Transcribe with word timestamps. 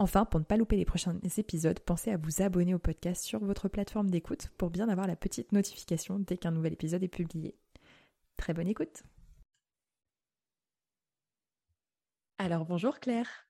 Enfin, 0.00 0.24
pour 0.24 0.38
ne 0.38 0.44
pas 0.44 0.56
louper 0.56 0.76
les 0.76 0.84
prochains 0.84 1.18
épisodes, 1.36 1.80
pensez 1.80 2.12
à 2.12 2.16
vous 2.16 2.40
abonner 2.40 2.72
au 2.72 2.78
podcast 2.78 3.24
sur 3.24 3.40
votre 3.40 3.68
plateforme 3.68 4.10
d'écoute 4.10 4.48
pour 4.56 4.70
bien 4.70 4.88
avoir 4.88 5.08
la 5.08 5.16
petite 5.16 5.50
notification 5.50 6.20
dès 6.20 6.36
qu'un 6.36 6.52
nouvel 6.52 6.74
épisode 6.74 7.02
est 7.02 7.08
publié. 7.08 7.56
Très 8.36 8.54
bonne 8.54 8.68
écoute 8.68 9.02
Alors 12.38 12.64
bonjour 12.64 13.00
Claire 13.00 13.48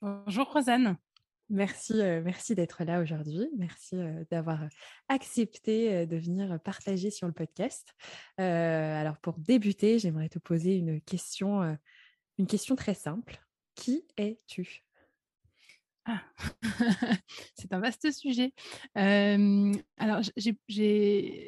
Bonjour 0.00 0.52
Rosanne 0.52 0.96
Merci, 1.48 2.00
euh, 2.00 2.22
merci 2.24 2.56
d'être 2.56 2.82
là 2.82 3.00
aujourd'hui. 3.00 3.48
Merci 3.56 3.96
euh, 3.96 4.24
d'avoir 4.30 4.60
accepté 5.08 5.94
euh, 5.94 6.06
de 6.06 6.16
venir 6.16 6.60
partager 6.60 7.10
sur 7.10 7.26
le 7.26 7.32
podcast. 7.32 7.94
alors 8.36 9.18
pour 9.18 9.38
débuter, 9.38 9.98
j'aimerais 9.98 10.28
te 10.28 10.38
poser 10.38 10.76
une 10.76 11.00
question, 11.00 11.76
une 12.38 12.46
question 12.46 12.76
très 12.76 12.94
simple. 12.94 13.40
Qui 13.74 14.04
es-tu? 14.16 14.85
Ah, 16.06 16.22
c'est 17.54 17.72
un 17.72 17.80
vaste 17.80 18.12
sujet. 18.12 18.52
alors, 18.94 20.20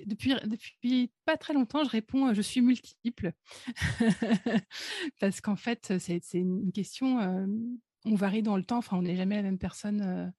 depuis, 0.07 1.13
pas 1.25 1.37
très 1.37 1.55
longtemps, 1.55 1.85
je 1.85 1.91
réponds 1.91 2.35
je 2.35 2.43
suis 2.43 2.61
multiple. 2.61 3.33
Parce 5.21 5.41
qu'en 5.41 5.57
fait, 5.57 5.95
c'est, 5.99 6.21
une 6.35 6.73
question, 6.73 7.47
on 8.05 8.15
varie 8.15 8.43
dans 8.43 8.57
le 8.57 8.65
temps, 8.65 8.79
enfin, 8.79 8.97
on 8.99 9.03
n'est 9.03 9.17
jamais 9.17 9.37
la 9.37 9.43
même 9.43 9.59
personne 9.59 10.33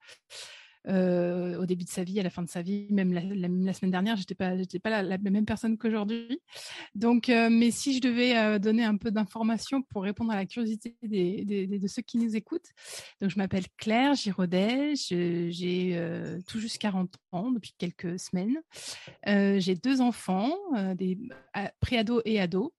au 0.87 1.65
début 1.65 1.83
de 1.83 1.89
sa 1.89 2.03
vie, 2.03 2.19
à 2.19 2.23
la 2.23 2.29
fin 2.29 2.41
de 2.41 2.49
sa 2.49 2.61
vie, 2.61 2.87
même 2.89 3.13
la, 3.13 3.73
semaine 3.73 3.91
dernière, 3.91 4.15
j'étais 4.15 4.35
pas, 4.35 4.57
j'étais 4.57 4.79
pas 4.79 5.01
la, 5.01 5.17
même 5.17 5.45
personne 5.45 5.77
qu'aujourd'hui. 5.77 6.41
Donc, 6.95 7.29
euh, 7.29 7.49
mais 7.51 7.71
si 7.71 7.95
je 7.95 8.01
devais 8.01 8.37
euh, 8.37 8.59
donner 8.59 8.83
un 8.83 8.97
peu 8.97 9.11
d'informations 9.11 9.81
pour 9.81 10.03
répondre 10.03 10.31
à 10.31 10.35
la 10.35 10.45
curiosité 10.45 10.95
de 11.03 11.87
ceux 11.87 12.01
qui 12.01 12.17
nous 12.17 12.35
écoutent, 12.35 12.69
donc 13.21 13.29
je 13.29 13.37
m'appelle 13.37 13.65
Claire 13.77 14.15
Giraudet, 14.15 14.95
j'ai 14.95 16.41
tout 16.47 16.59
juste 16.59 16.77
40 16.77 17.13
ans 17.31 17.51
depuis 17.51 17.73
quelques 17.77 18.19
semaines. 18.19 18.57
j'ai 19.25 19.75
deux 19.75 20.01
enfants, 20.01 20.55
des 20.95 21.17
préados 21.79 22.21
et 22.25 22.39
ados. 22.39 22.71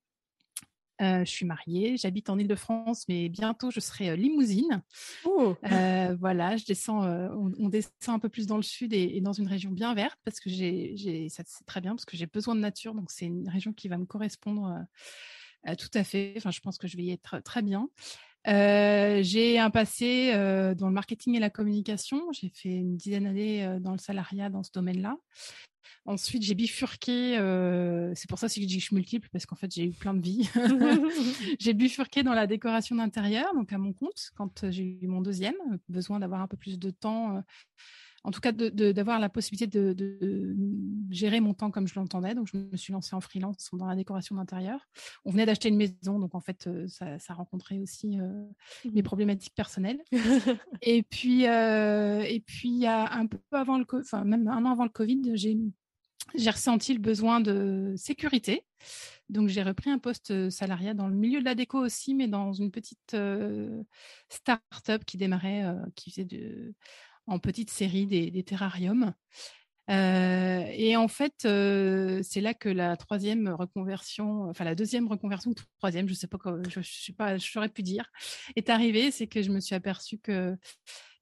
Euh, 1.01 1.25
je 1.25 1.31
suis 1.31 1.47
mariée, 1.47 1.97
j'habite 1.97 2.29
en 2.29 2.39
Ile-de-France, 2.39 3.07
mais 3.09 3.29
bientôt 3.29 3.71
je 3.71 3.81
serai 3.81 4.17
limousine. 4.17 4.83
Oh. 5.25 5.55
Euh, 5.71 6.17
voilà, 6.21 6.57
je 6.57 6.65
descends, 6.65 7.05
euh, 7.05 7.29
on, 7.59 7.69
descend 7.69 8.17
un 8.17 8.19
peu 8.19 8.29
plus 8.29 8.47
dans 8.47 8.57
le 8.57 8.63
sud 8.63 8.93
et, 8.93 9.21
dans 9.21 9.33
une 9.33 9.49
région 9.49 9.71
bien 9.71 9.95
verte 9.95 10.19
parce 10.25 10.41
que 10.41 10.51
j'ai, 10.51 11.29
ça 11.31 11.43
c'est 11.47 11.65
très 11.65 11.81
bien 11.81 11.93
parce 11.95 12.05
que 12.05 12.17
j'ai 12.17 12.27
besoin 12.27 12.55
de 12.55 12.61
nature, 12.61 12.95
donc 12.95 13.11
c'est 13.11 13.27
une 13.27 13.49
région 13.49 13.73
qui 13.73 13.89
va 13.89 13.97
me 13.97 14.05
correspondre 14.05 14.85
tout 15.79 15.91
à 15.95 16.05
fait. 16.05 16.35
Enfin, 16.37 16.51
je 16.51 16.61
pense 16.61 16.79
que 16.79 16.89
je 16.89 16.97
vais 16.97 17.05
y 17.05 17.13
être 17.13 17.41
très 17.41 17.63
bien. 17.63 17.89
J'ai 18.47 19.59
un 19.59 19.71
passé 19.71 20.33
dans 20.77 20.89
le 20.89 20.93
marketing 20.93 21.37
et 21.37 21.41
la 21.41 21.51
communication. 21.51 22.21
J'ai 22.33 22.49
fait 22.49 22.71
une 22.71 22.97
dizaine 22.97 23.25
d'années 23.25 23.79
dans 23.81 23.93
le 23.93 23.99
salariat 23.99 24.51
dans 24.51 24.63
ce 24.63 24.71
domaine-là. 24.73 25.17
Ensuite, 26.07 26.43
j'ai 26.43 26.55
bifurqué. 26.55 27.39
Euh, 27.39 28.13
c'est 28.15 28.29
pour 28.29 28.39
ça 28.39 28.49
que 28.49 28.55
je 28.55 28.61
dis 28.61 28.77
que 28.77 28.81
je 28.81 28.87
suis 28.87 28.97
multiple, 28.97 29.29
parce 29.33 29.47
qu'en 29.47 29.57
fait, 29.57 29.73
j'ai 29.73 29.85
eu 29.85 29.93
plein 29.93 30.15
de 30.15 30.23
vies. 30.23 30.49
j'ai 31.61 31.75
bifurqué 31.75 32.23
dans 32.23 32.33
la 32.33 32.47
décoration 32.47 32.97
d'intérieur, 32.97 33.55
donc 33.55 33.73
à 33.73 33.79
mon 33.79 33.93
compte, 33.93 34.31
quand 34.35 34.65
euh, 34.65 34.71
j'ai 34.71 34.99
eu 35.03 35.07
mon 35.07 35.21
deuxième, 35.21 35.55
besoin 35.89 36.19
d'avoir 36.19 36.41
un 36.41 36.49
peu 36.49 36.57
plus 36.57 36.79
de 36.79 36.91
temps. 36.91 37.43
Euh, 38.25 38.29
en 38.29 38.31
tout 38.31 38.41
cas, 38.41 38.53
d'avoir 38.53 39.19
la 39.19 39.29
possibilité 39.29 39.67
de, 39.67 40.57
gérer 41.11 41.41
mon 41.41 41.55
temps 41.55 41.71
comme 41.71 41.89
je 41.89 41.95
l'entendais. 41.97 42.35
Donc, 42.35 42.49
je 42.53 42.57
me 42.57 42.77
suis 42.77 42.93
lancée 42.93 43.15
en 43.17 43.21
freelance 43.21 43.71
dans 43.73 43.87
la 43.87 43.97
décoration 43.97 44.37
d'intérieur. 44.37 44.81
On 45.25 45.31
venait 45.31 45.47
d'acheter 45.47 45.69
une 45.69 45.77
maison, 45.77 46.19
donc 46.19 46.35
en 46.35 46.41
fait, 46.41 46.69
ça, 46.87 47.19
ça 47.19 47.35
rencontrait 47.35 47.79
aussi 47.79 48.19
mes 48.85 49.01
mmh. 49.01 49.05
problématiques 49.05 49.55
personnelles. 49.55 50.01
et 50.83 51.03
puis, 51.03 51.45
et 51.45 52.43
puis, 52.47 52.87
un 52.87 53.27
peu 53.27 53.39
avant 53.53 53.79
le, 53.79 53.87
enfin 53.93 54.25
même 54.25 54.47
un 54.49 54.65
an 54.65 54.73
avant 54.73 54.85
le 54.85 54.91
Covid, 54.91 55.33
j'ai 55.35 55.57
j'ai 56.37 56.51
ressenti 56.51 56.93
le 56.93 57.01
besoin 57.01 57.41
de 57.41 57.95
sécurité. 57.97 58.65
Donc, 59.31 59.49
j'ai 59.49 59.65
repris 59.65 59.91
un 59.91 59.99
poste 59.99 60.49
salariat 60.51 60.95
dans 60.95 61.09
le 61.09 61.17
milieu 61.17 61.41
de 61.41 61.45
la 61.45 61.57
déco 61.57 61.79
aussi, 61.79 62.15
mais 62.15 62.29
dans 62.29 62.53
une 62.53 62.71
petite 62.71 63.17
start-up 64.29 65.05
qui 65.05 65.17
démarrait, 65.17 65.65
qui 65.97 66.11
faisait 66.11 66.25
de, 66.25 66.73
en 67.31 67.39
petite 67.39 67.71
série 67.71 68.07
des, 68.07 68.43
terrariums. 68.43 69.15
et 69.89 70.97
en 70.97 71.09
fait, 71.09 71.35
c'est 71.43 72.41
là 72.41 72.55
que 72.55 72.69
la 72.69 72.97
troisième 72.97 73.49
reconversion, 73.49 74.51
enfin 74.51 74.65
la 74.65 74.75
deuxième 74.75 75.09
reconversion 75.09 75.53
ou 75.53 75.55
troisième, 75.79 76.09
je 76.09 76.15
sais 76.15 76.27
pas, 76.27 76.39
je, 76.69 76.81
sais 76.83 77.13
pas, 77.13 77.39
j'aurais 77.39 77.69
pu 77.69 77.83
dire, 77.83 78.11
est 78.57 78.69
arrivée. 78.69 79.11
C'est 79.11 79.29
que 79.29 79.43
je 79.43 79.51
me 79.51 79.61
suis 79.61 79.75
aperçue 79.75 80.19
que 80.19 80.57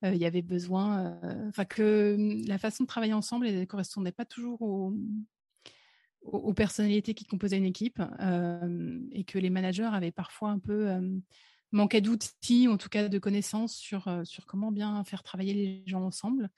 il 0.02 0.16
y 0.16 0.26
avait 0.26 0.42
besoin, 0.42 1.20
enfin 1.48 1.64
que 1.64 2.16
mmh, 2.16 2.46
la 2.46 2.58
façon 2.58 2.84
de 2.84 2.88
travailler 2.88 3.14
ensemble 3.14 3.46
ne 3.46 3.64
correspondait 3.64 4.12
pas 4.12 4.24
toujours 4.24 4.62
aux, 4.62 4.94
aux, 6.22 6.54
personnalités 6.54 7.14
qui 7.14 7.24
composaient 7.24 7.58
une 7.58 7.64
équipe 7.64 8.00
et 9.12 9.24
que 9.24 9.38
les 9.38 9.50
managers 9.50 9.90
avaient 9.92 10.12
parfois 10.12 10.50
un 10.50 10.58
peu 10.58 10.88
manqué 11.72 12.00
d'outils, 12.00 12.68
en 12.68 12.76
tout 12.76 12.88
cas 12.88 13.08
de 13.08 13.18
connaissances 13.18 13.74
sur, 13.74 14.08
sur 14.24 14.46
comment 14.46 14.72
bien 14.72 15.02
faire 15.04 15.22
travailler 15.22 15.54
les 15.54 15.82
gens 15.86 16.02
ensemble. 16.02 16.50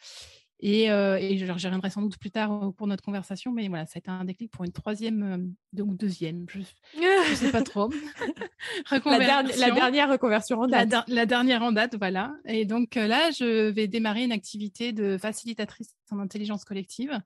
Et, 0.63 0.91
euh, 0.91 1.17
et 1.19 1.39
j'y 1.39 1.51
reviendrai 1.51 1.89
sans 1.89 2.03
doute 2.03 2.19
plus 2.19 2.31
tard 2.31 2.51
au 2.51 2.73
cours 2.73 2.87
de 2.87 2.91
notre 2.91 3.03
conversation, 3.03 3.51
mais 3.51 3.69
voilà, 3.69 3.87
ça 3.87 3.93
a 3.97 3.99
été 3.99 4.11
un 4.11 4.25
déclic 4.25 4.51
pour 4.51 4.65
une 4.65 4.73
troisième 4.73 5.55
euh, 5.79 5.83
ou 5.83 5.95
deuxième, 5.95 6.45
je 6.49 6.59
ne 6.59 7.35
sais 7.35 7.51
pas 7.51 7.63
trop. 7.63 7.91
la, 9.07 9.43
la, 9.43 9.71
dernière 9.71 10.11
reconversion 10.11 10.61
en 10.61 10.67
date. 10.67 10.95
La, 11.09 11.25
dernière 11.25 11.63
en 11.63 11.73
date, 11.73 11.97
voilà. 11.97 12.35
Et 12.45 12.67
donc 12.67 12.99
euh, 12.99 13.07
là, 13.07 13.31
je 13.31 13.71
vais 13.71 13.89
démarrer 13.89 14.25
une 14.25 14.33
activité 14.33 14.93
de 14.93 15.17
facilitatrice 15.17 15.95
en 16.13 16.19
intelligence 16.19 16.65
collective. 16.65 17.21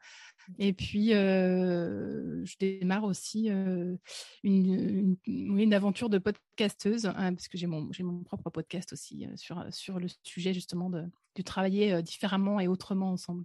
Et 0.59 0.73
puis, 0.73 1.09
je 1.11 2.59
démarre 2.59 3.05
aussi 3.05 3.49
une, 3.49 3.99
une, 4.43 5.17
une, 5.27 5.75
aventure 5.75 6.09
de 6.09 6.19
podcasteuse, 6.19 7.07
hein, 7.07 7.35
parce 7.35 7.49
que 7.49 7.59
j'ai 7.59 7.67
mon, 7.67 7.89
mon 8.01 8.23
propre 8.23 8.51
podcast 8.51 8.93
aussi 8.93 9.27
sur, 9.37 9.65
sur 9.71 9.99
le 9.99 10.09
sujet 10.23 10.53
justement 10.53 10.91
de, 10.91 11.05
de 11.35 11.43
travailler 11.43 12.03
différemment 12.03 12.61
et 12.61 12.69
autrement 12.69 13.11
ensemble. 13.11 13.45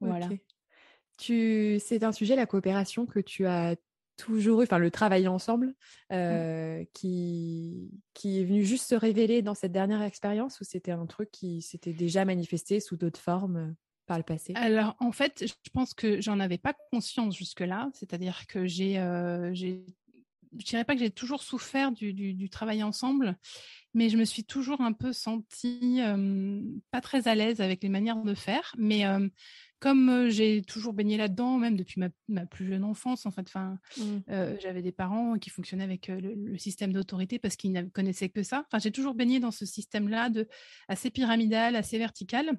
Voilà. 0.00 0.28
Tu, 1.18 1.80
c'est 1.80 2.04
un 2.04 2.12
sujet, 2.12 2.36
la 2.36 2.46
coopération, 2.46 3.04
que 3.06 3.18
tu 3.18 3.46
as 3.46 3.74
toujours 4.18 4.60
eu, 4.60 4.64
enfin 4.64 4.78
le 4.78 4.90
travail 4.90 5.26
ensemble, 5.28 5.74
mmh. 6.10 6.84
qui, 6.92 7.90
qui 8.12 8.40
est 8.40 8.44
venu 8.44 8.64
juste 8.64 8.88
se 8.88 8.94
révéler 8.94 9.42
dans 9.42 9.54
cette 9.54 9.72
dernière 9.72 10.02
expérience 10.02 10.60
ou 10.60 10.64
c'était 10.64 10.92
un 10.92 11.06
truc 11.06 11.30
qui 11.30 11.62
s'était 11.62 11.92
déjà 11.92 12.24
manifesté 12.24 12.80
sous 12.80 12.96
d'autres 12.96 13.20
formes? 13.20 13.74
Par 14.08 14.18
le 14.18 14.24
passé? 14.24 14.52
Alors 14.56 14.96
en 14.98 15.12
fait, 15.12 15.44
je 15.46 15.70
pense 15.70 15.94
que 15.94 16.20
j'en 16.20 16.40
avais 16.40 16.58
pas 16.58 16.74
conscience 16.90 17.36
jusque-là, 17.36 17.90
c'est-à-dire 17.94 18.46
que 18.48 18.66
j'ai, 18.66 18.94
j'ai 19.52 19.84
je 20.58 20.64
dirais 20.64 20.84
pas 20.84 20.94
que 20.94 21.00
j'ai 21.00 21.10
toujours 21.10 21.42
souffert 21.42 21.92
du, 21.92 22.12
du, 22.12 22.50
travail 22.50 22.82
ensemble, 22.82 23.36
mais 23.94 24.08
je 24.08 24.16
me 24.16 24.24
suis 24.24 24.44
toujours 24.44 24.80
un 24.80 24.92
peu 24.92 25.12
sentie 25.12 26.00
pas 26.90 27.00
très 27.00 27.28
à 27.28 27.34
l'aise 27.34 27.60
avec 27.60 27.82
les 27.82 27.88
manières 27.88 28.22
de 28.22 28.34
faire. 28.34 28.74
Mais 28.78 29.04
comme 29.80 30.28
j'ai 30.28 30.62
toujours 30.62 30.92
baigné 30.92 31.16
là-dedans, 31.16 31.58
même 31.58 31.76
depuis 31.76 32.00
ma, 32.28 32.46
plus 32.46 32.66
jeune 32.66 32.84
enfance, 32.84 33.26
en 33.26 33.30
fait, 33.30 33.46
enfin, 33.46 33.78
mmh. 33.98 34.58
j'avais 34.60 34.82
des 34.82 34.92
parents 34.92 35.38
qui 35.38 35.50
fonctionnaient 35.50 35.84
avec 35.84 36.08
le, 36.08 36.56
système 36.58 36.92
d'autorité 36.92 37.38
parce 37.38 37.56
qu'ils 37.56 37.72
ne 37.72 37.82
connaissaient 37.82 38.30
que 38.30 38.42
ça. 38.42 38.64
Enfin, 38.66 38.78
j'ai 38.78 38.92
toujours 38.92 39.14
baigné 39.14 39.40
dans 39.40 39.52
ce 39.52 39.66
système-là 39.66 40.30
de 40.30 40.48
assez 40.88 41.10
pyramidal, 41.10 41.76
assez 41.76 41.98
vertical. 41.98 42.58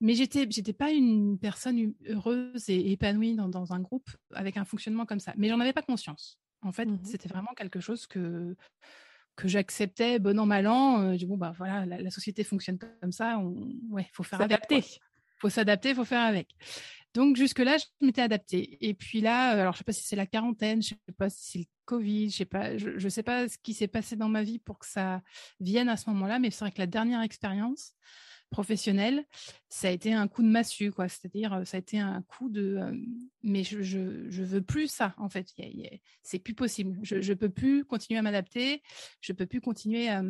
Mais 0.00 0.14
j'étais 0.14 0.46
j'étais 0.50 0.72
pas 0.72 0.90
une 0.90 1.38
personne 1.38 1.92
heureuse 2.08 2.68
et 2.68 2.92
épanouie 2.92 3.34
dans, 3.34 3.48
dans, 3.48 3.72
un 3.72 3.80
groupe 3.80 4.08
avec 4.34 4.56
un 4.56 4.64
fonctionnement 4.64 5.06
comme 5.06 5.20
ça. 5.20 5.34
Mais 5.36 5.48
j'en 5.48 5.60
avais 5.60 5.72
pas 5.72 5.82
conscience. 5.82 6.38
En 6.62 6.72
fait, 6.72 6.86
mmh 6.86 7.00
c'était 7.04 7.28
vraiment 7.28 7.52
quelque 7.56 7.80
chose 7.80 8.06
que 8.06 8.56
que 9.36 9.48
j'acceptais 9.48 10.18
bon 10.18 10.38
an 10.38 10.46
mal 10.46 10.66
an. 10.66 11.14
bon 11.26 11.36
bah 11.36 11.52
voilà, 11.56 11.86
la, 11.86 12.10
société 12.10 12.44
fonctionne 12.44 12.78
comme 12.78 13.12
ça. 13.12 13.38
On, 13.38 13.72
ouais, 13.90 14.08
faut 14.12 14.22
faire 14.22 14.40
adapter. 14.40 14.84
Faut 15.38 15.48
s'adapter, 15.48 15.94
faut 15.94 16.04
faire 16.04 16.22
avec. 16.22 16.54
Donc 17.14 17.36
jusque-là, 17.36 17.78
je 17.78 18.06
m'étais 18.06 18.22
adaptée. 18.22 18.76
Et 18.86 18.94
puis 18.94 19.20
là, 19.20 19.50
alors 19.50 19.72
je 19.72 19.78
sais 19.78 19.84
pas 19.84 19.92
si 19.92 20.02
c'est 20.02 20.16
la 20.16 20.26
quarantaine, 20.26 20.82
je 20.82 20.88
sais 20.88 21.14
pas 21.16 21.30
si 21.30 21.50
c'est 21.50 21.58
le 21.60 21.64
Covid, 21.86 22.30
je 22.30 22.36
sais 22.36 22.44
pas, 22.44 22.76
je, 22.76 22.98
je 22.98 23.08
sais 23.08 23.22
pas 23.22 23.48
ce 23.48 23.56
qui 23.58 23.74
s'est 23.74 23.88
passé 23.88 24.16
dans 24.16 24.28
ma 24.28 24.42
vie 24.42 24.58
pour 24.58 24.78
que 24.78 24.86
ça 24.86 25.22
vienne 25.58 25.88
à 25.88 25.96
ce 25.96 26.08
moment-là, 26.10 26.38
mais 26.38 26.50
c'est 26.50 26.60
vrai 26.60 26.72
que 26.72 26.78
la 26.78 26.86
dernière 26.86 27.22
expérience 27.22 27.94
professionnelle, 28.50 29.24
ça 29.68 29.88
a 29.88 29.90
été 29.90 30.12
un 30.12 30.28
coup 30.28 30.42
de 30.42 30.48
massue, 30.48 30.90
quoi. 30.90 31.08
C'est-à-dire, 31.08 31.62
ça 31.64 31.76
a 31.76 31.80
été 31.80 31.98
un 31.98 32.22
coup 32.22 32.48
de, 32.48 32.80
mais 33.42 33.64
je, 33.64 34.42
veux 34.42 34.62
plus 34.62 34.88
ça, 34.88 35.14
en 35.18 35.28
fait. 35.28 35.48
C'est 36.22 36.38
plus 36.38 36.54
possible. 36.54 36.98
Je, 37.02 37.20
je 37.20 37.32
peux 37.32 37.48
plus 37.48 37.84
continuer 37.84 38.18
à 38.18 38.22
m'adapter. 38.22 38.82
Je 39.20 39.32
peux 39.32 39.46
plus 39.46 39.60
continuer 39.60 40.08
à 40.08 40.22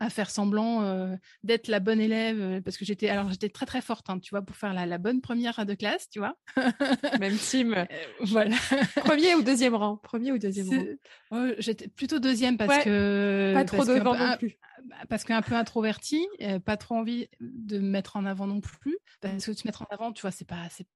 à 0.00 0.10
faire 0.10 0.30
semblant 0.30 0.82
euh, 0.82 1.16
d'être 1.42 1.68
la 1.68 1.80
bonne 1.80 2.00
élève 2.00 2.40
euh, 2.40 2.60
parce 2.60 2.76
que 2.76 2.84
j'étais 2.84 3.08
alors 3.08 3.30
j'étais 3.30 3.48
très 3.48 3.66
très 3.66 3.80
forte 3.80 4.08
hein, 4.10 4.18
tu 4.18 4.30
vois 4.30 4.42
pour 4.42 4.56
faire 4.56 4.72
la, 4.72 4.86
la, 4.86 4.98
bonne 4.98 5.20
première 5.20 5.64
de 5.66 5.74
classe 5.74 6.08
tu 6.08 6.18
vois. 6.18 6.36
Même 7.20 7.36
team. 7.36 7.74
Euh, 7.74 7.84
voilà. 8.20 8.56
Premier 8.96 9.34
ou 9.34 9.42
deuxième 9.42 9.74
rang? 9.74 9.96
Premier 9.96 10.32
ou 10.32 10.38
deuxième 10.38 10.68
rang? 10.68 10.84
oh, 11.32 11.52
j'étais 11.58 11.88
plutôt 11.88 12.18
deuxième 12.18 12.56
parce 12.56 12.84
que 12.84 13.52
pas 13.54 13.64
trop 13.64 13.84
devant 13.84 14.16
non 14.16 14.36
plus. 14.36 14.56
bah, 14.84 14.96
parce 15.08 15.24
qu'un 15.24 15.42
peu 15.42 15.54
introverti 15.54 16.26
pas 16.64 16.76
trop 16.76 16.96
envie 16.96 17.28
de 17.40 17.78
me 17.78 17.88
mettre 17.88 18.16
en 18.16 18.24
avant 18.24 18.46
non 18.46 18.60
plus 18.60 18.98
parce 19.20 19.46
que 19.46 19.52
se 19.52 19.66
mettre 19.66 19.82
en 19.82 19.86
avant 19.90 20.12
tu 20.12 20.22
vois 20.22 20.30
c'est 20.30 20.46
pas 20.46 20.68
c'est 20.70 20.86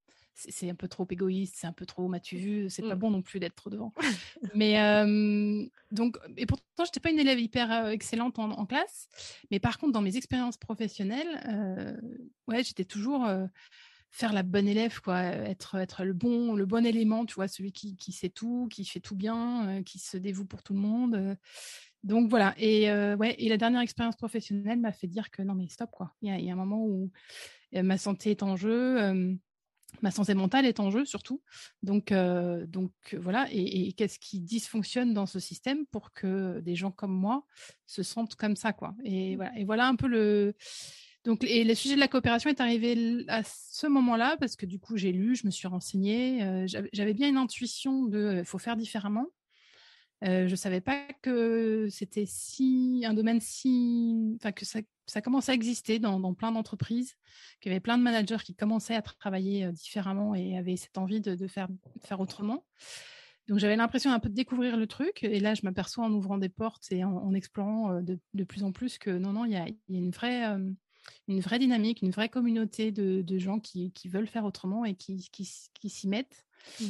un 0.62 0.74
peu 0.74 0.88
trop 0.88 1.06
égoïste, 1.10 1.56
c'est 1.58 1.66
un 1.66 1.72
peu 1.72 1.86
trop 1.86 2.08
m'as-tu 2.08 2.36
vu, 2.36 2.70
c'est 2.70 2.82
pas 2.82 2.94
mmh. 2.94 2.98
bon 2.98 3.10
non 3.10 3.22
plus 3.22 3.40
d'être 3.40 3.54
trop 3.54 3.70
devant. 3.70 3.92
mais 4.54 4.74
donc, 5.90 6.18
et 6.36 6.46
pourtant, 6.46 6.84
j'étais 6.84 7.00
pas 7.00 7.10
une 7.10 7.18
élève 7.18 7.38
hyper 7.38 7.88
excellente 7.88 8.38
en, 8.38 8.66
classe, 8.66 9.08
mais 9.50 9.60
par 9.60 9.78
contre, 9.78 9.92
dans 9.92 10.02
mes 10.02 10.16
expériences 10.16 10.56
professionnelles, 10.56 11.98
ouais, 12.48 12.64
j'étais 12.64 12.84
toujours 12.84 13.28
faire 14.10 14.32
la 14.32 14.42
bonne 14.42 14.68
élève, 14.68 15.00
quoi, 15.00 15.20
être, 15.22 15.76
être 15.76 16.04
le 16.04 16.12
bon, 16.12 16.54
le 16.54 16.66
bon 16.66 16.84
élément, 16.84 17.24
tu 17.24 17.34
vois, 17.34 17.48
celui 17.48 17.72
qui, 17.72 17.96
qui 17.96 18.12
sait 18.12 18.28
tout, 18.28 18.68
qui 18.70 18.84
fait 18.84 19.00
tout 19.00 19.16
bien, 19.16 19.82
qui 19.84 19.98
se 19.98 20.18
dévoue 20.18 20.44
pour 20.44 20.62
tout 20.62 20.74
le 20.74 20.80
monde. 20.80 21.36
donc 22.02 22.28
voilà. 22.28 22.54
Et 22.58 22.90
ouais, 23.16 23.34
et 23.38 23.48
la 23.48 23.56
dernière 23.56 23.80
expérience 23.80 24.16
professionnelle 24.16 24.80
m'a 24.80 24.92
fait 24.92 25.08
dire 25.08 25.30
que 25.30 25.42
non 25.42 25.54
mais 25.54 25.68
stop 25.68 25.90
quoi. 25.90 26.14
Il 26.22 26.28
y 26.28 26.32
a, 26.32 26.38
il 26.38 26.44
y 26.44 26.50
a 26.50 26.52
un 26.52 26.56
moment 26.56 26.84
où 26.84 27.10
ma 27.72 27.98
santé 27.98 28.30
est 28.30 28.42
en 28.42 28.56
jeu 28.56 29.38
ma 30.00 30.10
santé 30.10 30.34
mentale 30.34 30.66
est 30.66 30.80
en 30.80 30.90
jeu 30.90 31.04
surtout. 31.04 31.42
Donc, 31.82 32.12
euh, 32.12 32.66
donc 32.66 32.92
voilà. 33.18 33.46
Et, 33.52 33.92
qu'est-ce 33.92 34.18
qui 34.18 34.40
dysfonctionne 34.40 35.12
dans 35.12 35.26
ce 35.26 35.38
système 35.38 35.86
pour 35.86 36.12
que 36.12 36.60
des 36.60 36.74
gens 36.74 36.90
comme 36.90 37.12
moi 37.12 37.44
se 37.86 38.02
sentent 38.02 38.34
comme 38.34 38.56
ça, 38.56 38.72
quoi. 38.72 38.94
Et 39.04 39.34
mmh. 39.34 39.36
voilà. 39.36 39.58
Et 39.58 39.64
voilà 39.64 39.86
un 39.86 39.96
peu 39.96 40.06
le. 40.06 40.54
Donc, 41.24 41.44
et 41.44 41.62
le 41.62 41.74
sujet 41.74 41.94
de 41.94 42.00
la 42.00 42.08
coopération 42.08 42.50
est 42.50 42.60
arrivé 42.60 43.24
à 43.28 43.42
ce 43.44 43.86
moment-là 43.86 44.36
parce 44.40 44.56
que 44.56 44.66
du 44.66 44.80
coup, 44.80 44.96
j'ai 44.96 45.12
lu, 45.12 45.36
je 45.36 45.46
me 45.46 45.52
suis 45.52 45.68
renseignée. 45.68 46.42
Euh, 46.42 46.66
j'avais 46.92 47.14
bien 47.14 47.28
une 47.28 47.36
intuition 47.36 48.06
de, 48.06 48.18
euh, 48.18 48.44
faut 48.44 48.58
faire 48.58 48.76
différemment. 48.76 49.26
je 50.22 50.50
ne 50.50 50.56
savais 50.56 50.80
pas 50.80 51.06
que 51.22 51.86
c'était 51.90 52.26
si 52.26 53.04
un 53.06 53.14
domaine 53.14 53.40
si, 53.40 54.36
enfin 54.40 54.50
que 54.50 54.64
ça 54.64 54.80
ça 55.12 55.20
commençait 55.20 55.52
à 55.52 55.54
exister 55.54 55.98
dans, 55.98 56.32
plein 56.32 56.52
d'entreprises, 56.52 57.18
qu'il 57.60 57.70
y 57.70 57.74
avait 57.74 57.80
plein 57.80 57.98
de 57.98 58.02
managers 58.02 58.38
qui 58.42 58.54
commençaient 58.54 58.94
à 58.94 59.02
travailler 59.02 59.66
euh, 59.66 59.72
différemment 59.72 60.34
et 60.34 60.56
avaient 60.56 60.76
cette 60.76 60.96
envie 60.96 61.20
de, 61.20 61.46
faire, 61.48 61.68
faire 62.00 62.18
autrement. 62.20 62.64
Donc 63.46 63.58
j'avais 63.58 63.76
l'impression 63.76 64.10
un 64.10 64.18
peu 64.20 64.30
de 64.30 64.34
découvrir 64.34 64.78
le 64.78 64.86
truc. 64.86 65.22
Et 65.22 65.38
là, 65.38 65.52
je 65.52 65.60
m'aperçois 65.64 66.06
en 66.06 66.12
ouvrant 66.12 66.38
des 66.38 66.48
portes 66.48 66.90
et 66.92 67.04
en, 67.04 67.34
explorant 67.34 67.92
euh, 67.92 68.00
de, 68.32 68.44
plus 68.44 68.64
en 68.64 68.72
plus 68.72 68.96
que 68.96 69.10
non, 69.10 69.34
non, 69.34 69.44
il 69.44 69.52
y 69.52 69.56
a, 69.56 69.66
une, 69.90 70.10
vraie, 70.12 70.48
euh, 70.48 70.70
une 71.28 71.40
vraie 71.40 71.58
dynamique, 71.58 72.00
une 72.00 72.10
vraie 72.10 72.30
communauté 72.30 72.90
de, 72.90 73.38
gens 73.38 73.60
qui, 73.60 73.92
veulent 74.06 74.26
faire 74.26 74.46
autrement 74.46 74.86
et 74.86 74.94
qui, 74.94 75.28
qui, 75.30 75.44
s'y 75.44 76.08
mettent. 76.08 76.46
Mmh. 76.80 76.84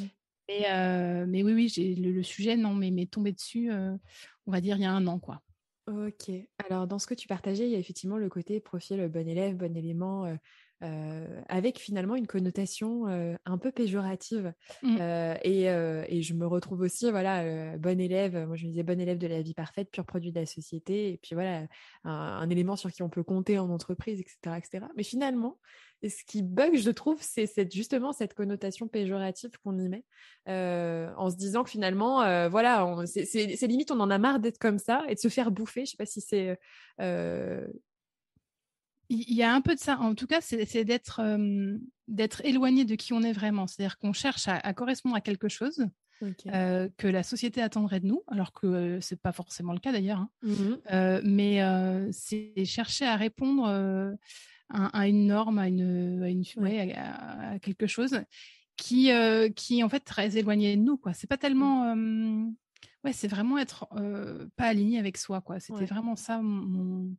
mais 1.26 1.42
oui, 1.42 1.54
oui, 1.54 1.96
le, 1.98 2.12
le, 2.12 2.22
sujet, 2.22 2.56
non, 2.56 2.72
mais 2.72 3.06
tombé 3.06 3.32
dessus, 3.32 3.72
on 3.72 4.52
va 4.52 4.60
dire, 4.60 4.76
il 4.76 4.82
y 4.82 4.86
a 4.86 4.92
un 4.92 5.08
an, 5.08 5.18
quoi. 5.18 5.42
Ok. 5.88 6.30
Alors, 6.58 6.86
dans 6.86 6.98
ce 7.00 7.06
que 7.08 7.14
tu 7.14 7.26
partageais, 7.26 7.66
il 7.66 7.72
y 7.72 7.74
a 7.74 7.78
effectivement 7.78 8.16
le 8.16 8.28
côté 8.28 8.60
profil 8.60 9.08
bon 9.08 9.26
élève, 9.26 9.56
bon 9.56 9.76
élément, 9.76 10.26
avec 11.48 11.78
finalement 11.78 12.16
une 12.16 12.26
connotation 12.26 13.06
un 13.44 13.58
peu 13.58 13.70
péjorative. 13.70 14.52
Mmh. 14.82 14.98
Et, 15.44 15.64
et, 15.64 16.22
je 16.22 16.34
me 16.34 16.46
retrouve 16.46 16.80
aussi, 16.80 17.10
voilà, 17.10 17.76
bon 17.78 18.00
élève, 18.00 18.46
moi 18.46 18.56
je 18.56 18.66
me 18.66 18.70
disais 18.70 18.82
bon 18.82 19.00
élève 19.00 19.18
de 19.18 19.26
la 19.26 19.42
vie 19.42 19.54
parfaite, 19.54 19.90
pur 19.90 20.04
produit 20.04 20.32
de 20.32 20.40
la 20.40 20.46
société, 20.46 21.12
et 21.12 21.20
puis 21.22 21.34
voilà, 21.34 21.66
un, 22.04 22.10
un 22.10 22.50
élément 22.50 22.76
sur 22.76 22.90
qui 22.90 23.02
on 23.02 23.08
peut 23.08 23.22
compter 23.22 23.58
en 23.58 23.70
entreprise, 23.70 24.20
etc. 24.20 24.56
etc. 24.58 24.86
Mais 24.96 25.02
finalement, 25.02 25.58
et 26.02 26.08
ce 26.08 26.24
qui 26.24 26.42
bug, 26.42 26.76
je 26.76 26.90
trouve, 26.90 27.18
c'est 27.20 27.72
justement 27.72 28.12
cette 28.12 28.34
connotation 28.34 28.88
péjorative 28.88 29.52
qu'on 29.62 29.78
y 29.78 29.88
met, 29.88 30.04
euh, 30.48 31.08
en 31.16 31.30
se 31.30 31.36
disant 31.36 31.62
que 31.62 31.70
finalement, 31.70 32.22
euh, 32.22 32.48
voilà, 32.48 32.86
c'est 33.06 33.66
limite, 33.66 33.92
on 33.92 34.00
en 34.00 34.10
a 34.10 34.18
marre 34.18 34.40
d'être 34.40 34.58
comme 34.58 34.78
ça 34.78 35.04
et 35.08 35.14
de 35.14 35.20
se 35.20 35.28
faire 35.28 35.52
bouffer. 35.52 35.84
Je 35.86 35.92
sais 35.92 35.96
pas 35.96 36.06
si 36.06 36.20
c'est. 36.20 36.58
Euh, 37.00 37.66
il 39.08 39.34
y 39.34 39.42
a 39.42 39.52
un 39.52 39.60
peu 39.60 39.74
de 39.74 39.80
ça. 39.80 39.98
En 39.98 40.14
tout 40.14 40.26
cas, 40.26 40.40
c'est 40.40 40.84
d'être 40.84 41.20
d'être 42.08 42.44
éloigné 42.44 42.84
de 42.84 42.94
qui 42.94 43.12
on 43.12 43.22
est 43.22 43.32
vraiment. 43.32 43.66
C'est-à-dire 43.66 43.98
qu'on 43.98 44.12
cherche 44.12 44.48
à, 44.48 44.72
correspondre 44.74 45.16
à 45.16 45.20
quelque 45.20 45.48
chose. 45.48 45.86
que 46.20 47.06
la 47.08 47.22
société 47.22 47.60
attendrait 47.60 48.00
de 48.00 48.06
nous, 48.06 48.22
alors 48.28 48.52
que 48.52 48.98
c'est 49.00 49.20
pas 49.20 49.32
forcément 49.32 49.72
le 49.72 49.80
cas 49.80 49.92
d'ailleurs. 49.92 50.20
Hein. 50.20 50.30
Mmh 50.42 51.20
mais 51.24 51.60
c'est 52.12 52.64
chercher 52.64 53.06
à 53.06 53.16
répondre 53.16 53.66
à, 54.70 55.08
une 55.08 55.26
norme, 55.26 55.58
à 55.58 55.68
une, 55.68 56.22
à, 56.22 56.28
une, 56.28 56.44
ouais, 56.56 56.94
à, 56.96 57.58
quelque 57.60 57.86
chose 57.86 58.20
qui, 58.76 59.12
euh, 59.12 59.48
qui 59.50 59.82
en 59.84 59.88
fait 59.88 60.00
très 60.00 60.36
éloigné 60.36 60.76
de 60.76 60.82
nous. 60.82 60.96
quoi. 60.96 61.12
C'est 61.12 61.26
pas 61.26 61.36
tellement, 61.36 61.94
mmh. 61.94 62.54
ouais, 63.04 63.12
c'est 63.12 63.28
vraiment 63.28 63.58
être 63.58 63.88
pas 64.56 64.64
aligné 64.64 64.98
avec 64.98 65.16
soi. 65.16 65.40
quoi. 65.40 65.60
C'était 65.60 65.84
vraiment 65.84 66.16
ça 66.16 66.40
mon, 66.42 67.14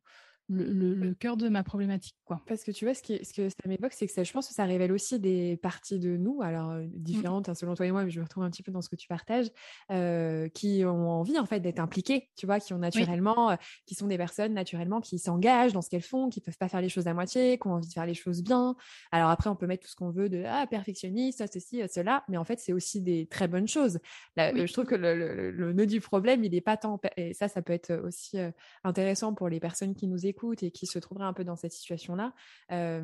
le, 0.55 1.13
cœur 1.13 1.37
de 1.37 1.49
ma 1.49 1.63
problématique. 1.63 2.15
Quoi. 2.25 2.41
Parce 2.47 2.63
que 2.63 2.71
tu 2.71 2.85
vois, 2.85 2.93
ce, 2.93 3.01
qui, 3.01 3.23
ce 3.23 3.33
que 3.33 3.49
ça 3.49 3.55
m'évoque, 3.65 3.93
c'est 3.93 4.07
que 4.07 4.13
ça, 4.13 4.23
je 4.23 4.31
pense 4.31 4.47
que 4.47 4.53
ça 4.53 4.65
révèle 4.65 4.91
aussi 4.91 5.19
des 5.19 5.57
parties 5.57 5.99
de 5.99 6.17
nous, 6.17 6.41
alors 6.41 6.71
euh, 6.71 6.83
mmh. 6.83 6.89
différentes 6.95 7.49
hein, 7.49 7.53
selon 7.53 7.73
toi 7.75 7.85
et 7.85 7.91
moi, 7.91 8.03
mais 8.03 8.11
je 8.11 8.19
me 8.19 8.23
retrouve 8.23 8.43
un 8.43 8.49
petit 8.49 8.63
peu 8.63 8.71
dans 8.71 8.81
ce 8.81 8.89
que 8.89 8.95
tu 8.95 9.07
partages, 9.07 9.47
euh, 9.91 10.47
qui 10.49 10.83
ont 10.85 11.09
envie 11.09 11.39
en 11.39 11.45
fait 11.45 11.59
d'être 11.59 11.79
impliquées, 11.79 12.29
tu 12.35 12.45
vois, 12.45 12.59
qui 12.59 12.73
ont 12.73 12.77
naturellement, 12.77 13.51
euh, 13.51 13.55
qui 13.85 13.95
sont 13.95 14.07
des 14.07 14.17
personnes 14.17 14.53
naturellement 14.53 15.01
qui 15.01 15.19
s'engagent 15.19 15.73
dans 15.73 15.81
ce 15.81 15.89
qu'elles 15.89 16.01
font, 16.01 16.29
qui 16.29 16.41
peuvent 16.41 16.57
pas 16.57 16.69
faire 16.69 16.81
les 16.81 16.89
choses 16.89 17.07
à 17.07 17.13
moitié, 17.13 17.57
qui 17.57 17.67
ont 17.67 17.73
envie 17.73 17.87
de 17.87 17.93
faire 17.93 18.05
les 18.05 18.13
choses 18.13 18.43
bien. 18.43 18.75
Alors 19.11 19.29
après, 19.29 19.49
on 19.49 19.55
peut 19.55 19.67
mettre 19.67 19.83
tout 19.83 19.89
ce 19.89 19.95
qu'on 19.95 20.11
veut 20.11 20.29
de 20.29 20.43
ah 20.45 20.67
perfectionniste, 20.67 21.43
ceci, 21.51 21.81
cela, 21.91 22.23
mais 22.29 22.37
en 22.37 22.43
fait, 22.43 22.59
c'est 22.59 22.73
aussi 22.73 23.01
des 23.01 23.27
très 23.27 23.47
bonnes 23.47 23.67
choses. 23.67 23.99
je 24.37 24.71
trouve 24.71 24.85
que 24.85 24.95
le, 24.95 25.51
le, 25.51 25.73
nœud 25.73 25.87
du 25.87 26.01
problème, 26.01 26.43
il 26.43 26.51
n'est 26.51 26.61
pas 26.61 26.77
tant, 26.77 26.99
et 27.17 27.33
ça, 27.33 27.47
ça 27.47 27.61
peut 27.61 27.73
être 27.73 27.93
aussi 28.03 28.37
intéressant 28.83 29.33
pour 29.33 29.49
les 29.49 29.59
personnes 29.59 29.95
qui 29.95 30.07
nous 30.07 30.25
écoutent 30.25 30.42
et 30.51 30.71
qui 30.71 30.85
se 30.85 30.99
trouveraient 30.99 31.25
un 31.25 31.33
peu 31.33 31.43
dans 31.43 31.55
cette 31.55 31.71
situation-là, 31.71 32.33
euh, 32.71 33.01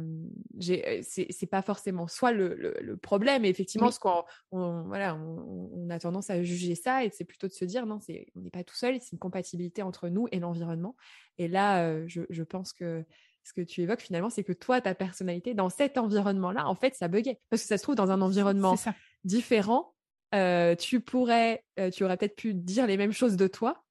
c'est 0.60 1.50
pas 1.50 1.62
forcément 1.62 2.08
soit 2.08 2.32
le, 2.32 2.98
problème, 3.02 3.46
et 3.46 3.50
effectivement, 3.50 3.92
ce 3.92 4.00
qu'on 4.00 4.24
on, 4.52 4.84
voilà, 4.84 5.16
on, 5.16 5.90
a 5.90 6.00
tendance 6.00 6.30
à 6.30 6.44
juger 6.44 6.76
ça, 6.76 7.06
et 7.06 7.10
c'est 7.12 7.24
plutôt 7.24 7.48
de 7.48 7.54
se 7.54 7.66
dire 7.66 7.86
non, 7.86 8.00
on 8.36 8.42
n'est 8.42 8.50
pas 8.50 8.64
tout 8.64 8.76
seul, 8.76 9.00
c'est 9.00 9.14
une 9.14 9.20
compatibilité 9.20 9.82
entre 9.82 10.10
nous 10.10 10.28
et 10.32 10.40
l'environnement. 10.40 10.96
Et 11.38 11.48
là, 11.48 12.06
je, 12.08 12.44
pense 12.44 12.74
que 12.74 13.06
ce 13.44 13.54
que 13.54 13.62
tu 13.62 13.82
évoques 13.82 14.02
finalement, 14.02 14.30
c'est 14.30 14.44
que 14.44 14.54
toi, 14.54 14.82
ta 14.82 14.94
personnalité, 14.94 15.54
dans 15.54 15.70
cet 15.70 15.98
environnement-là, 15.98 16.68
en 16.68 16.76
fait, 16.76 16.96
ça 16.96 17.08
buguait. 17.08 17.40
Parce 17.50 17.62
que 17.62 17.68
ça 17.68 17.78
se 17.78 17.84
trouve 17.84 17.96
dans 17.96 18.12
un 18.12 18.22
environnement 18.22 18.76
différent, 19.24 19.94
tu 20.34 21.00
pourrais, 21.00 21.64
tu 21.94 22.04
aurais 22.04 22.18
peut-être 22.18 22.36
pu 22.36 22.54
dire 22.54 22.86
les 22.88 22.98
mêmes 22.98 23.14
choses 23.14 23.38
de 23.38 23.48
toi, 23.48 23.84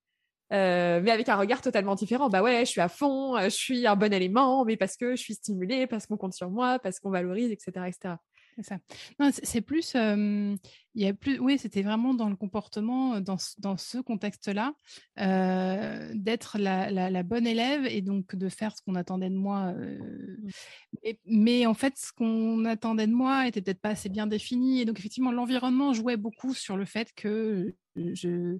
euh, 0.53 1.01
mais 1.03 1.11
avec 1.11 1.29
un 1.29 1.37
regard 1.37 1.61
totalement 1.61 1.95
différent. 1.95 2.31
Bah 2.31 2.43
ouais, 2.43 2.61
je 2.65 2.71
suis 2.71 2.81
à 2.81 2.89
fond, 2.89 3.37
euh, 3.37 3.45
je 3.45 3.55
suis 3.55 3.87
un 3.87 3.97
bon 3.97 4.13
élément, 4.13 4.65
mais 4.65 4.77
parce 4.77 4.97
que 4.97 5.11
je 5.15 5.21
suis 5.21 5.35
stimulée, 5.35 5.87
parce 5.87 6.07
qu'on 6.07 6.17
compte 6.17 6.35
sur 6.35 6.51
moi, 6.51 6.79
parce 6.79 7.01
qu'on 7.01 7.11
valorise, 7.11 7.51
etc., 7.51 7.87
etc. 7.87 8.15
C'est 8.57 8.65
ça. 8.65 9.31
C'est 9.45 9.61
plus, 9.61 9.95
il 9.95 10.59
y 10.95 11.07
a 11.07 11.15
plus, 11.15 11.39
oui, 11.39 11.59
c'était 11.59 11.83
vraiment 11.83 12.13
dans 12.13 12.29
le 12.29 12.35
comportement, 12.35 13.21
dans, 13.21 13.37
dans 13.59 13.77
ce 13.77 13.99
contexte-là, 13.99 14.73
euh, 15.21 16.11
d'être 16.17 16.59
la, 16.59 16.91
la, 16.91 17.23
bonne 17.23 17.47
élève 17.47 17.87
et 17.87 18.03
donc 18.03 18.35
de 18.35 18.49
faire 18.49 18.77
ce 18.77 18.83
qu'on 18.83 18.97
attendait 18.97 19.31
de 19.31 19.37
moi. 19.37 19.75
Mais 21.25 21.67
en 21.67 21.75
fait, 21.75 21.97
ce 21.97 22.13
qu'on 22.13 22.65
attendait 22.65 23.07
de 23.07 23.13
moi 23.13 23.47
était 23.47 23.63
peut-être 23.63 23.81
pas 23.81 23.91
assez 23.91 24.09
bien 24.09 24.27
défini. 24.27 24.81
Et 24.81 24.85
donc, 24.85 24.99
effectivement, 24.99 25.31
l'environnement 25.31 25.93
jouait 25.93 26.17
beaucoup 26.17 26.53
sur 26.53 26.77
le 26.77 26.85
fait 26.85 27.13
que 27.15 27.77
je 27.95 28.59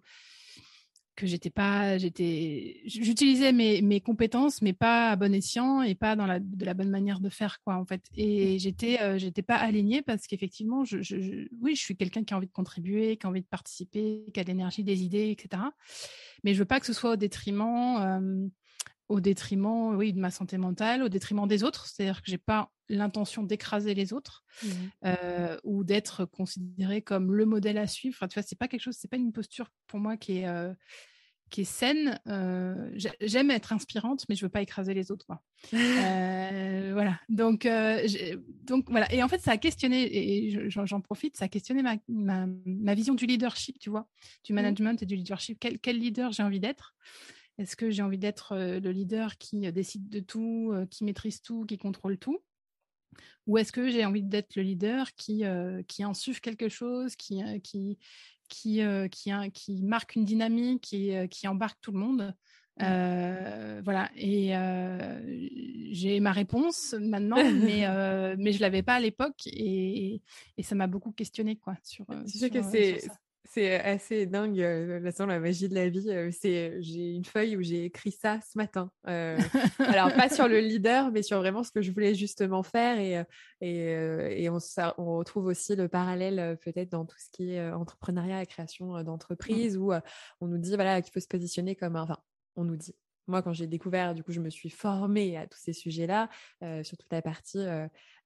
que 1.19 1.27
j'étais 1.27 1.51
pas, 1.51 1.99
j'étais, 1.99 2.81
j'utilisais 2.87 3.53
mes, 3.53 3.83
mes, 3.83 4.01
compétences, 4.01 4.63
mais 4.63 4.73
pas 4.73 5.11
à 5.11 5.17
bon 5.17 5.35
escient 5.35 5.83
et 5.83 5.97
pas 5.97 6.15
dans 6.15 6.27
la, 6.27 6.39
de 6.39 6.65
la 6.65 6.75
bonne 6.75 6.91
manière 6.91 7.19
de 7.19 7.29
faire, 7.29 7.61
quoi, 7.65 7.75
en 7.75 7.85
fait. 7.85 8.03
Et 8.17 8.61
j'étais, 8.61 9.01
euh, 9.01 9.19
j'étais 9.19 9.43
pas 9.43 9.57
alignée 9.57 10.01
parce 10.01 10.29
qu'effectivement, 10.29 10.85
je, 10.85 11.03
je, 11.03 11.49
oui, 11.61 11.75
je 11.75 11.81
suis 11.81 11.97
quelqu'un 11.97 12.23
qui 12.23 12.35
a 12.35 12.37
envie 12.37 12.47
de 12.47 12.53
contribuer, 12.53 13.17
qui 13.17 13.27
a 13.27 13.31
envie 13.31 13.41
de 13.41 13.47
participer, 13.47 14.27
qui 14.33 14.39
a 14.39 14.45
de 14.45 14.49
l'énergie, 14.49 14.85
des 14.85 15.03
idées, 15.03 15.31
etc. 15.31 15.61
Mais 16.45 16.55
je 16.55 16.61
veux 16.61 16.65
pas 16.65 16.79
que 16.79 16.87
ce 16.87 16.93
soit 16.93 17.11
au 17.11 17.17
détriment, 17.17 17.97
euh, 18.01 18.49
au 19.09 19.21
détriment, 19.21 19.97
oui, 19.97 20.13
de 20.13 20.21
ma 20.21 20.31
santé 20.31 20.59
mentale, 20.59 21.03
au 21.03 21.09
détriment 21.09 21.47
des 21.47 21.65
autres. 21.65 21.87
C'est-à-dire 21.87 22.23
que 22.23 22.31
j'ai 22.31 22.39
pas 22.39 22.71
l'intention 22.89 23.43
d'écraser 23.43 23.95
les 23.95 24.13
autres 24.13 24.45
mmh. 24.63 24.69
euh, 25.07 25.57
ou 25.65 25.85
d'être 25.85 26.25
considéré 26.25 27.03
comme 27.03 27.35
le 27.35 27.47
modèle 27.47 27.79
à 27.79 27.87
suivre. 27.87 28.17
Enfin, 28.19 28.29
tu 28.29 28.39
vois, 28.39 28.47
c'est 28.47 28.59
pas 28.59 28.69
quelque 28.69 28.83
chose, 28.83 28.97
c'est 28.99 29.09
pas 29.09 29.17
une 29.17 29.33
posture 29.33 29.71
pour 29.87 29.99
moi 29.99 30.17
qui 30.17 30.39
est 30.39 30.47
euh, 30.47 30.73
qui 31.51 31.63
est 31.63 31.65
saine. 31.65 32.21
Euh, 32.27 32.91
j'aime 33.21 33.51
être 33.51 33.73
inspirante, 33.73 34.27
mais 34.29 34.35
je 34.35 34.45
veux 34.45 34.51
pas 34.51 34.61
écraser 34.61 34.93
les 34.93 35.11
autres. 35.11 35.25
Quoi. 35.25 35.43
voilà. 35.71 37.19
Donc 37.31 37.67
donc 38.65 38.91
voilà. 38.91 39.11
Et 39.15 39.23
en 39.23 39.29
fait, 39.29 39.41
ça 39.41 39.53
a 39.53 39.57
questionné 39.57 40.05
et 40.15 40.69
j'en 40.69 41.01
profite, 41.01 41.39
ça 41.39 41.47
a 41.47 41.49
questionné 41.49 41.83
ma, 41.83 41.97
ma, 42.09 42.47
ma, 42.67 42.95
vision 42.95 43.15
du 43.15 43.25
leadership, 43.25 43.79
tu 43.79 43.89
vois, 43.89 44.07
du 44.45 44.53
mmh. 44.53 44.57
management 44.57 45.03
et 45.03 45.07
du 45.07 45.17
leadership. 45.17 45.57
Quel, 45.59 45.79
quel 45.79 45.99
leader 45.99 46.33
j'ai 46.33 46.43
envie 46.43 46.61
d'être? 46.61 46.95
Est-ce 47.59 47.77
que 47.77 47.91
j'ai 47.91 48.03
envie 48.03 48.19
d'être 48.19 48.57
le 48.57 48.91
leader 48.91 49.37
qui 49.39 49.71
décide 49.73 50.09
de 50.09 50.21
tout, 50.21 50.73
qui 50.91 51.05
maîtrise 51.05 51.43
tout, 51.43 51.65
qui 51.67 51.77
contrôle 51.77 52.19
tout? 52.19 52.41
Ou 53.47 53.57
est-ce 53.59 53.73
que 53.73 53.89
j'ai 53.89 54.05
envie 54.05 54.23
d'être 54.23 54.57
le 54.57 54.63
leader 54.63 55.15
qui, 55.15 55.45
euh, 55.45 55.83
qui 55.89 56.03
insuffle 56.03 56.41
quelque 56.41 56.69
chose, 56.69 57.17
qui, 57.17 57.43
euh, 57.43 57.59
qui, 57.59 57.99
qui, 58.49 58.83
euh, 58.83 59.09
qui, 59.09 59.31
qui, 59.55 59.83
marque 59.83 60.17
une 60.17 60.25
dynamique, 60.25 60.83
qui, 60.83 61.13
qui 61.31 61.49
embarque 61.49 61.81
tout 61.81 61.93
le 61.93 61.99
monde? 61.99 62.35
Mmh. 62.81 63.81
voilà, 63.83 64.09
et 64.15 64.53
j'ai 65.91 66.21
ma 66.21 66.31
réponse 66.31 66.95
maintenant, 67.01 67.43
mais, 67.43 67.89
mais 68.39 68.53
je 68.53 68.59
ne 68.59 68.61
l'avais 68.61 68.85
pas 68.85 68.95
à 68.95 69.01
l'époque 69.01 69.47
et, 69.47 70.23
et, 70.57 70.63
ça 70.63 70.77
m'a 70.77 70.87
beaucoup 70.87 71.11
questionné. 71.11 71.57
Quoi, 71.57 71.75
sur, 71.83 72.07
sur, 72.25 72.51
que 72.51 72.63
c'est, 72.63 73.01
c'est 73.51 73.81
assez 73.81 74.27
dingue, 74.27 74.61
euh, 74.61 75.01
de 75.01 75.25
la 75.25 75.41
magie 75.41 75.69
de 75.69 75.75
la 75.75 75.89
vie. 75.89 76.11
Euh, 76.11 76.31
c'est, 76.31 76.77
j'ai 76.83 77.13
une 77.13 77.25
feuille 77.25 77.57
où 77.57 77.63
j'ai 77.63 77.87
écrit 77.87 78.13
ça 78.13 78.41
ce 78.43 78.59
matin. 78.59 78.91
Euh, 79.09 79.39
alors, 79.79 80.13
pas 80.13 80.29
sur 80.29 80.49
le 80.49 80.59
leader, 80.61 81.11
mais 81.11 81.23
sur 81.23 81.39
vraiment 81.39 81.63
ce 81.63 81.73
que 81.73 81.81
je 81.81 81.91
voulais 81.91 82.15
justement 82.15 82.63
faire. 82.63 82.99
Et, 82.99 83.25
et, 83.63 84.43
et 84.43 84.51
on, 84.51 84.59
on, 84.99 85.17
retrouve 85.17 85.47
aussi 85.47 85.77
le 85.77 85.89
parallèle 85.89 86.59
peut-être 86.63 86.91
dans 86.91 87.07
tout 87.07 87.17
ce 87.19 87.31
qui 87.33 87.55
est 87.55 87.71
entrepreneuriat 87.71 88.43
et 88.43 88.47
création 88.47 88.99
mmh. 88.99 89.05
d'entreprise, 89.05 89.79
où 89.79 89.93
on 90.41 90.47
nous 90.47 90.59
dit 90.59 90.75
voilà, 90.75 91.01
qu'il 91.01 91.13
faut 91.13 91.21
se 91.21 91.27
positionner 91.27 91.75
comme 91.75 91.97
un... 91.97 92.03
Enfin, 92.03 92.19
on 92.57 92.65
nous 92.65 92.77
dit, 92.77 92.95
moi, 93.29 93.43
quand 93.43 93.53
j'ai 93.53 93.67
découvert, 93.67 94.15
du 94.15 94.23
coup, 94.23 94.33
je 94.33 94.41
me 94.41 94.51
suis 94.51 94.71
formée 94.71 95.37
à 95.37 95.47
tous 95.47 95.59
ces 95.59 95.73
sujets-là, 95.73 96.29
sur 96.83 96.97
toute 96.97 97.13
la 97.13 97.23
partie 97.23 97.67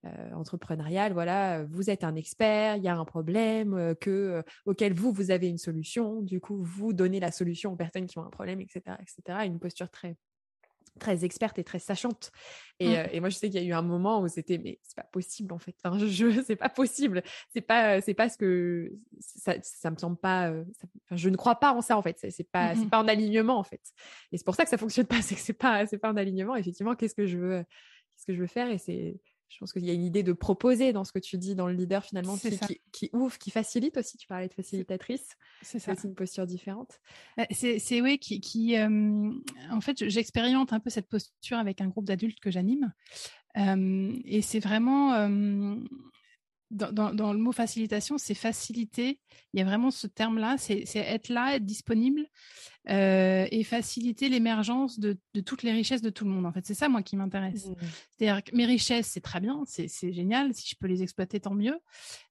euh, 0.05 0.33
entrepreneurial, 0.33 1.13
voilà, 1.13 1.63
vous 1.63 1.89
êtes 1.89 2.03
un 2.03 2.17
expert, 2.17 2.77
il 2.77 2.83
y 2.83 2.89
a 2.89 2.97
un 2.97 3.05
problème 3.05 3.75
euh, 3.75 3.95
que, 3.95 4.11
euh, 4.11 4.43
auquel 4.67 4.95
vous, 4.95 5.13
vous 5.13 5.31
avez 5.31 5.49
une 5.49 5.59
solution, 5.59 6.23
du 6.23 6.41
coup, 6.41 6.61
vous 6.61 6.93
donnez 6.93 7.21
la 7.21 7.31
solution 7.31 7.73
aux 7.73 7.77
personnes 7.77 8.09
qui 8.09 8.19
ont 8.19 8.25
un 8.25 8.31
problème, 8.31 8.61
etc., 8.61 8.97
etc., 9.01 9.47
une 9.47 9.61
posture 9.61 9.89
très 9.91 10.17
très 10.99 11.25
experte 11.25 11.59
et 11.59 11.65
très 11.65 11.79
sachante. 11.79 12.31
Et, 12.81 12.97
mmh. 12.97 13.09
et 13.13 13.21
moi, 13.21 13.29
je 13.29 13.37
sais 13.37 13.49
qu'il 13.49 13.61
y 13.61 13.65
a 13.65 13.67
eu 13.67 13.73
un 13.73 13.83
moment 13.83 14.21
où 14.21 14.29
c'était, 14.29 14.59
mais 14.59 14.79
c'est 14.83 14.97
pas 14.97 15.05
possible 15.05 15.53
en 15.53 15.59
fait. 15.59 15.75
Enfin, 15.83 15.99
je, 16.07 16.43
c'est 16.43 16.57
pas 16.57 16.69
possible. 16.69 17.23
C'est 17.53 17.61
pas, 17.61 18.01
c'est 18.01 18.15
pas 18.15 18.29
ce 18.29 18.37
que 18.37 18.93
ça, 19.21 19.55
ça 19.63 19.91
me 19.91 19.97
semble 19.97 20.17
pas. 20.17 20.53
je 21.11 21.29
ne 21.29 21.37
crois 21.37 21.57
pas 21.57 21.73
en 21.73 21.81
ça 21.81 21.97
en 21.97 22.03
fait. 22.03 22.19
C'est 22.31 22.51
pas, 22.51 22.75
c'est 22.75 22.87
mmh 22.87 22.91
pas 22.91 22.99
en 22.99 23.09
alignement 23.09 23.59
en 23.59 23.65
fait. 23.65 23.83
Et 24.33 24.39
c'est 24.39 24.45
pour 24.45 24.55
ça 24.55 24.65
que 24.65 24.71
ça 24.71 24.79
fonctionne 24.79 25.07
pas. 25.07 25.21
C'est 25.23 25.35
que 25.35 25.41
c'est 25.41 25.53
pas, 25.53 25.87
c'est 25.87 25.99
pas 25.99 26.11
en 26.11 26.17
alignement. 26.17 26.57
Effectivement, 26.57 26.95
qu'est-ce 26.95 27.15
que 27.15 27.27
je 27.27 27.39
veux, 27.39 27.59
qu'est-ce 27.59 28.27
que 28.27 28.35
je 28.35 28.41
veux 28.41 28.47
faire? 28.47 28.69
Et 28.71 28.79
c'est, 28.79 29.21
je 29.53 29.59
pense 29.59 29.73
qu'il 29.73 29.85
y 29.85 29.91
a 29.91 29.93
une 29.93 30.05
idée 30.05 30.23
de 30.23 30.33
proposer 30.33 30.93
dans 30.93 31.05
ce 31.05 31.13
que 31.13 31.19
tu 31.19 31.37
dis 31.37 31.55
dans 31.55 31.67
le 31.67 31.75
leader 31.75 32.05
finalement 32.05 32.37
qui, 32.39 32.81
qui, 32.91 33.11
ouvre, 33.13 33.37
qui 33.37 33.51
facilite 33.51 33.99
aussi. 33.99 34.17
Tu 34.17 34.27
parlais 34.27 34.49
de 34.49 34.55
facilitatrice. 34.55 35.37
C'est 35.61 35.79
ça. 35.79 35.95
C'est 35.95 36.09
une 36.09 36.15
posture 36.15 36.47
différente. 36.47 37.01
Bah, 37.37 37.47
c'est 37.51 38.01
oui, 38.01 38.19
qui, 38.19 38.41
qui 38.41 38.77
euh, 38.79 39.31
en 39.71 39.81
fait, 39.83 40.09
j'expérimente 40.09 40.73
un 40.73 40.81
peu 40.81 40.89
cette 40.89 41.09
posture 41.09 41.59
avec 41.59 41.83
un 41.83 41.89
groupe 41.89 42.07
d'adultes 42.07 42.41
que 42.41 42.51
j'anime. 42.51 42.93
Euh, 43.59 44.17
et 44.25 44.41
c'est 44.41 44.61
vraiment 44.61 45.13
euh, 45.13 45.77
dans, 46.73 47.33
le 47.33 47.39
mot 47.39 47.53
facilitation, 47.53 48.19
c'est 48.19 48.35
faciliter. 48.35 49.21
Il 49.53 49.61
y 49.61 49.63
a 49.63 49.67
vraiment 49.67 49.91
ce 49.91 50.07
terme-là, 50.07 50.57
c'est 50.59 50.85
être 50.97 51.29
là, 51.29 51.55
être 51.57 51.65
disponible 51.65 52.27
euh, 52.89 53.47
et 53.51 53.63
faciliter 53.63 54.29
l'émergence 54.29 54.99
de, 54.99 55.19
toutes 55.45 55.63
les 55.63 55.73
richesses 55.73 56.03
de 56.03 56.11
tout 56.11 56.25
le 56.25 56.31
monde. 56.31 56.47
En 56.47 56.53
fait, 56.53 56.67
c'est 56.67 56.75
ça 56.75 56.89
moi 56.89 57.03
qui 57.03 57.17
m'intéresse. 57.17 57.67
Mmh. 57.67 57.75
C'est-à-dire 58.11 58.45
que 58.45 58.57
mes 58.57 58.65
richesses, 58.65 59.07
c'est 59.07 59.21
très 59.21 59.41
bien, 59.41 59.63
c'est 59.67 60.13
génial. 60.13 60.55
Si 60.55 60.69
je 60.69 60.77
peux 60.77 60.87
les 60.87 61.03
exploiter, 61.03 61.41
tant 61.41 61.55
mieux. 61.55 61.79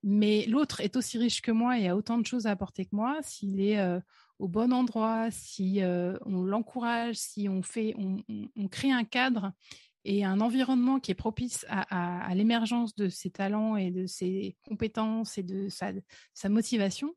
Mais 0.03 0.45
l'autre 0.47 0.81
est 0.81 0.95
aussi 0.95 1.17
riche 1.17 1.41
que 1.41 1.51
moi 1.51 1.77
et 1.77 1.87
a 1.87 1.95
autant 1.95 2.17
de 2.17 2.25
choses 2.25 2.47
à 2.47 2.51
apporter 2.51 2.85
que 2.85 2.95
moi 2.95 3.19
s'il 3.21 3.61
est 3.61 3.79
euh, 3.79 3.99
au 4.39 4.47
bon 4.47 4.73
endroit, 4.73 5.29
si 5.29 5.83
euh, 5.83 6.17
on 6.25 6.41
l'encourage, 6.41 7.15
si 7.15 7.47
on 7.47 7.61
fait, 7.61 7.93
on 7.95 8.67
crée 8.67 8.91
un 8.91 9.03
cadre 9.03 9.53
et 10.03 10.25
un 10.25 10.41
environnement 10.41 10.99
qui 10.99 11.11
est 11.11 11.15
propice 11.15 11.65
à, 11.69 12.33
l'émergence 12.33 12.95
de 12.95 13.07
ses 13.09 13.29
talents 13.29 13.75
et 13.75 13.91
de 13.91 14.07
ses 14.07 14.55
compétences 14.63 15.37
et 15.37 15.43
de 15.43 15.69
sa, 15.69 15.91
sa, 16.33 16.49
motivation, 16.49 17.13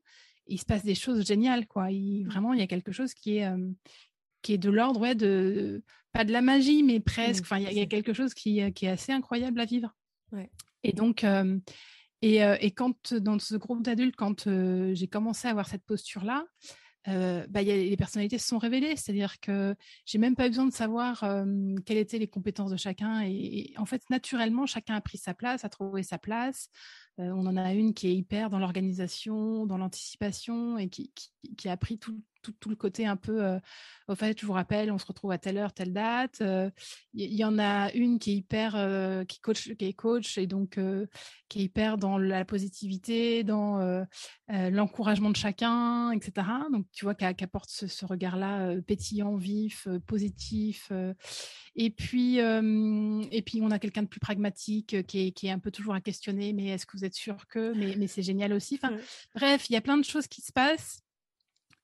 il 0.47 0.59
se 0.59 0.65
passe 0.65 0.83
des 0.83 0.95
choses 0.95 1.25
géniales. 1.25 1.67
Quoi. 1.67 1.91
Il, 1.91 2.25
mmh. 2.25 2.29
vraiment, 2.29 2.53
il 2.53 2.59
y 2.59 2.63
a 2.63 2.67
quelque 2.67 2.91
chose 2.91 3.13
qui 3.13 3.37
est, 3.37 3.49
qui 4.41 4.53
est 4.53 4.57
de 4.57 4.69
l'ordre, 4.69 4.99
ouais, 4.99 5.15
de, 5.15 5.83
pas 6.11 6.25
de 6.25 6.31
la 6.31 6.41
magie, 6.41 6.83
mais 6.83 6.99
presque. 6.99 7.43
Mmh, 7.43 7.45
enfin, 7.45 7.57
il 7.57 7.77
y, 7.77 7.81
a, 7.81 7.85
quelque 7.87 8.13
chose 8.13 8.33
qui, 8.33 8.61
qui, 8.73 8.85
est 8.85 8.89
assez 8.89 9.11
incroyable 9.11 9.59
à 9.59 9.65
vivre. 9.65 9.95
Et 10.83 10.93
donc, 10.93 11.25
et, 12.21 12.35
et, 12.37 12.71
quand 12.71 13.13
dans 13.15 13.39
ce 13.39 13.55
groupe 13.55 13.81
d'adultes, 13.81 14.15
quand 14.15 14.47
j'ai 14.93 15.07
commencé 15.07 15.47
à 15.47 15.51
avoir 15.51 15.67
cette 15.67 15.85
posture-là, 15.85 16.45
euh, 17.07 17.45
bah, 17.49 17.61
y 17.61 17.71
a, 17.71 17.75
les 17.75 17.97
personnalités 17.97 18.37
se 18.37 18.47
sont 18.47 18.57
révélées. 18.57 18.95
C'est-à-dire 18.95 19.39
que 19.39 19.75
j'ai 20.05 20.17
même 20.17 20.35
pas 20.35 20.47
eu 20.47 20.49
besoin 20.49 20.65
de 20.65 20.73
savoir 20.73 21.25
quelles 21.85 21.97
étaient 21.97 22.19
les 22.19 22.27
compétences 22.27 22.71
de 22.71 22.77
chacun. 22.77 23.21
Et, 23.25 23.73
en 23.77 23.85
fait, 23.85 24.01
naturellement, 24.09 24.65
chacun 24.65 24.95
a 24.95 25.01
pris 25.01 25.17
sa 25.17 25.33
place, 25.33 25.65
a 25.65 25.69
trouvé 25.69 26.03
sa 26.03 26.17
place. 26.17 26.69
Euh, 27.19 27.31
on 27.31 27.45
en 27.45 27.55
a 27.55 27.73
une 27.73 27.93
qui 27.93 28.07
est 28.07 28.15
hyper 28.15 28.49
dans 28.49 28.59
l'organisation, 28.59 29.65
dans 29.65 29.77
l'anticipation 29.77 30.77
et 30.77 30.89
qui, 30.89 31.11
qui, 31.15 31.31
qui, 31.55 31.69
a 31.69 31.77
pris 31.77 31.97
tout, 31.97 32.21
tout, 32.51 32.69
le 32.69 32.75
côté 32.75 33.05
un 33.05 33.15
peu, 33.15 33.43
euh, 33.43 33.59
au 34.07 34.15
fait, 34.15 34.39
je 34.39 34.45
vous 34.45 34.53
rappelle, 34.53 34.91
on 34.91 34.97
se 34.97 35.05
retrouve 35.05 35.31
à 35.31 35.37
telle 35.37 35.57
heure, 35.57 35.73
telle 35.73 35.93
date. 35.93 36.37
Il 36.39 36.45
euh, 36.45 36.69
y, 37.13 37.43
en 37.43 37.57
a 37.59 37.91
une 37.93 38.19
qui 38.19 38.31
est 38.31 38.35
hyper, 38.35 38.75
euh, 38.75 39.23
qui 39.25 39.39
coach, 39.39 39.73
qui 39.73 39.85
est 39.85 39.93
coach 39.93 40.37
et 40.37 40.47
donc 40.47 40.79
qui 41.49 41.59
est 41.59 41.63
hyper 41.63 41.97
dans 41.97 42.17
la 42.17 42.45
positivité, 42.45 43.43
dans 43.43 44.05
l'encouragement 44.49 45.29
de 45.29 45.35
chacun, 45.35 46.11
etc. 46.11 46.47
Donc 46.71 46.85
tu 46.91 47.05
vois 47.05 47.15
qu'elle 47.15 47.35
apporte 47.41 47.69
ce, 47.69 48.05
regard-là 48.05 48.75
pétillant, 48.81 49.35
vif, 49.35 49.87
positif. 50.07 50.91
et 51.75 51.89
puis, 51.89 52.37
et 52.37 53.41
puis 53.41 53.61
on 53.61 53.71
a 53.71 53.79
quelqu'un 53.79 54.03
de 54.03 54.07
plus 54.07 54.19
pragmatique 54.19 55.05
qui 55.07 55.27
est, 55.27 55.31
qui 55.31 55.47
est, 55.47 55.51
un 55.51 55.59
peu 55.59 55.71
toujours 55.71 55.93
à 55.93 56.01
questionner. 56.01 56.53
Mais 56.53 56.67
est-ce 56.67 56.85
que 56.85 56.97
vous 56.97 57.05
êtes 57.05 57.15
sûr 57.15 57.47
que 57.47 57.73
Mais, 57.75 57.95
mais 57.97 58.07
c'est 58.07 58.23
génial 58.23 58.53
aussi. 58.53 58.79
Enfin, 58.81 58.95
bref, 59.35 59.69
il 59.69 59.73
y 59.73 59.77
a 59.77 59.81
plein 59.81 59.97
de 59.97 60.03
choses 60.03 60.27
qui 60.27 60.41
se 60.41 60.51
passent 60.51 61.04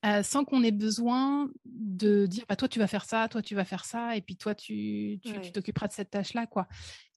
euh, 0.05 0.23
sans 0.23 0.45
qu'on 0.45 0.63
ait 0.63 0.71
besoin 0.71 1.49
de 1.65 2.25
dire 2.25 2.43
bah, 2.49 2.55
toi 2.55 2.67
tu 2.67 2.79
vas 2.79 2.87
faire 2.87 3.05
ça, 3.05 3.27
toi 3.29 3.41
tu 3.41 3.55
vas 3.55 3.65
faire 3.65 3.85
ça, 3.85 4.15
et 4.15 4.21
puis 4.21 4.35
toi 4.35 4.55
tu 4.55 5.19
t'occuperas 5.53 5.87
de 5.87 5.93
cette 5.93 6.11
tâche-là. 6.11 6.47
quoi. 6.47 6.67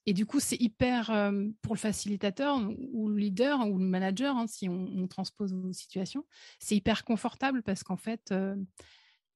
Et 0.07 0.13
du 0.13 0.27
coup, 0.27 0.39
c'est 0.39 0.61
hyper, 0.61 1.07
pour 1.63 1.73
le 1.73 1.79
facilitateur 1.79 2.61
ou 2.93 3.09
le 3.09 3.17
leader 3.17 3.67
ou 3.67 3.79
le 3.79 3.85
manager, 3.85 4.37
hein, 4.37 4.45
si 4.45 4.69
on, 4.69 5.07
transpose 5.07 5.51
vos 5.51 5.73
situations, 5.73 6.25
c'est 6.59 6.75
hyper 6.75 7.03
confortable 7.05 7.63
parce 7.63 7.83
qu'en 7.83 7.97
fait, 7.97 8.31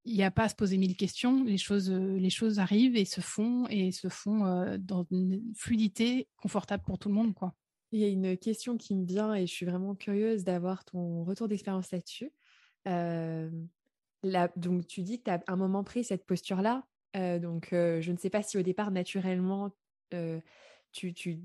il 0.06 0.15
n'y 0.15 0.22
a 0.22 0.29
pas 0.29 0.44
à 0.44 0.50
se 0.50 0.53
poser 0.53 0.77
mille 0.77 0.96
questions. 0.96 1.44
Les 1.44 1.58
choses, 1.58 1.89
les 1.89 2.29
choses 2.29 2.60
arrivent 2.60 2.96
et 2.96 3.06
se 3.06 3.20
font 3.20 3.65
et 3.68 3.91
se 3.91 4.10
font 4.10 4.77
dans 4.77 5.08
une 5.10 5.41
fluidité 5.56 6.27
confortable 6.38 6.84
pour 6.84 7.00
tout 7.00 7.10
le 7.10 7.15
monde. 7.15 7.34
quoi. 7.34 7.56
Il 7.91 8.00
y 8.00 8.03
a 8.03 8.08
une 8.08 8.38
question 8.38 8.77
qui 8.77 8.96
me 8.96 9.06
vient 9.06 9.34
et 9.34 9.48
je 9.48 9.51
suis 9.51 9.65
vraiment 9.65 9.96
curieuse 9.96 10.44
d'avoir 10.44 10.86
ton 10.86 11.24
retour 11.24 11.48
d'expérience 11.48 11.89
là-dessus 11.91 12.32
donc, 12.86 14.88
tu 14.88 15.01
dis 15.01 15.19
que 15.19 15.25
tu 15.25 15.31
as 15.31 15.43
un 15.48 15.55
moment 15.55 15.83
pris 15.83 16.03
cette 16.03 16.25
posture-là. 16.25 16.83
donc, 17.13 17.69
je 17.71 18.12
ne 18.12 18.17
sais 18.17 18.29
pas 18.29 18.43
si 18.43 18.57
au 18.57 18.62
départ, 18.62 18.91
naturellement, 18.91 19.71
tu, 20.91 21.13
tu, 21.13 21.39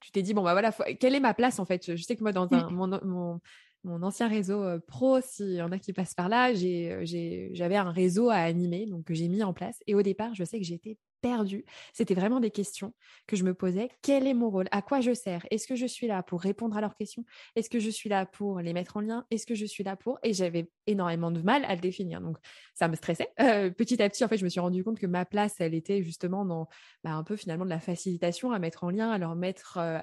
tu 0.00 0.12
t'es 0.12 0.22
dit, 0.22 0.34
bon, 0.34 0.42
bah 0.42 0.52
voilà, 0.52 0.72
quelle 0.98 1.14
est 1.14 1.20
ma 1.20 1.34
place 1.34 1.58
en 1.58 1.64
fait? 1.64 1.96
Je 1.96 2.02
sais 2.02 2.16
que 2.16 2.22
moi, 2.22 2.32
dans 2.32 2.48
un, 2.52 2.70
mon, 2.70 3.40
mon, 3.84 4.02
ancien 4.02 4.28
réseau 4.28 4.64
pro, 4.86 5.20
s'il 5.20 5.54
y 5.54 5.62
en 5.62 5.72
a 5.72 5.78
qui 5.78 5.92
passent 5.92 6.14
par 6.14 6.28
là, 6.28 6.52
j'avais 6.54 7.76
un 7.76 7.90
réseau 7.90 8.30
à 8.30 8.36
animer, 8.36 8.86
donc 8.86 9.04
que 9.04 9.14
j'ai 9.14 9.28
mis 9.28 9.42
en 9.42 9.52
place. 9.52 9.82
Et 9.86 9.94
au 9.94 10.02
départ, 10.02 10.34
je 10.34 10.44
sais 10.44 10.58
que 10.58 10.64
j'étais 10.64 10.98
perdue. 11.26 11.64
C'était 11.92 12.14
vraiment 12.14 12.38
des 12.38 12.50
questions 12.50 12.94
que 13.26 13.36
je 13.36 13.42
me 13.42 13.52
posais. 13.52 13.88
Quel 14.02 14.26
est 14.26 14.34
mon 14.34 14.48
rôle? 14.48 14.68
À 14.70 14.80
quoi 14.80 15.00
je 15.00 15.12
sers? 15.12 15.44
Est-ce 15.50 15.66
que 15.66 15.74
je 15.74 15.86
suis 15.86 16.06
là 16.06 16.22
pour 16.22 16.40
répondre 16.40 16.76
à 16.76 16.80
leurs 16.80 16.94
questions? 16.94 17.24
Est-ce 17.56 17.68
que 17.68 17.80
je 17.80 17.90
suis 17.90 18.08
là 18.08 18.26
pour 18.26 18.60
les 18.60 18.72
mettre 18.72 18.96
en 18.96 19.00
lien? 19.00 19.26
Est-ce 19.32 19.44
que 19.44 19.56
je 19.56 19.66
suis 19.66 19.82
là 19.82 19.96
pour? 19.96 20.20
Et 20.22 20.32
j'avais 20.32 20.70
énormément 20.86 21.32
de 21.32 21.42
mal 21.42 21.64
à 21.64 21.74
le 21.74 21.80
définir. 21.80 22.20
Donc, 22.20 22.36
ça 22.74 22.86
me 22.86 22.94
stressait. 22.94 23.28
Euh, 23.40 23.70
petit 23.70 24.00
à 24.00 24.08
petit, 24.08 24.24
en 24.24 24.28
fait, 24.28 24.38
je 24.38 24.44
me 24.44 24.48
suis 24.48 24.60
rendu 24.60 24.84
compte 24.84 25.00
que 25.00 25.06
ma 25.06 25.24
place, 25.24 25.56
elle 25.58 25.74
était 25.74 26.02
justement 26.02 26.44
dans 26.44 26.68
bah, 27.02 27.10
un 27.10 27.24
peu 27.24 27.34
finalement 27.34 27.64
de 27.64 27.70
la 27.70 27.80
facilitation 27.80 28.52
à 28.52 28.60
mettre 28.60 28.84
en 28.84 28.90
lien, 28.90 29.10
à 29.10 29.18
leur 29.18 29.34
mettre, 29.34 29.78
euh, 29.78 29.98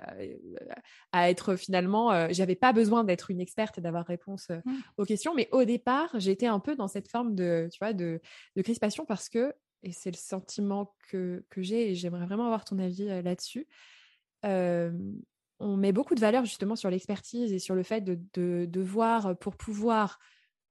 à 1.14 1.30
être 1.30 1.56
finalement. 1.56 2.12
Euh, 2.12 2.28
j'avais 2.32 2.56
pas 2.56 2.74
besoin 2.74 3.06
d'être 3.06 3.32
une 3.32 3.40
experte 3.40 3.78
et 3.78 3.82
d'avoir 3.82 4.06
réponse 4.06 4.50
mmh. 4.50 4.72
aux 4.98 5.06
questions, 5.06 5.34
mais 5.34 5.48
au 5.54 5.64
départ, 5.64 6.10
j'étais 6.20 6.48
un 6.48 6.60
peu 6.60 6.76
dans 6.76 6.90
cette 6.90 7.10
forme 7.10 7.34
de, 7.34 7.70
tu 7.72 7.80
vois, 7.80 7.94
de, 7.94 8.20
de 8.58 8.62
crispation 8.62 9.06
parce 9.06 9.30
que 9.30 9.54
et 9.84 9.92
c'est 9.92 10.12
le 10.12 10.18
sentiment 10.18 10.96
que, 11.10 11.46
que 11.50 11.62
j'ai, 11.62 11.92
et 11.92 11.96
j'aimerais 11.96 12.26
vraiment 12.26 12.46
avoir 12.46 12.66
ton 12.66 12.80
avis 12.80 13.06
là-dessus. 13.06 13.68
on 14.44 15.78
met 15.78 15.92
beaucoup 15.92 16.16
de 16.16 16.20
valeur 16.20 16.46
justement 16.46 16.76
sur 16.76 16.90
l'expertise 16.90 17.54
et 17.54 17.60
sur 17.60 17.76
le 17.76 17.84
fait 17.84 18.02
de, 18.02 18.20
de, 18.34 18.66
de 18.70 18.82
voir 18.82 19.38
pour 19.38 19.56
pouvoir, 19.56 20.20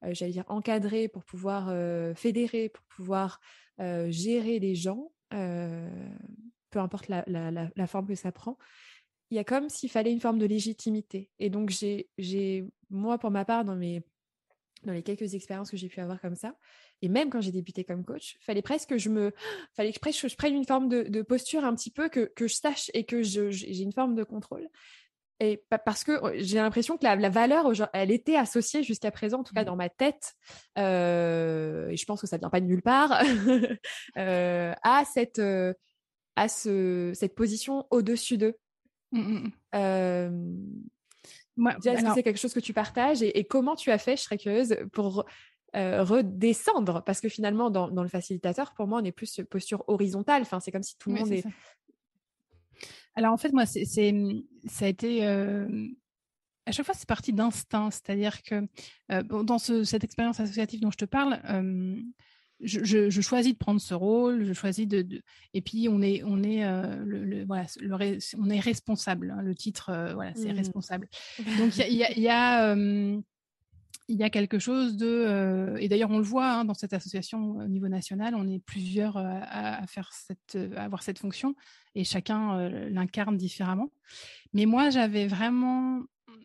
j'allais 0.03 0.33
dire, 0.33 0.45
encadrer, 0.49 1.09
pour 1.09 1.25
pouvoir 1.25 1.73
fédérer, 2.17 2.69
pour 2.69 2.85
pouvoir 2.85 3.41
gérer 3.79 4.59
les 4.59 4.75
gens, 4.75 5.13
peu 6.73 6.79
importe 6.79 7.09
la, 7.09 7.23
la, 7.27 7.51
la, 7.51 7.87
forme 7.87 8.09
que 8.09 8.15
ça 8.15 8.33
prend. 8.33 8.59
Il 9.31 9.37
y 9.37 9.39
a 9.39 9.45
comme 9.45 9.69
s'il 9.69 9.91
fallait 9.91 10.13
une 10.13 10.21
forme 10.21 10.39
de 10.39 10.47
légitimité. 10.47 11.31
Et 11.39 11.49
donc, 11.49 11.71
j'ai, 11.71 12.67
moi, 12.91 13.19
pour 13.19 13.31
ma 13.31 13.45
part, 13.45 13.65
dans 13.65 13.77
mes 13.77 14.03
dans 14.85 14.93
les 14.93 15.03
quelques 15.03 15.35
expériences 15.35 15.71
que 15.71 15.77
j'ai 15.77 15.89
pu 15.89 16.01
avoir 16.01 16.21
comme 16.21 16.35
ça, 16.35 16.55
et 17.01 17.09
même 17.09 17.31
quand 17.31 17.41
j'ai 17.41 17.53
débuté 17.53 17.85
comme 17.85 18.05
coach, 18.05 18.37
fallait 18.41 18.63
presque 18.63 18.91
que 18.91 18.99
je 18.99 19.09
me, 19.09 19.33
fallait 19.77 19.93
que 19.93 20.11
je, 20.11 20.37
prenne 20.37 20.55
une 20.55 20.67
forme 20.67 20.89
de, 20.89 21.23
posture 21.23 21.65
un 21.65 21.75
petit 21.75 21.91
peu, 21.91 22.09
que, 22.09 22.33
que 22.35 22.49
je 22.49 22.55
sache 22.55 22.91
et 22.95 23.05
que 23.05 23.23
j'ai 23.23 23.83
une 23.83 23.93
forme 23.93 24.15
de 24.15 24.25
contrôle. 24.25 24.69
Et 25.41 25.65
parce 25.85 26.05
que 26.05 26.21
oh, 26.23 26.31
j'ai 26.37 26.59
l'impression 26.59 26.97
que 26.97 27.05
la, 27.05 27.29
valeur, 27.29 27.73
elle 27.93 28.13
était 28.13 28.37
associée 28.37 28.85
jusqu'à 28.85 29.11
présent, 29.11 29.41
en 29.41 29.43
tout 29.43 29.55
cas 29.55 29.63
mmh. 29.63 29.67
dans 29.67 29.77
ma 29.77 29.89
tête, 29.89 30.35
euh, 30.79 31.89
et 31.89 31.97
je 31.97 32.05
pense 32.05 32.21
que 32.21 32.29
ça 32.29 32.39
vient 32.39 32.49
pas 32.49 32.61
de 32.61 32.67
nulle 32.67 32.83
part, 32.83 33.21
euh, 34.19 34.73
à 34.85 35.03
cette, 35.05 35.41
euh, 35.41 35.75
à 36.37 36.47
ce, 36.49 37.11
cette 37.15 37.35
position 37.35 37.87
au-dessus 37.91 38.39
d'eux. 38.39 38.55
Mmh, 39.11 39.21
mmh, 39.21 39.51
est-ce 41.85 42.05
que 42.05 42.15
c'est 42.15 42.23
quelque 42.23 42.39
chose 42.39 42.55
que 42.55 42.61
tu 42.61 42.73
partages 42.73 43.23
et, 43.23 43.45
comment 43.45 43.75
tu 43.75 43.91
as 43.91 43.99
fait, 43.99 44.17
je 44.17 44.23
serais 44.23 44.39
curieuse, 44.39 44.77
pour 44.93 45.25
euh, 45.77 46.03
redescendre? 46.03 47.03
Parce 47.05 47.21
que 47.21 47.29
finalement, 47.29 47.71
dans, 47.71 48.03
le 48.03 48.09
facilitateur, 48.09 48.73
pour 48.75 48.87
moi, 48.87 49.01
on 49.03 49.05
est 49.05 49.13
plus 49.13 49.41
posture 49.51 49.85
horizontale. 49.89 50.43
Enfin, 50.43 50.61
c'est 50.61 50.73
comme 50.73 50.83
si 50.83 50.97
tout 50.99 51.11
le 51.11 51.21
monde 51.21 51.33
est. 51.33 51.45
Alors 53.15 53.33
en 53.33 53.37
fait, 53.37 53.53
moi, 53.53 53.67
c'est, 53.67 53.85
ça 53.85 54.85
a 54.85 54.89
été. 54.89 55.27
Euh, 55.27 55.89
à 56.65 56.73
chaque 56.73 56.87
fois, 56.87 56.95
c'est 56.95 57.09
parti 57.09 57.33
d'instinct. 57.33 57.91
C'est-à-dire 57.91 58.43
que 58.43 58.67
euh, 59.11 59.23
dans 59.23 59.59
cette 59.59 60.05
expérience 60.05 60.41
associative 60.41 60.81
dont 60.81 60.91
je 60.91 60.99
te 60.99 61.05
parle, 61.05 61.41
je, 62.63 63.21
choisis 63.21 63.53
de 63.53 63.59
prendre 63.59 63.81
ce 63.81 63.95
rôle, 63.95 64.45
je 64.45 64.53
choisis 64.53 64.87
de, 64.87 65.23
et 65.55 65.61
puis 65.61 65.89
on 65.89 66.01
est 66.01 66.23
on 66.25 66.43
est 66.43 66.65
euh, 66.65 67.03
le, 67.05 67.45
voilà 67.45 67.67
on 68.39 68.51
est 68.51 68.61
responsable. 68.61 69.35
Hein, 69.37 69.43
le 69.43 69.55
titre 69.55 69.91
euh, 69.91 70.15
voilà 70.15 70.33
c'est 70.35 70.53
mmh. 70.53 70.57
responsable. 70.57 71.09
Donc 71.59 71.77
il 71.77 71.97
y 71.97 72.05
a, 72.05 72.13
y, 72.13 72.29
a, 72.29 72.75
il 74.09 74.17
y 74.17 74.23
a 74.23 74.31
quelque 74.31 74.59
chose 74.59 74.97
de 74.97 75.07
euh, 75.07 75.77
et 75.77 75.89
d'ailleurs 75.89 76.11
on 76.11 76.19
le 76.19 76.25
voit 76.25 76.51
hein, 76.51 76.65
dans 76.65 76.75
cette 76.75 76.93
association 76.93 77.57
au 77.57 77.69
niveau 77.69 77.89
national, 77.89 78.35
on 78.35 78.49
est 78.49 78.61
plusieurs 78.61 79.17
à, 79.17 79.87
faire 79.87 80.11
cette 80.13 80.59
à 80.77 80.85
avoir 80.85 81.03
cette 81.03 81.19
fonction 81.19 81.55
et 81.95 82.05
chacun 82.05 82.69
l'incarne 82.89 83.37
différemment. 83.37 83.91
Mais 84.53 84.67
moi 84.67 84.91
j'avais 84.91 85.27
vraiment 85.27 86.03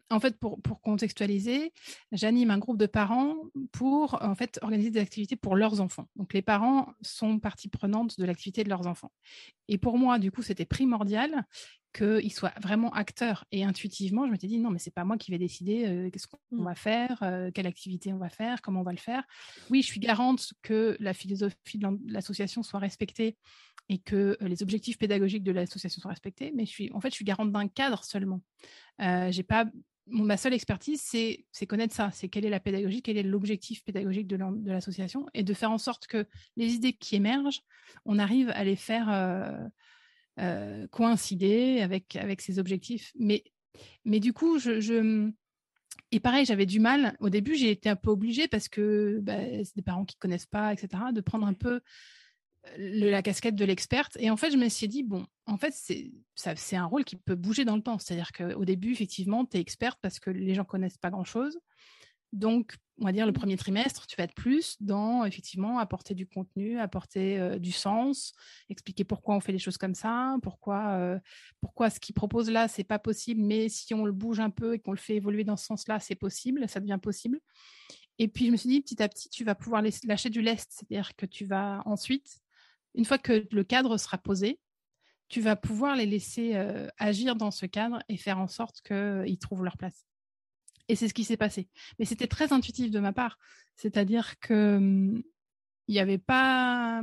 en 0.10 0.20
fait, 0.20 0.38
pour, 0.38 0.60
contextualiser, 0.82 1.74
j'anime 2.12 2.52
un 2.52 2.58
groupe 2.58 2.78
de 2.78 2.86
parents 2.86 3.36
pour 3.72 4.22
en 4.22 4.36
fait 4.36 4.60
organiser 4.62 4.92
des 4.92 5.00
activités 5.00 5.36
pour 5.36 5.56
leurs 5.56 5.82
enfants. 5.82 6.08
Donc 6.16 6.34
les 6.34 6.42
parents 6.42 6.94
sont 7.02 7.40
partie 7.40 7.68
prenante 7.68 8.20
de 8.20 8.26
l'activité 8.26 8.64
de 8.64 8.70
leurs 8.70 8.88
enfants. 8.88 9.12
Et 9.68 9.78
pour 9.78 9.98
moi, 9.98 10.20
du 10.20 10.32
coup, 10.32 10.42
c'était 10.42 10.66
primordial 10.66 11.46
qu'ils 11.94 12.34
soient 12.34 12.54
vraiment 12.62 12.92
acteurs. 12.94 13.46
Et 13.52 13.64
intuitivement, 13.64 14.26
je 14.26 14.32
m'étais 14.32 14.48
dit 14.48 14.60
non, 14.60 14.70
mais 14.70 14.80
c'est 14.80 14.94
pas 14.94 15.04
moi 15.04 15.18
qui 15.18 15.32
vais 15.32 15.38
décider 15.38 15.86
euh, 15.86 16.10
qu'est-ce 16.10 16.28
qu'on 16.28 16.38
mmh. 16.52 16.64
va 16.64 16.76
faire, 16.76 17.24
euh, 17.24 17.52
quelle 17.54 17.68
activité 17.68 18.14
on 18.14 18.18
va 18.18 18.30
faire, 18.30 18.62
comment 18.62 18.82
on 18.82 18.84
va 18.84 18.92
le 18.92 18.98
faire. 18.98 19.24
Oui, 19.70 19.82
je 19.82 19.88
suis 19.88 20.00
garante 20.00 20.54
que 20.62 20.98
la 21.00 21.14
philosophie 21.14 21.78
de 21.78 21.88
l'association 22.08 22.64
soit 22.64 22.80
respectée 22.80 23.38
et 23.90 24.00
que 24.00 24.38
euh, 24.42 24.48
les 24.48 24.64
objectifs 24.64 24.98
pédagogiques 24.98 25.44
de 25.44 25.52
l'association 25.52 26.02
soient 26.02 26.12
respectés, 26.12 26.52
mais 26.56 26.66
je 26.66 26.72
suis 26.72 26.92
en 26.94 27.00
fait 27.00 27.10
je 27.10 27.16
suis 27.16 27.26
garante 27.26 27.52
d'un 27.52 27.68
cadre 27.68 28.04
seulement. 28.04 28.42
j'ai 29.00 29.44
pas 29.44 29.66
ma 30.10 30.38
seule 30.38 30.54
expertise, 30.54 31.02
c'est 31.02 31.66
connaître 31.68 31.94
ça, 31.94 32.12
c'est 32.12 32.30
quelle 32.30 32.46
est 32.46 32.50
la 32.50 32.60
pédagogie, 32.60 33.02
quel 33.02 33.18
est 33.18 33.24
l'objectif 33.24 33.84
pédagogique 33.84 34.28
de 34.28 34.38
l'association, 34.72 35.28
et 35.34 35.44
de 35.44 35.54
faire 35.54 35.72
en 35.72 35.78
sorte 35.78 36.08
que 36.08 36.26
les 36.56 36.74
idées 36.74 36.94
qui 36.94 37.16
émergent, 37.16 37.62
on 38.06 38.20
arrive 38.20 38.50
à 38.50 38.64
les 38.64 38.76
faire 38.76 39.10
euh, 39.10 39.68
euh, 40.40 40.88
coïncider 40.88 41.82
avec, 41.82 42.16
avec 42.16 42.42
ces 42.42 42.60
objectifs. 42.60 43.12
Mais, 43.18 43.44
mais 44.06 44.20
du 44.20 44.34
coup, 44.34 44.60
je, 44.60 45.32
et 46.12 46.20
pareil, 46.20 46.46
j'avais 46.46 46.66
du 46.66 46.80
mal. 46.80 47.16
Au 47.20 47.30
début, 47.30 47.56
j'ai 47.56 47.72
été 47.72 47.90
un 47.90 47.96
peu 47.96 48.10
obligée 48.10 48.48
parce 48.48 48.70
que 48.70 49.20
bah, 49.22 49.38
c'est 49.64 49.76
des 49.76 49.82
parents 49.82 50.06
qui 50.06 50.16
ne 50.16 50.20
connaissent 50.20 50.46
pas, 50.46 50.74
etc., 50.74 51.04
de 51.14 51.22
prendre 51.22 51.46
un 51.46 51.54
peu 51.54 51.82
la 52.78 53.22
casquette 53.22 53.56
de 53.56 53.66
l'experte. 53.66 54.18
Et 54.20 54.30
en 54.30 54.38
fait, 54.38 54.52
je 54.52 54.58
me 54.58 54.70
suis 54.70 54.88
dit, 54.88 55.04
bon, 55.04 55.26
en 55.46 55.58
fait, 55.58 55.74
c'est 55.74 56.76
un 56.76 56.86
rôle 56.86 57.04
qui 57.04 57.16
peut 57.16 57.36
bouger 57.36 57.66
dans 57.66 57.76
le 57.76 57.82
temps. 57.82 58.00
C'est-à-dire 58.00 58.32
qu'au 58.32 58.66
début, 58.66 58.92
effectivement, 58.92 59.46
tu 59.46 59.58
es 59.58 59.60
experte 59.60 60.00
parce 60.02 60.20
que 60.20 60.30
les 60.30 60.54
gens 60.54 60.66
connaissent 60.66 60.98
pas 60.98 61.10
grand-chose. 61.10 61.60
Donc, 62.34 62.76
on 63.00 63.06
va 63.06 63.12
dire 63.12 63.26
le 63.26 63.32
mmh. 63.32 63.36
premier 63.36 63.58
trimestre, 63.58 64.08
tu 64.08 64.16
vas 64.18 64.24
être 64.24 64.34
plus 64.34 64.76
dans, 64.82 65.24
effectivement, 65.24 65.80
apporter 65.80 66.14
du 66.14 66.28
contenu, 66.28 66.80
apporter 66.80 67.40
euh, 67.40 67.60
du 67.60 67.72
sens, 67.72 68.34
expliquer 68.70 69.04
pourquoi 69.04 69.36
on 69.36 69.40
fait 69.40 69.52
les 69.52 69.60
choses 69.60 69.78
comme 69.78 69.96
ça, 69.96 70.36
pourquoi, 70.42 70.94
euh, 70.96 71.20
pourquoi 71.62 71.90
ce 71.90 72.00
qu'ils 72.00 72.16
proposent 72.16 72.50
là, 72.50 72.68
c'est 72.68 72.84
pas 72.84 73.00
possible, 73.00 73.42
mais 73.42 73.70
si 73.70 73.94
on 73.94 74.06
le 74.06 74.12
bouge 74.12 74.40
un 74.40 74.50
peu 74.50 74.74
et 74.74 74.80
qu'on 74.80 74.92
le 74.92 74.98
fait 74.98 75.16
évoluer 75.16 75.44
dans 75.44 75.58
ce 75.58 75.66
sens-là, 75.66 76.00
c'est 76.00 76.16
possible, 76.16 76.68
ça 76.68 76.80
devient 76.80 77.00
possible. 77.02 77.40
Et 78.20 78.28
puis, 78.28 78.48
je 78.48 78.52
me 78.52 78.58
suis 78.58 78.70
dit, 78.70 78.82
petit 78.82 79.02
à 79.02 79.08
petit, 79.08 79.30
tu 79.30 79.44
vas 79.44 79.56
pouvoir 79.56 79.84
lâcher 80.04 80.30
du 80.30 80.42
lest, 80.42 80.72
c'est-à-dire 80.72 81.16
que 81.16 81.26
tu 81.26 81.46
vas 81.46 81.84
ensuite 81.86 82.42
une 82.96 83.06
fois 83.06 83.20
que 83.20 83.48
le 83.52 83.64
cadre 83.64 83.98
sera 83.98 84.18
posé, 84.18 84.60
tu 85.30 85.40
vas 85.40 85.56
pouvoir 85.56 85.96
les 85.96 86.06
laisser 86.06 86.56
euh, 86.56 86.88
agir 86.98 87.36
dans 87.36 87.52
ce 87.52 87.66
cadre 87.66 88.02
et 88.10 88.18
faire 88.18 88.40
en 88.40 88.48
sorte 88.48 88.82
qu'ils 88.82 89.38
trouvent 89.38 89.64
leur 89.64 89.78
place. 89.78 90.06
Et 90.90 90.96
c'est 90.96 91.08
ce 91.08 91.14
qui 91.14 91.24
s'est 91.24 91.38
passé. 91.38 91.68
Mais 92.00 92.06
c'était 92.06 92.28
très 92.28 92.54
intuitif 92.54 92.92
de 92.92 93.00
ma 93.00 93.14
part. 93.14 93.38
C'est-à-dire 93.76 94.40
que 94.40 94.78
hum, 94.78 95.24
il 95.88 95.94
n'y 95.94 96.00
avait 96.00 96.18
pas 96.18 97.02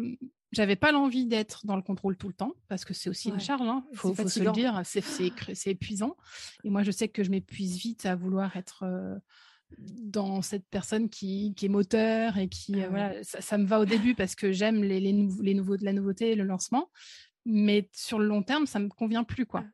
j'avais 0.55 0.77
pas 0.77 0.92
l'envie 0.92 1.27
d'être 1.27 1.66
dans 1.66 1.77
le 1.77 1.83
contrôle 1.83 2.16
tout 2.16 2.29
le 2.29 2.35
temps 2.35 2.55
parce 2.68 2.85
que 2.85 2.94
c'est 2.94 3.11
aussi 3.11 3.29
une 3.29 3.40
charge, 3.40 3.62
il 3.62 3.68
hein. 3.68 3.85
faut, 3.92 4.14
se 4.14 4.40
le 4.40 4.53
dire, 4.53 4.83
c'est 4.85 5.70
épuisant. 5.70 6.16
Et 6.62 6.70
moi, 6.70 6.83
je 6.83 6.90
sais 6.90 7.09
que 7.09 7.25
je 7.25 7.31
m'épuise 7.31 7.77
vite 7.77 8.07
à 8.07 8.14
vouloir 8.14 8.57
être 8.57 8.85
euh, 8.85 9.16
dans 9.79 10.42
cette 10.42 10.66
personne 10.68 11.09
qui, 11.09 11.55
est 11.61 11.68
moteur 11.68 12.38
et 12.38 12.49
qui 12.49 12.81
ah 12.83 12.88
voilà 12.88 13.23
ça, 13.23 13.59
me 13.59 13.66
va 13.66 13.81
au 13.81 13.85
début 13.85 14.14
parce 14.14 14.35
que 14.35 14.53
j'aime 14.53 14.83
les, 14.83 15.01
les, 15.01 15.29
les 15.40 15.55
nouveaux 15.55 15.77
de 15.77 15.85
la 15.85 15.92
nouveauté 15.92 16.35
le 16.35 16.44
lancement 16.44 16.90
mais 17.44 17.88
sur 17.92 18.18
le 18.18 18.27
long 18.27 18.42
terme 18.42 18.66
ça 18.66 18.79
me 18.79 18.88
convient 18.88 19.25
plus 19.25 19.47
quoi 19.47 19.64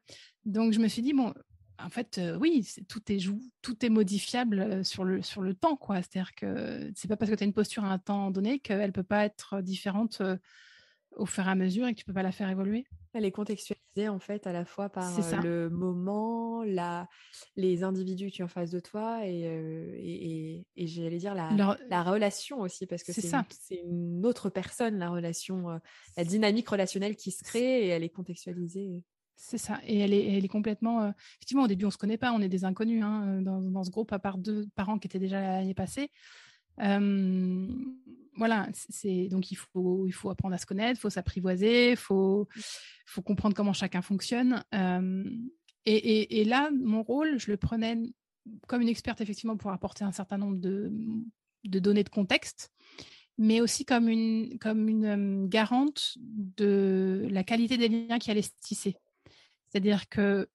donc 0.45 0.73
je 0.73 0.79
me 0.79 0.89
suis 0.89 1.03
dit 1.03 1.13
bon 1.13 1.35
en 1.85 1.91
fait 1.91 2.19
euh, 2.19 2.37
oui 2.39 2.67
tout 2.89 3.01
est 3.11 3.19
tout 3.63 3.85
est 3.85 3.89
modifiable 3.89 4.61
euh, 4.61 4.85
sur 4.85 5.05
le 5.05 5.23
sur 5.23 5.43
le 5.43 5.55
temps 5.55 5.77
quoi. 5.77 6.03
C'est 6.03 6.19
à 6.19 6.23
dire 6.23 6.35
que 6.35 6.91
c'est 6.95 7.09
pas 7.09 7.17
parce 7.17 7.31
que 7.31 7.37
tu 7.37 7.45
as 7.45 7.47
une 7.47 7.53
posture 7.53 7.85
à 7.85 7.93
un 7.93 7.99
temps 7.99 8.31
donné 8.31 8.59
qu'elle 8.59 8.93
peut 8.93 9.03
pas 9.03 9.25
être 9.25 9.61
différente 9.61 10.21
euh, 10.21 10.37
au 11.17 11.27
fur 11.27 11.47
et 11.47 11.51
à 11.51 11.55
mesure 11.55 11.87
et 11.87 11.95
que 11.95 11.99
tu 11.99 12.05
peux 12.05 12.13
pas 12.13 12.23
la 12.23 12.33
faire 12.33 12.49
évoluer. 12.49 12.87
Elle 13.13 13.25
est 13.25 13.33
contextualisée 13.33 14.09
en 14.09 14.21
fait 14.21 14.47
à 14.47 14.53
la 14.53 14.65
fois 14.65 14.89
par 14.89 15.11
le 15.43 15.69
moment, 15.69 16.63
la, 16.63 17.09
les 17.57 17.83
individus 17.83 18.31
qui 18.31 18.39
sont 18.39 18.45
en 18.45 18.49
face 18.49 18.71
de 18.71 18.79
toi 18.79 19.27
et, 19.27 19.41
et, 19.41 20.67
et, 20.77 20.87
j'allais 20.87 21.19
dire 21.19 21.35
la, 21.35 21.77
la, 21.89 22.03
relation 22.05 22.61
aussi 22.61 22.87
parce 22.87 23.03
que 23.03 23.13
c'est 23.13 23.29
une, 23.33 24.19
une, 24.19 24.27
autre 24.27 24.49
personne 24.49 24.97
la 24.99 25.11
relation, 25.11 25.81
la 26.17 26.25
dynamique 26.25 26.69
relationnelle 26.69 27.17
qui 27.17 27.33
se 27.33 27.43
crée 27.43 27.87
et 27.87 27.89
elle 27.89 28.05
est 28.05 28.11
contextualisée. 28.11 29.03
C'est 29.43 29.59
ça, 29.59 29.81
et 29.87 29.99
elle 29.99 30.13
est, 30.13 30.49
complètement. 30.49 31.15
effectivement, 31.39 31.63
au 31.63 31.67
début, 31.67 31.87
on 31.87 31.91
se 31.91 31.97
connaît 31.97 32.19
pas, 32.19 32.33
on 32.33 32.43
est 32.43 32.49
des 32.49 32.65
inconnus 32.65 33.03
hein, 33.03 33.41
dans, 33.41 33.63
dans, 33.63 33.85
ce 33.85 33.91
groupe, 33.91 34.13
à 34.13 34.19
part 34.19 34.37
deux 34.37 34.67
parents 34.75 34.99
qui 34.99 35.07
étaient 35.07 35.19
déjà 35.19 35.41
l'année 35.41 35.75
passée 35.75 36.11
voilà, 38.37 38.69
donc 39.31 39.51
il 39.51 39.57
faut 39.57 40.31
apprendre 40.31 40.55
à 40.55 40.59
se 40.59 40.67
connaître, 40.67 40.99
il 40.99 41.01
faut 41.01 41.11
s'apprivoiser, 41.11 41.91
il 41.91 41.97
faut 41.97 42.49
comprendre 43.25 43.55
comment 43.55 43.73
chacun 43.73 44.03
fonctionne. 44.03 44.65
Et, 45.85 46.45
là, 46.45 46.71
mon 46.71 47.03
rôle, 47.03 47.39
je 47.39 47.51
le 47.51 47.57
prenais 47.57 47.99
comme 48.67 48.81
une 48.81 48.89
experte 48.89 49.21
effectivement 49.21 49.57
pour 49.57 49.71
apporter 49.71 50.05
un 50.05 50.13
certain 50.13 50.39
nombre 50.39 50.57
de, 50.57 50.91
de 51.65 51.79
données 51.79 52.05
de 52.05 52.09
contexte, 52.09 52.73
mais 53.37 53.61
aussi 53.61 53.85
comme 53.85 54.09
une, 54.09 54.59
comme 54.59 54.89
une 54.89 55.47
garante 55.47 56.17
de 56.19 57.29
la 57.31 57.45
qualité 57.45 57.77
des 57.77 57.89
liens 57.89 58.19
qui 58.19 58.31
allaient 58.31 58.43
se 58.43 58.51
tisser. 58.63 58.97
C'est-à-dire 59.71 60.09
que 60.09 60.49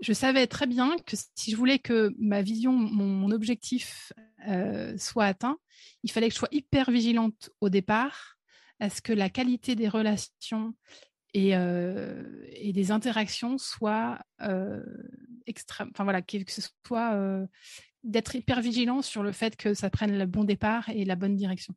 je 0.00 0.12
savais 0.12 0.46
très 0.46 0.66
bien 0.66 0.96
que 1.06 1.16
si 1.34 1.50
je 1.50 1.56
voulais 1.56 1.78
que 1.78 2.14
ma 2.18 2.42
vision, 2.42 2.72
mon, 2.72 3.30
objectif 3.30 4.12
soit 4.96 5.24
atteint, 5.24 5.58
il 6.02 6.10
fallait 6.10 6.28
que 6.28 6.34
je 6.34 6.38
sois 6.38 6.48
hyper 6.52 6.90
vigilante 6.90 7.50
au 7.60 7.68
départ 7.68 8.38
à 8.80 8.90
ce 8.90 9.00
que 9.00 9.12
la 9.12 9.30
qualité 9.30 9.74
des 9.74 9.88
relations 9.88 10.74
et, 11.34 11.50
et 11.50 12.72
des 12.72 12.90
interactions 12.90 13.58
soit 13.58 14.18
extrême. 15.46 15.90
Enfin 15.92 16.04
voilà, 16.04 16.22
que 16.22 16.52
ce 16.52 16.62
soit 16.86 17.46
d'être 18.04 18.36
hyper 18.36 18.60
vigilant 18.60 19.02
sur 19.02 19.22
le 19.22 19.32
fait 19.32 19.56
que 19.56 19.74
ça 19.74 19.90
prenne 19.90 20.16
le 20.16 20.26
bon 20.26 20.44
départ 20.44 20.88
et 20.88 21.04
la 21.04 21.16
bonne 21.16 21.36
direction. 21.36 21.74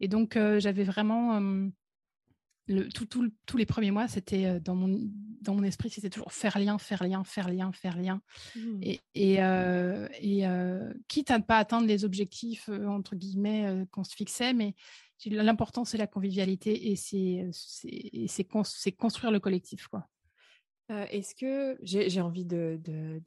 Et 0.00 0.08
donc 0.08 0.38
j'avais 0.58 0.84
vraiment 0.84 1.70
le, 2.68 2.88
tous 2.88 3.56
les 3.56 3.66
premiers 3.66 3.90
mois, 3.90 4.08
c'était 4.08 4.60
dans 4.60 4.74
mon, 4.74 4.98
dans 5.40 5.54
mon 5.54 5.62
esprit, 5.62 5.90
c'était 5.90 6.10
toujours 6.10 6.32
faire 6.32 6.58
lien, 6.58 6.78
faire 6.78 7.02
lien, 7.02 7.24
faire 7.24 7.48
lien, 7.48 7.72
faire 7.72 7.96
lien. 7.96 8.20
Mmh. 8.54 8.82
Et, 8.82 9.00
et, 9.14 9.34
et 10.20 10.46
quitte 11.08 11.30
à 11.30 11.38
ne 11.38 11.42
pas 11.42 11.58
atteindre 11.58 11.86
les 11.86 12.04
objectifs, 12.04 12.68
entre 12.68 13.16
guillemets, 13.16 13.86
qu'on 13.90 14.04
se 14.04 14.14
fixait, 14.14 14.52
mais 14.52 14.74
l'important, 15.26 15.84
c'est 15.84 15.98
la 15.98 16.06
convivialité 16.06 16.90
et 16.90 16.96
c'est 16.96 18.44
construire 18.44 19.32
le 19.32 19.40
collectif. 19.40 19.88
quoi. 19.88 20.06
Est-ce 20.90 21.34
que 21.34 21.78
j'ai 21.82 22.20
envie 22.22 22.46
de, 22.46 22.80
de, 22.82 23.20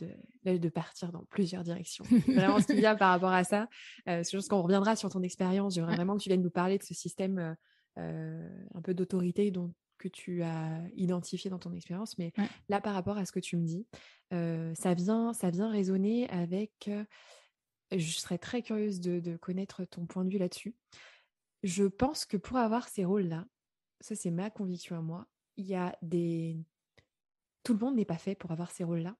de, 0.45 0.57
de, 0.57 0.69
partir 0.69 1.11
dans 1.11 1.23
plusieurs 1.25 1.63
directions? 1.63 2.03
Vraiment, 2.27 2.59
ce 2.59 2.65
qu'il 2.65 2.79
y 2.79 2.87
a 2.87 2.95
par 2.95 3.11
rapport 3.11 3.31
à 3.31 3.43
ça, 3.43 3.67
euh, 4.07 4.23
je 4.23 4.35
pense 4.35 4.47
qu'on 4.47 4.63
reviendra 4.63 4.95
sur 4.95 5.09
ton 5.09 5.21
expérience. 5.21 5.75
J'aimerais 5.75 5.95
vraiment 5.95 6.17
que 6.17 6.23
tu 6.23 6.29
viennes 6.29 6.41
nous 6.41 6.49
parler 6.49 6.79
de 6.79 6.83
ce 6.83 6.95
système 6.95 7.55
un 7.97 8.81
peu 8.83 8.93
d'autorité 8.93 9.51
dont 9.51 9.73
que 9.97 10.07
tu 10.07 10.41
as 10.41 10.81
identifié 10.95 11.49
dans 11.49 11.59
ton 11.59 11.73
expérience. 11.73 12.17
Mais 12.17 12.33
là, 12.69 12.81
par 12.81 12.93
rapport 12.93 13.17
à 13.17 13.25
ce 13.25 13.31
que 13.31 13.39
tu 13.39 13.55
me 13.57 13.65
dis, 13.65 13.85
ça, 14.31 14.93
vient, 14.93 15.33
ça 15.33 15.51
vient 15.51 15.69
résonner 15.69 16.29
avec... 16.29 16.89
je 17.91 18.11
serais 18.11 18.37
très 18.37 18.61
curieuse 18.61 18.99
de, 18.99 19.37
connaître 19.37 19.85
ton 19.85 20.05
point 20.05 20.25
de 20.25 20.29
vue 20.31 20.39
là-dessus. 20.39 20.75
Je 21.63 21.83
pense 21.83 22.25
que 22.25 22.37
pour 22.37 22.57
avoir 22.57 22.87
ces 22.87 23.05
rôles-là, 23.05 23.45
ça 23.99 24.15
c'est 24.15 24.31
ma 24.31 24.49
conviction 24.49 24.97
à 24.97 25.01
moi, 25.01 25.27
il 25.57 25.67
y 25.67 25.75
a 25.75 25.95
des... 26.01 26.57
Tout 27.63 27.73
le 27.73 27.79
monde 27.79 27.95
n'est 27.95 28.05
pas 28.05 28.17
fait 28.17 28.35
pour 28.35 28.51
avoir 28.51 28.71
ces 28.71 28.83
rôles-là. 28.83 29.15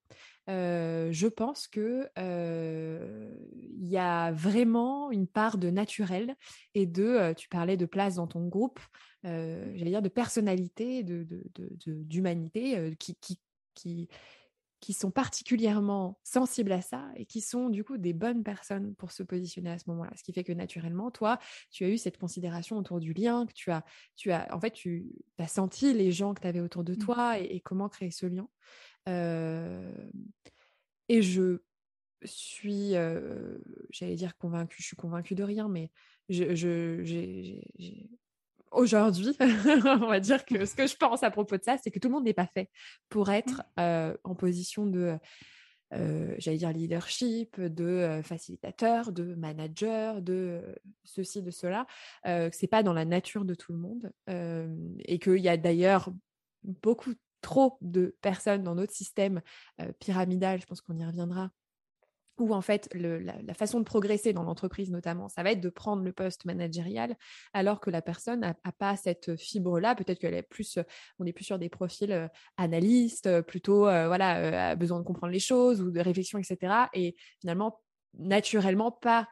je 0.47 1.27
pense 1.27 1.67
que 1.67 2.07
il 2.17 3.87
y 3.87 3.97
a 3.97 4.31
vraiment 4.31 5.11
une 5.11 5.27
part 5.27 5.57
de 5.57 5.69
naturel 5.69 6.35
et 6.73 6.85
de, 6.85 7.33
tu 7.33 7.49
parlais 7.49 7.77
de 7.77 7.85
place 7.85 8.15
dans 8.15 8.27
ton 8.27 8.47
groupe, 8.47 8.79
j'allais 9.23 9.91
dire 9.91 10.01
de 10.01 10.09
personnalité, 10.09 11.03
de, 11.03 11.25
d'humanité 11.85 12.95
qui, 12.97 13.15
qui, 13.15 13.39
qui, 13.73 14.07
qui 14.81 14.93
sont 14.93 15.11
particulièrement 15.11 16.19
sensibles 16.23 16.71
à 16.71 16.81
ça 16.81 17.07
et 17.15 17.25
qui 17.25 17.39
sont 17.39 17.69
du 17.69 17.83
coup 17.83 17.97
des 17.97 18.13
bonnes 18.13 18.43
personnes 18.43 18.95
pour 18.95 19.11
se 19.11 19.21
positionner 19.21 19.69
à 19.69 19.77
ce 19.77 19.89
moment-là. 19.89 20.11
Ce 20.15 20.23
qui 20.23 20.33
fait 20.33 20.43
que 20.43 20.51
naturellement, 20.51 21.11
toi, 21.11 21.39
tu 21.69 21.85
as 21.85 21.89
eu 21.89 21.97
cette 21.97 22.17
considération 22.17 22.77
autour 22.77 22.99
du 22.99 23.13
lien, 23.13 23.45
que 23.45 23.53
tu 23.53 23.69
as, 23.71 23.85
tu 24.15 24.31
as, 24.31 24.53
en 24.53 24.59
fait, 24.59 24.71
tu 24.71 25.05
as 25.37 25.47
senti 25.47 25.93
les 25.93 26.11
gens 26.11 26.33
que 26.33 26.41
tu 26.41 26.47
avais 26.47 26.61
autour 26.61 26.83
de 26.83 26.93
mmh. 26.93 26.97
toi 26.97 27.39
et, 27.39 27.61
comment 27.61 27.89
créer 27.89 28.11
ce 28.11 28.25
lien. 28.25 28.49
et 31.07 31.21
je 31.21 31.59
suis, 32.25 32.93
j'allais 33.91 34.15
dire 34.15 34.35
convaincue, 34.37 34.81
je 34.81 34.87
suis 34.87 34.97
convaincue 34.97 35.35
de 35.35 35.43
rien, 35.43 35.69
mais 35.69 35.91
je, 36.29 36.55
j'ai 36.55 38.09
aujourd'hui, 38.71 39.35
on 39.85 40.07
va 40.07 40.19
dire 40.19 40.45
que 40.45 40.65
ce 40.65 40.75
que 40.75 40.87
je 40.87 40.95
pense 40.95 41.23
à 41.23 41.31
propos 41.31 41.57
de 41.57 41.63
ça, 41.63 41.77
c'est 41.77 41.91
que 41.91 41.99
tout 41.99 42.07
le 42.07 42.13
monde 42.13 42.25
n'est 42.25 42.33
pas 42.33 42.47
fait 42.47 42.69
pour 43.09 43.29
être 43.29 43.59
mmh. 43.59 43.79
euh, 43.79 44.17
en 44.23 44.35
position 44.35 44.85
de, 44.85 45.17
euh, 45.93 46.35
j'allais 46.37 46.57
dire 46.57 46.71
leadership, 46.71 47.59
de 47.59 47.83
euh, 47.83 48.23
facilitateur, 48.23 49.11
de 49.11 49.35
manager, 49.35 50.21
de 50.21 50.75
ceci, 51.03 51.41
de 51.41 51.51
cela. 51.51 51.85
c'est 52.25 52.67
pas 52.67 52.83
dans 52.83 52.93
la 52.93 53.05
nature 53.05 53.45
de 53.45 53.53
tout 53.53 53.73
le 53.73 53.79
monde 53.79 54.11
et 54.27 55.19
qu'il 55.19 55.39
y 55.39 55.49
a 55.49 55.57
d'ailleurs 55.57 56.09
beaucoup 56.63 57.13
trop 57.41 57.77
de 57.81 58.15
personnes 58.21 58.63
dans 58.63 58.75
notre 58.75 58.93
système 58.93 59.41
pyramidal, 59.99 60.61
je 60.61 60.67
pense 60.67 60.79
qu'on 60.81 60.97
y 60.97 61.05
reviendra, 61.05 61.49
où 62.41 62.53
en 62.53 62.61
fait 62.61 62.89
la, 62.93 63.53
façon 63.53 63.79
de 63.79 63.85
progresser 63.85 64.33
dans 64.33 64.43
l'entreprise 64.43 64.91
notamment, 64.91 65.29
ça 65.29 65.43
va 65.43 65.51
être 65.51 65.61
de 65.61 65.69
prendre 65.69 66.03
le 66.03 66.11
poste 66.11 66.45
managérial, 66.45 67.15
alors 67.53 67.79
que 67.79 67.89
la 67.89 68.01
personne 68.01 68.41
n'a 68.41 68.55
pas 68.73 68.95
cette 68.97 69.35
fibre-là. 69.35 69.95
Peut-être 69.95 70.19
qu'elle 70.19 70.33
est 70.33 70.41
plus, 70.41 70.79
on 71.19 71.25
est 71.25 71.33
plus 71.33 71.45
sur 71.45 71.59
des 71.59 71.69
profils 71.69 72.11
euh, 72.11 72.27
analystes, 72.57 73.27
euh, 73.27 73.41
plutôt 73.41 73.87
euh, 73.87 74.07
voilà, 74.07 74.75
besoin 74.75 74.99
de 74.99 75.03
comprendre 75.03 75.31
les 75.31 75.39
choses 75.39 75.81
ou 75.81 75.91
de 75.91 75.99
réflexion, 75.99 76.39
etc. 76.39 76.73
Et 76.93 77.15
finalement, 77.39 77.81
naturellement 78.17 78.91
pas 78.91 79.27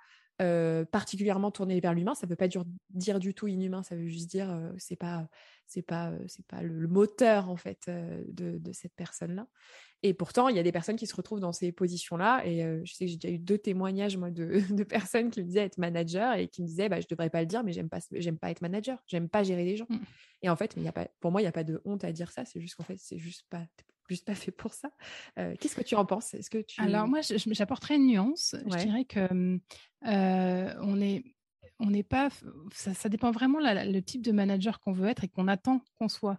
particulièrement 0.91 1.51
tourné 1.51 1.79
vers 1.79 1.93
l'humain. 1.93 2.15
Ça 2.15 2.25
ne 2.25 2.29
veut 2.29 2.35
pas 2.35 2.47
dire, 2.47 3.19
du 3.19 3.33
tout 3.33 3.47
inhumain, 3.47 3.83
ça 3.83 3.95
veut 3.95 4.07
juste 4.07 4.29
dire 4.29 4.49
c'est 4.77 4.95
pas 4.95 5.27
c'est 5.67 5.81
pas 5.81 6.13
c'est 6.27 6.45
pas 6.47 6.63
le, 6.63 6.87
moteur 6.87 7.49
en 7.49 7.57
fait 7.57 7.87
de, 7.87 8.57
de 8.57 8.71
cette 8.71 8.95
personne 8.95 9.35
là. 9.35 9.47
Et 10.01 10.13
pourtant, 10.13 10.47
il 10.47 10.55
y 10.55 10.59
a 10.59 10.63
des 10.63 10.71
personnes 10.71 10.95
qui 10.95 11.07
se 11.07 11.15
retrouvent 11.15 11.41
dans 11.41 11.51
ces 11.51 11.71
positions-là. 11.73 12.45
Et 12.45 12.61
je 12.85 12.93
sais 12.93 13.05
que 13.05 13.11
j'ai 13.11 13.17
déjà 13.17 13.33
eu 13.33 13.39
deux 13.39 13.57
témoignages 13.57 14.15
moi, 14.15 14.31
de, 14.31 14.83
personnes 14.83 15.29
qui 15.29 15.41
me 15.41 15.45
disaient 15.45 15.65
être 15.65 15.77
manager 15.77 16.35
et 16.35 16.47
qui 16.47 16.61
me 16.61 16.67
disaient 16.67 16.87
bah, 16.87 17.01
Je 17.01 17.05
ne 17.05 17.09
devrais 17.09 17.29
pas 17.29 17.41
le 17.41 17.47
dire, 17.47 17.63
mais 17.63 17.73
j'aime 17.73 17.89
pas, 17.89 17.99
j'aime 18.11 18.37
pas 18.37 18.49
être 18.49 18.61
manager. 18.61 19.03
J'aime 19.07 19.27
pas 19.27 19.43
gérer 19.43 19.65
des 19.65 19.75
gens. 19.75 19.87
Mmh. 19.89 19.97
Et 20.43 20.49
en 20.49 20.55
fait, 20.55 20.73
y 20.77 20.87
a 20.87 20.93
pas, 20.93 21.07
pour 21.19 21.31
moi, 21.31 21.41
il 21.41 21.43
n'y 21.43 21.49
a 21.49 21.53
pas 21.53 21.65
de 21.65 21.81
honte 21.83 22.03
à 22.05 22.13
dire 22.13 22.31
ça. 22.31 22.45
C'est 22.45 22.61
juste 22.61 22.75
qu'en 22.75 22.83
fait, 22.83 22.97
c'est 22.97 23.17
juste 23.17 23.45
pas, 23.49 23.65
juste 24.09 24.25
pas 24.25 24.35
fait 24.35 24.51
pour 24.51 24.73
ça. 24.73 24.89
qu'est-ce 25.35 25.75
que 25.75 25.81
tu 25.81 25.95
en 25.95 26.05
penses? 26.05 26.33
Est-ce 26.33 26.49
que 26.49 26.59
tu... 26.59 26.81
Alors, 26.81 27.07
moi, 27.07 27.21
j'apporterais 27.21 27.95
une 27.95 28.07
nuance. 28.07 28.55
Je 28.67 28.77
dirais 28.77 29.05
que 29.05 29.59
on 30.01 31.01
est 31.01 31.23
on 31.79 31.89
n'est 31.89 32.03
pas, 32.03 32.29
ça, 32.73 33.09
dépend 33.09 33.31
vraiment 33.31 33.59
le 33.61 33.99
type 34.01 34.21
de 34.21 34.31
manager 34.31 34.79
qu'on 34.79 34.91
veut 34.91 35.07
être 35.07 35.23
et 35.23 35.29
qu'on 35.29 35.47
attend 35.47 35.81
qu'on 35.97 36.09
soit. 36.09 36.37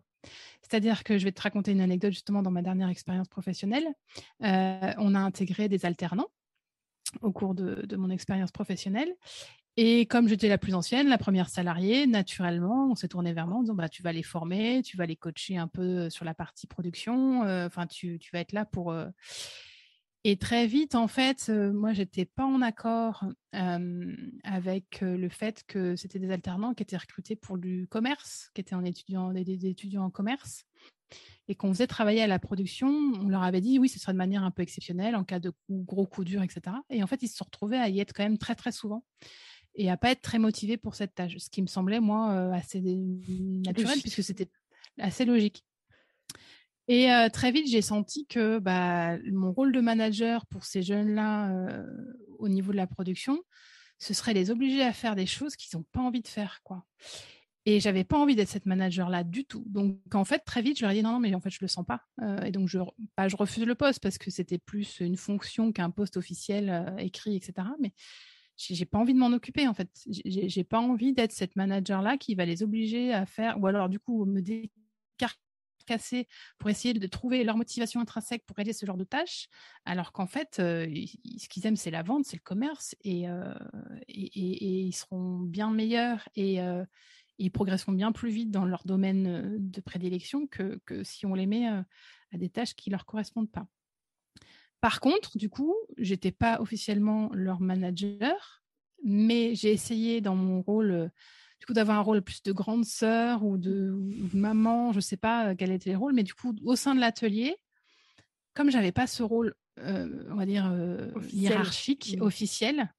C'est-à-dire 0.60 1.02
que 1.02 1.16
je 1.18 1.24
vais 1.24 1.32
te 1.32 1.40
raconter 1.40 1.72
une 1.72 1.80
anecdote 1.80 2.12
justement 2.12 2.42
dans 2.42 2.50
ma 2.50 2.62
dernière 2.62 2.90
expérience 2.90 3.28
professionnelle. 3.28 3.86
Euh, 4.42 4.92
on 4.98 5.14
a 5.14 5.18
intégré 5.18 5.68
des 5.68 5.86
alternants 5.86 6.28
au 7.22 7.32
cours 7.32 7.54
de, 7.54 7.96
mon 7.96 8.10
expérience 8.10 8.52
professionnelle. 8.52 9.12
Et 9.76 10.06
comme 10.06 10.28
j'étais 10.28 10.48
la 10.48 10.58
plus 10.58 10.74
ancienne, 10.74 11.08
la 11.08 11.18
première 11.18 11.48
salariée, 11.48 12.06
naturellement, 12.06 12.90
on 12.90 12.94
s'est 12.94 13.08
tourné 13.08 13.32
vers 13.32 13.46
moi 13.46 13.58
en 13.58 13.62
disant 13.62 13.74
bah, 13.74 13.88
Tu 13.88 14.02
vas 14.02 14.12
les 14.12 14.22
former, 14.22 14.82
tu 14.82 14.96
vas 14.96 15.06
les 15.06 15.16
coacher 15.16 15.56
un 15.56 15.68
peu 15.68 16.10
sur 16.10 16.24
la 16.24 16.34
partie 16.34 16.66
production, 16.66 17.44
euh, 17.44 17.66
enfin, 17.66 17.86
tu, 17.86 18.18
tu, 18.18 18.30
vas 18.32 18.40
être 18.40 18.52
là 18.52 18.64
pour. 18.64 18.90
Euh, 18.90 19.08
et 20.22 20.36
très 20.36 20.66
vite, 20.66 20.96
en 20.96 21.08
fait, 21.08 21.48
moi, 21.48 21.72
moi, 21.72 21.92
j'étais 21.94 22.26
pas 22.26 22.44
en 22.44 22.60
accord 22.60 23.24
avec 23.52 25.00
le 25.00 25.28
fait 25.30 25.64
que 25.66 25.96
c'était 25.96 26.18
des 26.18 26.30
alternants 26.30 26.74
qui 26.74 26.82
étaient 26.82 26.96
recrutés 26.96 27.36
pour 27.36 27.56
du 27.56 27.86
commerce, 27.88 28.50
qui 28.54 28.60
étaient 28.60 28.74
en 28.74 28.84
étudiant, 28.84 29.32
des, 29.32 29.66
étudiants 29.66 30.04
en 30.04 30.10
commerce, 30.10 30.66
et 31.48 31.54
qu'on 31.54 31.72
faisait 31.72 31.86
travailler 31.86 32.20
à 32.20 32.26
la 32.26 32.38
production. 32.38 32.88
On 32.88 33.28
leur 33.28 33.42
avait 33.42 33.62
dit, 33.62 33.78
oui, 33.78 33.88
ce 33.88 33.98
sera 33.98 34.12
de 34.12 34.18
manière 34.18 34.44
un 34.44 34.50
peu 34.50 34.62
exceptionnelle, 34.62 35.16
en 35.16 35.24
cas 35.24 35.40
de 35.40 35.52
gros 35.70 36.06
coups 36.06 36.26
durs, 36.26 36.42
etc. 36.42 36.76
Et 36.90 37.02
en 37.02 37.06
fait, 37.06 37.22
ils 37.22 37.28
se 37.28 37.36
sont 37.36 37.46
retrouvés 37.46 37.78
à 37.78 37.88
y 37.88 38.00
être 38.00 38.12
quand 38.12 38.22
même 38.22 38.38
très, 38.38 38.54
très 38.54 38.72
souvent 38.72 39.04
et 39.80 39.88
à 39.90 39.96
pas 39.96 40.10
être 40.10 40.20
très 40.20 40.38
motivés 40.38 40.76
pour 40.76 40.94
cette 40.94 41.14
tâche, 41.14 41.38
ce 41.38 41.48
qui 41.48 41.62
me 41.62 41.66
semblait, 41.66 42.00
moi, 42.00 42.52
assez 42.54 42.82
naturel, 42.82 43.98
puisque 44.02 44.22
c'était 44.22 44.50
assez 44.98 45.24
logique. 45.24 45.64
Et 46.86 47.08
très 47.32 47.50
vite, 47.50 47.66
j'ai 47.66 47.80
senti 47.80 48.26
que 48.26 48.58
bah, 48.58 49.16
mon 49.32 49.52
rôle 49.52 49.72
de 49.72 49.80
manager 49.80 50.44
pour 50.46 50.64
ces 50.64 50.82
jeunes-là 50.82 51.82
au 52.38 52.50
niveau 52.50 52.72
de 52.72 52.76
la 52.76 52.86
production, 52.86 53.40
ce 53.98 54.12
serait 54.12 54.34
les 54.34 54.50
obliger 54.50 54.82
à 54.82 54.92
faire 54.92 55.16
des 55.16 55.24
choses 55.24 55.56
qu'ils 55.56 55.78
n'ont 55.78 55.86
pas 55.92 56.00
envie 56.00 56.20
de 56.20 56.28
faire. 56.28 56.60
quoi. 56.62 56.84
Et 57.64 57.80
j'avais 57.80 58.04
pas 58.04 58.18
envie 58.18 58.36
d'être 58.36 58.48
cette 58.48 58.66
manager-là 58.66 59.24
du 59.24 59.46
tout. 59.46 59.64
Donc, 59.66 59.98
en 60.12 60.26
fait, 60.26 60.40
très 60.40 60.60
vite, 60.60 60.78
je 60.78 60.82
leur 60.82 60.90
ai 60.90 60.94
dit 60.96 61.02
non, 61.02 61.12
non, 61.12 61.20
mais 61.20 61.34
en 61.34 61.40
fait, 61.40 61.50
je 61.50 61.58
le 61.62 61.68
sens 61.68 61.86
pas. 61.86 62.02
et 62.44 62.50
donc, 62.50 62.68
je, 62.68 62.78
pas, 63.16 63.28
je 63.28 63.36
refuse 63.36 63.64
le 63.64 63.74
poste 63.74 64.00
parce 64.00 64.18
que 64.18 64.30
c'était 64.30 64.58
plus 64.58 65.00
une 65.00 65.16
fonction 65.16 65.72
qu'un 65.72 65.90
poste 65.90 66.18
officiel 66.18 66.94
écrit, 66.98 67.34
etc. 67.34 67.68
Mais 67.80 67.94
j'ai 68.60 68.84
pas 68.84 68.98
envie 68.98 69.14
de 69.14 69.18
m'en 69.18 69.32
occuper, 69.32 69.66
en 69.66 69.74
fait. 69.74 69.88
J'ai 70.06 70.64
pas 70.64 70.80
envie 70.80 71.12
d'être 71.12 71.32
cette 71.32 71.56
manager-là 71.56 72.18
qui 72.18 72.34
va 72.34 72.44
les 72.44 72.62
obliger 72.62 73.12
à 73.12 73.26
faire, 73.26 73.60
ou 73.60 73.66
alors, 73.66 73.88
du 73.88 73.98
coup, 73.98 74.24
me 74.26 74.40
décarter 74.40 75.40
casser 75.86 76.28
pour 76.58 76.70
essayer 76.70 76.94
de 76.94 77.06
trouver 77.06 77.42
leur 77.42 77.56
motivation 77.56 78.00
intrinsèque 78.00 78.44
pour 78.46 78.56
réaliser 78.56 78.78
ce 78.78 78.86
genre 78.86 78.96
de 78.96 79.04
tâches, 79.04 79.48
alors 79.84 80.12
qu'en 80.12 80.26
fait, 80.26 80.56
ce 80.56 81.48
qu'ils 81.48 81.66
aiment, 81.66 81.76
c'est 81.76 81.90
la 81.90 82.02
vente, 82.02 82.24
c'est 82.24 82.36
le 82.36 82.42
commerce, 82.42 82.94
et, 83.02 83.24
et, 84.08 84.80
ils 84.82 84.92
seront 84.92 85.38
bien 85.40 85.70
meilleurs 85.70 86.28
et 86.36 86.58
ils 87.38 87.50
progresseront 87.50 87.92
bien 87.92 88.12
plus 88.12 88.30
vite 88.30 88.50
dans 88.50 88.64
leur 88.64 88.84
domaine 88.84 89.56
de 89.58 89.80
prédilection 89.80 90.46
que, 90.46 90.80
que 90.84 91.02
si 91.02 91.26
on 91.26 91.34
les 91.34 91.46
met 91.46 91.66
à 91.66 91.84
des 92.34 92.50
tâches 92.50 92.74
qui 92.74 92.90
leur 92.90 93.04
correspondent 93.04 93.50
pas. 93.50 93.66
Par 94.80 95.00
contre, 95.00 95.36
du 95.36 95.48
coup, 95.48 95.74
j'étais 95.98 96.32
pas 96.32 96.60
officiellement 96.60 97.30
leur 97.32 97.60
manager, 97.60 98.62
mais 99.04 99.54
j'ai 99.54 99.72
essayé 99.72 100.20
dans 100.20 100.34
mon 100.36 100.62
rôle 100.62 101.10
du 101.58 101.66
coup 101.66 101.74
d'avoir 101.74 101.98
un 101.98 102.02
rôle 102.02 102.22
plus 102.22 102.42
de 102.42 102.52
grande 102.52 102.86
sœur 102.86 103.44
ou 103.44 103.58
de, 103.58 103.94
maman, 104.32 104.92
je 104.92 104.96
ne 104.96 105.02
sais 105.02 105.18
pas 105.18 105.54
quel 105.54 105.70
était 105.72 105.92
le 105.92 105.98
rôle, 105.98 106.14
mais 106.14 106.22
du 106.22 106.32
coup 106.32 106.54
au 106.64 106.74
sein 106.74 106.94
de 106.94 107.00
l'atelier, 107.00 107.56
comme 108.54 108.70
j'avais 108.70 108.92
pas 108.92 109.06
ce 109.06 109.22
rôle, 109.22 109.54
on 109.76 110.34
va 110.34 110.46
dire 110.46 110.74
hiérarchique, 111.32 112.16
mmh. 112.18 112.22
officiel, 112.22 112.94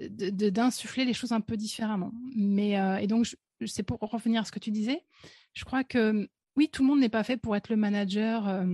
de 0.00 0.50
d'insuffler 0.50 1.04
les 1.04 1.14
choses 1.14 1.32
un 1.32 1.40
peu 1.40 1.56
différemment. 1.56 2.12
Mais 2.36 2.74
et 3.02 3.08
donc 3.08 3.36
c'est 3.64 3.82
pour 3.82 3.98
revenir 3.98 4.42
à 4.42 4.44
ce 4.44 4.52
que 4.52 4.60
tu 4.60 4.70
disais, 4.70 5.04
je 5.52 5.64
crois 5.64 5.82
que 5.82 6.28
oui, 6.56 6.68
tout 6.68 6.82
le 6.82 6.88
monde 6.88 7.00
n'est 7.00 7.08
pas 7.08 7.24
fait 7.24 7.36
pour 7.36 7.56
être 7.56 7.70
le 7.70 7.76
manager 7.76 8.64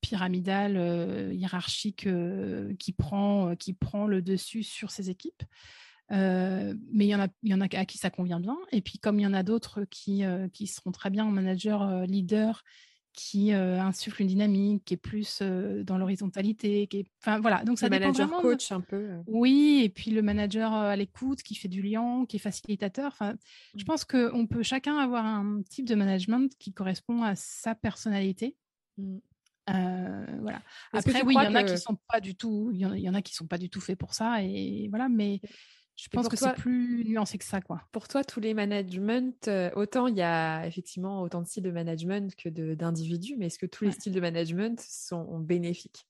pyramidal, 0.00 1.32
hiérarchique 1.34 2.08
qui 2.78 2.92
prend 2.92 3.54
qui 3.56 3.72
prend 3.72 4.06
le 4.06 4.22
dessus 4.22 4.62
sur 4.62 4.90
ses 4.90 5.10
équipes. 5.10 5.42
mais 6.10 6.74
il 6.92 7.08
y 7.08 7.14
en 7.14 7.20
a, 7.20 7.28
il 7.42 7.50
y 7.50 7.54
en 7.54 7.60
a 7.60 7.66
à 7.76 7.84
qui 7.84 7.98
ça 7.98 8.10
convient 8.10 8.40
bien. 8.40 8.56
Et 8.72 8.80
puis 8.80 8.98
comme 8.98 9.20
il 9.20 9.22
y 9.22 9.26
en 9.26 9.34
a 9.34 9.42
d'autres 9.42 9.84
qui, 9.84 10.24
qui 10.52 10.66
seront 10.66 10.92
très 10.92 11.10
bien 11.10 11.24
en 11.24 11.30
manager 11.30 12.06
leader 12.06 12.64
qui 13.18 13.52
euh, 13.52 13.80
insuffle 13.80 14.22
une 14.22 14.28
dynamique, 14.28 14.84
qui 14.84 14.94
est 14.94 14.98
plus 14.98 15.40
euh, 15.42 15.82
dans 15.82 15.98
l'horizontalité, 15.98 16.86
qui 16.86 17.00
est... 17.00 17.06
enfin 17.20 17.40
voilà. 17.40 17.64
Donc 17.64 17.76
ça 17.76 17.88
le 17.88 17.98
dépend 17.98 18.12
manager 18.12 18.40
coach 18.40 18.70
un 18.70 18.80
peu. 18.80 18.96
Euh. 18.96 19.22
Oui, 19.26 19.80
et 19.82 19.88
puis 19.88 20.12
le 20.12 20.22
manager 20.22 20.72
à 20.72 20.94
l'écoute, 20.94 21.42
qui 21.42 21.56
fait 21.56 21.66
du 21.66 21.82
lien, 21.82 22.26
qui 22.28 22.36
est 22.36 22.38
facilitateur. 22.38 23.08
Enfin, 23.08 23.34
je 23.74 23.82
mmh. 23.82 23.86
pense 23.86 24.04
qu'on 24.04 24.46
peut 24.46 24.62
chacun 24.62 24.98
avoir 24.98 25.26
un 25.26 25.62
type 25.68 25.88
de 25.88 25.96
management 25.96 26.52
qui 26.60 26.72
correspond 26.72 27.24
à 27.24 27.34
sa 27.34 27.74
personnalité. 27.74 28.54
Mmh. 28.98 30.40
voilà. 30.40 30.62
Après, 30.92 31.22
oui, 31.22 31.34
il 31.38 31.44
y 31.44 31.46
en 31.46 31.54
a 31.54 31.64
qui 31.64 31.78
sont 31.78 31.96
pas 32.08 32.20
du 32.20 32.34
tout, 32.34 32.70
il 32.72 32.80
y, 32.80 33.08
en 33.08 33.14
a 33.14 33.22
qui 33.22 33.34
sont 33.34 33.46
pas 33.46 33.58
du 33.58 33.70
tout 33.70 33.80
faits 33.80 33.98
pour 33.98 34.14
ça, 34.14 34.42
et 34.42 34.88
voilà. 34.90 35.08
Mais 35.08 35.40
je 35.98 36.08
pense 36.08 36.28
que 36.28 36.36
c'est 36.36 36.54
plus 36.54 37.04
nuancé 37.04 37.38
que 37.38 37.44
ça, 37.44 37.60
quoi. 37.60 37.82
Pour 37.90 38.06
toi, 38.06 38.22
tous 38.22 38.38
les 38.38 38.54
managements, 38.54 39.32
euh, 39.48 39.70
autant 39.74 40.06
il 40.06 40.16
y 40.16 40.22
a 40.22 40.64
effectivement 40.64 41.22
autant 41.22 41.42
de 41.42 41.46
styles 41.46 41.64
de 41.64 41.72
management 41.72 42.34
que 42.36 42.48
d'individus, 42.48 43.34
mais 43.36 43.46
est-ce 43.46 43.58
que 43.58 43.66
tous 43.66 43.84
les 43.84 43.90
styles 43.90 44.12
de 44.12 44.20
management 44.20 44.80
sont 44.80 45.40
bénéfiques? 45.40 46.06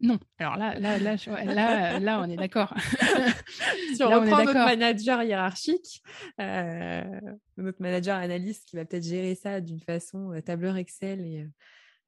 Non. 0.00 0.18
Alors 0.38 0.56
là, 0.56 0.78
là, 0.78 0.98
là, 0.98 1.16
là, 1.44 2.00
là, 2.00 2.20
on 2.20 2.30
est 2.30 2.36
d'accord. 2.36 2.72
si 3.94 4.02
on 4.02 4.08
reprend 4.08 4.44
notre 4.44 4.54
manager 4.54 5.22
hiérarchique, 5.22 6.02
euh, 6.40 7.20
notre 7.58 7.82
manager 7.82 8.16
analyste 8.16 8.68
qui 8.68 8.76
va 8.76 8.86
peut-être 8.86 9.04
gérer 9.04 9.34
ça 9.34 9.60
d'une 9.60 9.80
façon 9.80 10.40
tableur 10.46 10.76
Excel, 10.76 11.20
et 11.20 11.46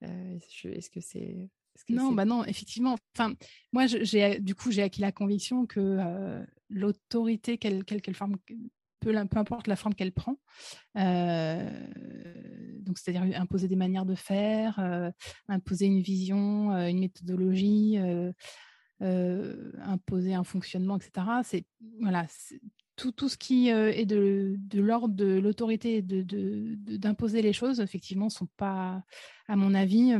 est-ce 0.02 0.90
que 0.90 1.00
c'est 1.00 1.48
non, 1.88 2.12
bah 2.12 2.26
non, 2.26 2.44
effectivement. 2.44 2.96
Enfin, 3.16 3.34
moi, 3.72 3.86
j'ai 3.86 4.38
du 4.38 4.54
coup, 4.54 4.70
j'ai 4.70 4.82
acquis 4.82 5.00
la 5.00 5.12
conviction 5.12 5.66
que 5.66 6.44
l'autorité, 6.68 7.58
quelle, 7.58 7.84
quelle, 7.84 8.14
forme, 8.14 8.36
peu, 9.00 9.12
peu, 9.28 9.38
importe 9.38 9.66
la 9.66 9.76
forme 9.76 9.94
qu'elle 9.94 10.12
prend, 10.12 10.36
euh, 10.96 11.88
donc 12.80 12.98
c'est-à-dire 12.98 13.40
imposer 13.40 13.68
des 13.68 13.76
manières 13.76 14.06
de 14.06 14.14
faire, 14.14 14.78
euh, 14.78 15.10
imposer 15.48 15.86
une 15.86 16.00
vision, 16.00 16.72
euh, 16.72 16.88
une 16.88 17.00
méthodologie, 17.00 17.98
imposer 19.00 20.34
un 20.34 20.44
fonctionnement, 20.44 20.98
etc. 20.98 21.26
C'est 21.42 21.64
voilà, 22.00 22.26
tout, 23.00 23.12
tout, 23.12 23.30
ce 23.30 23.38
qui 23.38 23.68
est 23.68 24.04
de, 24.04 24.58
l'ordre 24.74 25.14
de 25.14 25.38
l'autorité 25.38 26.02
d'imposer 26.02 27.38
de, 27.38 27.42
de, 27.42 27.46
les 27.46 27.52
choses, 27.54 27.80
effectivement, 27.80 28.28
sont 28.28 28.48
pas, 28.58 29.02
à 29.48 29.56
mon 29.56 29.74
avis, 29.74 30.12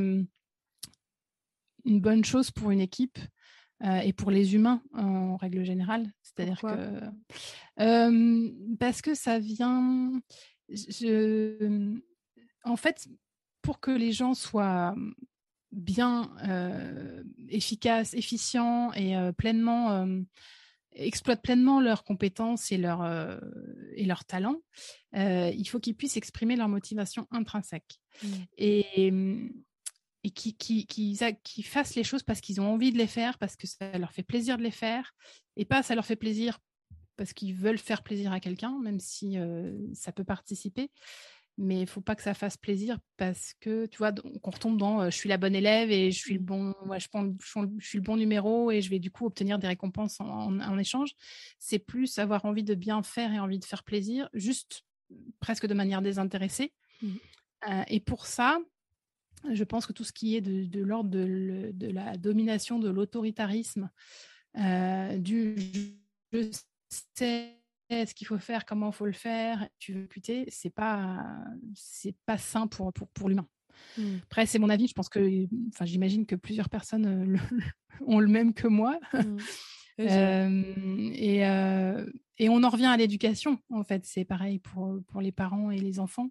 une 1.84 2.00
bonne 2.00 2.24
chose 2.24 2.50
pour 2.50 2.70
une 2.70 2.80
équipe 2.80 3.18
euh, 3.84 4.00
et 4.00 4.14
pour 4.14 4.30
les 4.30 4.54
humains 4.54 4.82
en 4.94 5.36
règle 5.36 5.62
générale. 5.62 6.10
C'est-à-dire 6.22 6.60
que 6.60 7.82
euh, 7.82 8.50
parce 8.78 9.02
que 9.02 9.14
ça 9.14 9.38
vient, 9.38 10.18
je... 10.70 11.98
en 12.64 12.76
fait, 12.76 13.08
pour 13.60 13.80
que 13.80 13.90
les 13.90 14.12
gens 14.12 14.32
soient 14.32 14.94
bien 15.70 16.30
euh, 16.48 17.22
efficaces, 17.50 18.14
efficients 18.14 18.90
et 18.94 19.14
pleinement 19.36 20.06
exploitent 20.94 21.42
pleinement 21.42 21.81
leurs 21.81 22.05
compétences 22.05 22.72
et 22.72 22.79
leurs 22.79 23.40
et 23.94 24.05
leurs 24.05 24.24
talents, 24.24 24.61
il 25.14 25.64
faut 25.66 25.81
qu'ils 25.81 25.96
puissent 25.96 26.16
exprimer 26.16 26.57
leur 26.57 26.68
motivation 26.68 27.26
intrinsèque. 27.31 28.00
Mmh. 28.22 28.29
Et 28.59 29.12
et 30.22 30.31
qui, 30.31 30.55
qui, 30.55 30.87
qui, 30.87 31.18
qui, 31.42 31.62
fassent 31.62 31.94
les 31.94 32.05
choses 32.05 32.22
parce 32.22 32.40
qu'ils 32.40 32.61
ont 32.61 32.70
envie 32.70 32.92
de 32.92 32.98
les 32.98 33.07
faire, 33.07 33.38
parce 33.38 33.57
que 33.57 33.66
ça 33.66 33.96
leur 33.96 34.12
fait 34.12 34.22
plaisir 34.22 34.59
de 34.59 34.62
les 34.62 34.70
faire, 34.70 35.14
et 35.57 35.64
pas 35.64 35.83
ça 35.83 35.94
leur 35.94 36.05
fait 36.05 36.16
plaisir 36.16 36.59
parce 37.16 37.33
qu'ils 37.35 37.55
veulent 37.55 37.79
faire 37.79 38.03
plaisir 38.03 38.33
à 38.33 38.40
quelqu'un, 38.40 38.79
même 38.83 38.98
si 38.98 39.38
euh, 39.38 39.76
ça 39.92 40.11
peut 40.11 40.24
participer. 40.24 40.90
Mais 41.62 41.83
il 41.83 41.87
faut 41.87 42.01
pas 42.01 42.14
que 42.14 42.23
ça 42.23 42.33
fasse 42.33 42.57
plaisir 42.57 42.99
parce 43.18 43.55
que, 43.61 43.85
tu 43.85 43.99
vois, 43.99 44.12
qu'on 44.12 44.51
retombe 44.51 44.79
dans 44.79 45.03
euh, 45.03 45.11
je 45.11 45.16
suis 45.16 45.29
la 45.29 45.37
bonne 45.37 45.55
élève 45.55 45.90
et 45.90 46.11
je 46.11 46.18
suis 46.18 46.33
le 46.33 46.40
bon, 46.40 46.75
je, 46.96 47.07
je, 47.38 47.87
suis 47.87 47.99
le 47.99 48.03
bon 48.03 48.16
numéro 48.16 48.70
et 48.70 48.81
je 48.81 48.88
vais 48.88 48.99
du 48.99 49.11
coup 49.11 49.27
obtenir 49.27 49.59
des 49.59 49.66
récompenses 49.66 50.20
en, 50.20 50.59
en, 50.59 50.79
échange. 50.79 51.11
C'est 51.59 51.79
plus 51.79 52.18
avoir 52.18 52.46
envie 52.46 52.64
de 52.64 52.75
bien 52.75 53.03
faire 53.03 53.31
et 53.35 53.38
envie 53.38 53.59
de 53.59 53.66
faire 53.66 53.83
plaisir, 53.85 54.31
juste 54.33 54.87
presque 55.38 55.66
de 55.66 55.75
manière 55.75 56.01
désintéressée. 56.01 56.73
Mmh. 57.03 57.09
Euh, 57.68 57.83
et 57.88 58.01
pour 58.01 58.25
ça, 58.25 58.59
je 59.53 59.64
pense 59.64 59.85
que 59.85 59.92
tout 59.92 60.05
ce 60.05 60.12
qui 60.12 60.37
est 60.37 60.40
de, 60.40 60.83
l'ordre 60.83 61.11
de, 61.11 61.87
la 61.90 62.16
domination, 62.16 62.79
de 62.79 62.88
l'autoritarisme, 62.88 63.90
euh, 64.59 65.18
du 65.18 65.57
je 66.33 66.49
sais 67.14 67.60
ce 67.90 68.14
qu'il 68.14 68.26
faut 68.26 68.38
faire, 68.38 68.64
comment 68.64 68.90
il 68.90 68.94
faut 68.94 69.07
le 69.07 69.12
faire, 69.12 69.68
tu 69.79 69.92
veux 69.92 70.07
puter, 70.07 70.44
c'est 70.48 70.70
pas 70.70 71.24
c'est 71.74 72.14
pas 72.26 72.38
sain 72.38 72.66
pour 72.66 72.92
pour, 72.92 73.09
pour 73.09 73.29
l'humain. 73.29 73.46
Mmh. 73.98 74.03
Après, 74.24 74.46
c'est 74.46 74.59
mon 74.59 74.70
avis. 74.70 74.87
Je 74.87 74.94
pense 74.94 75.09
que, 75.09 75.46
enfin, 75.68 75.85
j'imagine 75.85 76.26
que 76.26 76.37
plusieurs 76.37 76.68
personnes 76.68 77.07
euh, 77.07 77.37
ont 78.07 78.20
le 78.20 78.29
même 78.29 78.55
que 78.55 78.68
moi. 78.68 78.98
Mmh. 79.12 79.37
Euh, 79.98 80.62
et, 81.12 81.40
et, 82.38 82.48
on 82.48 82.62
en 82.62 82.70
revient 82.70 82.87
à 82.87 82.96
l'éducation, 82.96 83.59
en 83.68 83.85
fait. 83.85 84.07
C'est 84.07 84.24
pareil 84.24 84.59
pour, 84.59 84.96
pour 85.09 85.20
les 85.20 85.31
parents 85.31 85.70
et 85.70 85.76
les 85.76 86.00
enfants. 86.00 86.31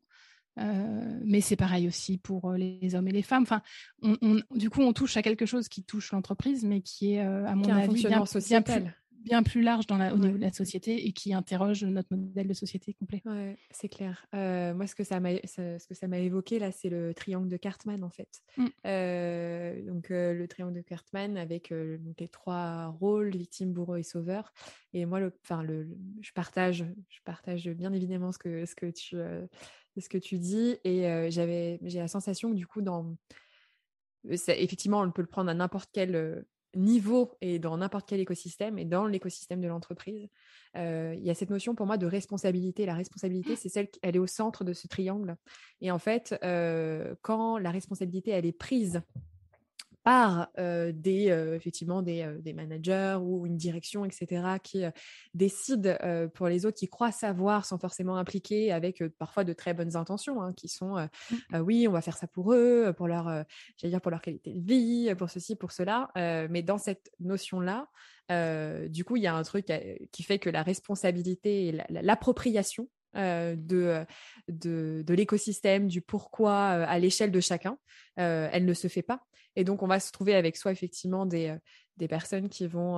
Euh, 0.60 1.20
mais 1.24 1.42
c'est 1.42 1.56
pareil 1.56 1.88
aussi 1.88 2.18
pour 2.18 2.52
euh, 2.52 2.58
les 2.58 2.96
hommes 2.96 3.08
et 3.08 3.12
les 3.12 3.22
femmes. 3.22 3.44
Enfin, 3.44 3.62
on, 4.02 4.42
du 4.56 4.70
coup, 4.70 4.82
on 4.82 4.94
touche 4.94 5.16
à 5.18 5.22
quelque 5.22 5.46
chose 5.46 5.70
qui 5.70 5.84
touche 5.84 6.12
l'entreprise, 6.12 6.66
mais 6.66 6.82
qui 6.82 7.14
est, 7.14 7.26
euh, 7.26 7.46
à 7.46 7.56
mon 7.56 7.70
avis, 7.70 7.94
bien, 7.94 8.24
bien, 8.24 8.62
plus, 8.62 8.84
bien, 9.24 9.44
plus, 9.44 9.62
large 9.62 9.88
dans 9.88 9.98
la, 9.98 10.14
au 10.14 10.18
niveau 10.18 10.38
de 10.38 10.42
la 10.42 10.52
société 10.52 11.08
et 11.08 11.12
qui 11.12 11.34
interroge 11.34 11.84
notre 11.84 12.16
modèle 12.16 12.48
de 12.48 12.54
société 12.54 12.94
complet. 12.94 13.22
Ouais, 13.26 13.58
c'est 13.72 13.90
clair. 13.90 14.26
moi, 14.34 14.88
ce 14.88 14.96
que 14.96 15.04
ça 15.04 15.20
m'a, 15.20 15.36
ce 15.46 15.88
que 15.88 15.94
ça 15.94 16.08
m'a 16.08 16.20
évoqué 16.20 16.60
là, 16.60 16.72
c'est 16.72 16.90
le 16.90 17.14
triangle 17.14 17.50
de 17.50 17.58
Cartman, 17.58 18.04
en 18.04 18.10
fait. 18.10 18.42
Mmh. 18.58 19.88
donc, 19.88 20.10
le 20.10 20.46
triangle 20.48 20.74
de 20.74 20.82
Cartman 20.82 21.38
avec 21.38 21.72
les 21.72 22.28
trois 22.28 22.88
rôles 22.88 23.36
victime, 23.36 23.74
bourreau 23.74 23.96
et 23.96 24.04
sauveur. 24.04 24.54
Et 24.94 25.06
moi, 25.06 25.20
le, 25.20 25.34
enfin, 25.44 25.64
le, 25.64 25.88
je 26.22 26.32
partage, 26.34 26.86
je 27.10 27.20
partage 27.24 27.70
bien 27.70 27.94
évidemment 27.94 28.32
ce 28.32 28.38
que, 28.38 28.66
ce 28.66 28.76
que 28.76 28.88
tu 28.88 29.18
ce 29.98 30.10
que 30.10 30.18
tu 30.18 30.38
dis. 30.38 30.78
Et 30.84 31.30
j'avais, 31.32 31.80
j'ai 31.84 32.00
la 32.00 32.08
sensation 32.08 32.50
que 32.52 32.56
du 32.56 32.68
coup, 32.68 32.82
dans, 32.82 33.16
effectivement, 34.24 35.02
on 35.02 35.12
peut 35.12 35.22
le 35.22 35.28
prendre 35.28 35.50
à 35.50 35.54
n'importe 35.54 35.90
quel 35.94 36.46
niveau 36.76 37.32
et 37.42 37.60
dans 37.60 37.78
n'importe 37.78 38.08
quel 38.08 38.20
écosystème. 38.20 38.78
Et 38.78 38.86
dans 38.86 39.06
l'écosystème 39.06 39.62
de 39.62 39.68
l'entreprise, 39.68 40.28
il 40.76 41.22
y 41.22 41.30
a 41.30 41.34
cette 41.34 41.50
notion 41.50 41.76
pour 41.76 41.86
moi 41.86 41.98
de 41.98 42.06
responsabilité. 42.06 42.86
La 42.86 42.96
responsabilité, 42.96 43.56
c'est 43.56 43.70
celle 43.70 43.90
qui 43.90 44.00
elle 44.04 44.16
est 44.16 44.20
au 44.20 44.28
centre 44.28 44.64
de 44.64 44.74
ce 44.74 44.88
triangle. 44.88 45.36
Et 45.82 45.92
en 45.92 46.00
fait, 46.00 46.36
quand 47.22 47.58
la 47.58 47.72
responsabilité, 47.72 48.32
elle 48.32 48.46
est 48.46 48.52
prise 48.52 49.02
par 50.10 50.48
des, 50.58 51.28
effectivement 51.56 52.02
des, 52.02 52.28
des, 52.40 52.54
managers 52.54 53.20
ou 53.22 53.46
une 53.46 53.58
direction, 53.58 54.06
etc., 54.06 54.58
qui 54.64 54.84
décident 55.36 55.96
pour 56.34 56.48
les 56.48 56.66
autres, 56.66 56.78
qui 56.78 56.88
croient 56.88 57.12
savoir 57.12 57.64
sans 57.64 57.78
forcément 57.78 58.18
impliquer 58.18 58.72
avec 58.72 59.04
parfois 59.20 59.44
de 59.44 59.54
très 59.54 59.76
bonnes 59.76 59.96
intentions, 59.96 60.42
hein, 60.42 60.52
qui 60.54 60.68
sont 60.68 60.96
mmh. 60.98 61.58
oui, 61.60 61.88
on 61.88 61.92
va 61.92 62.02
faire 62.02 62.18
ça 62.18 62.26
pour 62.26 62.54
eux, 62.54 62.92
pour 62.98 63.08
leur, 63.08 63.46
dire 63.84 64.02
pour 64.02 64.10
leur 64.10 64.24
qualité 64.24 64.56
de 64.56 64.66
vie, 64.66 65.14
pour 65.16 65.30
ceci, 65.30 65.56
pour 65.56 65.72
cela. 65.72 66.10
mais 66.16 66.64
dans 66.64 66.80
cette 66.80 67.12
notion-là, 67.20 67.88
du 68.90 69.04
coup, 69.04 69.16
il 69.16 69.22
y 69.22 69.28
a 69.28 69.36
un 69.36 69.44
truc 69.44 69.72
qui 70.12 70.24
fait 70.24 70.40
que 70.40 70.50
la 70.50 70.64
responsabilité 70.64 71.68
et 71.68 71.84
l'appropriation 71.90 72.90
de, 73.14 74.06
de, 74.48 75.04
de 75.06 75.14
l'écosystème, 75.14 75.88
du 75.88 76.02
pourquoi 76.02 76.70
à 76.70 76.98
l'échelle 76.98 77.32
de 77.32 77.42
chacun, 77.42 77.78
elle 78.16 78.66
ne 78.66 78.74
se 78.74 78.88
fait 78.88 79.04
pas. 79.04 79.22
Et 79.60 79.66
donc, 79.66 79.84
on 79.84 79.88
va 79.88 80.00
se 80.00 80.14
trouver 80.14 80.36
avec 80.36 80.56
soit 80.56 80.72
effectivement 80.72 81.26
des, 81.26 81.54
des 81.98 82.08
personnes 82.08 82.48
qui 82.48 82.66
vont, 82.66 82.98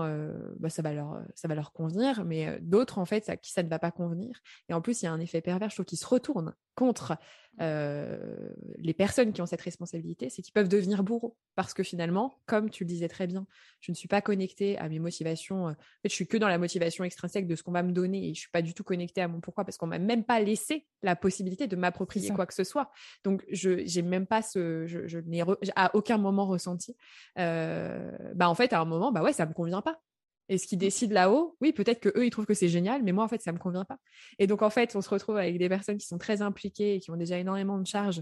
bah, 0.60 0.70
ça, 0.70 0.84
va 0.84 0.94
leur, 0.94 1.20
ça 1.34 1.48
va 1.48 1.56
leur 1.56 1.74
convenir, 1.74 2.24
mais 2.24 2.60
d'autres, 2.62 3.00
en 3.00 3.06
fait, 3.06 3.28
à 3.30 3.36
qui 3.36 3.52
ça 3.52 3.64
ne 3.64 3.70
va 3.70 3.80
pas 3.80 3.90
convenir. 3.90 4.40
Et 4.70 4.74
en 4.76 4.82
plus, 4.82 5.02
il 5.02 5.06
y 5.06 5.08
a 5.08 5.12
un 5.12 5.20
effet 5.20 5.42
pervers, 5.42 5.72
je 5.72 5.76
trouve, 5.76 5.86
qui 5.86 5.98
se 5.98 6.06
retourne 6.06 6.54
contre 6.76 7.18
les 7.60 8.94
personnes 8.94 9.34
qui 9.34 9.42
ont 9.42 9.46
cette 9.46 9.62
responsabilité, 9.62 10.30
c'est 10.30 10.42
qu'ils 10.42 10.54
peuvent 10.54 10.70
devenir 10.70 11.04
bourreaux. 11.04 11.38
Parce 11.56 11.74
que 11.74 11.84
finalement, 11.84 12.34
comme 12.46 12.70
tu 12.70 12.84
le 12.86 12.88
disais 12.88 13.10
très 13.10 13.28
bien, 13.28 13.46
je 13.82 13.92
ne 13.92 13.96
suis 13.96 14.08
pas 14.08 14.22
connectée 14.22 14.78
à 14.78 14.88
mes 14.88 15.00
motivations. 15.00 15.66
En 15.66 15.74
fait, 15.74 16.10
je 16.10 16.14
suis 16.14 16.28
que 16.28 16.38
dans 16.38 16.48
la 16.48 16.58
motivation 16.58 17.04
extrinsèque 17.04 17.48
de 17.48 17.56
ce 17.56 17.64
qu'on 17.64 17.74
va 17.74 17.84
me 17.84 17.92
donner 17.92 18.30
et 18.30 18.34
je 18.34 18.40
suis 18.40 18.50
pas 18.50 18.62
du 18.62 18.74
tout 18.74 18.84
connectée 18.84 19.22
à 19.22 19.28
mon 19.28 19.42
pourquoi 19.42 19.66
parce 19.66 19.78
qu'on 19.78 19.88
m'a 19.88 20.00
même 20.00 20.24
pas 20.24 20.40
laissé 20.40 20.88
la 21.04 21.16
possibilité 21.16 21.68
de 21.68 21.76
m'approprier 21.76 22.32
quoi 22.32 22.46
que 22.46 22.54
ce 22.54 22.64
soit. 22.64 22.92
Donc, 23.24 23.44
je 23.52 23.86
j'ai 23.86 24.02
même 24.02 24.28
pas 24.28 24.42
ce, 24.42 24.86
je, 24.88 25.18
n'ai 25.20 25.44
à 25.76 25.96
aucun 25.96 26.18
moment 26.18 26.48
ressenti. 26.48 26.96
bah 27.36 28.50
en 28.50 28.56
fait, 28.56 28.74
à 28.74 28.80
un 28.80 28.86
moment, 28.86 29.12
bah 29.12 29.22
ouais, 29.22 29.34
ça 29.34 29.46
me 29.46 29.54
convient 29.54 29.82
pas. 29.82 30.02
Et 30.50 30.58
ce 30.58 30.68
qu'ils 30.68 30.78
mmh. 30.78 30.82
décident 30.82 31.14
là-haut, 31.14 31.58
oui, 31.62 31.72
peut-être 31.74 32.00
que 32.00 32.10
eux 32.18 32.26
ils 32.26 32.30
trouvent 32.30 32.46
que 32.46 32.54
c'est 32.54 32.70
génial, 32.70 33.04
mais 33.04 33.12
moi 33.12 33.24
en 33.24 33.28
fait 33.28 33.42
ça 33.42 33.52
me 33.52 33.60
convient 33.60 33.86
pas. 33.86 33.98
Et 34.40 34.48
donc 34.48 34.62
en 34.62 34.70
fait, 34.70 34.96
on 34.96 35.02
se 35.02 35.10
retrouve 35.10 35.38
avec 35.38 35.58
des 35.58 35.70
personnes 35.70 35.98
qui 35.98 36.08
sont 36.08 36.18
très 36.18 36.42
impliquées 36.42 36.96
et 36.96 37.00
qui 37.00 37.12
ont 37.12 37.18
déjà 37.18 37.38
énormément 37.38 37.78
de 37.78 37.88
charges 37.88 38.22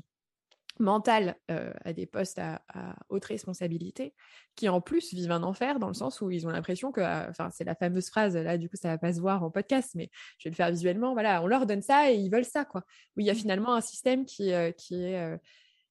mentales 0.79 1.35
euh, 1.51 1.73
à 1.83 1.91
des 1.91 2.05
postes 2.05 2.39
à, 2.39 2.61
haute 3.09 3.25
responsabilité, 3.25 4.13
qui 4.55 4.69
en 4.69 4.79
plus 4.79 5.13
vivent 5.13 5.31
un 5.31 5.43
enfer 5.43 5.77
dans 5.79 5.89
le 5.89 5.93
sens 5.93 6.21
où 6.21 6.31
ils 6.31 6.47
ont 6.47 6.49
l'impression 6.49 6.91
que, 6.91 7.01
euh, 7.01 7.29
enfin 7.29 7.49
c'est 7.51 7.65
la 7.65 7.75
fameuse 7.75 8.09
phrase 8.09 8.35
là, 8.35 8.57
du 8.57 8.69
coup 8.69 8.77
ça 8.77 8.89
va 8.89 8.97
pas 8.97 9.13
se 9.13 9.19
voir 9.19 9.43
en 9.43 9.51
podcast, 9.51 9.91
mais 9.95 10.09
je 10.37 10.45
vais 10.45 10.51
le 10.51 10.55
faire 10.55 10.71
visuellement. 10.71 11.13
Voilà, 11.13 11.43
on 11.43 11.47
leur 11.47 11.65
donne 11.65 11.81
ça 11.81 12.11
et 12.11 12.15
ils 12.15 12.31
veulent 12.31 12.45
ça 12.45 12.65
quoi. 12.65 12.85
Où 13.17 13.21
il 13.21 13.25
y 13.25 13.29
a 13.29 13.33
mmh. 13.33 13.37
finalement 13.37 13.73
un 13.73 13.81
système 13.81 14.25
qui 14.25 14.53
euh, 14.53 14.71
qui 14.71 15.03
est, 15.03 15.37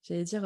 j'allais 0.02 0.24
dire 0.24 0.44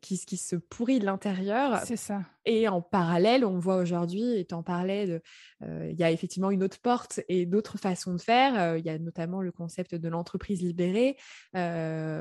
qui, 0.00 0.18
qui, 0.18 0.36
se 0.36 0.56
pourrit 0.56 0.98
de 0.98 1.04
l'intérieur. 1.04 1.80
C'est 1.84 1.96
ça. 1.96 2.22
Et 2.44 2.68
en 2.68 2.82
parallèle, 2.82 3.44
on 3.44 3.58
voit 3.58 3.76
aujourd'hui, 3.76 4.36
et 4.36 4.44
tu 4.44 4.54
en 4.54 4.62
parlais, 4.62 5.20
euh, 5.62 5.88
il 5.90 5.98
y 5.98 6.04
a 6.04 6.10
effectivement 6.10 6.50
une 6.50 6.62
autre 6.62 6.80
porte 6.80 7.20
et 7.28 7.46
d'autres 7.46 7.78
façons 7.78 8.14
de 8.14 8.20
faire. 8.20 8.58
Euh, 8.58 8.78
il 8.78 8.84
y 8.84 8.90
a 8.90 8.98
notamment 8.98 9.40
le 9.42 9.52
concept 9.52 9.94
de 9.94 10.08
l'entreprise 10.08 10.62
libérée, 10.62 11.16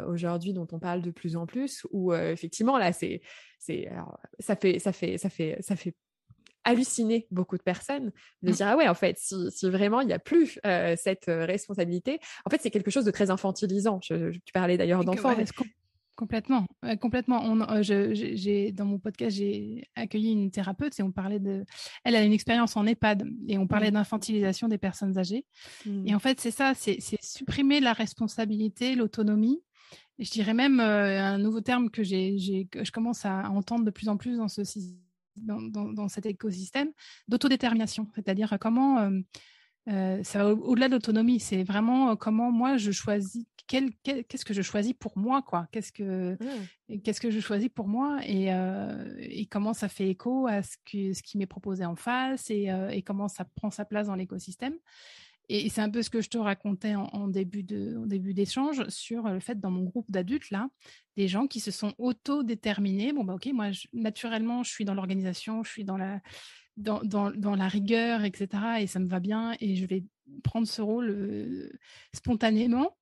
aujourd'hui, 0.08 0.54
dont 0.54 0.68
on 0.72 0.80
parle 0.80 1.02
de 1.02 1.12
plus 1.12 1.36
en 1.36 1.46
plus, 1.46 1.86
où 1.92 2.14
effectivement, 2.14 2.78
là, 2.78 2.94
c'est, 2.94 3.22
c'est, 3.60 3.90
ça 4.40 4.56
fait, 4.56 4.80
ça 4.80 4.92
fait, 4.92 5.18
ça 5.18 5.30
fait, 5.30 5.58
ça 5.62 5.76
fait 5.76 5.96
halluciner 6.64 7.28
beaucoup 7.32 7.58
de 7.58 7.64
personnes 7.64 8.12
de 8.44 8.52
mmh. 8.52 8.54
dire 8.54 8.68
ah 8.68 8.78
ouais 8.78 8.88
en 8.88 8.94
fait 8.94 9.18
si, 9.18 9.50
si 9.50 9.68
vraiment 9.68 10.00
il 10.00 10.06
n'y 10.06 10.14
a 10.14 10.20
plus 10.20 10.60
cette 10.96 11.26
responsabilité 11.26 12.20
en 12.46 12.52
fait 12.52 12.62
c'est 12.62 12.70
quelque 12.70 12.92
chose 12.92 13.04
de 13.04 13.10
très 13.10 13.32
infantilisant 13.32 13.98
tu 13.98 14.14
parlais 14.54 14.78
d'ailleurs 14.78 15.04
d'enfants 15.04 15.34
Complètement, 16.22 16.68
complètement. 17.00 17.42
On, 17.44 17.62
euh, 17.62 17.82
j'ai, 17.82 18.72
dans 18.72 18.86
mon 18.86 19.00
podcast, 19.00 19.36
j'ai 19.36 19.88
accueilli 19.96 20.32
une 20.32 20.52
thérapeute 20.52 21.00
et 21.00 21.02
on 21.02 21.12
parlait 21.12 21.40
de. 21.40 21.66
Elle 22.04 22.16
a 22.16 22.24
une 22.24 22.32
expérience 22.32 22.78
en 22.78 22.86
EHPAD 22.86 23.28
et 23.48 23.58
on 23.58 23.66
parlait 23.66 23.90
mmh. 23.90 23.96
d'infantilisation 23.96 24.68
des 24.68 24.78
personnes 24.78 25.18
âgées. 25.18 25.48
Mmh. 25.84 26.08
Et 26.08 26.14
en 26.14 26.20
fait, 26.20 26.40
c'est 26.40 26.52
ça, 26.52 26.76
c'est, 26.76 27.00
supprimer 27.24 27.80
la 27.80 27.94
responsabilité, 27.94 28.94
l'autonomie. 28.94 29.64
Et 30.20 30.24
je 30.24 30.30
dirais 30.30 30.54
même 30.54 30.80
euh, 30.80 31.20
un 31.20 31.40
nouveau 31.40 31.62
terme 31.62 31.90
que, 31.90 32.04
j'ai, 32.04 32.68
que 32.70 32.86
je 32.86 32.92
commence 32.92 33.26
à 33.26 33.50
entendre 33.50 33.84
de 33.84 33.90
plus 33.90 34.08
en 34.08 34.18
plus 34.18 34.38
dans, 34.38 34.48
ce, 34.48 34.62
dans, 35.38 35.60
dans, 35.60 36.08
cet 36.08 36.28
écosystème 36.28 36.92
d'autodétermination. 37.30 38.08
C'est-à-dire 38.14 38.60
comment. 38.62 39.10
Euh, 39.90 40.24
ça 40.24 40.44
va 40.44 40.54
au-delà 40.54 40.88
de 40.88 40.94
l'autonomie, 40.94 41.40
c'est 41.40 41.64
vraiment 41.64 42.16
comment 42.16 42.52
moi 42.52 42.78
je 42.78 42.92
choisis 42.92 43.46
qu'est-ce 44.04 44.46
que 44.46 44.54
je 44.54 44.62
choisis 44.62 44.94
pour 44.94 45.18
moi, 45.18 45.42
quoi 45.42 45.68
Qu'est-ce 45.72 45.92
que 45.92 46.34
mmh. 46.34 47.02
qu'est-ce 47.02 47.22
que 47.22 47.32
je 47.32 47.40
choisis 47.40 47.70
pour 47.70 47.88
moi 47.88 48.20
et, 48.26 48.54
euh, 48.54 49.16
et, 49.20 49.46
comment 49.46 49.74
ça 49.74 49.88
fait 49.88 50.10
écho 50.10 50.48
à 50.48 50.62
ce, 50.64 50.76
que, 50.86 51.14
ce 51.14 51.22
qui 51.22 51.38
m'est 51.38 51.46
proposé 51.46 51.86
en 51.86 51.96
face 51.96 52.50
et, 52.50 52.72
euh, 52.72 52.90
et, 52.90 53.02
comment 53.02 53.28
ça 53.28 53.46
prend 53.56 53.72
sa 53.72 53.86
place 53.86 54.08
dans 54.08 54.16
l'écosystème. 54.16 54.76
Et, 55.54 55.68
c'est 55.70 55.82
un 55.82 55.90
peu 55.90 56.02
ce 56.02 56.10
que 56.10 56.22
je 56.22 56.30
te 56.30 56.38
racontais 56.38 56.96
en, 56.96 57.28
début 57.28 57.64
d'échange 57.64 58.88
sur 58.88 59.28
le 59.28 59.42
fait 59.42 59.60
dans 59.60 59.70
mon 59.70 59.84
groupe 59.84 60.10
d'adultes 60.10 60.50
là, 60.50 60.70
des 61.18 61.28
gens 61.28 61.46
qui 61.46 61.60
se 61.60 61.72
sont 61.72 61.94
auto-déterminés. 61.98 63.12
Bon 63.12 63.26
bah 63.26 63.34
ok, 63.34 63.50
moi 63.54 63.68
naturellement 63.92 64.64
je 64.64 64.72
suis 64.72 64.86
dans 64.86 64.94
l'organisation, 64.94 65.64
je 65.64 65.70
suis 65.70 65.84
dans 65.84 65.98
la 65.98 66.22
dans, 66.78 67.02
dans, 67.04 67.56
la 67.56 67.68
rigueur, 67.68 68.24
etc. 68.24 68.48
Et 68.80 68.88
ça 68.88 69.00
me 69.00 69.08
va 69.08 69.20
bien 69.20 69.56
et 69.60 69.76
je 69.76 69.86
vais 69.86 70.06
prendre 70.42 70.66
ce 70.66 70.82
rôle 70.82 71.10
euh, 71.10 71.70
spontanément 72.14 72.96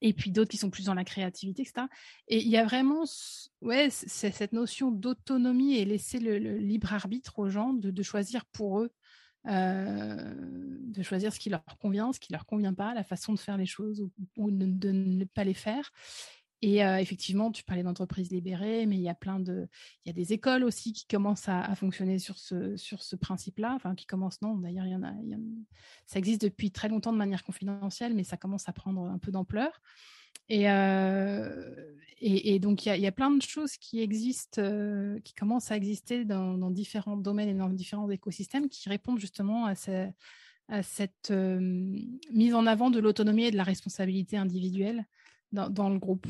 et 0.00 0.12
puis 0.12 0.30
d'autres 0.30 0.50
qui 0.50 0.56
sont 0.56 0.70
plus 0.70 0.86
dans 0.86 0.94
la 0.94 1.04
créativité, 1.04 1.62
etc. 1.62 1.86
Et 2.28 2.38
il 2.38 2.48
y 2.48 2.56
a 2.56 2.64
vraiment 2.64 3.04
ouais, 3.60 3.90
cette 3.90 4.52
notion 4.52 4.90
d'autonomie 4.90 5.76
et 5.76 5.84
laisser 5.84 6.18
le, 6.18 6.38
libre 6.58 6.92
arbitre 6.92 7.38
aux 7.38 7.48
gens 7.48 7.72
de, 7.72 8.02
choisir 8.02 8.44
pour 8.46 8.80
eux, 8.80 8.90
euh, 9.46 10.34
de 10.36 11.02
choisir 11.02 11.32
ce 11.32 11.40
qui 11.40 11.50
leur 11.50 11.64
convient, 11.80 12.12
ce 12.12 12.20
qui 12.20 12.32
leur 12.32 12.46
convient 12.46 12.74
pas, 12.74 12.94
la 12.94 13.04
façon 13.04 13.32
de 13.32 13.38
faire 13.38 13.56
les 13.56 13.66
choses 13.66 14.06
ou, 14.36 14.50
de, 14.50 14.90
ne 14.90 15.24
pas 15.24 15.44
les 15.44 15.54
faire. 15.54 15.92
Et 16.62 16.84
euh, 16.84 16.98
effectivement, 16.98 17.50
tu 17.50 17.64
parlais 17.64 17.82
d'entreprises 17.82 18.30
libérées, 18.30 18.84
mais 18.84 18.96
il 18.96 19.02
y 19.02 19.08
a 19.08 19.14
plein 19.14 19.40
de, 19.40 19.66
il 20.04 20.08
y 20.08 20.10
a 20.10 20.12
des 20.12 20.34
écoles 20.34 20.62
aussi 20.62 20.92
qui 20.92 21.06
commencent 21.06 21.48
à, 21.48 21.74
fonctionner 21.74 22.18
sur 22.18 22.36
ce, 22.36 22.76
sur 22.76 23.02
ce 23.02 23.16
principe-là. 23.16 23.72
Enfin, 23.74 23.94
qui 23.94 24.04
commencent, 24.04 24.42
non, 24.42 24.56
d'ailleurs, 24.56 24.84
il 24.84 24.92
y 24.92 24.94
en 24.94 25.02
a, 25.02 25.12
ça 26.04 26.18
existe 26.18 26.42
depuis 26.42 26.70
très 26.70 26.88
longtemps 26.88 27.12
de 27.12 27.18
manière 27.18 27.44
confidentielle, 27.44 28.12
mais 28.14 28.24
ça 28.24 28.36
commence 28.36 28.68
à 28.68 28.72
prendre 28.74 29.06
un 29.06 29.18
peu 29.18 29.30
d'ampleur. 29.30 29.80
Et, 30.48 30.68
euh, 30.68 31.94
et, 32.20 32.58
donc, 32.58 32.84
il 32.84 33.00
y, 33.00 33.06
a, 33.06 33.12
plein 33.12 33.30
de 33.30 33.40
choses 33.40 33.76
qui 33.76 34.00
existent, 34.00 34.60
euh, 34.60 35.18
qui 35.20 35.32
commencent 35.32 35.70
à 35.70 35.76
exister 35.76 36.24
dans, 36.24 36.70
différents 36.70 37.16
domaines 37.16 37.48
et 37.48 37.54
dans 37.54 37.70
différents 37.70 38.10
écosystèmes 38.10 38.68
qui 38.68 38.88
répondent 38.88 39.20
justement 39.20 39.66
à, 39.66 39.74
cette 40.82 41.30
mise 41.30 42.54
en 42.54 42.66
avant 42.66 42.90
de 42.90 42.98
l'autonomie 42.98 43.44
et 43.44 43.50
de 43.50 43.56
la 43.56 43.64
responsabilité 43.64 44.36
individuelle 44.36 45.06
dans, 45.52 45.70
dans 45.70 45.88
le 45.88 45.98
groupe. 45.98 46.26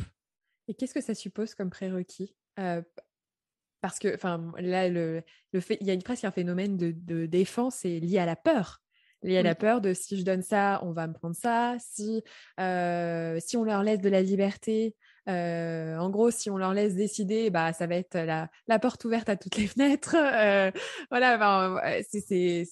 Et 0.69 0.75
qu'est-ce 0.75 0.95
que 0.95 1.01
ça 1.01 1.15
suppose 1.15 1.55
comme 1.55 1.71
prérequis 1.71 2.37
Parce 2.55 3.99
que, 3.99 4.17
là, 4.61 4.89
le, 4.89 5.23
le 5.53 5.61
fait, 5.61 5.79
il 5.81 5.87
y 5.87 5.91
a 5.91 5.97
presque 5.99 6.25
un 6.25 6.31
phénomène 6.31 6.77
de, 6.77 6.93
de 6.93 7.27
défense 7.27 7.85
et 7.85 7.99
lié 8.01 8.19
à 8.19 8.27
la 8.27 8.37
peur 8.37 8.81
lié 9.23 9.39
à 9.39 9.43
la 9.43 9.55
peur 9.55 9.81
de 9.81 9.93
si 9.95 10.19
je 10.19 10.25
donne 10.25 10.43
ça, 10.43 10.81
on 10.83 10.93
va 10.93 11.07
me 11.07 11.13
prendre 11.13 11.37
ça. 11.37 11.77
Si, 11.79 12.23
si 12.59 13.57
on 13.57 13.65
leur 13.65 13.83
laisse 13.83 14.01
de 14.01 14.09
la 14.09 14.23
liberté, 14.23 14.95
euh, 15.29 15.97
en 15.99 16.11
gros, 16.11 16.31
si 16.31 16.51
on 16.51 16.57
leur 16.57 16.75
laisse 16.75 16.95
décider, 16.95 17.51
bah, 17.51 17.73
ça 17.73 17.87
va 17.87 17.97
être 17.97 18.15
la, 18.15 18.51
la 18.67 18.79
porte 18.79 19.05
ouverte 19.05 19.29
à 19.29 19.37
toutes 19.37 19.57
les 19.57 19.67
fenêtres. 19.67 20.17
Euh, 20.17 20.71
voilà, 21.11 21.81
c'est, 22.09 22.65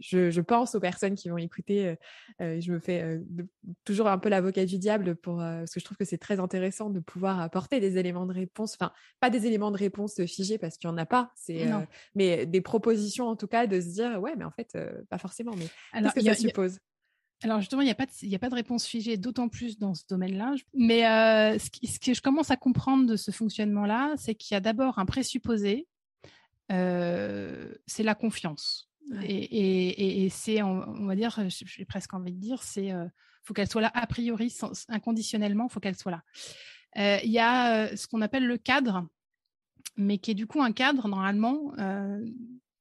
je, 0.00 0.30
je, 0.30 0.40
pense 0.40 0.74
aux 0.74 0.80
personnes 0.80 1.14
qui 1.14 1.28
vont 1.28 1.38
écouter. 1.38 1.96
Euh, 2.40 2.60
je 2.60 2.72
me 2.72 2.78
fais 2.78 3.20
toujours 3.84 4.08
un 4.08 4.18
peu 4.18 4.28
l'avocat 4.28 4.64
du 4.64 4.78
diable 4.78 5.16
pour, 5.16 5.38
parce 5.38 5.72
que 5.72 5.80
je 5.80 5.84
trouve 5.84 5.96
que 5.96 6.04
c'est 6.04 6.18
très 6.18 6.40
intéressant 6.40 6.90
de 6.90 7.00
pouvoir 7.00 7.40
apporter 7.40 7.80
des 7.80 7.98
éléments 7.98 8.26
de 8.26 8.32
réponse. 8.32 8.76
Enfin, 8.80 8.92
pas 9.20 9.30
des 9.30 9.46
éléments 9.46 9.70
de 9.70 9.78
réponse 9.78 10.24
figés 10.24 10.58
parce 10.58 10.78
qu'il 10.78 10.88
n'y 10.88 10.94
en 10.94 10.98
a 10.98 11.06
pas. 11.06 11.32
C'est, 11.36 11.66
mais 12.14 12.46
des 12.46 12.60
propositions 12.60 13.28
en 13.28 13.36
tout 13.36 13.48
cas 13.48 13.66
de 13.66 13.80
se 13.80 13.88
dire, 13.88 14.20
ouais, 14.20 14.34
mais 14.36 14.44
en 14.44 14.50
fait, 14.50 14.76
pas 15.10 15.18
forcément. 15.18 15.52
Mais 15.56 15.66
qu'est-ce 16.00 16.14
que 16.14 16.22
ça 16.22 16.34
suppose? 16.34 16.78
Alors 17.44 17.60
justement, 17.60 17.82
il 17.82 17.86
n'y 17.86 17.90
a, 17.90 17.94
pas 17.94 18.06
de, 18.06 18.34
a 18.34 18.38
pas 18.38 18.48
de 18.48 18.54
réponse 18.54 18.86
figée, 18.86 19.16
d'autant 19.16 19.48
plus 19.48 19.78
dans 19.78 19.94
ce 19.94 20.04
domaine-là. 20.08 20.54
Mais 20.74 21.06
euh, 21.06 21.58
ce, 21.58 21.98
que 21.98 22.14
je 22.14 22.20
commence 22.20 22.50
à 22.50 22.56
comprendre 22.56 23.06
de 23.06 23.16
ce 23.16 23.30
fonctionnement-là, 23.30 24.14
c'est 24.16 24.34
qu'il 24.34 24.54
y 24.54 24.56
a 24.56 24.60
d'abord 24.60 24.98
un 24.98 25.06
présupposé, 25.06 25.88
euh, 26.70 27.74
c'est 27.86 28.02
la 28.02 28.14
confiance. 28.14 28.88
Et, 29.24 30.28
c'est, 30.30 30.62
on, 30.62 31.06
va 31.06 31.16
dire, 31.16 31.38
j'ai 31.48 31.84
presque 31.84 32.14
envie 32.14 32.32
de 32.32 32.38
dire, 32.38 32.62
c'est 32.62 32.92
euh, 32.92 33.06
faut 33.42 33.52
qu'elle 33.52 33.68
soit 33.68 33.82
là 33.82 33.90
a 33.94 34.06
priori, 34.06 34.48
sans, 34.48 34.88
inconditionnellement, 34.88 35.68
faut 35.68 35.80
qu'elle 35.80 35.96
soit 35.96 36.12
là. 36.12 37.20
Il 37.24 37.30
y 37.30 37.40
a 37.40 37.94
ce 37.96 38.06
qu'on 38.06 38.22
appelle 38.22 38.46
le 38.46 38.56
cadre, 38.56 39.06
mais 39.96 40.18
qui 40.18 40.30
est 40.30 40.34
du 40.34 40.46
coup 40.46 40.62
un 40.62 40.72
cadre 40.72 41.08
normalement 41.08 41.72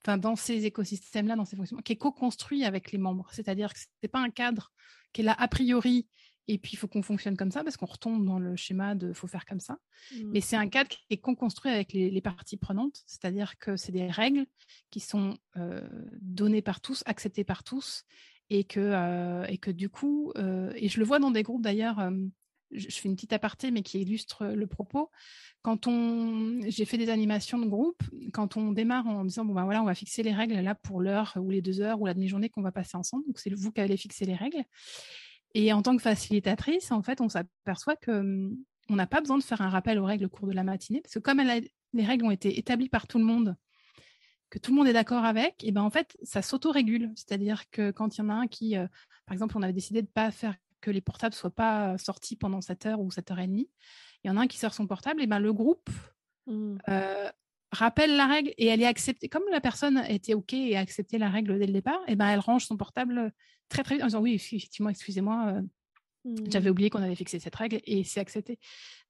enfin, 0.04 0.18
dans 0.18 0.36
ces 0.36 0.66
écosystèmes-là, 0.66 1.36
dans 1.36 1.46
ces 1.46 1.56
fonctionnements, 1.56 1.84
qui 1.84 1.94
est 1.94 1.98
co-construit 1.98 2.64
avec 2.66 2.92
les 2.92 2.98
membres. 2.98 3.30
C'est-à-dire 3.32 3.74
que 3.74 3.80
ce 3.80 3.86
n'est 4.04 4.10
pas 4.10 4.20
un 4.20 4.30
cadre 4.30 4.72
qui 5.14 5.22
est 5.22 5.24
là 5.24 5.36
a 5.38 5.48
priori 5.48 6.08
et 6.48 6.58
puis 6.58 6.72
il 6.74 6.76
faut 6.76 6.88
qu'on 6.88 7.02
fonctionne 7.02 7.38
comme 7.38 7.52
ça 7.52 7.64
parce 7.64 7.78
qu'on 7.78 7.86
retombe 7.86 8.26
dans 8.26 8.40
le 8.40 8.56
schéma 8.56 8.96
de 8.96 9.14
faut 9.14 9.28
faire 9.28 9.46
comme 9.46 9.60
ça. 9.60 9.78
Mmh. 10.12 10.32
Mais 10.32 10.42
c'est 10.42 10.56
un 10.56 10.68
cadre 10.68 10.90
qui 10.90 11.00
est 11.10 11.18
co-construit 11.18 11.72
avec 11.72 11.94
les, 11.94 12.22
parties 12.22 12.58
prenantes, 12.58 13.02
c'est-à-dire 13.06 13.58
que 13.58 13.78
c'est 13.78 13.92
des 13.92 14.08
règles 14.08 14.46
qui 14.90 15.00
sont 15.00 15.38
euh, 15.58 15.88
données 16.20 16.62
par 16.62 16.82
tous, 16.82 17.04
acceptées 17.06 17.44
par 17.44 17.64
tous 17.64 18.04
et 18.50 18.64
que, 18.64 18.80
euh, 18.80 19.46
et 19.46 19.58
que 19.58 19.72
du 19.72 19.90
coup, 19.90 20.34
euh, 20.36 20.74
et 20.76 20.90
je 20.90 21.00
le 21.00 21.06
vois 21.06 21.20
dans 21.20 21.32
des 21.32 21.44
groupes 21.44 21.62
d'ailleurs, 21.62 22.12
je 22.74 22.88
fais 22.90 23.08
une 23.08 23.16
petite 23.16 23.34
aparté, 23.34 23.72
mais 23.72 23.82
qui 23.82 24.00
illustre 24.02 24.46
le 24.46 24.68
propos. 24.68 25.10
Quand 25.62 25.88
on, 25.88 26.60
j'ai 26.68 26.86
fait 26.86 26.98
des 26.98 27.10
animations 27.10 27.60
de 27.60 27.66
groupe, 27.66 28.02
quand 28.34 28.58
on 28.58 28.72
démarre 28.72 29.08
en 29.08 29.26
disant 29.26 29.46
bon 29.46 29.54
ben 29.54 29.64
voilà, 29.66 29.82
on 29.82 29.86
va 29.86 29.96
fixer 29.96 30.24
les 30.24 30.34
règles 30.34 30.56
là 30.56 30.76
pour 30.76 31.02
l'heure 31.02 31.34
ou 31.40 31.50
les 31.50 31.62
deux 31.62 31.82
heures 31.82 32.02
ou 32.02 32.06
la 32.06 32.14
demi-journée 32.14 32.50
qu'on 32.50 32.62
va 32.62 32.72
passer 32.72 32.98
ensemble. 32.98 33.26
Donc 33.28 33.40
c'est 33.40 33.54
vous 33.54 33.72
qui 33.72 33.82
allez 33.82 33.98
fixer 33.98 34.26
les 34.26 34.36
règles. 34.36 34.64
Et 35.54 35.74
en 35.74 35.82
tant 35.82 35.96
que 35.96 36.02
facilitatrice, 36.02 36.92
en 36.92 37.04
fait, 37.04 37.22
on 37.22 37.30
s'aperçoit 37.30 37.96
que 37.96 38.12
hum, 38.12 38.58
on 38.90 38.96
n'a 38.96 39.08
pas 39.08 39.22
besoin 39.22 39.38
de 39.38 39.44
faire 39.44 39.62
un 39.62 39.70
rappel 39.70 40.00
aux 40.00 40.06
règles 40.06 40.26
au 40.26 40.30
cours 40.30 40.48
de 40.48 40.54
la 40.54 40.64
matinée, 40.64 41.02
parce 41.02 41.14
que 41.14 41.20
comme 41.20 41.42
les 41.42 42.06
règles 42.06 42.26
ont 42.26 42.32
été 42.32 42.58
établies 42.58 42.90
par 42.90 43.08
tout 43.08 43.20
le 43.20 43.24
monde, 43.24 43.56
que 44.50 44.60
tout 44.60 44.72
le 44.72 44.78
monde 44.78 44.88
est 44.88 44.94
d'accord 44.94 45.24
avec, 45.24 45.64
et 45.64 45.72
ben 45.72 45.82
en 45.82 45.90
fait, 45.90 46.18
ça 46.24 46.42
s'auto-régule. 46.42 47.12
C'est-à-dire 47.16 47.70
que 47.72 47.92
quand 47.92 48.18
il 48.18 48.22
y 48.22 48.24
en 48.24 48.30
a 48.30 48.34
un 48.34 48.48
qui, 48.48 48.78
euh, 48.78 48.86
par 49.26 49.34
exemple, 49.34 49.58
on 49.58 49.62
avait 49.62 49.74
décidé 49.74 50.02
de 50.02 50.08
ne 50.08 50.12
pas 50.12 50.30
faire 50.30 50.56
que 50.82 50.92
les 50.92 51.02
portables 51.02 51.36
soient 51.36 51.56
pas 51.56 51.98
sortis 51.98 52.36
pendant 52.36 52.62
7 52.62 52.86
heures 52.88 53.00
ou 53.00 53.12
7 53.12 53.32
heures 53.32 53.40
et 53.40 53.48
demie, 53.48 53.70
il 54.24 54.28
y 54.28 54.32
en 54.32 54.38
a 54.38 54.42
un 54.42 54.48
qui 54.48 54.58
sort 54.58 54.74
son 54.74 54.88
portable, 54.88 55.22
et 55.22 55.28
ben 55.28 55.40
le 55.40 55.54
groupe 55.54 55.90
mmh. 56.48 56.78
euh, 56.90 57.30
rappelle 57.72 58.16
la 58.16 58.28
règle 58.28 58.54
et 58.58 58.68
elle 58.68 58.82
est 58.82 58.88
acceptée. 58.88 59.30
Comme 59.30 59.44
la 59.52 59.62
personne 59.62 60.04
était 60.10 60.34
OK 60.34 60.54
et 60.54 60.76
a 60.76 60.80
accepté 60.80 61.18
la 61.18 61.30
règle 61.30 61.58
dès 61.58 61.68
le 61.68 61.74
départ, 61.74 62.02
et 62.08 62.16
ben 62.16 62.28
elle 62.28 62.40
range 62.40 62.66
son 62.66 62.78
portable 62.78 63.32
très 63.70 63.84
très 63.84 63.96
vite 63.96 64.04
en 64.04 64.08
disant 64.08 64.22
oui, 64.22 64.34
effectivement, 64.34 64.90
excusez-moi, 64.90 65.54
euh, 65.56 65.62
j'avais 66.50 66.70
mmh. 66.70 66.72
oublié 66.72 66.90
qu'on 66.90 67.02
avait 67.02 67.16
fixé 67.16 67.40
cette 67.40 67.56
règle 67.56 67.80
et 67.84 68.04
c'est 68.04 68.20
accepté. 68.20 68.60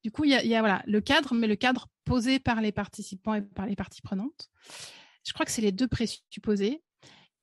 Du 0.04 0.12
coup, 0.12 0.24
il 0.24 0.32
y, 0.32 0.56
a, 0.56 0.60
voilà, 0.62 0.82
le 0.88 1.02
cadre, 1.02 1.34
mais 1.36 1.48
le 1.48 1.56
cadre 1.56 1.88
posé 2.06 2.40
par 2.40 2.62
les 2.62 2.72
participants 2.72 3.34
et 3.36 3.42
par 3.42 3.66
les 3.66 3.76
parties 3.76 4.02
prenantes. 4.02 4.50
Je 5.24 5.34
crois 5.34 5.46
que 5.46 5.52
c'est 5.52 5.62
les 5.62 5.72
deux 5.72 5.88
présupposés. 5.88 6.82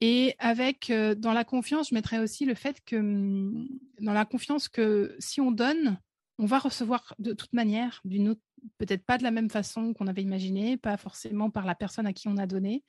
Et 0.01 0.34
avec, 0.38 0.90
euh, 0.90 1.14
dans 1.14 1.32
la 1.32 1.44
confiance, 1.44 1.88
je 1.90 1.94
mettrais 1.94 2.18
aussi 2.18 2.44
le 2.44 2.55
fait 2.55 2.80
que, 2.84 2.96
mmh, 2.96 3.68
dans 4.01 4.12
la 4.12 4.24
confiance 4.24 4.68
que 4.68 5.16
si 5.18 5.40
on 5.40 5.51
donne, 5.51 5.99
on 6.38 6.46
va 6.46 6.59
recevoir 6.59 7.14
de 7.18 7.32
toute 7.32 7.53
manière, 7.53 8.01
d'une 8.05 8.28
autre, 8.28 8.40
peut-être 8.78 9.05
pas 9.05 9.18
de 9.18 9.24
la 9.24 9.32
même 9.32 9.51
façon 9.51 9.92
qu'on 9.94 10.07
avait 10.07 10.22
imaginé, 10.22 10.76
pas 10.76 10.96
forcément 10.96 11.51
par 11.51 11.66
la 11.66 11.74
personne 11.74 12.07
à 12.07 12.12
qui 12.12 12.28
on 12.28 12.36
a 12.36 12.46
donné, 12.46 12.84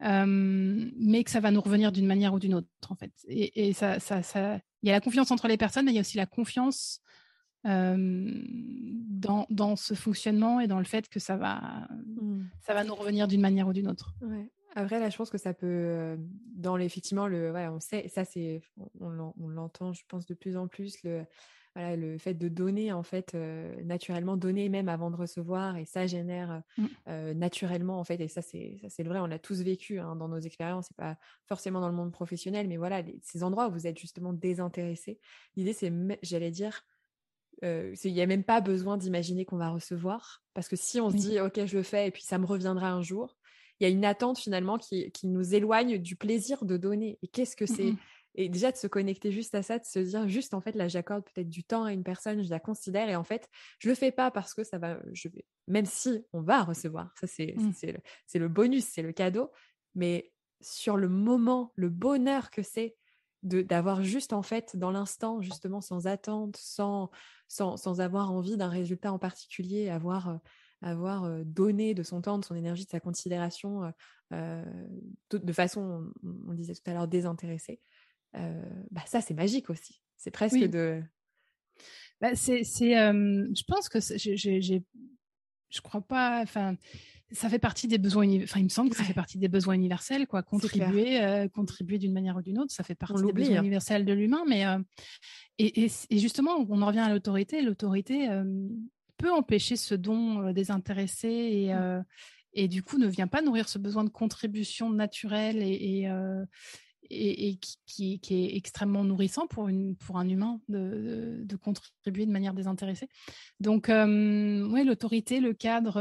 mais 0.00 1.24
que 1.24 1.30
ça 1.30 1.40
va 1.40 1.50
nous 1.50 1.62
revenir 1.62 1.92
d'une 1.92 2.06
manière 2.06 2.34
ou 2.34 2.38
d'une 2.38 2.54
autre, 2.54 2.68
en 2.90 2.94
fait. 2.94 3.12
Et, 3.26 3.72
ça, 3.72 4.00
ça, 4.00 4.22
ça, 4.22 4.60
il 4.82 4.88
y 4.88 4.90
a 4.90 4.92
la 4.92 5.00
confiance 5.00 5.30
entre 5.30 5.48
les 5.48 5.56
personnes, 5.56 5.86
mais 5.86 5.92
il 5.92 5.94
y 5.94 5.98
a 5.98 6.02
aussi 6.02 6.18
la 6.18 6.26
confiance 6.26 7.00
dans, 7.64 9.46
dans, 9.48 9.76
ce 9.76 9.94
fonctionnement 9.94 10.60
et 10.60 10.66
dans 10.66 10.78
le 10.78 10.84
fait 10.84 11.08
que 11.08 11.20
ça 11.20 11.38
va, 11.38 11.88
mmh. 12.20 12.42
ça 12.60 12.74
va 12.74 12.84
nous 12.84 12.94
revenir 12.94 13.28
d'une 13.28 13.40
manière 13.40 13.68
ou 13.68 13.72
d'une 13.72 13.88
autre. 13.88 14.14
Ouais. 14.20 14.50
Après, 14.74 14.98
là, 14.98 15.08
je 15.08 15.16
pense 15.16 15.30
que 15.30 15.38
ça 15.38 15.54
peut, 15.54 16.16
dans 16.54 16.76
effectivement, 16.76 17.28
le, 17.28 17.52
ouais, 17.52 17.68
on 17.68 17.80
sait, 17.80 18.08
ça, 18.08 18.24
c'est, 18.24 18.60
on, 19.00 19.10
l'entend, 19.48 19.92
je 19.92 20.02
pense, 20.08 20.26
de 20.26 20.34
plus 20.34 20.56
en 20.56 20.66
plus, 20.66 21.02
le, 21.04 21.24
voilà, 21.76 21.96
le 21.96 22.18
fait 22.18 22.34
de 22.34 22.48
donner, 22.48 22.92
en 22.92 23.04
fait, 23.04 23.34
naturellement, 23.84 24.36
donner 24.36 24.68
même 24.68 24.88
avant 24.88 25.10
de 25.10 25.16
recevoir, 25.16 25.76
et 25.76 25.84
ça 25.84 26.06
génère 26.06 26.62
mmh. 26.76 27.32
naturellement, 27.32 28.00
en 28.00 28.04
fait, 28.04 28.20
et 28.20 28.28
ça, 28.28 28.42
c'est, 28.42 28.78
ça, 28.82 28.88
c'est 28.88 29.04
le 29.04 29.10
vrai, 29.10 29.20
on 29.20 29.26
l'a 29.26 29.38
tous 29.38 29.62
vécu 29.62 30.00
hein, 30.00 30.16
dans 30.16 30.28
nos 30.28 30.40
expériences, 30.40 30.86
c'est 30.88 30.96
pas 30.96 31.16
forcément 31.46 31.80
dans 31.80 31.88
le 31.88 31.94
monde 31.94 32.12
professionnel, 32.12 32.66
mais 32.66 32.76
voilà, 32.76 33.02
ces 33.22 33.44
endroits 33.44 33.68
où 33.68 33.72
vous 33.72 33.86
êtes 33.86 33.98
justement 33.98 34.32
désintéressé, 34.32 35.20
l'idée, 35.56 35.72
c'est, 35.72 35.92
j'allais 36.22 36.50
dire, 36.50 36.84
il 37.62 38.12
n'y 38.12 38.20
a 38.20 38.26
même 38.26 38.44
pas 38.44 38.60
besoin 38.60 38.96
d'imaginer 38.96 39.44
qu'on 39.44 39.56
va 39.56 39.70
recevoir, 39.70 40.42
parce 40.52 40.68
que 40.68 40.76
si 40.76 41.00
on 41.00 41.10
se 41.10 41.16
dit, 41.16 41.40
OK, 41.40 41.64
je 41.64 41.76
le 41.76 41.82
fais, 41.84 42.08
et 42.08 42.10
puis 42.10 42.22
ça 42.22 42.38
me 42.38 42.46
reviendra 42.46 42.90
un 42.90 43.02
jour, 43.02 43.36
il 43.80 43.84
y 43.84 43.86
a 43.86 43.90
une 43.90 44.04
attente 44.04 44.38
finalement 44.38 44.78
qui, 44.78 45.10
qui, 45.12 45.26
nous 45.26 45.54
éloigne 45.54 45.98
du 45.98 46.16
plaisir 46.16 46.64
de 46.64 46.76
donner. 46.76 47.18
Et 47.22 47.28
qu'est-ce 47.28 47.56
que 47.56 47.66
c'est? 47.66 47.94
Et 48.36 48.48
déjà 48.48 48.72
de 48.72 48.76
se 48.76 48.86
connecter 48.86 49.30
juste 49.30 49.54
à 49.54 49.62
ça, 49.62 49.78
de 49.78 49.84
se 49.84 50.00
dire 50.00 50.28
juste 50.28 50.54
en 50.54 50.60
fait 50.60 50.74
là 50.74 50.88
j'accorde 50.88 51.22
peut-être 51.24 51.48
du 51.48 51.62
temps 51.62 51.84
à 51.84 51.92
une 51.92 52.02
personne, 52.02 52.42
je 52.42 52.50
la 52.50 52.58
considère 52.58 53.08
et 53.08 53.14
en 53.14 53.22
fait 53.22 53.48
je 53.78 53.88
le 53.88 53.94
fais 53.94 54.10
pas 54.10 54.32
parce 54.32 54.54
que 54.54 54.64
ça 54.64 54.76
va, 54.78 54.98
je 55.12 55.28
vais, 55.28 55.44
même 55.68 55.86
si 55.86 56.24
on 56.32 56.40
va 56.40 56.64
recevoir, 56.64 57.12
ça 57.20 57.28
c'est 57.28 57.54
mmh. 57.56 58.02
c'est 58.26 58.38
le, 58.40 58.48
bonus, 58.48 58.86
c'est 58.86 59.02
le 59.02 59.12
cadeau, 59.12 59.52
mais 59.94 60.32
sur 60.60 60.96
le 60.96 61.08
moment, 61.08 61.72
le 61.76 61.88
bonheur 61.88 62.50
que 62.50 62.62
c'est 62.62 62.96
d'avoir 63.42 64.02
juste 64.02 64.32
en 64.32 64.42
fait 64.42 64.76
dans 64.76 64.90
l'instant 64.90 65.40
justement 65.40 65.80
sans 65.80 66.08
attente, 66.08 66.56
sans, 66.56 67.10
sans, 67.46 67.76
sans 67.76 68.00
avoir 68.00 68.32
envie 68.32 68.56
d'un 68.56 68.70
résultat 68.70 69.12
en 69.12 69.18
particulier, 69.18 69.90
avoir 69.90 70.40
avoir 70.82 71.44
donné 71.44 71.94
de 71.94 72.02
son 72.02 72.20
temps, 72.20 72.38
de 72.38 72.44
son 72.44 72.54
énergie, 72.54 72.84
de 72.84 72.90
sa 72.90 73.00
considération 73.00 73.92
de, 74.30 75.52
façon, 75.52 76.12
on, 76.22 76.54
disait 76.54 76.74
tout 76.74 76.90
à 76.90 76.94
l'heure, 76.94 77.08
désintéressée, 77.08 77.80
bah 78.32 79.02
ça 79.06 79.20
c'est 79.20 79.34
magique 79.34 79.70
aussi. 79.70 80.02
C'est 80.16 80.30
presque 80.30 80.58
de... 80.58 81.02
Bah, 82.20 82.34
c'est, 82.34 82.62
je 82.64 83.64
pense 83.66 83.88
que 83.88 83.98
j'ai, 84.00 84.60
je 85.74 85.80
crois 85.80 86.00
pas, 86.00 86.40
enfin, 86.42 86.76
ça 87.32 87.48
fait 87.48 87.58
partie 87.58 87.88
des 87.88 87.98
besoins, 87.98 88.26
enfin, 88.42 88.60
il 88.60 88.64
me 88.64 88.68
semble 88.68 88.90
que 88.90 88.96
ça 88.96 89.04
fait 89.04 89.14
partie 89.14 89.38
des 89.38 89.48
besoins 89.48 89.74
universels, 89.74 90.26
quoi. 90.26 90.42
Contribuer, 90.42 91.48
contribuer 91.52 91.98
d'une 91.98 92.12
manière 92.12 92.36
ou 92.36 92.42
d'une 92.42 92.58
autre, 92.58 92.72
ça 92.72 92.84
fait 92.84 92.94
partie 92.94 93.22
des 93.22 93.32
besoins 93.32 93.56
hein. 93.56 93.60
universels 93.60 94.04
de 94.04 94.12
l'humain, 94.12 94.44
mais 94.48 94.64
et, 95.58 95.86
et, 96.10 96.18
justement, 96.18 96.66
on 96.68 96.82
en 96.82 96.86
revient 96.86 97.00
à 97.00 97.10
l'autorité. 97.10 97.62
L'autorité, 97.62 98.28
peut 99.24 99.32
empêcher 99.32 99.76
ce 99.76 99.94
don 99.94 100.52
désintéressé 100.52 101.28
et, 101.28 101.74
mmh. 101.74 102.04
et 102.52 102.68
du 102.68 102.82
coup 102.82 102.98
ne 102.98 103.06
vient 103.06 103.26
pas 103.26 103.40
nourrir 103.40 103.70
ce 103.70 103.78
besoin 103.78 104.04
de 104.04 104.10
contribution 104.10 104.90
naturelle 104.90 105.62
et, 105.62 106.06
et, 107.08 107.58
qui, 107.86 108.20
qui, 108.20 108.44
est 108.44 108.54
extrêmement 108.54 109.02
nourrissant 109.02 109.46
pour, 109.46 109.68
une, 109.68 109.96
pour 109.96 110.18
un 110.18 110.28
humain 110.28 110.60
de, 110.68 111.40
de, 111.42 111.56
contribuer 111.56 112.26
de 112.26 112.32
manière 112.32 112.52
désintéressée. 112.52 113.08
Donc, 113.60 113.86
oui, 113.88 114.84
l'autorité, 114.84 115.40
le 115.40 115.54
cadre, 115.54 116.00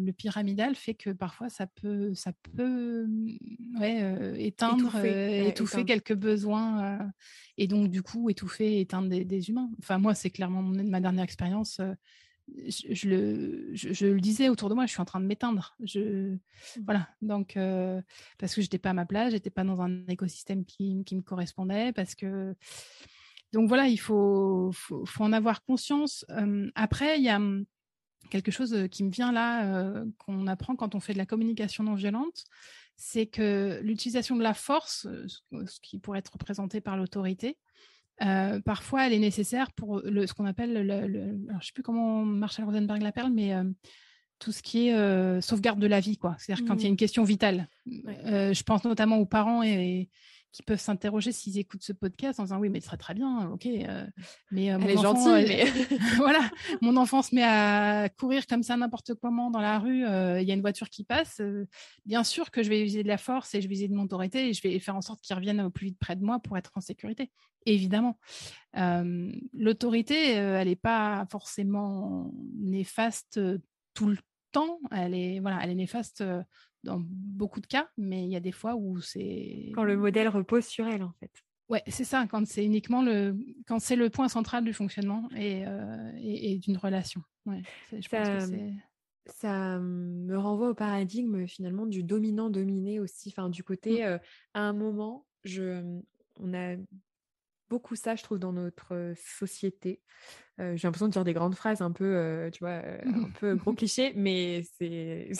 le 0.00 0.12
pyramidal 0.12 0.74
fait 0.76 0.94
que 0.94 1.10
parfois 1.10 1.50
ça 1.50 1.66
peut, 1.66 2.14
ça 2.14 2.32
peut 2.56 3.06
ouais, 3.78 4.34
éteindre, 4.38 4.96
étouffer, 5.04 5.84
quelques 5.84 6.14
besoins 6.14 6.98
et 7.58 7.66
donc 7.66 7.90
du 7.90 8.02
coup 8.02 8.30
étouffer, 8.30 8.80
éteindre 8.80 9.10
des, 9.10 9.26
des 9.26 9.50
humains. 9.50 9.70
Enfin, 9.78 9.98
moi, 9.98 10.14
c'est 10.14 10.30
clairement 10.30 10.62
ma 10.62 11.00
dernière 11.00 11.24
expérience 11.24 11.82
je, 12.48 13.08
le, 13.08 13.70
je, 13.74 14.06
le 14.06 14.20
disais 14.20 14.48
autour 14.48 14.68
de 14.68 14.74
moi, 14.74 14.86
je 14.86 14.92
suis 14.92 15.00
en 15.00 15.04
train 15.04 15.20
de 15.20 15.26
m'éteindre. 15.26 15.76
Je, 15.82 16.34
mmh. 16.34 16.38
voilà, 16.84 17.08
donc 17.22 17.56
euh, 17.56 18.00
parce 18.38 18.54
que 18.54 18.62
j'étais 18.62 18.78
pas 18.78 18.90
à 18.90 18.94
ma 18.94 19.06
place, 19.06 19.32
j'étais 19.32 19.50
pas 19.50 19.64
dans 19.64 19.82
un 19.82 20.06
écosystème 20.06 20.64
qui, 20.64 21.02
qui, 21.04 21.16
me 21.16 21.22
correspondait, 21.22 21.92
parce 21.92 22.14
que 22.14 22.54
donc 23.52 23.68
voilà, 23.68 23.88
il 23.88 23.98
faut, 23.98 24.70
faut, 24.72 25.24
en 25.24 25.32
avoir 25.32 25.64
conscience. 25.64 26.24
après, 26.74 27.18
il 27.18 27.24
y 27.24 27.28
a 27.28 27.38
mmh, 27.38 27.66
quelque 28.30 28.50
chose 28.50 28.88
qui 28.90 29.04
me 29.04 29.10
vient 29.10 29.32
là 29.32 30.04
qu'on 30.18 30.46
apprend 30.46 30.76
quand 30.76 30.94
on 30.94 31.00
fait 31.00 31.12
de 31.12 31.18
la 31.18 31.26
communication 31.26 31.84
non 31.84 31.94
violente, 31.94 32.44
c'est 32.96 33.26
que 33.26 33.80
l'utilisation 33.82 34.36
de 34.36 34.42
la 34.42 34.54
force, 34.54 35.06
ce 35.52 35.80
qui 35.80 35.98
pourrait 35.98 36.20
être 36.20 36.32
représenté 36.32 36.80
par 36.80 36.96
l'autorité, 36.96 37.56
euh, 38.22 38.60
parfois, 38.60 39.06
elle 39.06 39.12
est 39.12 39.18
nécessaire 39.18 39.72
pour 39.72 40.00
le, 40.00 40.26
ce 40.26 40.34
qu'on 40.34 40.46
appelle, 40.46 40.86
le, 40.86 41.00
je 41.48 41.54
ne 41.54 41.60
sais 41.60 41.72
plus 41.74 41.82
comment 41.82 42.24
Marshall 42.24 42.64
Rosenberg 42.64 43.02
l'appelle, 43.02 43.30
mais 43.30 43.54
euh, 43.54 43.64
tout 44.38 44.52
ce 44.52 44.62
qui 44.62 44.88
est 44.88 44.94
euh, 44.94 45.40
sauvegarde 45.40 45.78
de 45.78 45.86
la 45.86 46.00
vie, 46.00 46.16
quoi. 46.16 46.36
C'est-à-dire 46.38 46.64
quand 46.66 46.76
il 46.76 46.82
y 46.82 46.86
a 46.86 46.88
mmh. 46.88 46.92
une 46.92 46.96
question 46.96 47.24
vitale. 47.24 47.68
je 47.86 48.62
pense 48.62 48.84
notamment 48.84 49.18
aux 49.18 49.26
parents 49.26 49.62
et, 49.62 50.08
qui 50.52 50.62
peuvent 50.62 50.80
s'interroger 50.80 51.32
s'ils 51.32 51.58
écoutent 51.58 51.82
ce 51.82 51.92
podcast 51.92 52.40
en 52.40 52.44
disant 52.44 52.58
oui 52.58 52.70
mais 52.70 52.80
ce 52.80 52.86
serait 52.86 52.96
très 52.96 53.12
bien 53.12 53.50
ok 53.50 53.66
mais 54.50 54.64
Elle 54.64 54.88
est 54.88 54.96
gentille 54.96 55.44
mais 55.46 55.64
voilà 56.16 56.50
mon 56.80 56.96
enfant 56.96 57.20
se 57.20 57.34
met 57.34 57.42
à 57.42 58.08
courir 58.08 58.46
comme 58.46 58.62
ça 58.62 58.74
n'importe 58.74 59.12
comment 59.20 59.50
dans 59.50 59.60
la 59.60 59.78
rue 59.78 59.98
il 59.98 60.48
y 60.48 60.50
a 60.50 60.54
une 60.54 60.62
voiture 60.62 60.88
qui 60.88 61.04
passe 61.04 61.42
bien 62.06 62.24
sûr 62.24 62.50
que 62.50 62.62
je 62.62 62.70
vais 62.70 62.78
utiliser 62.78 63.02
de 63.02 63.08
la 63.08 63.18
force 63.18 63.54
et 63.54 63.60
je 63.60 63.68
vais 63.68 63.74
utiliser 63.74 63.88
de 63.88 63.94
mon 63.94 64.04
autorité 64.04 64.48
et 64.48 64.54
je 64.54 64.62
vais 64.62 64.78
faire 64.78 64.96
en 64.96 65.02
sorte 65.02 65.20
qu'il 65.20 65.36
revienne 65.36 65.60
au 65.60 65.68
plus 65.68 65.88
vite 65.88 65.98
près 65.98 66.16
de 66.16 66.24
moi 66.24 66.38
pour 66.38 66.56
être 66.56 66.72
en 66.74 66.80
sécurité 66.80 67.30
évidemment. 67.66 68.18
L'autorité, 69.52 70.32
elle 70.32 70.68
n'est 70.68 70.76
pas 70.76 71.26
forcément 71.30 72.32
néfaste 72.58 73.40
tout 73.94 74.06
le 74.06 74.18
temps. 74.52 74.78
Elle 74.90 75.14
est, 75.14 75.40
voilà, 75.40 75.60
elle 75.62 75.70
est 75.70 75.76
néfaste 75.76 76.22
dans 76.84 76.98
beaucoup 77.00 77.60
de 77.60 77.66
cas, 77.66 77.88
mais 77.96 78.24
il 78.24 78.30
y 78.30 78.36
a 78.36 78.40
des 78.40 78.52
fois 78.52 78.76
où 78.76 79.00
c'est... 79.00 79.72
Quand 79.74 79.84
le 79.84 79.96
modèle 79.96 80.28
repose 80.28 80.64
sur 80.64 80.86
elle, 80.86 81.02
en 81.02 81.12
fait. 81.20 81.30
Ouais, 81.68 81.82
c'est 81.88 82.04
ça, 82.04 82.26
quand 82.30 82.46
c'est 82.46 82.64
uniquement 82.64 83.02
le, 83.02 83.36
quand 83.66 83.80
c'est 83.80 83.96
le 83.96 84.08
point 84.08 84.28
central 84.28 84.64
du 84.64 84.72
fonctionnement 84.72 85.28
et, 85.36 85.64
et, 86.18 86.58
d'une 86.58 86.76
relation. 86.76 87.22
Ouais, 87.44 87.62
je 87.92 88.08
ça, 88.08 88.22
pense 88.22 88.50
que 88.50 88.56
ça 89.26 89.78
me 89.80 90.38
renvoie 90.38 90.70
au 90.70 90.74
paradigme 90.74 91.46
finalement 91.48 91.86
du 91.86 92.04
dominant-dominé 92.04 93.00
aussi, 93.00 93.30
enfin 93.30 93.48
du 93.48 93.64
côté, 93.64 94.04
mmh. 94.04 94.20
à 94.54 94.60
un 94.60 94.72
moment, 94.72 95.26
je, 95.42 95.82
on 96.38 96.54
a 96.54 96.76
beaucoup 97.68 97.96
ça, 97.96 98.14
je 98.16 98.22
trouve, 98.22 98.38
dans 98.38 98.52
notre 98.52 99.14
société. 99.16 100.00
j'ai 100.58 100.76
l'impression 100.84 101.08
de 101.08 101.12
dire 101.12 101.24
des 101.24 101.32
grandes 101.32 101.54
phrases 101.54 101.80
un 101.82 101.90
peu, 101.90 102.48
tu 102.52 102.60
vois, 102.60 102.82
un 103.04 103.30
peu 103.40 103.54
gros 103.56 103.72
cliché, 103.74 104.12
mais 104.16 104.62
c'est 104.78 105.30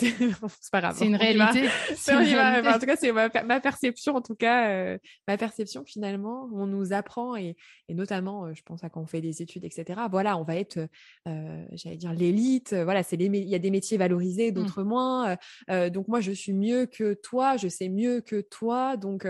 pas 0.71 0.81
grave. 0.81 0.95
C'est 0.97 1.07
une 1.07 1.15
réalité. 1.15 1.67
en 2.09 2.79
tout 2.79 2.85
cas, 2.85 2.95
c'est 2.95 3.11
ma, 3.11 3.59
perception, 3.59 4.15
en 4.15 4.21
tout 4.21 4.35
cas, 4.35 4.97
ma 5.27 5.37
perception 5.37 5.83
finalement. 5.85 6.49
On 6.53 6.67
nous 6.67 6.93
apprend 6.93 7.35
et, 7.35 7.55
et 7.87 7.93
notamment, 7.93 8.53
je 8.53 8.61
pense 8.63 8.83
à 8.83 8.89
quand 8.89 9.01
on 9.01 9.07
fait 9.07 9.21
des 9.21 9.41
études, 9.41 9.63
etc. 9.63 10.01
Voilà, 10.11 10.37
on 10.37 10.43
va 10.43 10.55
être, 10.55 10.79
j'allais 11.25 11.97
dire 11.97 12.13
l'élite. 12.13 12.73
Voilà, 12.73 13.03
c'est 13.03 13.15
il 13.15 13.49
y 13.49 13.55
a 13.55 13.59
des 13.59 13.71
métiers 13.71 13.97
valorisés, 13.97 14.51
mmh. 14.51 14.53
d'autres 14.53 14.83
moins. 14.83 15.37
donc 15.69 16.07
moi, 16.07 16.19
je 16.19 16.31
suis 16.31 16.53
mieux 16.53 16.85
que 16.85 17.13
toi, 17.13 17.57
je 17.57 17.67
sais 17.67 17.89
mieux 17.89 18.21
que 18.21 18.41
toi. 18.41 18.97
Donc 18.97 19.25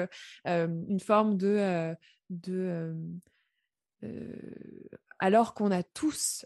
une 0.45 0.99
forme 0.99 1.37
de 1.37 1.95
de 2.29 2.95
alors 5.19 5.53
qu'on 5.53 5.71
a 5.71 5.83
tous 5.83 6.45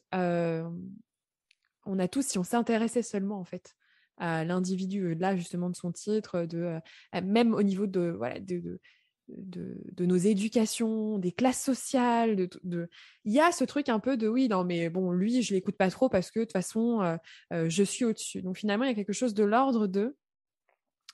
on 1.85 1.99
a 1.99 2.07
tous 2.07 2.25
si 2.25 2.37
on 2.37 2.43
s'intéressait 2.43 3.03
seulement 3.03 3.39
en 3.39 3.45
fait 3.45 3.75
à 4.17 4.43
l'individu, 4.45 5.15
là 5.15 5.35
justement 5.35 5.69
de 5.69 5.75
son 5.75 5.91
titre, 5.91 6.43
de, 6.43 6.79
même 7.23 7.55
au 7.55 7.63
niveau 7.63 7.87
de, 7.87 8.13
voilà, 8.15 8.39
de, 8.39 8.79
de, 9.27 10.05
nos 10.05 10.15
éducations, 10.15 11.17
des 11.17 11.31
classes 11.31 11.63
sociales. 11.63 12.35
De, 12.35 12.89
Il 13.25 13.33
y 13.33 13.39
a 13.39 13.51
ce 13.51 13.63
truc 13.63 13.89
un 13.89 13.99
peu 13.99 14.17
de 14.17 14.27
oui, 14.27 14.47
non, 14.47 14.63
mais 14.63 14.89
bon, 14.89 15.11
lui, 15.11 15.41
je 15.41 15.55
l'écoute 15.55 15.75
pas 15.75 15.89
trop 15.89 16.07
parce 16.07 16.29
que 16.29 16.39
de 16.39 16.45
toute 16.45 16.53
façon, 16.53 17.17
je 17.51 17.83
suis 17.83 18.05
au-dessus. 18.05 18.43
Donc 18.43 18.57
finalement, 18.57 18.85
il 18.85 18.89
y 18.89 18.91
a 18.91 18.95
quelque 18.95 19.11
chose 19.11 19.33
de 19.33 19.43
l'ordre 19.43 19.87
de 19.87 20.15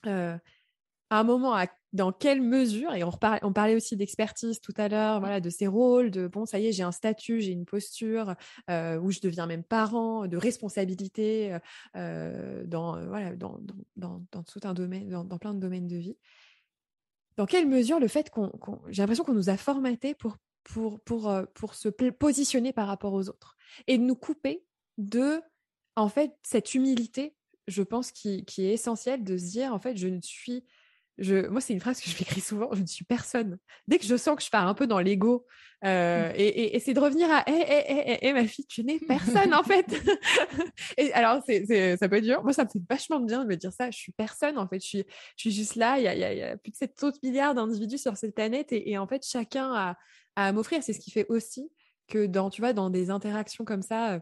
à 0.04 0.40
un 1.10 1.24
moment, 1.24 1.54
dans 1.92 2.12
quelle 2.12 2.42
mesure, 2.42 2.92
et 2.94 3.02
on, 3.02 3.10
parlait 3.52 3.74
aussi 3.74 3.96
d'expertise 3.96 4.60
tout 4.60 4.74
à 4.76 4.88
l'heure, 4.88 5.20
voilà, 5.20 5.40
de 5.40 5.48
ces 5.48 5.66
rôles, 5.66 6.10
de 6.10 6.26
bon, 6.26 6.44
ça 6.44 6.58
y 6.58 6.66
est, 6.66 6.72
j'ai 6.72 6.82
un 6.82 6.92
statut, 6.92 7.40
j'ai 7.40 7.52
une 7.52 7.64
posture, 7.64 8.34
euh, 8.68 8.98
où 8.98 9.10
je 9.10 9.20
deviens 9.20 9.46
même 9.46 9.64
parent, 9.64 10.26
de 10.26 10.36
responsabilité 10.36 11.54
euh, 11.54 11.58
euh, 11.96 12.64
dans, 12.66 13.04
voilà, 13.06 13.34
dans, 13.36 13.58
dans, 13.96 14.22
dans, 14.30 14.42
tout 14.42 14.60
un 14.64 14.74
domaine, 14.74 15.08
dans, 15.08 15.38
plein 15.38 15.54
de 15.54 15.60
domaines 15.60 15.86
de 15.86 15.96
vie. 15.96 16.18
Dans 17.36 17.46
quelle 17.46 17.66
mesure 17.66 18.00
le 18.00 18.08
fait 18.08 18.28
qu'on, 18.28 18.52
j'ai 18.88 19.00
l'impression 19.00 19.24
qu'on 19.24 19.34
nous 19.34 19.48
a 19.48 19.56
formatés 19.56 20.14
pour, 20.14 20.36
pour, 20.64 21.00
pour, 21.00 21.32
pour 21.54 21.74
se 21.74 21.88
positionner 21.88 22.74
par 22.74 22.86
rapport 22.86 23.14
aux 23.14 23.28
autres 23.30 23.56
et 23.86 23.96
de 23.96 24.02
nous 24.02 24.16
couper 24.16 24.62
de, 24.98 25.40
en 25.96 26.08
fait, 26.10 26.32
cette 26.42 26.74
humilité, 26.74 27.34
je 27.66 27.82
pense, 27.82 28.12
qui, 28.12 28.44
qui 28.44 28.66
est 28.66 28.74
essentielle 28.74 29.24
de 29.24 29.38
se 29.38 29.44
dire, 29.44 29.72
en 29.72 29.78
fait, 29.78 29.96
je 29.96 30.08
ne 30.08 30.20
suis 30.20 30.64
moi, 31.50 31.60
c'est 31.60 31.72
une 31.72 31.80
phrase 31.80 32.00
que 32.00 32.08
je 32.08 32.16
m'écris 32.16 32.40
souvent, 32.40 32.68
je 32.72 32.80
ne 32.80 32.86
suis 32.86 33.04
personne. 33.04 33.58
Dès 33.86 33.98
que 33.98 34.06
je 34.06 34.16
sens 34.16 34.36
que 34.36 34.42
je 34.42 34.50
pars 34.50 34.66
un 34.66 34.74
peu 34.74 34.86
dans 34.86 35.00
l'ego, 35.00 35.46
euh, 35.84 36.30
mmh. 36.30 36.34
et, 36.36 36.80
c'est 36.80 36.94
de 36.94 37.00
revenir 37.00 37.30
à 37.30 37.44
hé, 37.48 37.52
hé, 37.52 38.26
hé, 38.26 38.32
ma 38.32 38.46
fille, 38.46 38.66
tu 38.66 38.82
n'es 38.84 38.98
personne 38.98 39.54
en 39.54 39.62
fait. 39.62 39.86
et 40.96 41.12
alors, 41.12 41.42
c'est, 41.46 41.96
ça 41.96 42.08
peut 42.08 42.16
être 42.16 42.24
dur. 42.24 42.42
Moi, 42.42 42.52
ça 42.52 42.64
me 42.64 42.68
fait 42.68 42.82
vachement 42.88 43.20
bien 43.20 43.44
de 43.44 43.48
me 43.48 43.56
dire 43.56 43.72
ça. 43.72 43.90
Je 43.90 43.96
suis 43.96 44.12
personne 44.12 44.58
en 44.58 44.68
fait. 44.68 44.80
Je 44.80 44.86
suis, 44.86 45.04
je 45.36 45.40
suis 45.40 45.50
juste 45.52 45.76
là. 45.76 45.98
Il 45.98 46.04
y 46.04 46.08
a, 46.08 46.14
y 46.14 46.42
a, 46.42 46.56
plus 46.56 46.72
de 46.72 46.76
7 46.76 47.02
autres 47.04 47.18
milliards 47.22 47.54
d'individus 47.54 47.98
sur 47.98 48.16
cette 48.16 48.34
planète, 48.34 48.68
et, 48.70 48.98
en 48.98 49.06
fait, 49.06 49.24
chacun 49.24 49.72
a, 49.72 49.96
a 50.36 50.46
à 50.46 50.52
m'offrir. 50.52 50.82
C'est 50.82 50.92
ce 50.92 51.00
qui 51.00 51.10
fait 51.10 51.26
aussi 51.28 51.70
que 52.08 52.26
dans, 52.26 52.50
tu 52.50 52.60
vois, 52.60 52.72
dans 52.72 52.90
des 52.90 53.10
interactions 53.10 53.64
comme 53.64 53.82
ça, 53.82 54.20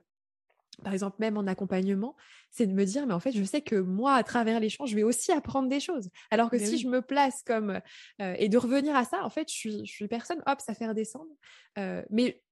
par 0.83 0.93
exemple, 0.93 1.17
même 1.21 1.37
en 1.37 1.47
accompagnement, 1.47 2.17
c'est 2.51 2.67
de 2.67 2.73
me 2.73 2.85
dire, 2.85 3.07
mais 3.07 3.15
en 3.15 3.21
fait, 3.21 3.33
je 3.33 3.43
sais 3.43 3.61
que 3.61 3.77
moi, 3.77 4.15
à 4.15 4.23
travers 4.23 4.61
l'échange, 4.61 4.91
je 4.91 4.97
vais 4.97 5.03
aussi 5.03 5.33
apprendre 5.33 5.69
des 5.69 5.81
choses. 5.81 6.11
Alors 6.31 6.51
que 6.51 6.59
si 6.59 6.79
je 6.79 6.89
me 6.89 7.03
place 7.03 7.43
comme... 7.45 7.81
Euh, 8.21 8.35
et 8.39 8.49
de 8.49 8.59
revenir 8.59 8.95
à 8.95 9.05
ça, 9.05 9.25
en 9.25 9.31
fait, 9.31 9.49
je 9.49 9.55
suis, 9.55 9.87
je 9.87 9.93
suis 9.93 10.09
personne, 10.09 10.43
hop, 10.47 10.61
ça 10.61 10.75
fait 10.75 10.87
redescendre. 10.87 11.31
Euh, 11.79 12.03
mais 12.11 12.43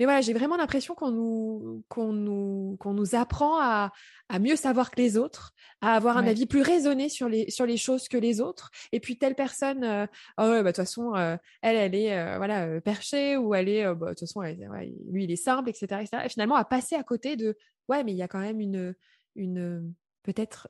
mais 0.00 0.06
voilà, 0.06 0.22
j'ai 0.22 0.32
vraiment 0.32 0.56
l'impression 0.56 0.94
qu'on 0.94 1.10
nous, 1.10 1.84
qu'on 1.88 2.14
nous, 2.14 2.78
qu'on 2.80 2.94
nous 2.94 3.14
apprend 3.14 3.60
à, 3.60 3.92
à, 4.30 4.38
mieux 4.38 4.56
savoir 4.56 4.90
que 4.90 4.98
les 4.98 5.18
autres, 5.18 5.52
à 5.82 5.92
avoir 5.92 6.16
un 6.16 6.26
avis 6.26 6.46
plus 6.46 6.62
raisonné 6.62 7.10
sur 7.10 7.28
les, 7.28 7.50
sur 7.50 7.66
les 7.66 7.76
choses 7.76 8.08
que 8.08 8.16
les 8.16 8.40
autres. 8.40 8.70
Et 8.92 9.00
puis 9.00 9.18
telle 9.18 9.34
personne, 9.34 9.84
euh, 9.84 10.06
oh 10.38 10.44
ouais, 10.44 10.62
bah, 10.62 10.62
de 10.62 10.66
toute 10.68 10.76
façon, 10.76 11.14
euh, 11.16 11.36
elle, 11.60 11.76
elle 11.76 11.94
est 11.94 12.18
euh, 12.18 12.38
voilà 12.38 12.80
perchée 12.80 13.36
ou 13.36 13.54
elle 13.54 13.68
est, 13.68 13.84
bah, 13.94 14.06
de 14.06 14.14
toute 14.14 14.20
façon, 14.20 14.40
lui, 14.40 15.24
il 15.24 15.30
est 15.30 15.36
simple, 15.36 15.68
etc., 15.68 16.00
etc. 16.00 16.22
Et 16.24 16.28
finalement, 16.30 16.54
à 16.54 16.64
passer 16.64 16.94
à 16.94 17.02
côté 17.02 17.36
de, 17.36 17.58
ouais, 17.90 18.02
mais 18.02 18.12
il 18.12 18.16
y 18.16 18.22
a 18.22 18.28
quand 18.28 18.40
même 18.40 18.58
une, 18.58 18.94
une 19.36 19.92
peut-être 20.22 20.68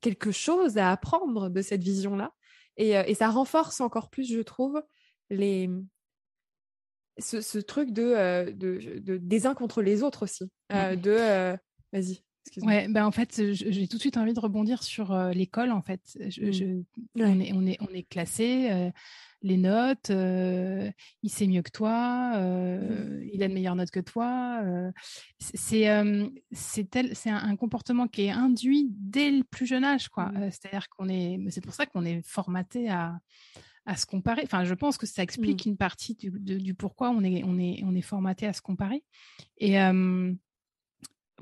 quelque 0.00 0.30
chose 0.30 0.78
à 0.78 0.92
apprendre 0.92 1.48
de 1.48 1.60
cette 1.60 1.82
vision-là. 1.82 2.32
Et, 2.76 2.90
et 2.90 3.14
ça 3.14 3.30
renforce 3.30 3.80
encore 3.80 4.10
plus, 4.10 4.32
je 4.32 4.42
trouve, 4.42 4.80
les, 5.28 5.68
ce, 7.20 7.58
truc 7.58 7.92
de, 7.92 8.50
de, 8.52 9.16
des 9.18 9.46
uns 9.46 9.54
contre 9.54 9.82
les 9.82 10.02
autres 10.02 10.24
aussi. 10.24 10.50
Mmh. 10.72 10.96
de 10.96 11.56
vas-y. 11.92 12.22
Ouais, 12.62 12.88
ben 12.88 13.04
en 13.04 13.12
fait, 13.12 13.52
j'ai 13.52 13.86
tout 13.86 13.96
de 13.96 14.00
suite 14.00 14.16
envie 14.16 14.32
de 14.32 14.40
rebondir 14.40 14.82
sur 14.82 15.14
l'école. 15.32 15.70
En 15.70 15.82
fait, 15.82 16.00
mmh. 16.16 16.82
on, 17.16 17.40
est, 17.40 17.52
on, 17.52 17.66
est, 17.66 17.76
on 17.80 17.94
est 17.94 18.02
classé, 18.02 18.90
les 19.42 19.56
notes, 19.56 20.10
il 20.10 21.30
sait 21.30 21.46
mieux 21.46 21.62
que 21.62 21.70
toi, 21.70 22.38
mmh. 22.38 23.22
il 23.32 23.42
a 23.42 23.48
de 23.48 23.52
meilleures 23.52 23.76
notes 23.76 23.90
que 23.90 24.00
toi. 24.00 24.62
c'est 25.38 25.86
c'est 26.52 27.30
un, 27.30 27.36
un, 27.36 27.56
comportement 27.56 28.08
qui 28.08 28.22
est 28.22 28.30
induit 28.30 28.88
dès 28.90 29.30
le 29.30 29.44
plus 29.44 29.66
jeune 29.66 29.84
âge, 29.84 30.08
quoi. 30.08 30.32
C'est-à-dire 30.50 30.88
qu'on 30.88 31.08
est, 31.08 31.38
c'est 31.50 31.62
pour 31.62 31.74
ça 31.74 31.86
qu'on 31.86 32.04
est 32.04 32.26
formaté 32.26 32.88
à 32.88 33.20
à 33.86 33.96
se 33.96 34.06
comparer. 34.06 34.42
Enfin, 34.44 34.64
je 34.64 34.74
pense 34.74 34.98
que 34.98 35.06
ça 35.06 35.22
explique 35.22 35.66
mmh. 35.66 35.70
une 35.70 35.76
partie 35.76 36.14
du, 36.14 36.74
pourquoi 36.74 37.10
on 37.10 37.22
est, 37.22 37.42
on, 37.44 37.58
est, 37.58 37.82
on 37.84 37.94
est 37.94 38.02
formaté 38.02 38.46
à 38.46 38.52
se 38.52 38.62
comparer. 38.62 39.02
Et 39.58 39.76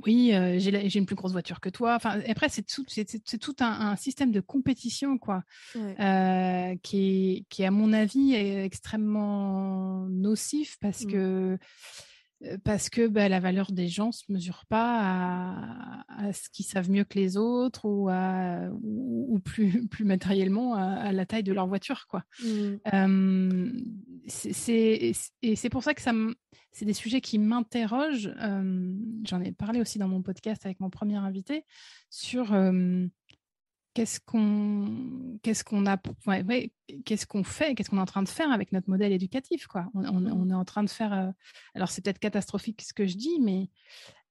oui, 0.05 0.32
j'ai 0.59 0.99
une 0.99 1.07
plus 1.07 1.16
grosse 1.16 1.32
voiture 1.32 1.61
que 1.61 1.68
toi. 1.68 1.97
Enfin, 1.97 2.20
après, 2.28 2.49
c'est 2.49 2.62
tout, 2.62 2.84
c'est 2.89 3.39
tout 3.39 3.57
un, 3.61 3.97
système 3.97 4.30
de 4.30 4.41
compétition, 4.41 5.18
quoi, 5.18 5.43
qui, 5.72 5.78
est, 5.78 7.45
qui, 7.49 7.64
à 7.64 7.70
mon 7.70 7.93
avis, 7.93 8.34
est 8.34 8.64
extrêmement 8.64 10.07
nocif 10.09 10.78
parce 10.80 11.05
mmh. 11.05 11.11
que 11.11 11.59
parce 12.64 12.89
que 12.89 13.09
bah, 13.09 13.28
la 13.28 13.41
valeur 13.41 13.72
des 13.72 13.89
gens 13.89 14.12
se 14.12 14.24
mesure 14.28 14.64
pas 14.68 16.05
à, 16.09 16.32
ce 16.32 16.49
qu'ils 16.51 16.64
savent 16.64 16.91
mieux 16.91 17.05
que 17.05 17.18
les 17.18 17.36
autres 17.36 17.84
ou, 17.84 18.09
à, 18.09 18.68
ou, 18.82 19.41
plus, 19.45 19.86
plus 19.89 20.05
matériellement 20.05 20.74
à, 20.74 21.12
la 21.12 21.26
taille 21.26 21.43
de 21.43 21.53
leur 21.53 21.66
voiture. 21.66 22.07
Quoi. 22.09 22.22
Mmh. 22.45 23.70
et 24.62 25.57
c'est 25.57 25.70
pour 25.70 25.82
ça 25.82 25.95
que 25.95 26.03
ça 26.03 26.12
c'est 26.70 26.84
des 26.84 26.93
sujets 26.93 27.20
qui 27.20 27.39
m'interrogent. 27.39 28.32
j'en 29.24 29.41
ai 29.41 29.53
parlé 29.53 29.80
aussi 29.80 29.99
dans 29.99 30.09
mon 30.09 30.22
podcast 30.22 30.64
avec 30.64 30.80
mon 30.80 30.91
premier 30.91 31.16
invité 31.16 31.64
sur 32.09 32.53
qu'est-ce 33.99 34.20
qu'on 34.20 35.38
qu'est-ce 35.42 35.64
qu'on 35.64 35.84
a 35.86 35.96
qu'est-ce 37.05 37.26
qu'on 37.26 37.42
fait 37.42 37.74
qu'est-ce 37.74 37.90
qu'on 37.90 37.99
est 37.99 38.01
en 38.01 38.07
train 38.07 38.22
de 38.22 38.28
faire 38.28 38.53
avec 38.53 38.70
notre 38.70 38.88
modèle 38.88 39.12
éducatif 39.12 39.66
quoi. 39.66 39.90
On, 39.94 40.49
est 40.51 40.55
en 40.55 40.64
train 40.64 40.84
de 40.84 40.88
faire 40.88 41.12
euh, 41.12 41.30
alors 41.74 41.90
c'est 41.90 42.05
peut-être 42.05 42.20
catastrophique 42.20 42.80
ce 42.82 42.94
que 42.94 43.07
je 43.09 43.16
dis 43.16 43.40
mais 43.40 43.70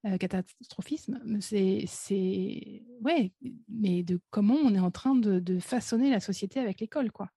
euh, 0.05 0.17
catastrophisme 0.17 1.19
c'est 1.41 1.83
c'est 1.85 2.81
ouais 3.01 3.33
mais 3.67 4.03
de 4.03 4.21
comment 4.29 4.55
on 4.55 4.73
est 4.73 4.79
en 4.79 4.91
train 4.91 5.15
de, 5.15 5.41
de 5.41 5.59
façonner 5.59 6.09
la 6.09 6.21
société 6.21 6.61
avec 6.61 6.79
l'école 6.79 7.11
quoi 7.11 7.29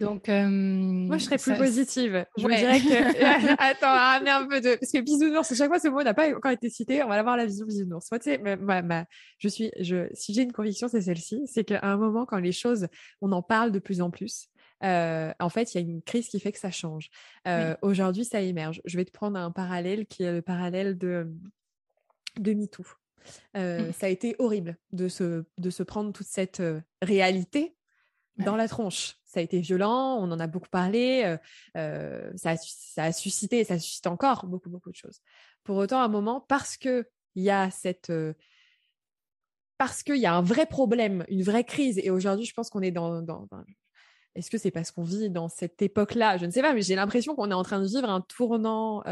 donc, 0.00 0.28
moi, 0.28 1.18
je 1.18 1.24
serais 1.24 1.38
plus 1.38 1.54
positive. 1.54 2.24
Je 2.36 2.46
dirais 2.46 2.80
que. 2.80 3.54
Attends, 3.70 3.92
ramener 3.92 4.30
un 4.30 4.46
peu 4.46 4.60
de. 4.60 4.76
Parce 4.76 4.92
que 4.92 5.00
bisounours, 5.00 5.54
chaque 5.54 5.68
fois, 5.68 5.78
ce 5.78 5.88
mot 5.88 6.02
n'a 6.02 6.14
pas 6.14 6.34
encore 6.34 6.52
été 6.52 6.70
cité. 6.70 7.02
On 7.02 7.08
va 7.08 7.14
avoir 7.14 7.36
la 7.36 7.46
vision 7.46 7.66
bisounours. 7.66 8.10
Moi, 8.10 8.18
tu 8.18 8.30
sais, 8.30 8.38
ma, 8.38 8.82
ma, 8.82 9.04
je 9.38 9.48
suis. 9.48 9.70
Je... 9.80 10.08
Si 10.14 10.34
j'ai 10.34 10.42
une 10.42 10.52
conviction, 10.52 10.88
c'est 10.88 11.02
celle-ci. 11.02 11.42
C'est 11.46 11.64
qu'à 11.64 11.80
un 11.82 11.96
moment, 11.96 12.26
quand 12.26 12.38
les 12.38 12.52
choses, 12.52 12.88
on 13.20 13.32
en 13.32 13.42
parle 13.42 13.72
de 13.72 13.78
plus 13.78 14.00
en 14.00 14.10
plus. 14.10 14.48
Euh, 14.84 15.32
en 15.40 15.48
fait, 15.48 15.74
il 15.74 15.80
y 15.80 15.84
a 15.84 15.86
une 15.86 16.02
crise 16.02 16.28
qui 16.28 16.40
fait 16.40 16.52
que 16.52 16.58
ça 16.58 16.70
change. 16.70 17.10
Euh, 17.46 17.74
Aujourd'hui, 17.82 18.24
ça 18.24 18.40
émerge. 18.40 18.80
Je 18.84 18.96
vais 18.96 19.04
te 19.04 19.10
prendre 19.10 19.38
un 19.38 19.50
parallèle 19.50 20.06
qui 20.06 20.22
est 20.22 20.32
le 20.32 20.42
parallèle 20.42 20.96
de, 20.96 21.32
de 22.38 22.52
MeToo. 22.52 22.84
Euh, 23.56 23.88
mmh. 23.88 23.92
Ça 23.92 24.06
a 24.06 24.08
été 24.08 24.36
horrible 24.38 24.76
de 24.92 25.08
se, 25.08 25.44
de 25.58 25.70
se 25.70 25.82
prendre 25.82 26.12
toute 26.12 26.26
cette 26.26 26.62
réalité 27.02 27.76
dans 28.38 28.56
la 28.56 28.68
tronche. 28.68 29.16
Ça 29.24 29.40
a 29.40 29.42
été 29.42 29.60
violent, 29.60 30.16
on 30.16 30.30
en 30.30 30.40
a 30.40 30.46
beaucoup 30.46 30.68
parlé, 30.68 31.22
euh, 31.24 31.36
euh, 31.76 32.30
ça, 32.36 32.54
a, 32.96 33.12
suscité, 33.12 33.64
ça 33.64 33.78
suscite 33.78 34.06
encore 34.06 34.46
beaucoup, 34.46 34.70
beaucoup 34.70 34.90
de 34.90 34.96
choses. 34.96 35.20
Pour 35.64 35.76
autant, 35.76 36.00
à 36.00 36.04
un 36.04 36.08
moment, 36.08 36.40
parce 36.40 36.76
qu'il 36.76 37.04
y 37.36 37.50
a 37.50 37.70
cette... 37.70 38.10
Euh, 38.10 38.34
y 40.08 40.26
a 40.26 40.34
un 40.34 40.42
vrai 40.42 40.66
problème, 40.66 41.24
une 41.28 41.42
vraie 41.42 41.64
crise, 41.64 41.98
et 42.02 42.10
aujourd'hui, 42.10 42.46
je 42.46 42.54
pense 42.54 42.70
qu'on 42.70 42.82
est 42.82 42.90
dans... 42.90 43.22
dans, 43.22 43.46
est-ce 44.34 44.50
que 44.50 44.58
c'est 44.58 44.70
parce 44.70 44.90
qu'on 44.90 45.02
vit 45.02 45.30
dans 45.30 45.48
cette 45.48 45.82
époque-là? 45.82 46.36
Je 46.38 46.46
ne 46.46 46.50
sais 46.50 46.62
pas, 46.62 46.72
mais 46.72 46.82
j'ai 46.82 46.94
l'impression 46.94 47.34
qu'on 47.34 47.50
est 47.50 47.54
en 47.54 47.64
train 47.64 47.80
de 47.80 47.86
vivre 47.86 48.08
un 48.08 48.20
tournant 48.20 49.02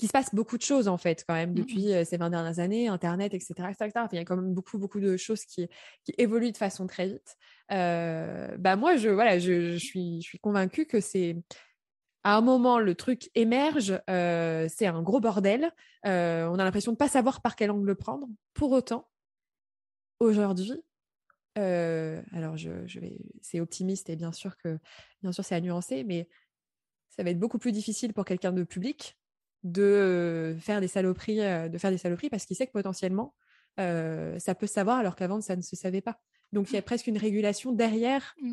qu'il 0.00 0.08
se 0.08 0.12
passe 0.12 0.34
beaucoup 0.34 0.56
de 0.56 0.62
choses 0.62 0.88
en 0.88 0.96
fait 0.96 1.24
quand 1.28 1.34
même 1.34 1.50
mmh 1.50 1.54
depuis 1.54 1.92
ces 2.06 2.16
20 2.16 2.30
dernières 2.30 2.58
années, 2.58 2.88
Internet, 2.88 3.34
etc., 3.34 3.52
etc., 3.70 4.06
il 4.12 4.16
y 4.16 4.18
a 4.18 4.24
quand 4.24 4.36
même 4.36 4.54
beaucoup, 4.54 4.78
beaucoup 4.78 4.98
de 4.98 5.18
choses 5.18 5.44
qui, 5.44 5.68
qui 6.04 6.14
évoluent 6.16 6.52
de 6.52 6.56
façon 6.56 6.86
très 6.86 7.06
vite. 7.06 7.36
Euh, 7.70 8.56
bah 8.58 8.76
moi, 8.76 8.96
je, 8.96 9.10
voilà, 9.10 9.38
je, 9.38 9.76
suis, 9.76 10.22
je 10.22 10.26
suis 10.26 10.38
convaincue 10.38 10.86
que 10.86 11.00
c'est 11.00 11.36
à 12.24 12.36
un 12.36 12.40
moment, 12.40 12.78
le 12.78 12.94
truc 12.94 13.30
émerge, 13.34 14.00
euh, 14.08 14.66
c'est 14.70 14.86
un 14.86 15.02
gros 15.02 15.20
bordel. 15.20 15.70
On 16.04 16.08
a 16.08 16.64
l'impression 16.64 16.92
de 16.92 16.96
ne 16.96 16.98
pas 16.98 17.08
savoir 17.08 17.42
par 17.42 17.54
quel 17.54 17.70
angle 17.70 17.86
le 17.86 17.94
prendre. 17.94 18.26
Pour 18.54 18.72
autant, 18.72 19.06
aujourd'hui, 20.18 20.82
alors 21.56 22.56
je, 22.56 22.86
je 22.86 23.00
vais, 23.00 23.18
c'est 23.42 23.60
optimiste 23.60 24.08
et 24.08 24.16
bien 24.16 24.32
sûr 24.32 24.56
que, 24.56 24.78
bien 25.20 25.32
sûr, 25.32 25.44
c'est 25.44 25.54
à 25.54 25.60
nuancer, 25.60 26.04
mais 26.04 26.26
ça 27.10 27.22
va 27.22 27.30
être 27.30 27.38
beaucoup 27.38 27.58
plus 27.58 27.72
difficile 27.72 28.14
pour 28.14 28.24
quelqu'un 28.24 28.52
de 28.52 28.62
public 28.62 29.19
de 29.62 30.56
faire 30.60 30.80
des 30.80 30.88
saloperies, 30.88 31.38
de 31.68 31.78
faire 31.78 31.90
des 31.90 31.98
saloperies 31.98 32.30
parce 32.30 32.46
qu'il 32.46 32.56
sait 32.56 32.66
que 32.66 32.72
potentiellement, 32.72 33.34
ça 33.76 34.54
peut 34.58 34.66
se 34.66 34.74
savoir 34.74 34.98
alors 34.98 35.16
qu'avant 35.16 35.40
ça 35.40 35.56
ne 35.56 35.62
se 35.62 35.76
savait 35.76 36.00
pas. 36.00 36.20
Donc 36.52 36.70
il 36.70 36.74
y 36.74 36.78
a 36.78 36.82
presque 36.82 37.06
une 37.06 37.18
régulation 37.18 37.72
derrière 37.72 38.34
mmh. 38.40 38.52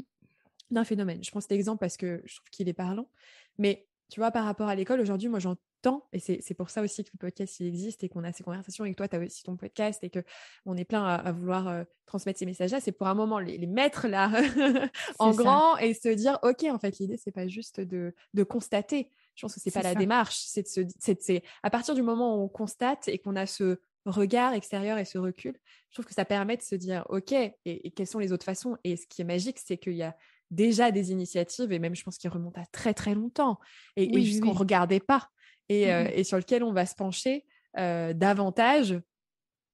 d'un 0.72 0.84
phénomène. 0.84 1.24
Je 1.24 1.32
prends 1.32 1.42
cet 1.42 1.52
exemple 1.52 1.80
parce 1.80 1.98
que 1.98 2.22
je 2.26 2.36
trouve 2.36 2.50
qu'il 2.50 2.70
est 2.70 2.74
parlant. 2.74 3.10
Mais 3.58 3.88
tu 4.10 4.20
vois, 4.20 4.32
par 4.32 4.46
rapport 4.46 4.68
à 4.68 4.76
l'école, 4.76 5.02
aujourd'hui, 5.02 5.30
moi 5.30 5.40
temps. 5.82 6.08
Et 6.12 6.20
c'est 6.20 6.54
pour 6.54 6.70
ça 6.70 6.82
aussi 6.82 7.04
que 7.04 7.10
le 7.14 7.20
podcast 7.20 7.60
il 7.60 7.68
existe 7.68 8.04
et 8.04 8.10
qu'on 8.10 8.24
a 8.24 8.32
ces 8.34 8.44
conversations 8.44 8.86
et 8.86 8.92
que 8.92 8.96
toi, 8.96 9.08
tu 9.08 9.16
as 9.16 9.20
aussi 9.20 9.44
ton 9.44 9.58
podcast 9.58 10.04
et 10.04 10.10
qu'on 10.10 10.76
est 10.76 10.86
plein 10.86 11.04
à, 11.06 11.32
vouloir 11.32 11.68
euh, 11.68 11.84
transmettre 12.06 12.40
ces 12.40 12.46
messages-là. 12.46 12.80
C'est 12.80 12.92
pour 12.92 13.08
un 13.08 13.14
moment 13.14 13.40
les, 13.40 13.66
mettre 13.68 14.08
là 14.08 14.32
en 15.20 15.32
grand 15.32 15.78
et 15.78 15.94
se 15.94 16.10
dire, 16.10 16.40
OK, 16.44 16.64
en 16.64 16.80
fait, 16.80 16.98
l'idée, 17.00 17.18
c'est 17.18 17.32
pas 17.32 17.48
juste 17.48 17.80
de, 17.80 18.14
de, 18.34 18.44
constater. 18.44 19.12
Je 19.38 19.44
pense 19.44 19.54
que 19.54 19.60
c'est 19.60 19.72
pas 19.72 19.84
la 19.84 19.94
démarche. 19.96 20.44
C'est 20.48 20.64
de 20.64 21.22
se, 21.22 21.40
à 21.62 21.70
partir 21.70 21.94
du 21.94 22.02
moment 22.02 22.36
où 22.36 22.44
on 22.44 22.48
constate 22.50 23.08
et 23.08 23.20
qu'on 23.20 23.36
a 23.36 23.46
ce 23.46 23.80
regard 24.06 24.54
extérieur 24.54 24.98
et 24.98 25.06
ce 25.06 25.20
recul, 25.20 25.56
je 25.90 25.96
trouve 25.96 26.06
que 26.06 26.14
ça 26.14 26.26
permet 26.26 26.58
de 26.58 26.64
se 26.64 26.74
dire, 26.74 27.06
OK, 27.10 27.32
et, 27.32 27.92
quelles 27.92 28.08
sont 28.08 28.18
les 28.18 28.32
autres 28.34 28.46
façons? 28.46 28.78
Et 28.84 28.98
ce 28.98 29.06
qui 29.06 29.22
est 29.22 29.26
magique, 29.26 29.60
c'est 29.64 29.78
qu'il 29.78 29.94
y 29.94 30.02
a 30.02 30.18
déjà 30.50 30.92
des 30.92 31.12
initiatives, 31.12 31.72
et 31.72 31.78
même 31.78 31.96
je 31.96 32.04
pense 32.04 32.18
qu'ils 32.18 32.32
remontent 32.32 32.60
à 32.60 32.66
très 32.66 32.96
très 32.96 33.14
longtemps, 33.14 33.60
et, 33.96 34.22
juste 34.24 34.42
qu'on 34.42 34.54
ne 34.54 34.58
regardait 34.58 35.00
pas. 35.00 35.30
Mmh 35.70 35.74
et, 35.74 36.24
sur 36.24 36.38
lequel 36.38 36.64
on 36.64 36.74
va 36.74 36.86
se 36.86 36.96
pencher 36.96 37.46
davantage 37.76 39.00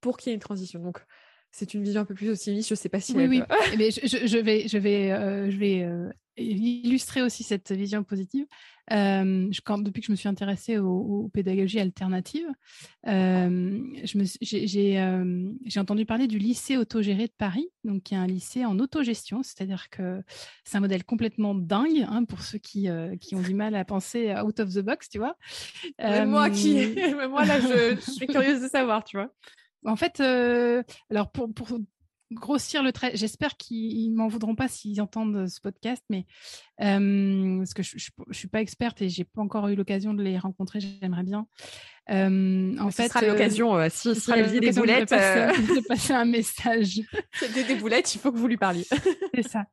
pour 0.02 0.18
qu'il 0.18 0.32
y 0.32 0.34
ait 0.34 0.36
une 0.36 0.42
transition. 0.42 0.82
Donc, 0.82 1.00
c'est 1.52 1.74
une 1.74 1.84
vision 1.84 2.02
un 2.02 2.06
peu 2.06 2.16
plus 2.16 2.32
optimiste. 2.32 2.68
Je 2.68 2.74
ne 2.74 2.78
sais 2.78 2.90
pas 2.90 3.00
si. 3.00 3.14
Oui, 3.14 3.28
oui. 3.28 3.44
Mais 3.78 3.92
je, 3.92 4.38
vais, 4.40 4.68
je 4.68 4.78
vais, 4.78 5.52
je 5.52 5.58
vais 5.58 5.88
illustrer 6.38 7.22
aussi 7.22 7.44
cette 7.44 7.72
vision 7.72 8.04
positive. 8.04 8.46
quand, 8.90 9.78
depuis 9.80 10.02
que 10.02 10.08
je 10.08 10.12
me 10.12 10.16
suis 10.16 10.30
intéressée 10.30 10.78
aux, 10.78 11.30
pédagogies 11.34 11.80
alternatives, 11.80 12.48
j'ai 13.06 15.00
entendu 15.78 16.06
parler 16.06 16.28
du 16.28 16.38
lycée 16.38 16.78
autogéré 16.78 17.28
de 17.28 17.34
Paris, 17.38 17.68
donc 17.84 18.04
qui 18.04 18.14
est 18.14 18.18
un 18.18 18.28
lycée 18.28 18.66
en 18.66 18.80
autogestion, 18.80 19.44
c'est-à-dire 19.44 19.90
que 19.90 20.22
c'est 20.64 20.78
un 20.78 20.82
modèle 20.82 21.04
complètement 21.04 21.56
dingue 21.56 22.06
hein, 22.10 22.26
pour 22.26 22.42
ceux 22.42 22.60
qui, 22.60 22.88
qui 23.20 23.36
ont 23.36 23.42
du 23.42 23.54
mal 23.54 23.76
à 23.76 23.86
penser 23.86 24.34
out 24.36 24.60
of 24.60 24.74
the 24.74 24.80
box, 24.80 25.10
tu 25.10 25.20
vois. 25.20 25.36
moi 26.26 26.50
qui, 26.50 26.96
moi 27.30 27.46
là, 27.46 27.60
je, 27.60 27.96
je 27.96 28.12
suis 28.12 28.28
curieuse 28.28 28.62
de 28.62 28.68
savoir, 28.68 29.04
tu 29.04 29.18
vois. 29.18 29.34
En 29.86 29.96
fait, 29.96 30.20
alors 30.20 31.32
pour, 31.32 31.54
pour, 31.54 31.78
grossir 32.32 32.84
le 32.84 32.92
trait. 32.92 33.12
J'espère 33.16 33.58
qu'ils 33.58 34.12
m'en 34.14 34.28
voudront 34.28 34.56
pas 34.56 34.68
s'ils 34.68 35.02
entendent 35.02 35.48
ce 35.48 35.62
podcast, 35.62 36.04
mais 36.10 36.26
parce 36.78 37.74
que 37.74 37.84
je, 37.84 38.10
ne 38.28 38.34
suis 38.34 38.48
pas 38.48 38.62
experte 38.62 39.02
et 39.02 39.10
j'ai 39.10 39.24
pas 39.24 39.42
encore 39.42 39.68
eu 39.68 39.76
l'occasion 39.76 40.14
de 40.14 40.24
les 40.24 40.38
rencontrer. 40.38 40.80
J'aimerais 40.80 41.24
bien. 41.24 41.48
en 42.10 42.92
fait, 42.92 43.04
ce 43.04 43.10
sera 43.10 43.22
l'occasion. 43.26 43.78
si, 43.90 44.16
si 44.16 44.32
elle 44.32 44.60
des 44.60 44.72
boulettes, 44.72 45.10
de 45.12 45.88
passer, 45.88 46.14
un 46.14 46.26
message. 46.26 47.02
des, 47.54 47.64
des 47.64 47.76
boulettes, 47.76 48.14
il 48.16 48.20
faut 48.20 48.32
que 48.32 48.38
vous 48.38 48.48
lui 48.48 48.58
parliez. 48.58 48.86
C'est 49.36 49.48
ça. 49.48 49.66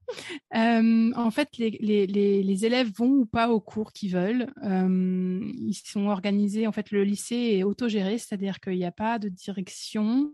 en 0.52 1.30
fait, 1.30 1.48
les, 1.58 1.70
les, 1.80 2.06
les, 2.06 2.66
élèves 2.66 2.90
vont 2.94 3.10
ou 3.10 3.26
pas 3.26 3.48
au 3.48 3.60
cours 3.60 3.92
qu'ils 3.92 4.12
veulent. 4.12 4.52
ils 4.62 5.74
sont 5.84 6.06
organisés. 6.06 6.66
En 6.66 6.72
fait, 6.72 6.90
le 6.90 7.04
lycée 7.04 7.56
est 7.58 7.62
autogéré, 7.62 8.18
c'est-à-dire 8.18 8.60
qu'il 8.60 8.76
n'y 8.76 8.84
a 8.84 8.92
pas 8.92 9.18
de 9.18 9.28
direction 9.28 10.32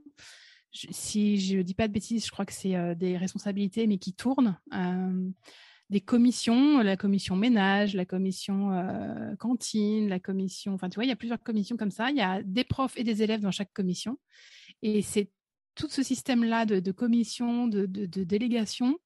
si 0.90 1.38
je 1.38 1.58
ne 1.58 1.62
dis 1.62 1.74
pas 1.74 1.88
de 1.88 1.92
bêtises, 1.92 2.26
je 2.26 2.30
crois 2.30 2.44
que 2.44 2.52
c'est 2.52 2.94
des 2.96 3.16
responsabilités, 3.16 3.86
mais 3.86 3.98
qui 3.98 4.12
tournent. 4.12 4.58
des 5.88 6.00
commissions, 6.00 6.80
la 6.80 6.96
commission 6.96 7.36
ménage, 7.36 7.94
la 7.94 8.04
commission 8.04 8.70
cantine, 9.38 10.08
la 10.08 10.18
commission. 10.20 10.74
Enfin, 10.74 10.88
tu 10.88 10.96
vois, 10.96 11.04
il 11.04 11.08
y 11.08 11.12
a 11.12 11.16
plusieurs 11.16 11.42
commissions 11.42 11.76
comme 11.76 11.90
ça. 11.90 12.10
Il 12.10 12.16
y 12.16 12.22
a 12.22 12.42
des 12.42 12.64
profs 12.64 12.96
et 12.96 13.04
des 13.04 13.22
élèves 13.22 13.40
dans 13.40 13.50
chaque 13.52 13.72
commission. 13.72 14.18
Et 14.82 15.02
c'est 15.02 15.30
tout 15.74 15.88
ce 15.88 16.02
système-là 16.02 16.66
de, 16.66 16.92
commission, 16.92 17.68
de, 17.68 17.86
délégation 18.06 18.98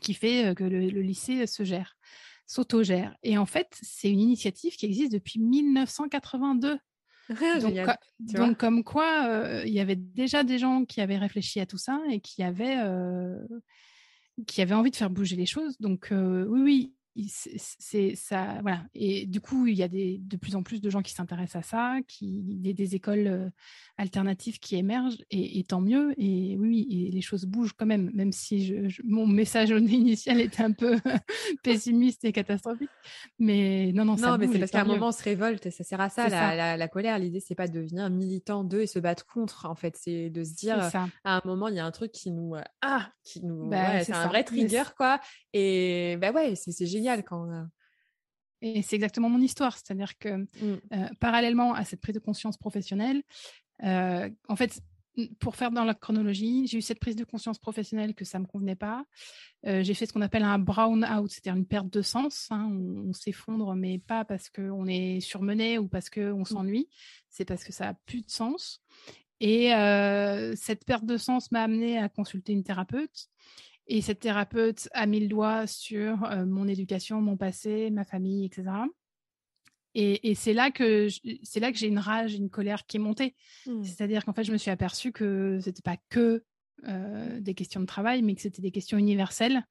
qui 0.00 0.14
fait 0.14 0.54
que 0.54 0.64
le 0.64 1.02
lycée 1.02 1.46
se 1.46 1.64
gère, 1.64 1.96
s'autogère. 2.46 3.16
Et 3.22 3.38
en 3.38 3.46
fait, 3.46 3.78
c'est 3.82 4.10
une 4.10 4.20
initiative 4.20 4.76
qui 4.76 4.86
existe 4.86 5.12
depuis 5.12 5.40
1982 5.40 6.78
donc, 8.20 8.58
comme 8.58 8.84
quoi, 8.84 9.62
il 9.64 9.72
y 9.72 9.80
avait 9.80 9.96
déjà 9.96 10.44
des 10.44 10.58
gens 10.58 10.84
qui 10.84 11.00
avaient 11.00 11.18
réfléchi 11.18 11.60
à 11.60 11.66
tout 11.66 11.78
ça 11.78 12.00
et 12.10 12.20
qui 12.20 12.42
avaient, 12.42 12.78
qui 14.46 14.62
avaient 14.62 14.74
envie 14.74 14.90
de 14.90 14.96
faire 14.96 15.10
bouger 15.10 15.36
les 15.36 15.46
choses. 15.46 15.76
Donc 15.80 16.08
oui, 16.10 16.60
oui, 16.60 16.94
c'est 17.28 18.14
ça 18.16 18.58
voilà. 18.62 18.84
Et 18.94 19.26
du 19.26 19.40
coup 19.40 19.66
il 19.66 19.76
y 19.76 19.82
a 19.82 19.88
des, 19.88 20.18
de 20.18 20.36
plus 20.36 20.56
en 20.56 20.62
plus 20.62 20.80
de 20.80 20.90
gens 20.90 21.02
qui 21.02 21.12
s'intéressent 21.12 21.62
à 21.64 21.68
ça 21.68 21.96
qui 22.08 22.42
des, 22.42 22.74
des 22.74 22.94
écoles 22.96 23.52
alternatives 23.96 24.58
qui 24.58 24.76
émergent 24.76 25.22
et, 25.30 25.62
tant 25.64 25.80
mieux. 25.80 26.12
Et 26.18 26.56
oui 26.58 26.86
et 26.90 27.12
les 27.12 27.20
choses 27.20 27.44
bougent 27.44 27.72
quand 27.72 27.86
même 27.86 28.10
même 28.14 28.32
si 28.32 28.66
je, 28.66 29.00
mon 29.04 29.26
message 29.26 29.70
initial 29.70 30.40
était 30.40 30.62
un 30.62 30.72
peu 30.72 30.96
pessimiste 31.62 32.24
et 32.24 32.32
catastrophique. 32.32 32.90
Mais 33.38 33.92
non 33.94 34.04
non, 34.04 34.16
non 34.16 34.36
mais 34.36 34.48
c'est 34.48 34.58
parce 34.58 34.72
qu'à 34.72 34.80
un 34.80 34.84
moment 34.84 35.08
on 35.08 35.12
se 35.12 35.22
révolte 35.22 35.70
ça 35.70 35.84
sert 35.84 36.00
à 36.00 36.08
ça 36.08 36.28
la, 36.28 36.76
La, 36.76 36.88
colère. 36.88 37.18
L'idée 37.18 37.40
c'est 37.40 37.54
pas 37.54 37.68
de 37.68 37.72
devenir 37.72 38.10
militant 38.10 38.64
d'eux 38.64 38.82
et 38.82 38.86
se 38.86 38.98
battre 38.98 39.24
contre 39.26 39.66
en 39.66 39.76
fait. 39.76 39.96
C'est 39.96 40.30
de 40.30 40.42
se 40.42 40.54
dire 40.54 40.78
à 41.22 41.36
un 41.36 41.42
moment 41.44 41.68
il 41.68 41.76
y 41.76 41.80
a 41.80 41.86
un 41.86 41.92
truc 41.92 42.10
qui 42.10 42.32
nous 42.32 42.54
ah 42.82 43.08
qui 43.22 43.44
nous 43.44 43.68
bah, 43.68 44.02
c'est 44.02 44.12
un 44.12 44.26
vrai 44.26 44.42
trigger 44.42 44.82
quoi. 44.96 45.20
Et 45.52 46.16
bah 46.20 46.32
ouais 46.32 46.54
c'est 46.56 46.86
génial 46.86 47.03
quand. 47.22 47.50
Euh 47.50 47.64
et 48.64 48.80
c'est 48.80 48.96
exactement 48.96 49.28
mon 49.28 49.40
histoire, 49.40 49.76
c'est-à-dire 49.76 50.16
que 50.18 50.36
mmh. 50.36 50.48
euh, 50.92 51.08
parallèlement 51.20 51.74
à 51.74 51.84
cette 51.84 52.00
prise 52.00 52.14
de 52.14 52.20
conscience 52.20 52.56
professionnelle, 52.56 53.22
euh, 53.82 54.30
en 54.48 54.56
fait, 54.56 54.80
pour 55.38 55.54
faire 55.54 55.70
dans 55.70 55.84
la 55.84 55.92
chronologie, 55.92 56.66
j'ai 56.66 56.78
eu 56.78 56.82
cette 56.82 56.98
prise 56.98 57.14
de 57.14 57.24
conscience 57.24 57.58
professionnelle 57.58 58.14
que 58.14 58.24
ça 58.24 58.38
ne 58.38 58.44
me 58.44 58.48
convenait 58.48 58.74
pas. 58.74 59.04
j'ai 59.64 59.94
fait 59.94 60.06
ce 60.06 60.12
qu'on 60.12 60.22
appelle 60.22 60.42
un 60.42 60.58
brown 60.58 61.04
out, 61.04 61.30
c'est-à-dire 61.30 61.54
une 61.54 61.66
perte 61.66 61.88
de 61.90 62.02
sens. 62.02 62.48
Hein. 62.50 62.68
on, 62.72 63.12
s'effondre, 63.12 63.76
mais 63.76 63.98
pas 63.98 64.24
parce 64.24 64.48
qu'on 64.48 64.86
est 64.86 65.20
surmené 65.20 65.78
ou 65.78 65.86
parce 65.86 66.10
qu'on 66.10 66.40
mmh. 66.40 66.46
s'ennuie, 66.46 66.88
c'est 67.28 67.44
parce 67.44 67.62
que 67.62 67.72
ça 67.72 67.84
n'a 67.84 67.94
plus 68.06 68.22
de 68.22 68.30
sens. 68.30 68.82
Et 69.38 69.68
cette 70.56 70.84
perte 70.84 71.06
de 71.06 71.16
sens 71.16 71.52
m'a 71.52 71.62
amené 71.62 71.98
à 71.98 72.08
consulter 72.08 72.52
une 72.52 72.64
thérapeute. 72.64 73.28
Et 73.86 74.00
cette 74.00 74.20
thérapeute 74.20 74.88
a 74.92 75.06
mis 75.06 75.20
le 75.20 75.28
doigt 75.28 75.66
sur 75.66 76.16
mon 76.46 76.66
éducation, 76.66 77.20
mon 77.20 77.36
passé, 77.36 77.90
ma 77.90 78.04
famille, 78.04 78.46
etc. 78.46 78.64
Et, 79.94 80.34
c'est 80.34 80.54
là 80.54 80.70
que 80.70 81.08
c'est 81.42 81.60
là 81.60 81.70
que 81.70 81.78
j'ai 81.78 81.86
une 81.86 81.98
rage, 81.98 82.34
une 82.34 82.50
colère 82.50 82.84
qui 82.86 82.96
est 82.96 83.00
montée. 83.00 83.36
Mmh. 83.66 83.84
C'est-à-dire 83.84 84.24
qu'en 84.24 84.32
fait, 84.32 84.44
je 84.44 84.52
me 84.52 84.56
suis 84.56 84.70
aperçue 84.70 85.12
que 85.12 85.58
c'était 85.60 85.82
pas 85.82 85.96
que 86.08 86.44
des 87.38 87.54
questions 87.54 87.80
de 87.80 87.86
travail, 87.86 88.22
mais 88.22 88.34
que 88.34 88.42
c'était 88.42 88.62
des 88.62 88.72
questions 88.72 88.98
universelles 88.98 89.64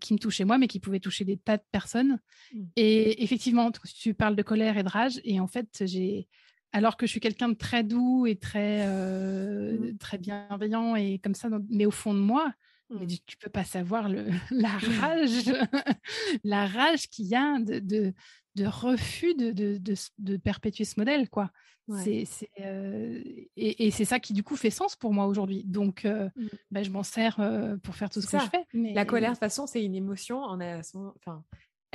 qui 0.00 0.14
me 0.14 0.18
touchaient 0.18 0.44
moi, 0.44 0.58
mais 0.58 0.68
qui 0.68 0.80
pouvaient 0.80 1.00
toucher 1.00 1.24
des 1.24 1.36
tas 1.36 1.56
de 1.56 1.64
personnes. 1.70 2.18
Mmh. 2.54 2.62
Et 2.76 3.22
effectivement, 3.22 3.70
tu 3.72 4.14
parles 4.14 4.36
de 4.36 4.42
colère 4.42 4.78
et 4.78 4.82
de 4.82 4.88
rage, 4.88 5.20
et 5.24 5.40
en 5.40 5.46
fait, 5.46 5.84
j'ai 5.86 6.28
alors 6.74 6.96
que 6.96 7.06
je 7.06 7.10
suis 7.10 7.20
quelqu'un 7.20 7.50
de 7.50 7.54
très 7.54 7.84
doux 7.84 8.26
et 8.26 8.36
très 8.36 8.86
mmh. 8.86 9.98
très 9.98 10.16
bienveillant 10.16 10.96
et 10.96 11.18
comme 11.18 11.34
ça, 11.34 11.50
mais 11.68 11.84
au 11.84 11.90
fond 11.90 12.14
de 12.14 12.20
moi, 12.20 12.54
mais 12.98 13.06
mmh. 13.06 13.18
tu 13.26 13.36
peux 13.36 13.50
pas 13.50 13.64
savoir 13.64 14.08
le, 14.08 14.26
la 14.50 14.76
mmh. 14.76 15.00
rage, 15.00 15.52
la 16.44 16.66
rage 16.66 17.08
qu'il 17.08 17.26
y 17.26 17.34
a 17.34 17.58
de, 17.58 17.78
de, 17.78 18.12
de 18.54 18.66
refus 18.66 19.34
de, 19.34 20.36
perpétuer 20.36 20.84
ce 20.84 20.98
modèle, 20.98 21.28
quoi. 21.28 21.50
Euh, 21.90 23.20
et, 23.56 23.86
et 23.86 23.90
c'est 23.90 24.04
ça 24.04 24.20
qui 24.20 24.32
du 24.32 24.42
coup 24.42 24.56
fait 24.56 24.70
sens 24.70 24.96
pour 24.96 25.12
moi 25.12 25.26
aujourd'hui. 25.26 25.64
Donc, 25.64 26.04
euh, 26.04 26.30
mmh. 26.36 26.46
bah, 26.70 26.82
je 26.82 26.90
m'en 26.90 27.02
sers 27.02 27.38
euh, 27.40 27.76
pour 27.78 27.96
faire 27.96 28.08
tout 28.08 28.20
ce 28.20 28.28
que 28.28 28.38
je 28.38 28.48
fais. 28.48 28.64
Mais... 28.72 28.94
La 28.94 29.04
colère, 29.04 29.30
de 29.30 29.34
toute 29.34 29.40
façon, 29.40 29.66
c'est 29.66 29.84
une 29.84 29.94
émotion. 29.94 30.42
On 30.42 30.60
a 30.60 30.82
son... 30.82 31.12
enfin, 31.16 31.44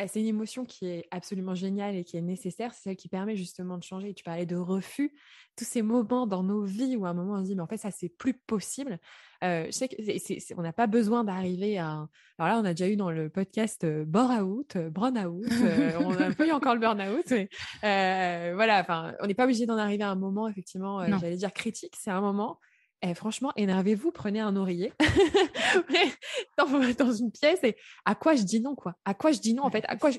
c'est 0.06 0.20
une 0.20 0.28
émotion 0.28 0.64
qui 0.64 0.86
est 0.86 1.08
absolument 1.10 1.56
géniale 1.56 1.96
et 1.96 2.04
qui 2.04 2.18
est 2.18 2.22
nécessaire. 2.22 2.74
C'est 2.74 2.84
celle 2.84 2.96
qui 2.96 3.10
permet 3.10 3.36
justement 3.36 3.78
de 3.78 3.84
changer. 3.84 4.14
Tu 4.14 4.24
parlais 4.24 4.46
de 4.46 4.56
refus. 4.56 5.12
Tous 5.56 5.66
ces 5.66 5.82
moments 5.82 6.28
dans 6.28 6.44
nos 6.44 6.64
vies 6.64 6.96
où 6.96 7.06
à 7.08 7.10
un 7.10 7.14
moment 7.16 7.34
on 7.34 7.44
se 7.44 7.50
dit, 7.50 7.56
mais 7.56 7.64
en 7.64 7.68
fait, 7.68 7.78
ça, 7.78 7.90
c'est 7.90 8.10
plus 8.10 8.36
possible. 8.36 9.00
Euh, 9.44 9.66
je 9.66 9.72
sais 9.72 10.54
qu'on 10.54 10.62
n'a 10.62 10.74
pas 10.74 10.86
besoin 10.86 11.24
d'arriver 11.24 11.80
à. 11.80 12.08
Alors 12.38 12.56
là, 12.56 12.60
on 12.62 12.66
a 12.66 12.74
déjà 12.74 12.90
eu 12.90 12.96
dans 12.96 13.10
le 13.10 13.30
podcast 13.30 13.84
euh, 13.84 14.06
euh, 14.06 14.90
burn-out. 14.90 15.46
on 16.00 16.12
a 16.12 16.26
un 16.26 16.34
peu 16.34 16.48
eu 16.48 16.52
encore 16.52 16.76
le 16.76 16.80
burn-out. 16.80 17.28
voilà, 17.82 18.82
enfin, 18.82 19.16
on 19.22 19.26
n'est 19.26 19.34
pas 19.34 19.46
obligé 19.46 19.66
d'en 19.66 19.78
arriver 19.78 20.04
à 20.04 20.12
un 20.12 20.16
moment, 20.16 20.48
effectivement, 20.48 21.04
j'allais 21.20 21.38
dire 21.38 21.54
critique. 21.54 21.96
C'est 21.98 22.12
un 22.12 22.22
moment 22.22 22.60
eh, 23.02 23.14
franchement, 23.14 23.52
énervez-vous, 23.56 24.12
prenez 24.12 24.40
un 24.40 24.56
oreiller. 24.56 24.94
Dans, 26.58 27.14
une 27.14 27.32
pièce 27.32 27.60
et 27.64 27.76
à 28.06 28.16
quoi 28.16 28.36
je 28.36 28.44
dis 28.44 28.60
non, 28.60 28.76
quoi? 28.76 28.96
À 29.06 29.14
quoi 29.14 29.32
je 29.32 29.40
dis 29.40 29.54
non, 29.54 29.64
en 29.64 29.72
fait? 29.72 29.86
À 29.88 29.96
quoi 29.98 30.10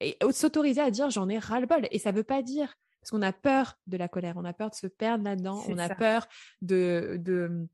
Et 0.00 0.16
s'autoriser 0.30 0.80
à 0.80 0.90
dire 0.90 1.10
j'en 1.10 1.28
ai 1.28 1.38
ras-le-bol. 1.38 1.88
Et 1.90 1.98
ça 1.98 2.12
ne 2.12 2.16
veut 2.16 2.24
pas 2.24 2.42
dire, 2.42 2.74
parce 3.00 3.10
qu'on 3.10 3.22
a 3.22 3.32
peur 3.32 3.78
de 3.86 3.96
la 3.96 4.08
colère, 4.08 4.34
on 4.36 4.44
a 4.44 4.52
peur 4.52 4.70
de 4.70 4.74
se 4.74 4.86
perdre 4.86 5.24
là-dedans, 5.24 5.62
on 5.68 5.78
a 5.78 5.88
peur 5.88 6.26
de, 6.60 7.16
de 7.20 7.66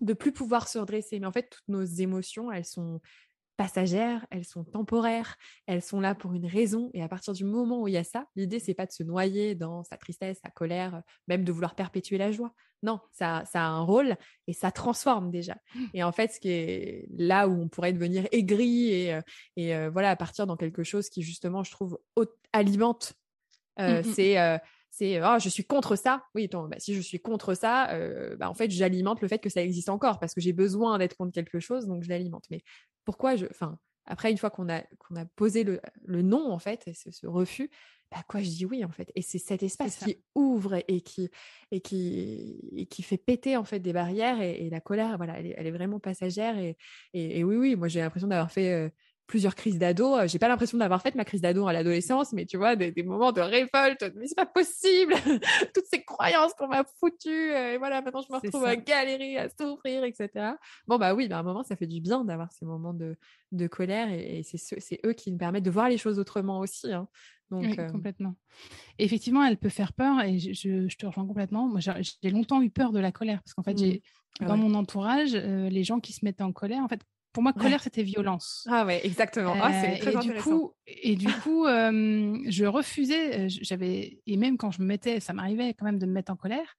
de 0.00 0.12
plus 0.12 0.32
pouvoir 0.32 0.68
se 0.68 0.78
redresser. 0.78 1.18
Mais 1.18 1.26
en 1.26 1.32
fait, 1.32 1.50
toutes 1.50 1.68
nos 1.68 1.84
émotions, 1.84 2.52
elles 2.52 2.64
sont 2.64 3.00
passagères, 3.58 4.24
elles 4.30 4.44
sont 4.44 4.64
temporaires, 4.64 5.36
elles 5.66 5.82
sont 5.82 6.00
là 6.00 6.14
pour 6.14 6.32
une 6.32 6.46
raison. 6.46 6.90
Et 6.94 7.02
à 7.02 7.08
partir 7.08 7.34
du 7.34 7.44
moment 7.44 7.82
où 7.82 7.88
il 7.88 7.94
y 7.94 7.98
a 7.98 8.04
ça, 8.04 8.24
l'idée, 8.36 8.60
c'est 8.60 8.72
pas 8.72 8.86
de 8.86 8.92
se 8.92 9.02
noyer 9.02 9.56
dans 9.56 9.82
sa 9.82 9.96
tristesse, 9.98 10.38
sa 10.42 10.48
colère, 10.48 11.02
même 11.26 11.44
de 11.44 11.52
vouloir 11.52 11.74
perpétuer 11.74 12.18
la 12.18 12.30
joie. 12.30 12.54
Non, 12.84 13.00
ça, 13.10 13.42
ça 13.44 13.64
a 13.64 13.66
un 13.66 13.80
rôle 13.80 14.16
et 14.46 14.52
ça 14.52 14.70
transforme 14.70 15.32
déjà. 15.32 15.56
Mmh. 15.74 15.84
Et 15.94 16.04
en 16.04 16.12
fait, 16.12 16.32
ce 16.32 16.38
qui 16.38 16.50
est 16.50 17.08
là 17.18 17.48
où 17.48 17.60
on 17.60 17.68
pourrait 17.68 17.92
devenir 17.92 18.28
aigri 18.30 18.92
et, 18.92 19.14
euh, 19.14 19.20
et 19.56 19.74
euh, 19.74 19.90
voilà, 19.90 20.10
à 20.10 20.16
partir 20.16 20.46
dans 20.46 20.56
quelque 20.56 20.84
chose 20.84 21.08
qui 21.08 21.22
justement, 21.22 21.64
je 21.64 21.72
trouve, 21.72 21.98
alimente 22.52 23.14
Mmh, 23.80 24.00
mmh. 24.00 24.02
C'est 24.14 24.60
c'est 24.90 25.22
oh, 25.22 25.36
je 25.38 25.48
suis 25.48 25.64
contre 25.64 25.94
ça. 25.94 26.24
Oui, 26.34 26.46
attends, 26.46 26.66
bah, 26.66 26.78
si 26.80 26.92
je 26.92 27.00
suis 27.00 27.20
contre 27.20 27.54
ça, 27.54 27.96
bah, 28.36 28.50
en 28.50 28.54
fait, 28.54 28.68
j'alimente 28.72 29.20
le 29.20 29.28
fait 29.28 29.38
que 29.38 29.48
ça 29.48 29.62
existe 29.62 29.88
encore 29.88 30.18
parce 30.18 30.34
que 30.34 30.40
j'ai 30.40 30.52
besoin 30.52 30.98
d'être 30.98 31.16
contre 31.16 31.30
quelque 31.30 31.60
chose, 31.60 31.86
donc 31.86 32.02
je 32.02 32.08
l'alimente. 32.08 32.46
Mais 32.50 32.62
pourquoi 33.08 33.36
je. 33.36 33.46
Enfin, 33.46 33.78
après, 34.04 34.30
une 34.30 34.36
fois 34.36 34.50
qu'on 34.50 34.68
a, 34.68 34.82
qu'on 34.98 35.16
a 35.16 35.24
posé 35.24 35.64
le, 35.64 35.80
le 36.04 36.20
non, 36.20 36.52
en 36.52 36.58
fait, 36.58 36.86
et 36.88 36.92
ce, 36.92 37.26
refus, 37.26 37.70
bah 38.10 38.18
quoi, 38.28 38.42
je 38.42 38.50
dis 38.50 38.66
oui, 38.66 38.84
en 38.84 38.90
fait. 38.90 39.10
Et 39.14 39.22
c'est 39.22 39.38
cet 39.38 39.62
espace 39.62 39.96
qui 40.04 40.22
ouvre 40.34 40.74
et 40.88 41.00
qui, 41.00 41.30
et, 41.70 41.80
qui, 41.80 42.60
et 42.76 42.84
qui 42.84 43.02
fait 43.02 43.16
péter, 43.16 43.56
en 43.56 43.64
fait, 43.64 43.80
des 43.80 43.94
barrières. 43.94 44.42
Et, 44.42 44.68
la 44.68 44.80
colère, 44.82 45.16
voilà, 45.16 45.38
elle 45.38 45.46
est, 45.46 45.54
elle 45.56 45.66
est 45.66 45.70
vraiment 45.70 45.98
passagère. 45.98 46.58
Et, 46.58 46.76
et, 47.14 47.44
oui, 47.44 47.56
oui, 47.56 47.76
moi, 47.76 47.88
j'ai 47.88 48.00
l'impression 48.00 48.28
d'avoir 48.28 48.52
fait 48.52 48.92
plusieurs 49.28 49.54
crises 49.54 49.78
d'ado. 49.78 50.16
Euh, 50.16 50.26
j'ai 50.26 50.40
pas 50.40 50.48
l'impression 50.48 50.78
d'avoir 50.78 51.02
fait 51.02 51.14
ma 51.14 51.24
crise 51.24 51.42
d'ado 51.42 51.68
à 51.68 51.72
l'adolescence, 51.72 52.32
mais 52.32 52.46
tu 52.46 52.56
vois, 52.56 52.74
des, 52.74 53.02
moments 53.04 53.30
de 53.30 53.42
révolte. 53.42 54.10
Mais 54.16 54.26
c'est 54.26 54.34
pas 54.34 54.46
possible! 54.46 55.14
Toutes 55.74 55.84
ces 55.84 56.02
croyances 56.02 56.54
qu'on 56.54 56.66
m'a 56.66 56.82
foutues. 56.98 57.52
Euh, 57.52 57.74
et 57.74 57.78
voilà, 57.78 58.00
maintenant 58.02 58.22
je 58.26 58.32
me 58.32 58.38
retrouve 58.38 58.64
à 58.64 58.74
galérer, 58.74 59.36
à 59.36 59.48
souffrir, 59.50 60.02
etc. 60.02 60.54
Bon, 60.88 60.96
bah 60.96 61.14
oui, 61.14 61.28
bah, 61.28 61.36
à 61.36 61.40
un 61.40 61.42
moment, 61.44 61.62
ça 61.62 61.76
fait 61.76 61.86
du 61.86 62.00
bien 62.00 62.24
d'avoir 62.24 62.50
ces 62.52 62.64
moments 62.64 62.94
de, 62.94 63.16
de 63.52 63.66
colère 63.68 64.10
et, 64.10 64.42
c'est 64.42 65.00
eux 65.04 65.12
qui 65.12 65.30
me 65.30 65.38
permettent 65.38 65.64
de 65.64 65.70
voir 65.70 65.88
les 65.88 65.98
choses 65.98 66.18
autrement 66.18 66.58
aussi. 66.58 66.92
Hein. 66.92 67.06
Donc, 67.50 67.64
oui, 67.64 67.74
euh, 67.78 67.90
complètement. 67.90 68.34
effectivement, 68.98 69.44
elle 69.44 69.56
peut 69.58 69.68
faire 69.68 69.92
peur 69.92 70.22
et 70.22 70.38
je, 70.38 70.96
te 70.96 71.06
rejoins 71.06 71.26
complètement. 71.26 71.68
Moi, 71.68 71.80
j'ai 71.80 72.30
longtemps 72.30 72.62
eu 72.62 72.70
peur 72.70 72.92
de 72.92 72.98
la 72.98 73.12
colère 73.12 73.42
parce 73.42 73.54
qu'en 73.54 73.62
fait, 73.62 73.76
j'ai 73.76 74.02
mmh. 74.40 74.46
dans 74.46 74.56
mon 74.56 74.74
entourage, 74.74 75.34
les 75.34 75.84
gens 75.84 76.00
qui 76.00 76.14
se 76.14 76.24
mettaient 76.24 76.42
en 76.42 76.52
colère, 76.52 76.82
en 76.82 76.88
fait, 76.88 77.02
pour 77.32 77.42
moi, 77.42 77.52
colère, 77.52 77.82
c'était 77.82 78.02
violence. 78.02 78.66
Ah 78.70 78.86
ouais, 78.86 79.04
exactement. 79.04 79.54
Ah, 79.60 79.72
c'est 79.72 79.98
très 79.98 80.12
et 80.12 80.18
Du 80.18 80.34
coup, 80.34 80.72
et 80.86 81.16
du 81.16 81.26
coup, 81.26 81.66
je 81.66 82.64
refusais. 82.64 83.48
J'avais 83.48 84.20
et 84.26 84.36
même 84.36 84.56
quand 84.56 84.70
je 84.70 84.80
me 84.80 84.86
mettais, 84.86 85.20
ça 85.20 85.32
m'arrivait 85.32 85.74
quand 85.74 85.84
même 85.84 85.98
de 85.98 86.06
me 86.06 86.12
mettre 86.12 86.32
en 86.32 86.36
colère. 86.36 86.76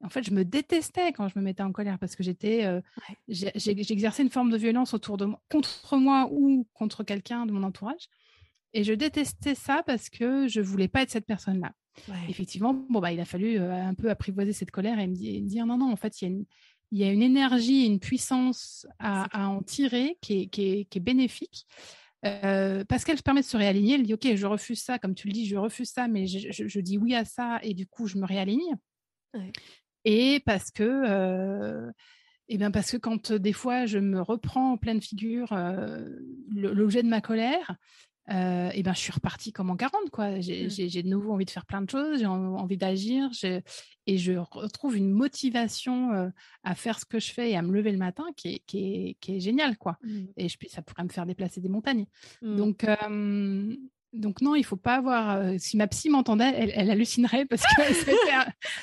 En 0.00 0.08
fait, 0.08 0.22
je 0.22 0.30
me 0.30 0.44
détestais 0.44 1.12
quand 1.12 1.26
je 1.28 1.36
me 1.36 1.42
mettais 1.42 1.64
en 1.64 1.72
colère 1.72 1.98
parce 1.98 2.14
que 2.14 2.22
j'étais, 2.22 2.64
j'exerçais 3.26 4.22
une 4.22 4.30
forme 4.30 4.50
de 4.50 4.56
violence 4.56 4.94
autour 4.94 5.16
de 5.16 5.24
moi, 5.24 5.42
contre 5.50 5.96
moi 5.96 6.28
ou 6.30 6.68
contre 6.72 7.02
quelqu'un 7.02 7.46
de 7.46 7.52
mon 7.52 7.64
entourage. 7.64 8.08
Et 8.74 8.84
je 8.84 8.92
détestais 8.92 9.54
ça 9.54 9.82
parce 9.84 10.08
que 10.08 10.46
je 10.46 10.60
voulais 10.60 10.88
pas 10.88 11.02
être 11.02 11.10
cette 11.10 11.26
personne-là. 11.26 11.72
Effectivement, 12.28 12.74
bon 12.74 13.00
bah, 13.00 13.10
il 13.10 13.18
a 13.18 13.24
fallu 13.24 13.58
un 13.58 13.94
peu 13.94 14.08
apprivoiser 14.08 14.52
cette 14.52 14.70
colère 14.70 15.00
et 15.00 15.08
me 15.08 15.14
dire 15.14 15.66
non 15.66 15.78
non, 15.78 15.90
en 15.90 15.96
fait, 15.96 16.20
il 16.20 16.24
y 16.24 16.28
a 16.28 16.30
une, 16.30 16.44
il 16.90 16.98
y 16.98 17.04
a 17.04 17.12
une 17.12 17.22
énergie, 17.22 17.84
une 17.84 18.00
puissance 18.00 18.86
à, 18.98 19.48
en 19.48 19.62
tirer 19.62 20.18
qui 20.20 20.48
est, 20.52 21.00
bénéfique. 21.00 21.66
Euh, 22.24 22.84
parce 22.84 23.04
qu'elle 23.04 23.22
permet 23.22 23.42
de 23.42 23.46
se 23.46 23.56
réaligner. 23.56 23.94
Elle 23.94 24.02
dit 24.02 24.14
Ok, 24.14 24.34
je 24.34 24.46
refuse 24.46 24.80
ça, 24.80 24.98
comme 24.98 25.14
tu 25.14 25.28
le 25.28 25.32
dis, 25.32 25.46
je 25.46 25.56
refuse 25.56 25.90
ça, 25.90 26.08
mais 26.08 26.26
je, 26.26 26.80
dis 26.80 26.98
oui 26.98 27.14
à 27.14 27.24
ça, 27.24 27.60
et 27.62 27.74
du 27.74 27.86
coup, 27.86 28.06
je 28.06 28.18
me 28.18 28.26
réaligne. 28.26 28.76
Et 30.04 30.40
parce 30.44 30.70
que, 30.70 30.82
euh, 30.82 31.90
eh 32.48 32.56
bien 32.56 32.70
parce 32.70 32.90
que 32.90 32.96
quand 32.96 33.30
des 33.30 33.52
fois 33.52 33.84
je 33.84 33.98
me 33.98 34.22
reprends 34.22 34.72
en 34.72 34.76
pleine 34.78 35.02
figure 35.02 35.52
euh, 35.52 36.08
l'objet 36.50 37.02
de 37.02 37.08
ma 37.08 37.20
colère, 37.20 37.76
euh, 38.30 38.70
et 38.74 38.82
ben 38.82 38.92
je 38.92 38.98
suis 38.98 39.12
repartie 39.12 39.52
comme 39.52 39.70
en 39.70 39.76
40 39.76 40.10
quoi. 40.10 40.30
Mmh. 40.30 40.42
J'ai 40.42 41.02
de 41.02 41.08
nouveau 41.08 41.32
envie 41.32 41.44
de 41.44 41.50
faire 41.50 41.66
plein 41.66 41.82
de 41.82 41.90
choses, 41.90 42.18
j'ai 42.18 42.26
envie 42.26 42.76
d'agir, 42.76 43.30
et 44.06 44.18
je 44.18 44.32
retrouve 44.32 44.96
une 44.96 45.10
motivation 45.10 46.12
euh, 46.12 46.28
à 46.62 46.74
faire 46.74 46.98
ce 46.98 47.04
que 47.04 47.18
je 47.18 47.32
fais 47.32 47.50
et 47.50 47.56
à 47.56 47.62
me 47.62 47.72
lever 47.72 47.92
le 47.92 47.98
matin 47.98 48.24
qui 48.36 48.54
est, 48.54 48.62
qui 48.66 48.78
est, 48.78 49.16
qui 49.20 49.36
est 49.36 49.40
génial 49.40 49.78
quoi. 49.78 49.98
Mmh. 50.02 50.24
Et 50.36 50.48
je, 50.48 50.56
ça 50.68 50.82
pourrait 50.82 51.04
me 51.04 51.10
faire 51.10 51.26
déplacer 51.26 51.60
des 51.60 51.68
montagnes. 51.68 52.06
Mmh. 52.42 52.56
Donc 52.56 52.86
donc 54.14 54.40
non, 54.40 54.54
il 54.54 54.64
faut 54.64 54.76
pas 54.76 54.96
avoir. 54.96 55.36
Euh, 55.36 55.54
si 55.58 55.76
ma 55.76 55.86
psy 55.86 56.08
m'entendait, 56.08 56.72
elle, 56.74 56.90
hallucinerait 56.90 57.44
parce 57.44 57.62
que 57.62 57.82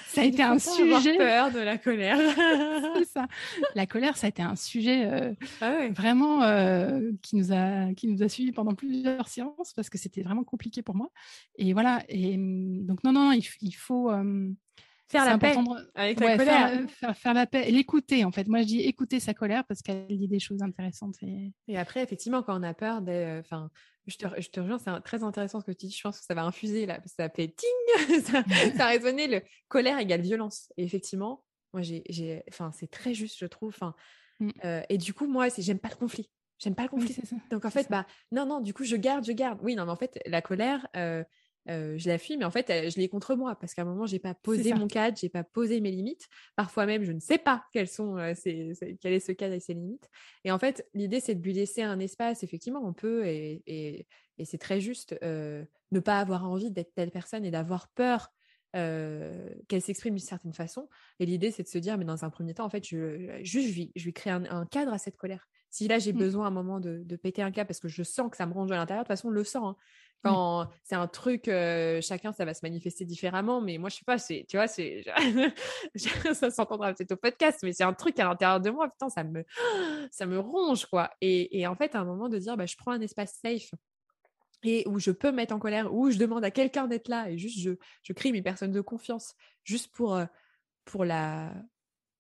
ça 0.08 0.22
a 0.22 0.24
été 0.24 0.44
un, 0.44 0.60
sujet. 0.60 1.18
peur 1.18 1.52
de 1.52 1.60
la 1.60 1.78
colère. 1.78 2.18
ça. 3.14 3.28
La 3.74 3.88
colère, 3.88 4.18
ça 4.18 4.28
a 4.28 4.30
été 4.30 4.44
un 4.44 4.56
sujet 4.56 5.06
euh, 5.06 5.34
ah 5.62 5.88
vraiment 5.90 6.44
euh, 6.44 7.12
qui 7.24 7.36
nous 7.38 7.52
a 7.52 7.94
qui 7.96 8.08
nous 8.08 8.22
a 8.22 8.30
suivi 8.30 8.52
pendant 8.52 8.76
plusieurs 8.76 9.28
séances 9.28 9.74
parce 9.76 9.90
que 9.90 9.98
c'était 9.98 10.22
vraiment 10.22 10.44
compliqué 10.44 10.84
pour 10.84 10.96
moi. 10.96 11.10
Et 11.58 11.74
voilà. 11.74 12.04
Et 12.08 12.36
hum, 12.36 12.86
donc 12.86 13.04
non, 13.04 13.12
non, 13.12 13.32
il, 13.32 13.44
faut. 13.76 14.12
Faire 15.08 15.26
la 15.26 15.38
paix 15.38 15.56
avec 15.96 16.20
la 16.20 16.38
colère. 16.38 16.82
Faire, 17.16 17.34
la 17.34 17.46
paix, 17.48 17.72
l'écouter 17.72 18.26
en 18.26 18.32
fait. 18.32 18.48
Moi 18.48 18.62
je 18.62 18.68
dis 18.68 18.82
écouter 18.82 19.20
sa 19.20 19.34
colère 19.34 19.64
parce 19.66 19.82
qu'elle 19.82 20.06
dit 20.08 20.28
des 20.28 20.40
choses 20.40 20.62
intéressantes. 20.62 21.16
Et, 21.24 21.52
et 21.68 21.78
après 21.78 22.04
effectivement 22.04 22.44
quand 22.44 22.60
on 22.60 22.64
a 22.64 22.74
peur, 22.76 23.02
enfin 23.40 23.70
je 24.08 24.18
te, 24.18 24.42
je 24.42 24.50
te 24.50 24.60
rejoins, 24.60 24.78
c'est 24.78 25.02
très 25.02 25.24
intéressant 25.24 25.60
ce 25.60 25.66
que 25.66 25.72
tu 25.72 25.88
dis. 25.88 25.96
Je 25.96 26.02
pense 26.02 26.20
que 26.20 26.26
ça 26.26 26.34
va 26.34 26.44
infuser 26.44 26.86
là, 26.86 27.00
ça 27.06 27.30
fait 27.30 27.48
ting, 27.48 28.22
ça, 28.24 28.44
ça 28.78 28.86
a 28.86 28.90
résonné. 28.90 29.28
Le 29.28 29.42
colère 29.68 30.00
égale 30.00 30.22
violence. 30.22 30.72
Et 30.78 30.84
effectivement, 30.84 31.44
moi 31.74 31.82
j'ai, 31.82 32.44
enfin 32.50 32.72
c'est 32.72 32.90
très 32.90 33.14
juste 33.14 33.38
je 33.40 33.46
trouve. 33.46 33.70
Enfin 33.70 33.96
mmh. 34.40 34.50
euh, 34.64 34.82
et 34.90 34.98
du 34.98 35.14
coup 35.14 35.28
moi 35.28 35.50
c'est 35.50 35.62
j'aime 35.62 35.80
pas 35.80 35.90
le 35.90 35.96
conflit. 35.96 36.30
J'aime 36.60 36.76
pas 36.76 36.84
le 36.84 36.90
conflit. 36.90 37.18
Donc 37.52 37.66
en 37.66 37.70
fait 37.70 37.88
bah 37.90 38.06
non 38.32 38.46
non 38.46 38.62
du 38.62 38.74
coup 38.74 38.84
je 38.84 38.96
garde 38.96 39.26
je 39.26 39.34
garde. 39.34 39.60
Oui 39.62 39.76
non 39.76 39.86
mais 39.86 39.92
en 39.92 39.98
fait 39.98 40.20
la 40.26 40.42
colère. 40.42 40.88
Euh, 40.96 41.24
euh, 41.68 41.98
je 41.98 42.08
la 42.08 42.18
fuis, 42.18 42.38
mais 42.38 42.46
en 42.46 42.52
fait, 42.52 42.68
je 42.90 42.98
l'ai 43.00 43.10
contre 43.10 43.36
moi 43.36 43.56
parce 43.56 43.74
qu'à 43.74 43.82
un 43.82 43.86
moment, 43.86 44.06
j'ai 44.06 44.20
pas 44.20 44.36
posé 44.36 44.74
mon 44.74 44.88
cadre, 44.88 45.18
j'ai 45.20 45.30
pas 45.30 45.44
posé 45.44 45.82
mes 45.82 45.92
limites. 45.92 46.28
Parfois 46.56 46.86
même, 46.86 47.04
je 47.04 47.12
ne 47.12 47.20
sais 47.20 47.40
pas 47.40 47.66
quelles 47.72 47.88
sont, 47.88 48.18
euh, 48.18 48.34
quel 49.02 49.14
est 49.14 49.20
ce 49.20 49.32
cadre 49.32 49.54
et 49.54 49.60
ses 49.60 49.74
limites. 49.74 50.08
Et 50.44 50.52
en 50.52 50.60
fait, 50.60 50.88
l'idée, 50.94 51.20
c'est 51.20 51.36
de 51.36 51.44
lui 51.44 51.54
laisser 51.54 51.82
un 51.82 52.00
espace. 52.00 52.44
Effectivement, 52.44 52.82
on 52.86 52.94
peut, 52.94 53.26
et, 53.26 53.64
et, 53.66 54.06
et 54.38 54.46
c'est 54.46 54.60
très 54.60 54.80
juste, 54.80 55.18
euh, 55.24 55.66
ne 55.92 56.00
pas 56.00 56.20
avoir 56.20 56.46
envie 56.46 56.70
d'être 56.70 56.94
telle 56.94 57.12
personne 57.12 57.46
et 57.46 57.52
d'avoir 57.52 57.88
peur 57.90 58.32
qu'elle 58.74 59.82
s'exprime 59.82 60.16
d'une 60.16 60.26
certaine 60.26 60.52
façon. 60.52 60.90
Et 61.22 61.26
l'idée, 61.26 61.50
c'est 61.50 61.64
de 61.64 61.68
se 61.70 61.78
dire, 61.78 61.98
mais 61.98 62.04
dans 62.04 62.26
un 62.26 62.30
premier 62.30 62.54
temps, 62.54 62.66
en 62.66 62.70
fait, 62.70 62.86
je, 62.86 63.40
juste, 63.42 63.70
je 63.70 63.74
lui, 63.74 63.92
je 63.96 64.04
lui 64.04 64.12
crée 64.12 64.32
un, 64.32 64.66
cadre 64.66 64.92
à 64.92 64.98
cette 64.98 65.16
colère. 65.16 65.48
Si 65.70 65.88
là, 65.88 65.98
j'ai 65.98 66.12
mmh. 66.12 66.18
besoin 66.18 66.44
à 66.44 66.48
un 66.50 66.52
moment 66.52 66.82
de, 66.82 67.02
de, 67.06 67.16
péter 67.16 67.42
un 67.42 67.52
câble 67.52 67.68
parce 67.68 67.80
que 67.80 67.88
je 67.88 68.04
sens 68.04 68.30
que 68.30 68.36
ça 68.36 68.46
me 68.46 68.52
ronge 68.52 68.72
à 68.74 68.76
l'intérieur, 68.76 69.06
de 69.06 69.08
toute 69.08 69.16
façon, 69.16 69.30
on 69.30 69.32
le 69.32 69.46
sent. 69.46 69.60
Hein. 69.62 69.78
Quand 70.24 70.68
c'est 70.84 70.96
un 70.96 71.08
truc, 71.08 71.46
chacun, 72.02 72.32
ça 72.32 72.46
va 72.46 72.54
se 72.54 72.62
manifester 72.64 73.06
différemment. 73.06 73.62
Mais 73.62 73.78
moi, 73.78 73.90
je 73.90 73.98
sais 73.98 74.06
pas, 74.06 74.18
c'est, 74.18 74.46
tu 74.50 74.58
vois, 74.58 74.68
c'est, 74.68 75.04
ça 76.34 76.50
s'entendra 76.50 76.94
peut-être 76.94 77.12
au 77.12 77.18
podcast, 77.18 77.60
mais 77.64 77.74
c'est 77.74 77.84
un 77.84 77.94
truc 77.94 78.20
à 78.20 78.26
l'intérieur 78.26 78.60
de 78.60 78.70
moi. 78.72 78.90
Putain, 78.90 79.10
ça 79.10 79.24
me, 79.24 79.46
ça 80.12 80.26
me 80.26 80.40
ronge, 80.40 80.86
quoi. 80.88 81.12
Et, 81.22 81.68
en 81.68 81.76
fait, 81.76 81.96
à 81.96 82.00
un 82.00 82.06
moment 82.06 82.30
de 82.30 82.40
dire, 82.40 82.58
bah, 82.58 82.66
je 82.66 82.76
prends 82.76 82.92
un 82.92 83.02
espace 83.02 83.40
safe 83.42 83.70
et 84.64 84.84
où 84.88 85.00
je 85.00 85.12
peux 85.12 85.30
me 85.30 85.36
mettre 85.38 85.54
en 85.54 85.60
colère, 85.60 85.94
où 85.94 86.10
je 86.10 86.18
demande 86.18 86.44
à 86.44 86.50
quelqu'un 86.50 86.88
d'être 86.88 87.08
là 87.08 87.30
et 87.30 87.38
juste 87.38 87.60
je, 87.60 87.72
je 88.02 88.14
crée 88.14 88.32
mes 88.32 88.42
personnes 88.42 88.72
de 88.72 88.82
confiance 88.82 89.36
juste 89.64 89.94
pour, 89.94 90.20
pour, 90.86 91.06
la, 91.06 91.54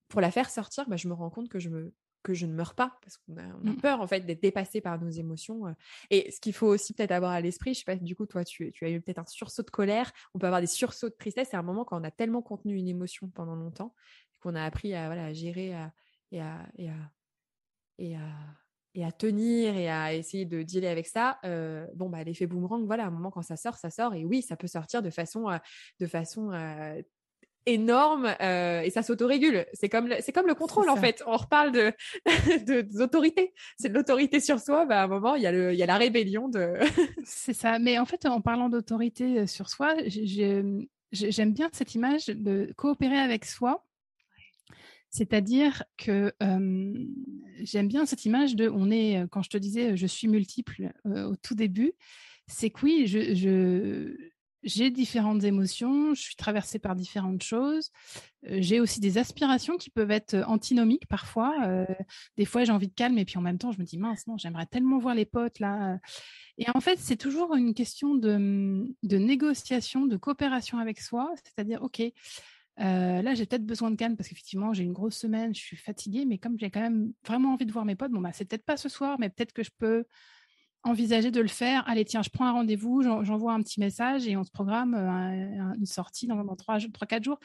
pour 0.10 0.22
la 0.22 0.30
faire 0.32 0.50
sortir, 0.50 0.88
bah, 0.88 0.98
je 0.98 1.08
me 1.08 1.14
rends 1.14 1.32
compte 1.32 1.50
que 1.50 1.60
je 1.60 1.70
me, 1.70 1.93
que 2.26 2.34
je 2.34 2.47
ne 2.47 2.53
meurs 2.53 2.73
pas 2.73 2.97
parce 3.01 3.17
qu'on 3.17 3.38
a, 3.38 3.43
mmh. 3.43 3.78
peur 3.78 4.01
en 4.01 4.07
fait 4.07 4.21
d'être 4.21 4.41
dépassé 4.41 4.82
par 4.82 4.99
nos 4.99 5.09
émotions. 5.09 5.63
Et 6.09 6.32
ce 6.32 6.39
qu'il 6.39 6.53
faut 6.53 6.67
aussi 6.67 6.93
peut-être 6.93 7.11
avoir 7.11 7.32
à 7.32 7.39
l'esprit, 7.39 7.76
je 7.76 7.80
sais 7.80 7.86
pas, 7.86 7.95
du 7.95 8.15
coup 8.15 8.26
toi 8.26 8.43
tu, 8.43 8.71
tu 8.71 8.84
as 8.84 8.89
eu 8.89 8.99
peut-être 8.99 9.19
un 9.19 9.26
sursaut 9.26 9.61
de 9.61 9.69
colère, 9.69 10.11
on 10.34 10.39
peut 10.39 10.47
avoir 10.47 10.59
des 10.59 10.67
sursauts 10.67 11.09
de 11.09 11.15
tristesse. 11.15 11.49
C'est 11.51 11.57
un 11.57 11.61
moment 11.61 11.86
quand 11.86 12.01
on 12.01 12.03
a 12.03 12.11
tellement 12.11 12.41
contenu 12.41 12.76
une 12.76 12.88
émotion 12.88 13.30
pendant 13.30 13.55
longtemps 13.55 13.93
qu'on 14.41 14.55
a 14.55 14.63
appris 14.63 14.95
à 14.95 15.05
voilà 15.05 15.34
gérer 15.34 15.67
et 16.32 16.41
à 16.41 16.67
et 16.73 16.89
à 16.89 17.11
et 17.99 18.15
à 18.15 18.28
et 18.95 19.05
à 19.05 19.11
tenir 19.11 19.76
et 19.76 19.89
à 19.89 20.13
essayer 20.13 20.45
de 20.45 20.63
dealer 20.63 20.88
avec 20.88 21.05
ça, 21.05 21.39
bon 21.93 22.09
bah 22.09 22.23
l'effet 22.23 22.47
boomerang, 22.47 22.86
voilà, 22.86 23.03
à 23.03 23.07
un 23.07 23.11
moment 23.11 23.30
quand 23.30 23.43
ça 23.43 23.57
sort, 23.57 23.76
ça 23.76 23.91
sort 23.91 24.15
et 24.15 24.26
oui, 24.26 24.41
ça 24.41 24.55
peut 24.55 24.67
sortir 24.67 25.03
de 25.03 25.09
façon 25.09 25.47
de 25.99 26.07
façon 26.07 26.51
énorme 27.66 28.36
euh, 28.41 28.82
et 28.82 28.89
ça 28.89 29.01
s'autorégule. 29.01 29.66
C'est 29.74 29.89
comme 29.89 30.07
le, 30.07 30.16
c'est 30.20 30.32
comme 30.32 30.47
le 30.47 30.55
contrôle 30.55 30.89
en 30.89 30.95
fait. 30.95 31.24
On 31.26 31.38
reparle 31.38 31.72
de, 31.72 31.93
de, 32.66 32.88
C'est 33.78 33.89
de 33.89 33.93
l'autorité 33.93 34.39
sur 34.39 34.59
soi. 34.59 34.86
Bah, 34.86 35.01
à 35.01 35.03
un 35.05 35.07
moment, 35.07 35.36
il 35.36 35.43
y 35.43 35.47
a 35.47 35.51
le, 35.51 35.74
il 35.74 35.78
y 35.78 35.84
a 35.84 35.86
la 35.86 35.97
rébellion 35.97 36.47
de. 36.47 36.76
c'est 37.26 37.53
ça. 37.53 37.80
Mais 37.80 37.97
en 37.99 38.05
fait, 38.05 38.26
en 38.26 38.41
parlant 38.41 38.70
d'autorité 38.70 39.39
euh, 39.39 39.47
sur 39.47 39.70
soi, 39.70 39.95
j'aime 40.07 41.53
bien 41.53 41.70
cette 41.74 41.95
image 41.95 42.28
de 42.28 42.72
coopérer 42.76 43.18
avec 43.18 43.45
soi. 43.45 43.84
C'est-à-dire 45.09 45.84
que 45.97 46.34
euh, 46.43 46.93
j'aime 47.61 47.88
bien 47.88 48.05
cette 48.05 48.26
image 48.26 48.55
de, 48.55 48.68
on 48.70 48.91
est, 48.91 49.26
quand 49.32 49.41
je 49.41 49.49
te 49.49 49.57
disais, 49.57 49.95
je 49.95 50.07
suis 50.07 50.28
multiple 50.28 50.91
au 51.05 51.38
tout 51.38 51.55
début, 51.55 51.93
c'est 52.47 52.70
que 52.70 52.82
oui, 52.84 53.07
je, 53.07 53.34
je 53.34 54.35
j'ai 54.66 54.89
différentes 54.89 55.43
émotions, 55.43 56.13
je 56.13 56.22
suis 56.22 56.36
traversée 56.36 56.80
par 56.80 56.95
différentes 56.95 57.43
choses. 57.43 57.91
Euh, 58.49 58.57
j'ai 58.59 58.80
aussi 58.80 58.99
des 58.99 59.18
aspirations 59.18 59.78
qui 59.78 59.89
peuvent 59.89 60.11
être 60.11 60.36
antinomiques 60.47 61.07
parfois. 61.07 61.55
Euh, 61.66 61.86
des 62.36 62.45
fois, 62.45 62.63
j'ai 62.63 62.72
envie 62.72 62.88
de 62.88 62.93
calme 62.93 63.18
et 63.18 63.26
puis 63.26 63.38
en 63.38 63.41
même 63.41 63.57
temps, 63.57 63.72
je 63.72 63.80
me 63.80 63.86
dis 63.86 63.97
mince, 63.97 64.28
non, 64.28 64.38
j'aimerais 64.38 64.66
tellement 64.66 64.97
voir 64.97 65.16
les 65.16 65.26
potes 65.26 65.59
là. 65.59 65.99
Et 66.57 66.66
en 66.74 66.82
fait, 66.82 66.97
c'est 66.99 67.18
toujours 67.18 67.55
une 67.55 67.74
question 67.74 68.16
de, 68.16 68.86
de, 69.03 69.18
négociation, 69.18 70.05
de 70.05 70.18
coopération 70.18 70.80
avec 70.80 70.99
soi. 70.99 71.32
C'est-à-dire, 71.43 71.84
OK, 71.84 72.01
euh, 72.82 73.22
là, 73.22 73.34
j'ai 73.34 73.45
peut-être 73.45 73.66
besoin 73.66 73.91
de 73.91 73.95
calme 73.95 74.18
parce 74.18 74.30
qu'effectivement, 74.30 74.74
j'ai 74.74 74.84
une 74.84 74.93
grosse 74.93 75.16
semaine, 75.16 75.55
je 75.55 75.61
suis 75.61 75.78
fatiguée, 75.78 76.26
mais 76.26 76.38
comme 76.38 76.59
j'ai 76.59 76.70
quand 76.70 76.82
même 76.82 77.13
vraiment 77.26 77.53
envie 77.53 77.66
de 77.66 77.72
voir 77.72 77.86
mes 77.86 77.95
potes, 77.95 78.11
bon, 78.11 78.22
bah, 78.22 78.32
c'est 78.34 78.45
peut-être 78.45 78.66
pas 78.66 78.78
ce 78.78 78.89
soir, 78.89 79.18
mais 79.20 79.30
peut-être 79.30 79.53
que 79.53 79.63
je 79.63 79.72
peux 79.78 80.05
envisager 80.86 81.32
de 81.32 81.42
le 81.42 81.48
faire. 81.48 81.84
Allez, 81.88 82.06
tiens, 82.06 82.22
je 82.22 82.30
prends 82.30 82.46
un 82.46 82.52
rendez-vous, 82.52 83.02
j'envoie 83.02 83.54
un 83.54 83.62
petit 83.62 83.80
message 83.80 84.28
et 84.28 84.38
on 84.38 84.44
se 84.44 84.52
programme 84.52 84.94
une 84.96 85.86
sortie 85.86 86.28
dans, 86.28 86.44
dans 86.44 86.56
3-4 86.56 87.24
jours. 87.24 87.40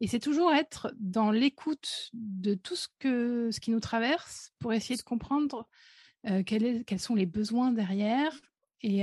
Et 0.00 0.08
c'est 0.08 0.18
toujours 0.18 0.52
être 0.52 0.92
dans 0.98 1.30
l'écoute 1.30 2.10
de 2.14 2.54
tout 2.54 2.74
ce, 2.74 3.58
qui 3.60 3.70
nous 3.70 3.80
traverse 3.80 4.52
pour 4.58 4.72
essayer 4.72 4.96
de 4.96 5.02
comprendre 5.02 5.68
quels 6.46 6.84
sont 6.98 7.14
les 7.14 7.26
besoins 7.26 7.70
derrière. 7.70 8.32
Et, 8.82 9.02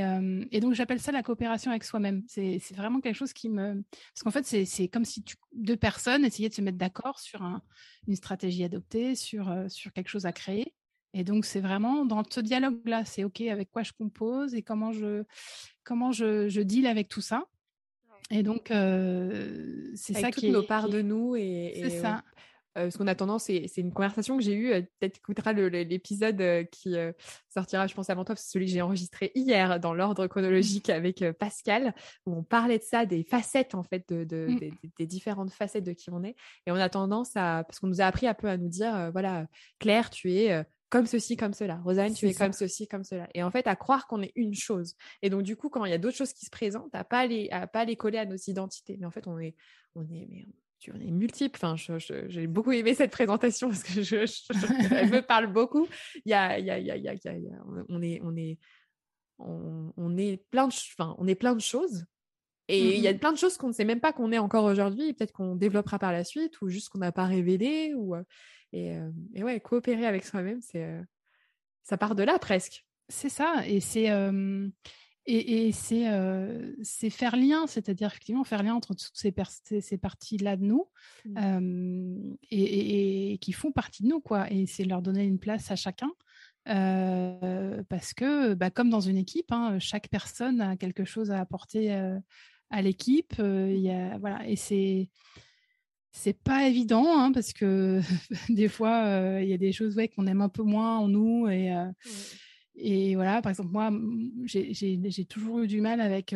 et 0.51 0.59
donc, 0.59 0.73
j'appelle 0.73 0.99
ça 0.99 1.11
la 1.11 1.23
coopération 1.23 1.69
avec 1.69 1.83
soi-même. 1.83 2.23
C'est 2.27 2.59
vraiment 2.75 2.99
quelque 2.99 3.15
chose 3.15 3.33
qui 3.33 3.47
me... 3.49 3.83
Parce 4.13 4.23
qu'en 4.23 4.31
fait, 4.31 4.65
c'est 4.65 4.87
comme 4.87 5.05
si 5.05 5.23
deux 5.53 5.77
personnes 5.77 6.25
essayaient 6.25 6.49
de 6.49 6.55
se 6.55 6.61
mettre 6.61 6.79
d'accord 6.79 7.19
sur 7.19 7.43
un, 7.43 7.61
une 8.07 8.15
stratégie 8.15 8.63
adoptée, 8.63 9.13
sur 9.15 9.53
quelque 9.93 10.09
chose 10.09 10.25
à 10.25 10.31
créer. 10.31 10.73
Et 11.13 11.23
donc, 11.23 11.45
c'est 11.45 11.59
vraiment 11.59 12.05
dans 12.05 12.23
ce 12.27 12.39
dialogue-là, 12.39 13.05
c'est 13.05 13.23
OK 13.23 13.41
avec 13.41 13.71
quoi 13.71 13.83
je 13.83 13.91
compose 13.91 14.55
et 14.55 14.63
comment 14.63 14.91
je, 14.91 15.23
comment 15.83 16.11
je, 16.11 16.49
je 16.49 16.61
deal 16.61 16.87
avec 16.87 17.07
tout 17.07 17.21
ça. 17.21 17.45
Et 18.31 18.41
donc, 18.41 18.71
euh, 18.71 19.91
c'est 19.95 20.13
ça 20.13 20.31
qui 20.31 20.47
est. 20.47 20.51
nos 20.51 20.63
parts 20.63 20.89
de 20.89 21.01
nous. 21.01 21.35
Et, 21.35 21.73
c'est 21.75 22.01
ça. 22.01 22.23
Euh, 22.77 22.89
ce 22.89 22.97
qu'on 22.97 23.05
a 23.07 23.13
tendance, 23.13 23.43
c'est, 23.43 23.77
une 23.77 23.93
conversation 23.93 24.35
que 24.35 24.43
j'ai 24.43 24.53
eue, 24.53 24.73
euh, 24.73 24.81
peut-être 24.99 25.17
écoutera 25.17 25.53
l'épisode 25.53 26.41
euh, 26.41 26.63
qui 26.63 26.95
sortira, 27.49 27.85
je 27.85 27.93
pense, 27.93 28.09
avant 28.09 28.25
toi, 28.25 28.35
c'est 28.35 28.51
celui 28.51 28.65
que 28.65 28.71
j'ai 28.71 28.81
enregistré 28.81 29.31
hier 29.35 29.79
dans 29.79 29.93
l'ordre 29.93 30.25
chronologique 30.27 30.89
avec 30.89 31.23
Pascal, 31.37 31.93
où 32.25 32.35
on 32.35 32.43
parlait 32.43 32.79
de 32.79 32.83
ça, 32.83 33.05
des 33.05 33.23
facettes, 33.23 33.75
en 33.75 33.83
fait, 33.83 34.03
de, 34.09 34.23
de, 34.23 34.47
mmh. 34.47 34.59
des, 34.59 34.73
des, 34.97 35.05
différentes 35.05 35.51
facettes 35.51 35.83
de 35.83 35.93
qui 35.93 36.09
on 36.09 36.23
est. 36.23 36.35
Et 36.65 36.71
on 36.71 36.75
a 36.75 36.89
tendance 36.89 37.35
à, 37.35 37.63
parce 37.63 37.79
qu'on 37.79 37.87
nous 37.87 38.01
a 38.01 38.05
appris 38.05 38.27
un 38.27 38.33
peu 38.33 38.47
à 38.47 38.57
nous 38.57 38.69
dire, 38.69 39.11
voilà, 39.11 39.45
Claire, 39.77 40.09
tu 40.09 40.33
es 40.33 40.65
comme 40.93 41.07
ceci, 41.07 41.35
comme 41.35 41.55
cela. 41.55 41.81
Rosanne, 41.83 42.13
tu 42.13 42.27
es 42.27 42.35
comme 42.35 42.53
ceci, 42.53 42.87
comme 42.87 43.03
cela. 43.03 43.27
Et 43.33 43.41
en 43.41 43.49
fait, 43.49 43.65
à 43.65 43.75
croire 43.75 44.05
qu'on 44.05 44.21
est 44.21 44.31
une 44.35 44.53
chose. 44.53 44.95
Et 45.23 45.31
donc, 45.31 45.41
du 45.41 45.55
coup, 45.55 45.69
quand 45.69 45.85
il 45.85 45.89
y 45.89 45.93
a 45.93 45.97
d'autres 45.97 46.15
choses 46.15 46.33
qui 46.33 46.45
se 46.45 46.51
présentent, 46.51 46.93
à 46.93 47.03
pas 47.03 47.25
les, 47.25 47.49
à 47.49 47.65
pas 47.65 47.83
les 47.83 47.95
coller 47.95 48.19
à 48.19 48.27
nos 48.27 48.35
identités. 48.35 48.97
Mais 48.99 49.07
en 49.07 49.09
fait, 49.09 49.25
on 49.25 49.39
est, 49.39 49.55
on 49.95 50.03
est, 50.03 50.27
mais 50.29 50.45
tu 50.77 50.91
en 50.91 50.99
es 50.99 51.09
multiple. 51.09 51.59
Enfin, 51.59 51.97
j'ai 52.27 52.45
beaucoup 52.45 52.73
aimé 52.73 52.93
cette 52.93 53.09
présentation 53.09 53.69
parce 53.69 53.81
que 53.81 54.03
je, 54.03 54.17
elle 54.93 55.09
me 55.09 55.21
parle 55.21 55.47
beaucoup. 55.51 55.87
Il 56.25 56.29
y 56.29 56.35
a, 56.35 56.59
il 56.59 56.65
y 56.67 56.69
a, 56.69 56.77
il 56.77 56.85
y 56.85 56.91
a, 56.91 56.95
il 56.95 57.03
y 57.03 57.07
a, 57.09 57.33
on 57.89 57.99
est, 58.03 58.21
on 58.23 58.35
est, 58.37 58.59
on, 59.39 59.93
on 59.97 60.15
est 60.15 60.45
plein 60.51 60.67
de, 60.67 60.73
enfin, 60.73 61.15
on 61.17 61.25
est 61.25 61.33
plein 61.33 61.55
de 61.55 61.61
choses. 61.61 62.05
Et 62.67 62.97
il 62.97 63.01
y 63.01 63.07
a 63.07 63.13
mmh 63.13 63.17
plein 63.17 63.31
de 63.31 63.37
choses 63.37 63.57
qu'on 63.57 63.69
ne 63.69 63.73
sait 63.73 63.83
même 63.83 63.99
pas 63.99 64.13
qu'on 64.13 64.31
est 64.31 64.37
encore 64.37 64.65
aujourd'hui, 64.65 65.13
peut-être 65.13 65.33
qu'on 65.33 65.55
développera 65.55 65.97
par 65.97 66.11
la 66.11 66.23
suite, 66.23 66.61
ou 66.61 66.69
juste 66.69 66.89
qu'on 66.89 66.99
n'a 66.99 67.11
pas 67.11 67.25
révélé, 67.25 67.93
ou 67.95 68.15
et, 68.73 68.97
et, 69.33 69.43
ouais, 69.43 69.59
coopérer 69.59 70.05
avec 70.05 70.25
soi-même, 70.25 70.61
c'est 70.61 70.99
ça 71.83 71.97
part 71.97 72.15
de 72.15 72.23
là 72.23 72.39
presque. 72.39 72.85
C'est 73.09 73.29
ça, 73.29 73.63
et 73.67 73.79
c'est 73.79 74.09
et, 75.25 75.67
et 75.67 75.71
c'est 75.71 76.05
c'est 76.81 77.09
faire 77.09 77.35
lien, 77.35 77.67
c'est-à-dire 77.67 78.07
effectivement 78.07 78.43
faire 78.43 78.63
lien 78.63 78.73
entre 78.73 78.93
toutes 78.93 79.15
ces, 79.15 79.33
ces, 79.81 79.97
parties-là 79.97 80.57
de 80.57 80.63
nous 80.63 80.87
mmh. 81.25 82.35
et, 82.49 83.33
et, 83.33 83.37
qui 83.37 83.53
font 83.53 83.71
partie 83.71 84.03
de 84.03 84.09
nous, 84.09 84.19
quoi. 84.19 84.51
Et 84.51 84.65
c'est 84.65 84.83
leur 84.83 85.01
donner 85.01 85.23
une 85.23 85.39
place 85.39 85.71
à 85.71 85.75
chacun. 85.75 86.11
parce 86.65 88.13
que, 88.13 88.53
bah, 88.53 88.69
comme 88.69 88.89
dans 88.89 89.01
une 89.01 89.17
équipe, 89.17 89.51
hein, 89.51 89.79
chaque 89.79 90.09
personne 90.09 90.61
a 90.61 90.75
quelque 90.75 91.05
chose 91.05 91.31
à 91.31 91.39
apporter 91.39 91.91
à 92.69 92.81
l'équipe. 92.81 93.35
voilà, 93.37 94.47
et 94.47 94.55
c'est 94.55 95.09
c'est 96.13 96.37
pas 96.41 96.67
évident 96.67 97.05
hein, 97.17 97.31
parce 97.31 97.53
que 97.53 97.99
des 98.49 98.67
fois 98.67 99.39
il 99.41 99.47
y 99.47 99.53
a 99.53 99.57
des 99.57 99.71
choses 99.71 99.95
ouais, 99.95 100.07
qu'on 100.07 100.27
aime 100.27 100.41
un 100.41 100.49
peu 100.49 100.63
moins 100.63 100.97
en 100.99 101.07
nous 101.07 101.47
et 101.49 101.73
et 102.75 103.15
voilà. 103.15 103.41
Par 103.41 103.51
exemple 103.51 103.69
moi 103.71 103.91
j'ai 104.45 105.25
toujours 105.25 105.59
eu 105.59 105.67
du 105.67 105.81
mal 105.81 106.01
avec 106.01 106.35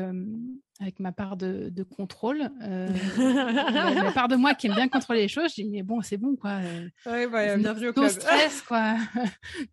avec 0.80 1.00
ma 1.00 1.12
part 1.12 1.38
de, 1.38 1.70
de 1.70 1.82
contrôle 1.82 2.52
euh, 2.62 2.88
la, 4.04 4.12
part 4.12 4.28
de 4.28 4.36
moi 4.36 4.54
qui 4.54 4.68
aime 4.68 4.76
bien 4.76 4.88
contrôler 4.88 5.22
les 5.22 5.28
choses. 5.28 5.50
Je 5.50 5.64
dis 5.64 5.70
mais 5.70 5.82
bon 5.82 6.02
c'est 6.02 6.18
bon 6.18 6.36
quoi 6.36 6.60
ouais, 7.08 7.26
ouais, 7.26 7.58
bienvenue 7.58 7.92
au 7.96 8.10
stress 8.10 8.62
quoi. 8.68 8.96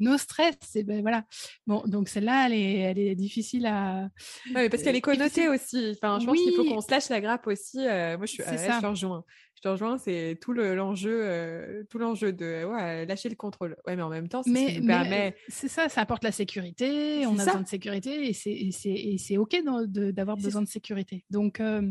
Nos 0.00 0.16
stress 0.16 0.54
c'est 0.62 0.82
ben 0.82 1.02
voilà. 1.02 1.24
Bon 1.66 1.82
donc 1.86 2.08
celle-là 2.08 2.46
elle 2.46 2.54
est 2.54 2.78
elle 2.78 2.98
est 2.98 3.14
difficile 3.14 3.66
à 3.66 4.08
ouais, 4.54 4.70
parce 4.70 4.82
qu'elle 4.82 4.96
est 4.96 5.02
connotée 5.02 5.48
aussi. 5.48 5.92
Enfin 5.96 6.18
je 6.20 6.26
pense 6.26 6.40
qu'il 6.40 6.54
faut 6.54 6.64
qu'on 6.64 6.80
se 6.80 6.90
lâche 6.90 7.10
la 7.10 7.20
grappe 7.20 7.46
aussi 7.46 7.78
moi 7.78 8.24
je 8.24 8.32
suis 8.32 8.42
à 8.42 8.80
rejoins 8.80 9.24
te 9.64 9.68
rejoins, 9.68 9.96
c'est 9.96 10.38
tout 10.40 10.52
l'enjeu, 10.52 11.20
euh, 11.22 11.84
tout 11.88 11.98
l'enjeu 11.98 12.32
de 12.32 12.64
ouais, 12.64 13.06
lâcher 13.06 13.30
le 13.30 13.34
contrôle. 13.34 13.76
Ouais, 13.86 13.96
mais 13.96 14.02
en 14.02 14.10
même 14.10 14.28
temps, 14.28 14.42
c'est 14.42 14.80
permet. 14.86 15.34
C'est 15.48 15.68
ça, 15.68 15.88
ça 15.88 16.02
apporte 16.02 16.22
la 16.22 16.32
sécurité. 16.32 17.26
On 17.26 17.38
a 17.38 17.44
besoin 17.44 17.62
de 17.62 17.68
sécurité 17.68 18.28
et 18.28 19.18
c'est 19.18 19.36
ok 19.38 19.62
d'avoir 19.86 20.36
besoin 20.36 20.62
de 20.62 20.68
sécurité. 20.68 21.24
Donc, 21.30 21.60
euh, 21.60 21.90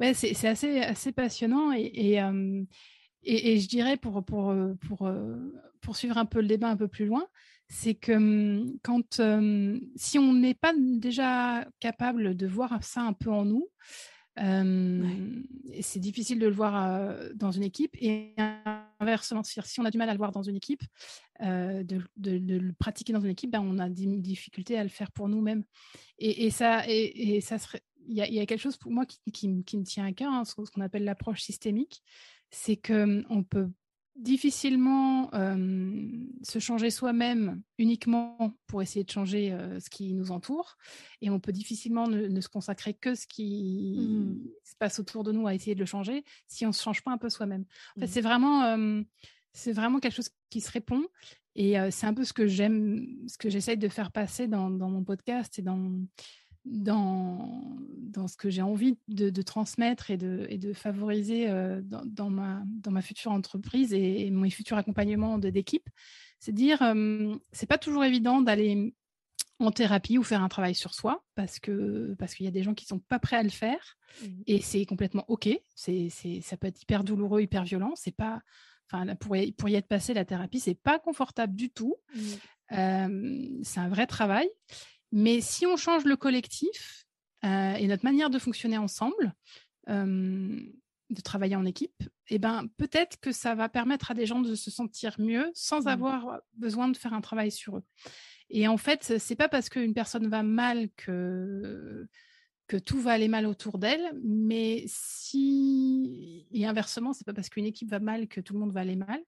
ouais, 0.00 0.14
c'est 0.14 0.48
assez, 0.48 0.80
assez 0.80 1.12
passionnant 1.12 1.72
et, 1.72 2.20
euh, 2.20 2.62
et, 3.22 3.52
et, 3.52 3.60
je 3.60 3.68
dirais 3.68 3.96
pour, 3.96 4.24
pour, 4.24 4.54
pour 4.86 5.10
poursuivre 5.80 6.18
un 6.18 6.26
peu 6.26 6.40
le 6.40 6.48
débat 6.48 6.68
un 6.68 6.76
peu 6.76 6.88
plus 6.88 7.06
loin, 7.06 7.26
c'est 7.68 7.94
que 7.94 8.12
hum, 8.12 8.78
quand 8.82 9.20
si 9.94 10.18
on 10.18 10.32
n'est 10.32 10.54
pas 10.54 10.72
déjà 10.76 11.68
capable 11.78 12.36
de 12.36 12.46
voir 12.48 12.82
ça 12.82 13.02
un 13.02 13.12
peu 13.12 13.30
en 13.30 13.44
nous, 13.44 13.68
c'est 14.36 16.00
difficile 16.00 16.38
de 16.38 16.46
le 16.46 16.54
voir 16.54 17.16
dans 17.34 17.50
une 17.50 17.62
équipe 17.62 17.96
et 18.00 18.34
inversement, 19.00 19.42
si 19.42 19.80
on 19.80 19.84
a 19.84 19.90
du 19.90 19.98
mal 19.98 20.08
à 20.08 20.12
le 20.12 20.18
voir 20.18 20.32
dans 20.32 20.42
une 20.42 20.56
équipe, 20.56 20.82
de, 21.40 22.00
le 22.16 22.72
pratiquer 22.72 23.12
dans 23.12 23.20
une 23.20 23.30
équipe, 23.30 23.50
ben, 23.50 23.60
on 23.60 23.78
a 23.78 23.88
des 23.88 24.06
difficultés 24.18 24.78
à 24.78 24.82
le 24.82 24.88
faire 24.88 25.10
pour 25.10 25.28
nous-mêmes. 25.28 25.64
Et, 26.18 26.50
ça, 26.50 26.86
il 26.86 27.42
y, 28.08 28.20
a 28.20 28.46
quelque 28.46 28.60
chose 28.60 28.76
pour 28.76 28.92
moi 28.92 29.04
qui, 29.06 29.48
me 29.48 29.82
tient 29.82 30.04
à 30.04 30.12
cœur, 30.12 30.32
hein, 30.32 30.44
ce 30.44 30.54
qu'on 30.54 30.80
appelle 30.80 31.04
l'approche 31.04 31.42
systémique, 31.42 32.02
c'est 32.50 32.76
que 32.76 33.24
on 33.28 33.42
peut 33.42 33.68
difficilement 34.16 35.30
se 36.42 36.58
changer 36.58 36.90
soi-même 36.90 37.62
uniquement 37.78 38.56
pour 38.66 38.82
essayer 38.82 39.04
de 39.04 39.10
changer 39.10 39.56
ce 39.78 39.90
qui 39.90 40.14
nous 40.14 40.30
entoure. 40.30 40.76
Et 41.20 41.30
on 41.30 41.40
peut 41.40 41.52
difficilement 41.52 42.08
ne, 42.08 42.40
se 42.40 42.48
consacrer 42.48 42.94
que 42.94 43.14
ce 43.14 43.26
qui 43.26 43.96
mmh. 43.98 44.48
se 44.64 44.76
passe 44.78 44.98
autour 44.98 45.24
de 45.24 45.32
nous 45.32 45.46
à 45.46 45.54
essayer 45.54 45.74
de 45.74 45.80
le 45.80 45.86
changer 45.86 46.24
si 46.46 46.64
on 46.64 46.70
ne 46.70 46.74
se 46.74 46.82
change 46.82 47.02
pas 47.02 47.10
un 47.10 47.18
peu 47.18 47.28
soi-même. 47.28 47.64
En 47.96 48.00
fait, 48.00 48.06
mmh. 48.06 48.10
c'est 48.10 48.20
vraiment, 48.20 49.04
c'est 49.52 49.72
vraiment 49.72 50.00
quelque 50.00 50.14
chose 50.14 50.30
qui 50.50 50.60
se 50.60 50.70
répond. 50.70 51.04
Et 51.54 51.76
c'est 51.90 52.06
un 52.06 52.14
peu 52.14 52.24
ce 52.24 52.32
que 52.32 52.46
j'aime, 52.46 53.06
ce 53.28 53.38
que 53.38 53.48
j'essaye 53.48 53.78
de 53.78 53.88
faire 53.88 54.12
passer 54.12 54.46
dans, 54.46 54.70
dans, 54.70 54.90
mon 54.90 55.04
podcast 55.04 55.58
et 55.58 55.62
dans, 55.62 55.90
dans, 56.66 57.78
dans 58.16 58.28
ce 58.28 58.36
que 58.36 58.50
j'ai 58.50 58.62
envie 58.62 58.98
de, 59.08 59.42
transmettre 59.42 60.10
et 60.10 60.16
de, 60.16 60.46
et 60.48 60.58
de 60.58 60.72
favoriser 60.72 61.48
euh, 61.48 61.80
dans, 61.82 62.30
ma, 62.30 62.62
dans 62.66 62.90
ma 62.90 63.02
future 63.02 63.30
entreprise 63.30 63.94
et, 63.94 64.30
mon 64.30 64.48
futur 64.50 64.76
accompagnement 64.76 65.38
d'équipe, 65.38 65.88
c'est 66.40 66.52
dire, 66.52 66.82
euh, 66.82 67.36
c'est 67.52 67.66
pas 67.66 67.78
toujours 67.78 68.04
évident 68.04 68.40
d'aller 68.40 68.94
en 69.58 69.70
thérapie 69.70 70.18
ou 70.18 70.22
faire 70.22 70.42
un 70.42 70.48
travail 70.48 70.74
sur 70.74 70.92
soi 70.92 71.24
parce 71.34 71.58
que 71.58 72.14
parce 72.18 72.34
qu'il 72.34 72.44
y 72.44 72.48
a 72.48 72.52
des 72.52 72.62
gens 72.62 72.74
qui 72.74 72.84
sont 72.84 72.98
pas 72.98 73.18
prêts 73.18 73.36
à 73.36 73.42
le 73.42 73.48
faire 73.48 73.96
mmh. 74.20 74.26
et 74.46 74.60
c'est 74.60 74.84
complètement 74.84 75.24
ok. 75.28 75.48
C'est 75.74 76.10
ça 76.42 76.58
peut 76.58 76.66
être 76.66 76.82
hyper 76.82 77.04
douloureux, 77.04 77.40
hyper 77.40 77.64
violent. 77.64 77.92
C'est 77.94 78.14
pas 78.14 78.42
enfin 78.90 79.14
pour 79.16 79.34
y, 79.34 79.52
pour 79.52 79.70
y 79.70 79.74
être 79.74 79.88
passé 79.88 80.12
la 80.12 80.26
thérapie, 80.26 80.60
c'est 80.60 80.74
pas 80.74 80.98
confortable 80.98 81.54
du 81.54 81.70
tout. 81.70 81.96
Mmh. 82.14 82.20
Euh, 82.72 83.48
c'est 83.62 83.80
un 83.80 83.88
vrai 83.88 84.06
travail. 84.06 84.48
Mais 85.12 85.40
si 85.40 85.66
on 85.66 85.76
change 85.76 86.04
le 86.04 86.16
collectif 86.16 87.06
euh, 87.44 87.74
et 87.74 87.86
notre 87.86 88.04
manière 88.04 88.30
de 88.30 88.38
fonctionner 88.38 88.78
ensemble, 88.78 89.34
euh, 89.88 90.60
de 91.10 91.20
travailler 91.20 91.56
en 91.56 91.64
équipe, 91.64 92.02
eh 92.28 92.38
ben, 92.38 92.66
peut-être 92.76 93.20
que 93.20 93.30
ça 93.30 93.54
va 93.54 93.68
permettre 93.68 94.10
à 94.10 94.14
des 94.14 94.26
gens 94.26 94.40
de 94.40 94.54
se 94.54 94.70
sentir 94.70 95.14
mieux 95.18 95.50
sans 95.54 95.84
mmh. 95.84 95.88
avoir 95.88 96.40
besoin 96.54 96.88
de 96.88 96.96
faire 96.96 97.12
un 97.12 97.20
travail 97.20 97.52
sur 97.52 97.76
eux. 97.76 97.84
Et 98.50 98.68
en 98.68 98.76
fait, 98.76 99.18
c'est 99.18 99.36
pas 99.36 99.48
parce 99.48 99.68
qu'une 99.68 99.94
personne 99.94 100.28
va 100.28 100.42
mal 100.42 100.88
que 100.96 102.08
que 102.66 102.76
tout 102.76 103.00
va 103.00 103.12
aller 103.12 103.28
mal 103.28 103.46
autour 103.46 103.78
d'elle, 103.78 104.12
mais 104.22 104.84
si 104.86 106.46
et 106.52 106.66
inversement, 106.66 107.12
c'est 107.12 107.24
pas 107.24 107.34
parce 107.34 107.48
qu'une 107.48 107.66
équipe 107.66 107.90
va 107.90 108.00
mal 108.00 108.28
que 108.28 108.40
tout 108.40 108.54
le 108.54 108.60
monde 108.60 108.72
va 108.72 108.80
aller 108.80 108.96
mal. 108.96 109.20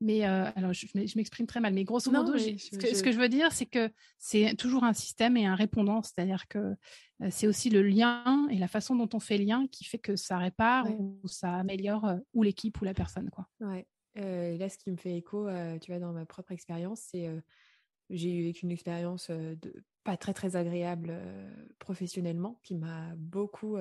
Mais 0.00 0.26
euh, 0.26 0.50
alors, 0.54 0.72
je, 0.72 0.86
m'exprime 0.94 1.46
très 1.46 1.60
mal, 1.60 1.72
mais 1.72 1.84
grosso 1.84 2.10
modo, 2.10 2.36
ce, 2.36 3.02
que, 3.02 3.12
je 3.12 3.18
veux 3.18 3.28
dire, 3.28 3.52
c'est 3.52 3.66
que 3.66 3.90
c'est 4.18 4.54
toujours 4.56 4.84
un 4.84 4.92
système 4.92 5.36
et 5.36 5.46
un 5.46 5.54
répondant, 5.54 6.02
c'est-à-dire 6.02 6.46
que 6.48 6.58
euh, 6.58 7.28
c'est 7.30 7.46
aussi 7.46 7.70
le 7.70 7.82
lien 7.82 8.46
et 8.50 8.58
la 8.58 8.68
façon 8.68 8.96
dont 8.96 9.08
on 9.14 9.20
fait 9.20 9.38
lien 9.38 9.66
qui 9.68 9.84
fait 9.84 9.98
que 9.98 10.16
ça 10.16 10.36
répare 10.36 10.88
ou 10.90 11.20
ça 11.26 11.54
améliore 11.54 12.04
euh, 12.04 12.16
ou 12.34 12.42
l'équipe 12.42 12.80
ou 12.80 12.84
la 12.84 12.94
personne, 12.94 13.30
quoi. 13.30 13.48
Ouais. 13.60 13.86
là, 14.14 14.68
ce 14.68 14.76
qui 14.76 14.90
me 14.90 14.96
fait 14.96 15.16
écho, 15.16 15.48
tu 15.80 15.90
vois, 15.90 16.00
dans 16.00 16.12
ma 16.12 16.26
propre 16.26 16.52
expérience, 16.52 17.08
c'est 17.10 17.30
j'ai 18.10 18.34
eu 18.34 18.50
une 18.50 18.70
expérience 18.70 19.30
de 19.30 19.84
pas 20.04 20.16
très 20.16 20.34
très 20.34 20.56
agréable 20.56 21.18
professionnellement 21.78 22.60
qui 22.62 22.74
m'a 22.74 23.14
beaucoup 23.16 23.76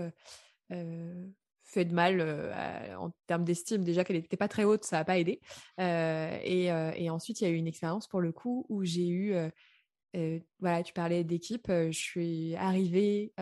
fait 0.70 1.86
de 1.86 1.94
mal 1.94 2.22
en 2.98 3.12
termes 3.28 3.44
d'estime. 3.44 3.84
Déjà 3.84 4.04
qu'elle 4.04 4.18
n'était 4.18 4.38
pas 4.38 4.48
très 4.48 4.64
haute, 4.64 4.86
ça 4.86 4.98
n'a 4.98 5.06
pas 5.06 5.18
aidé. 5.18 5.42
Et, 5.78 7.10
ensuite, 7.10 7.42
il 7.42 7.44
y 7.44 7.48
a 7.48 7.50
eu 7.50 7.56
une 7.56 7.68
expérience 7.68 8.08
pour 8.08 8.22
le 8.22 8.32
coup 8.32 8.66
où 8.70 8.84
j'ai 8.84 9.08
eu 9.08 9.36
voilà, 10.60 10.84
tu 10.84 10.94
parlais 10.94 11.24
d'équipe. 11.24 11.68
je 11.68 11.92
suis 11.92 12.56
arrivée, 12.56 13.34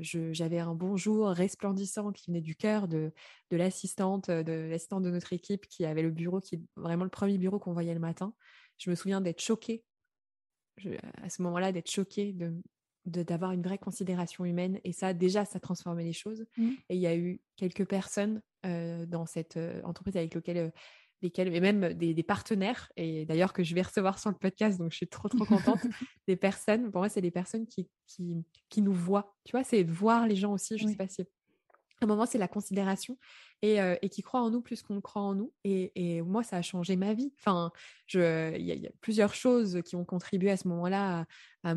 j'avais 0.00 0.58
un 0.58 0.74
bonjour 0.74 1.28
resplendissant 1.28 2.12
qui 2.12 2.30
venait 2.30 2.40
du 2.40 2.54
cœur 2.54 2.86
de, 2.86 3.12
de 3.50 3.56
l'assistante, 3.56 4.30
de 4.30 4.68
l'assistante 4.70 5.02
de 5.02 5.10
notre 5.10 5.32
équipe 5.32 5.66
qui 5.66 5.84
avait 5.84 6.02
le 6.02 6.10
bureau, 6.10 6.40
qui 6.40 6.62
vraiment 6.76 7.04
le 7.04 7.10
premier 7.10 7.38
bureau 7.38 7.58
qu'on 7.58 7.72
voyait 7.72 7.94
le 7.94 8.00
matin. 8.00 8.34
Je 8.78 8.90
me 8.90 8.94
souviens 8.94 9.20
d'être 9.20 9.40
choquée, 9.40 9.84
à 11.22 11.28
ce 11.28 11.42
moment-là, 11.42 11.72
d'être 11.72 11.90
choquée 11.90 12.32
de 12.32 12.54
d'avoir 13.04 13.50
une 13.50 13.62
vraie 13.62 13.78
considération 13.78 14.44
humaine 14.44 14.78
et 14.84 14.92
ça 14.92 15.12
déjà 15.12 15.44
ça 15.44 15.58
transformait 15.58 16.04
les 16.04 16.12
choses 16.12 16.46
mmh. 16.56 16.68
et 16.88 16.94
il 16.94 17.00
y 17.00 17.08
a 17.08 17.16
eu 17.16 17.40
quelques 17.56 17.84
personnes 17.84 18.40
dans 18.62 19.26
cette 19.26 19.58
entreprise 19.82 20.16
avec 20.16 20.32
lesquelles 20.36 20.72
et 21.22 21.60
même 21.60 21.94
des, 21.94 22.22
partenaires, 22.22 22.90
et 22.96 23.24
d'ailleurs 23.24 23.52
que 23.52 23.62
je 23.62 23.74
vais 23.74 23.82
recevoir 23.82 24.18
sur 24.18 24.30
le 24.30 24.36
podcast, 24.36 24.78
donc 24.78 24.90
je 24.90 24.96
suis 24.96 25.08
trop 25.08 25.28
trop 25.28 25.44
contente. 25.44 25.80
des 26.26 26.36
personnes, 26.36 26.90
pour 26.90 27.00
moi, 27.00 27.08
c'est 27.08 27.20
des 27.20 27.30
personnes 27.30 27.66
qui, 27.66 27.88
qui, 28.06 28.44
qui, 28.68 28.82
nous 28.82 28.92
voient. 28.92 29.36
Tu 29.44 29.52
vois, 29.52 29.64
c'est 29.64 29.84
voir 29.84 30.26
les 30.26 30.36
gens 30.36 30.52
aussi. 30.52 30.78
Je 30.78 30.86
sais 30.86 30.96
pas 30.96 31.08
si. 31.08 31.24
Un 32.02 32.06
moment, 32.06 32.26
c'est 32.26 32.38
la 32.38 32.48
considération 32.48 33.16
et, 33.62 33.80
euh, 33.80 33.96
et, 34.02 34.08
qui 34.08 34.22
croient 34.22 34.42
en 34.42 34.50
nous 34.50 34.60
plus 34.60 34.82
qu'on 34.82 35.00
croit 35.00 35.22
en 35.22 35.34
nous. 35.34 35.52
Et, 35.64 36.20
moi, 36.22 36.42
ça 36.42 36.56
a 36.56 36.62
changé 36.62 36.96
ma 36.96 37.14
vie. 37.14 37.32
Enfin, 37.38 37.70
il 38.12 38.20
y, 38.60 38.86
a 38.86 38.90
plusieurs 39.00 39.34
choses 39.34 39.80
qui 39.84 39.96
ont 39.96 40.04
contribué 40.04 40.50
à 40.50 40.56
ce 40.56 40.68
moment-là 40.68 41.26
à, 41.62 41.74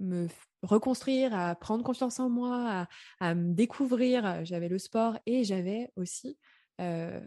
me 0.00 0.28
reconstruire, 0.62 1.34
à 1.34 1.54
prendre 1.54 1.84
confiance 1.84 2.20
en 2.20 2.28
moi, 2.28 2.86
à, 3.20 3.28
à 3.28 3.34
me 3.34 3.54
découvrir. 3.54 4.44
J'avais 4.44 4.68
le 4.68 4.78
sport 4.78 5.18
et 5.26 5.44
j'avais 5.44 5.90
aussi 5.96 6.36
euh, 6.80 7.20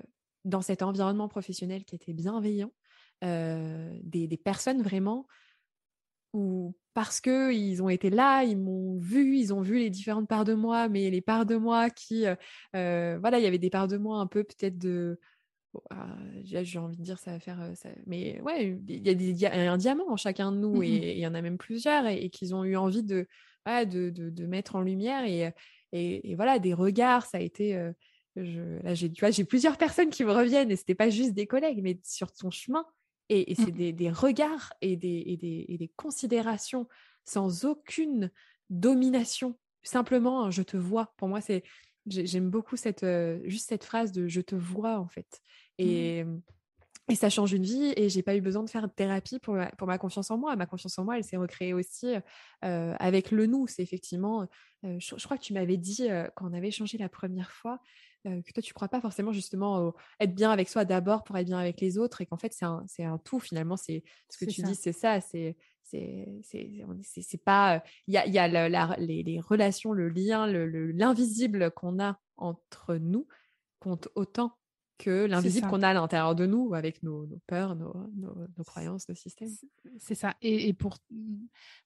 dans 0.46 0.62
cet 0.62 0.82
environnement 0.82 1.28
professionnel 1.28 1.84
qui 1.84 1.96
était 1.96 2.14
bienveillant, 2.14 2.72
euh, 3.26 3.98
des, 4.02 4.38
personnes 4.38 4.82
vraiment 4.82 5.28
où 6.38 6.76
parce 6.94 7.22
que 7.22 7.54
ils 7.54 7.84
ont 7.84 7.90
été 7.90 8.10
là, 8.10 8.44
ils 8.44 8.58
m'ont 8.58 8.98
vu, 8.98 9.38
ils 9.38 9.54
ont 9.54 9.62
vu 9.62 9.78
les 9.78 9.90
différentes 9.90 10.28
parts 10.28 10.46
de 10.46 10.54
moi, 10.54 10.90
mais 10.90 11.10
les 11.10 11.22
parts 11.22 11.46
de 11.46 11.56
moi 11.56 11.90
qui, 11.90 12.26
euh, 12.26 12.36
euh, 12.76 13.18
voilà, 13.20 13.38
il 13.40 13.44
y 13.44 13.48
avait 13.48 13.60
des 13.60 13.70
parts 13.70 13.88
de 13.88 13.98
moi 13.98 14.18
un 14.18 14.28
peu 14.28 14.44
peut-être 14.44 14.78
de, 14.80 15.20
ah, 15.92 16.18
j'ai 16.44 16.80
envie 16.80 16.98
de 16.98 17.04
dire 17.04 17.20
ça 17.20 17.34
va 17.34 17.40
faire, 17.40 17.72
ça... 17.76 17.90
mais 18.08 18.42
ouais, 18.42 18.80
il 18.88 19.08
y, 19.08 19.46
a 19.46 19.72
un 19.72 19.78
diamant 19.78 20.10
en 20.10 20.18
chacun 20.18 20.52
de 20.52 20.58
nous 20.58 20.80
mmh 20.80 20.84
et 20.84 21.14
il 21.14 21.20
y 21.20 21.28
en 21.28 21.36
a 21.36 21.42
même 21.44 21.60
plusieurs 21.60 22.08
et, 22.08 22.30
qu'ils 22.30 22.56
ont 22.56 22.64
eu 22.64 22.76
envie 22.76 23.04
de, 23.04 23.28
de, 23.68 24.10
de, 24.10 24.46
mettre 24.48 24.76
en 24.76 24.82
lumière 24.82 25.24
et, 25.26 25.54
et, 25.92 26.36
voilà, 26.36 26.58
des 26.58 26.74
regards, 26.74 27.28
ça 27.28 27.38
a 27.38 27.42
été 27.42 27.76
là, 28.36 28.94
j'ai, 28.94 29.12
tu 29.12 29.20
vois, 29.20 29.32
j'ai 29.32 29.44
plusieurs 29.44 29.78
personnes 29.78 30.10
qui 30.10 30.24
me 30.24 30.32
reviennent 30.32 30.72
et 30.72 30.76
c'était 30.76 30.96
pas 30.96 31.10
juste 31.10 31.34
des 31.34 31.48
collègues, 31.48 31.82
mais 31.84 32.00
sur 32.04 32.32
ton 32.32 32.50
chemin. 32.50 32.86
Et, 33.30 33.56
c'est 33.56 33.74
mmh. 33.74 33.92
des, 33.92 34.10
regards 34.10 34.74
et 34.82 34.96
des, 34.96 35.24
et 35.28 35.78
des, 35.78 35.92
considérations 35.96 36.88
sans 37.26 37.66
aucune 37.66 38.32
domination. 38.70 39.58
Simplement, 39.84 40.50
je 40.50 40.64
te 40.64 40.78
vois. 40.78 41.14
Pour 41.18 41.28
moi, 41.28 41.42
c'est, 41.42 41.64
j'aime 42.08 42.50
beaucoup 42.50 42.78
cette, 42.78 43.06
juste 43.46 43.70
cette 43.70 43.84
phrase 43.84 44.12
de 44.12 44.28
je 44.28 44.42
te 44.42 44.56
vois, 44.56 45.00
en 45.00 45.08
fait. 45.08 45.42
Mmh. 45.80 45.84
Et, 45.84 46.26
et 47.10 47.16
ça 47.16 47.30
change 47.30 47.54
une 47.54 47.64
vie 47.64 47.94
et 47.96 48.10
j'ai 48.10 48.22
pas 48.22 48.36
eu 48.36 48.42
besoin 48.42 48.64
de 48.64 48.70
faire 48.70 48.88
de 48.88 48.94
thérapie 48.94 49.40
pour 49.40 49.54
ma, 49.56 49.72
pour 49.72 49.88
ma 49.88 49.98
confiance 49.98 50.30
en 50.32 50.38
moi. 50.38 50.56
Ma 50.56 50.66
confiance 50.66 50.98
en 50.98 51.06
moi, 51.06 51.18
elle 51.18 51.24
s'est 51.24 51.38
recréée 51.38 51.74
aussi 51.74 52.14
avec 52.62 53.32
le 53.32 53.46
nous. 53.46 53.68
C'est 53.68 53.82
effectivement, 53.82 54.48
je, 54.84 55.26
crois 55.26 55.38
que 55.38 55.44
tu 55.44 55.54
m'avais 55.54 55.78
dit 55.78 56.08
quand 56.36 56.50
on 56.50 56.54
avait 56.54 56.68
échangé 56.68 56.98
la 56.98 57.10
première 57.10 57.52
fois, 57.52 57.80
que 58.46 58.52
toi 58.52 58.62
tu 58.64 58.74
crois 58.74 58.88
pas 58.88 59.02
forcément 59.02 59.32
justement 59.32 59.94
être 60.20 60.34
bien 60.34 60.52
avec 60.52 60.70
soi 60.70 60.86
d'abord 60.86 61.24
pour 61.24 61.38
être 61.38 61.48
bien 61.48 61.58
avec 61.58 61.82
les 61.82 61.98
autres 61.98 62.22
et 62.22 62.26
qu'en 62.26 62.38
fait 62.38 62.54
c'est 62.54 62.66
un, 62.66 62.86
un, 63.00 63.18
tout 63.20 63.40
finalement 63.40 63.78
c'est 63.78 64.04
ce 64.30 64.38
que 64.38 64.50
tu 64.50 64.62
dis 64.62 64.76
c'est 64.76 64.94
ça 64.94 65.22
c'est 65.22 65.56
c'est 65.84 67.44
pas 67.44 67.84
il 68.08 68.14
y 68.14 68.18
a, 68.18 68.28
y 68.28 68.38
a 68.38 68.98
les, 68.98 69.24
les, 69.24 69.40
relations 69.40 69.94
le 69.94 70.10
lien 70.10 70.48
l'invisible 70.48 71.72
qu'on 71.72 72.00
a 72.00 72.20
entre 72.38 72.96
nous 72.96 73.28
compte 73.80 74.10
autant 74.16 74.58
que 74.98 75.26
l'invisible 75.26 75.68
qu'on 75.68 75.84
a 75.84 75.90
à 75.90 75.94
l'intérieur 75.94 76.36
de 76.36 76.46
nous, 76.46 76.74
avec 76.74 77.04
nos, 77.04 77.28
peurs, 77.48 77.76
nos, 77.76 77.94
nos, 78.16 78.64
croyances, 78.64 79.08
nos 79.08 79.16
systèmes. 79.16 79.50
C'est 80.00 80.16
ça. 80.16 80.36
Et, 80.42 80.74
pour, 80.74 80.98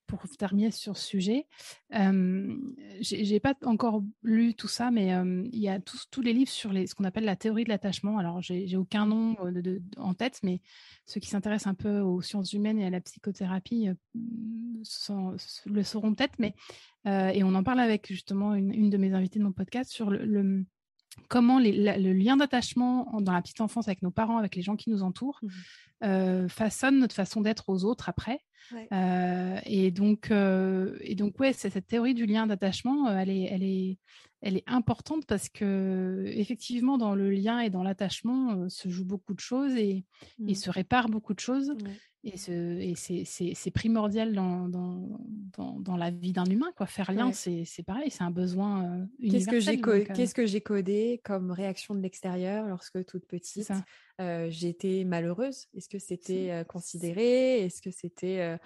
pour 0.07 0.23
terminer 0.37 0.71
sur 0.71 0.97
ce 0.97 1.05
sujet, 1.05 1.47
euh, 1.93 2.55
j'ai 2.99 3.39
pas 3.39 3.53
encore 3.65 4.03
lu 4.23 4.53
tout 4.53 4.67
ça, 4.67 4.91
mais 4.91 5.09
il 5.51 5.59
y 5.59 5.67
a 5.67 5.79
tous, 5.79 6.07
tous 6.09 6.21
les 6.21 6.33
livres 6.33 6.49
sur 6.49 6.71
les, 6.71 6.87
ce 6.87 6.95
qu'on 6.95 7.03
appelle 7.03 7.25
la 7.25 7.35
théorie 7.35 7.63
de 7.63 7.69
l'attachement. 7.69 8.17
Alors, 8.17 8.41
j'ai 8.41 8.77
aucun 8.77 9.05
nom 9.05 9.35
de, 9.51 9.81
en 9.97 10.13
tête, 10.13 10.39
mais 10.43 10.61
ceux 11.05 11.19
qui 11.19 11.29
s'intéressent 11.29 11.71
un 11.71 11.75
peu 11.75 11.99
aux 11.99 12.21
sciences 12.21 12.53
humaines 12.53 12.79
et 12.79 12.85
à 12.85 12.89
la 12.89 13.01
psychothérapie 13.01 13.89
le 14.13 15.83
sauront 15.83 16.15
peut-être. 16.15 16.39
Mais 16.39 16.55
et 17.05 17.43
on 17.43 17.55
en 17.55 17.63
parle 17.63 17.79
avec 17.81 18.07
justement 18.07 18.55
une, 18.55 18.73
une, 18.73 18.89
de 18.89 18.97
mes 18.97 19.13
invitées 19.13 19.39
de 19.39 19.43
mon 19.43 19.51
podcast 19.51 19.91
sur 19.91 20.09
le 20.09 20.65
comment 21.27 21.59
le 21.59 22.13
lien 22.13 22.37
d'attachement 22.37 23.19
dans 23.21 23.33
la 23.33 23.41
petite 23.41 23.61
enfance 23.61 23.87
avec 23.87 24.01
nos 24.01 24.11
parents, 24.11 24.37
avec 24.37 24.55
les 24.55 24.61
gens 24.61 24.75
qui 24.75 24.89
nous 24.89 25.03
entourent, 25.03 25.39
mmh 25.41 25.49
euh, 26.03 26.47
façonne 26.47 26.97
notre 26.97 27.13
façon 27.13 27.41
d'être 27.41 27.69
aux 27.69 27.85
autres 27.85 28.09
après. 28.09 28.39
Euh, 28.91 29.59
et 29.65 29.91
donc, 29.91 30.31
euh, 30.31 30.97
et 31.01 31.13
donc 31.13 31.39
ouais, 31.39 31.53
cette 31.53 31.85
théorie 31.85 32.15
du 32.15 32.25
lien 32.25 32.47
d'attachement, 32.47 33.07
elle 33.11 33.29
est, 33.29 33.43
elle 33.43 33.63
est, 33.63 33.99
elle 34.41 34.57
est 34.57 34.63
importante 34.65 35.27
parce 35.27 35.47
que 35.47 36.23
effectivement, 36.25 36.97
dans 36.97 37.13
le 37.13 37.29
lien 37.29 37.59
et 37.59 37.69
dans 37.69 37.83
l'attachement 37.83 38.67
se 38.67 38.89
joue 38.89 39.05
beaucoup 39.05 39.35
de 39.35 39.39
choses 39.39 39.75
et, 39.75 40.05
mmh. 40.39 40.53
se 40.55 40.71
répare 40.71 41.07
beaucoup 41.07 41.35
de 41.35 41.39
choses. 41.39 41.71
Et, 42.23 42.37
c'est 42.37 43.71
primordial 43.71 44.33
dans, 44.33 44.67
dans, 44.67 45.79
dans, 45.79 45.97
la 45.97 46.11
vie 46.11 46.33
d'un 46.33 46.45
humain. 46.45 46.71
Quoi. 46.77 46.85
Faire 46.85 47.11
lien, 47.11 47.31
c'est 47.31 47.83
pareil, 47.85 48.11
c'est 48.11 48.23
un 48.23 48.31
besoin 48.31 48.83
euh, 48.83 49.05
universel. 49.19 49.79
Euh 49.87 50.05
qu'est-ce 50.13 50.35
que 50.35 50.45
j'ai 50.45 50.61
codé 50.61 51.19
comme 51.23 51.51
réaction 51.51 51.95
de 51.95 51.99
l'extérieur 51.99 52.67
lorsque 52.67 53.03
toute 53.05 53.25
petite 53.25 53.71
euh, 54.19 54.47
j'étais 54.51 55.03
malheureuse? 55.03 55.67
Est-ce 55.75 55.89
que 55.89 55.97
c'était 55.97 56.63
considéré? 56.67 57.61
Est-ce 57.65 57.81
que 57.81 57.91
c'était 57.91 58.57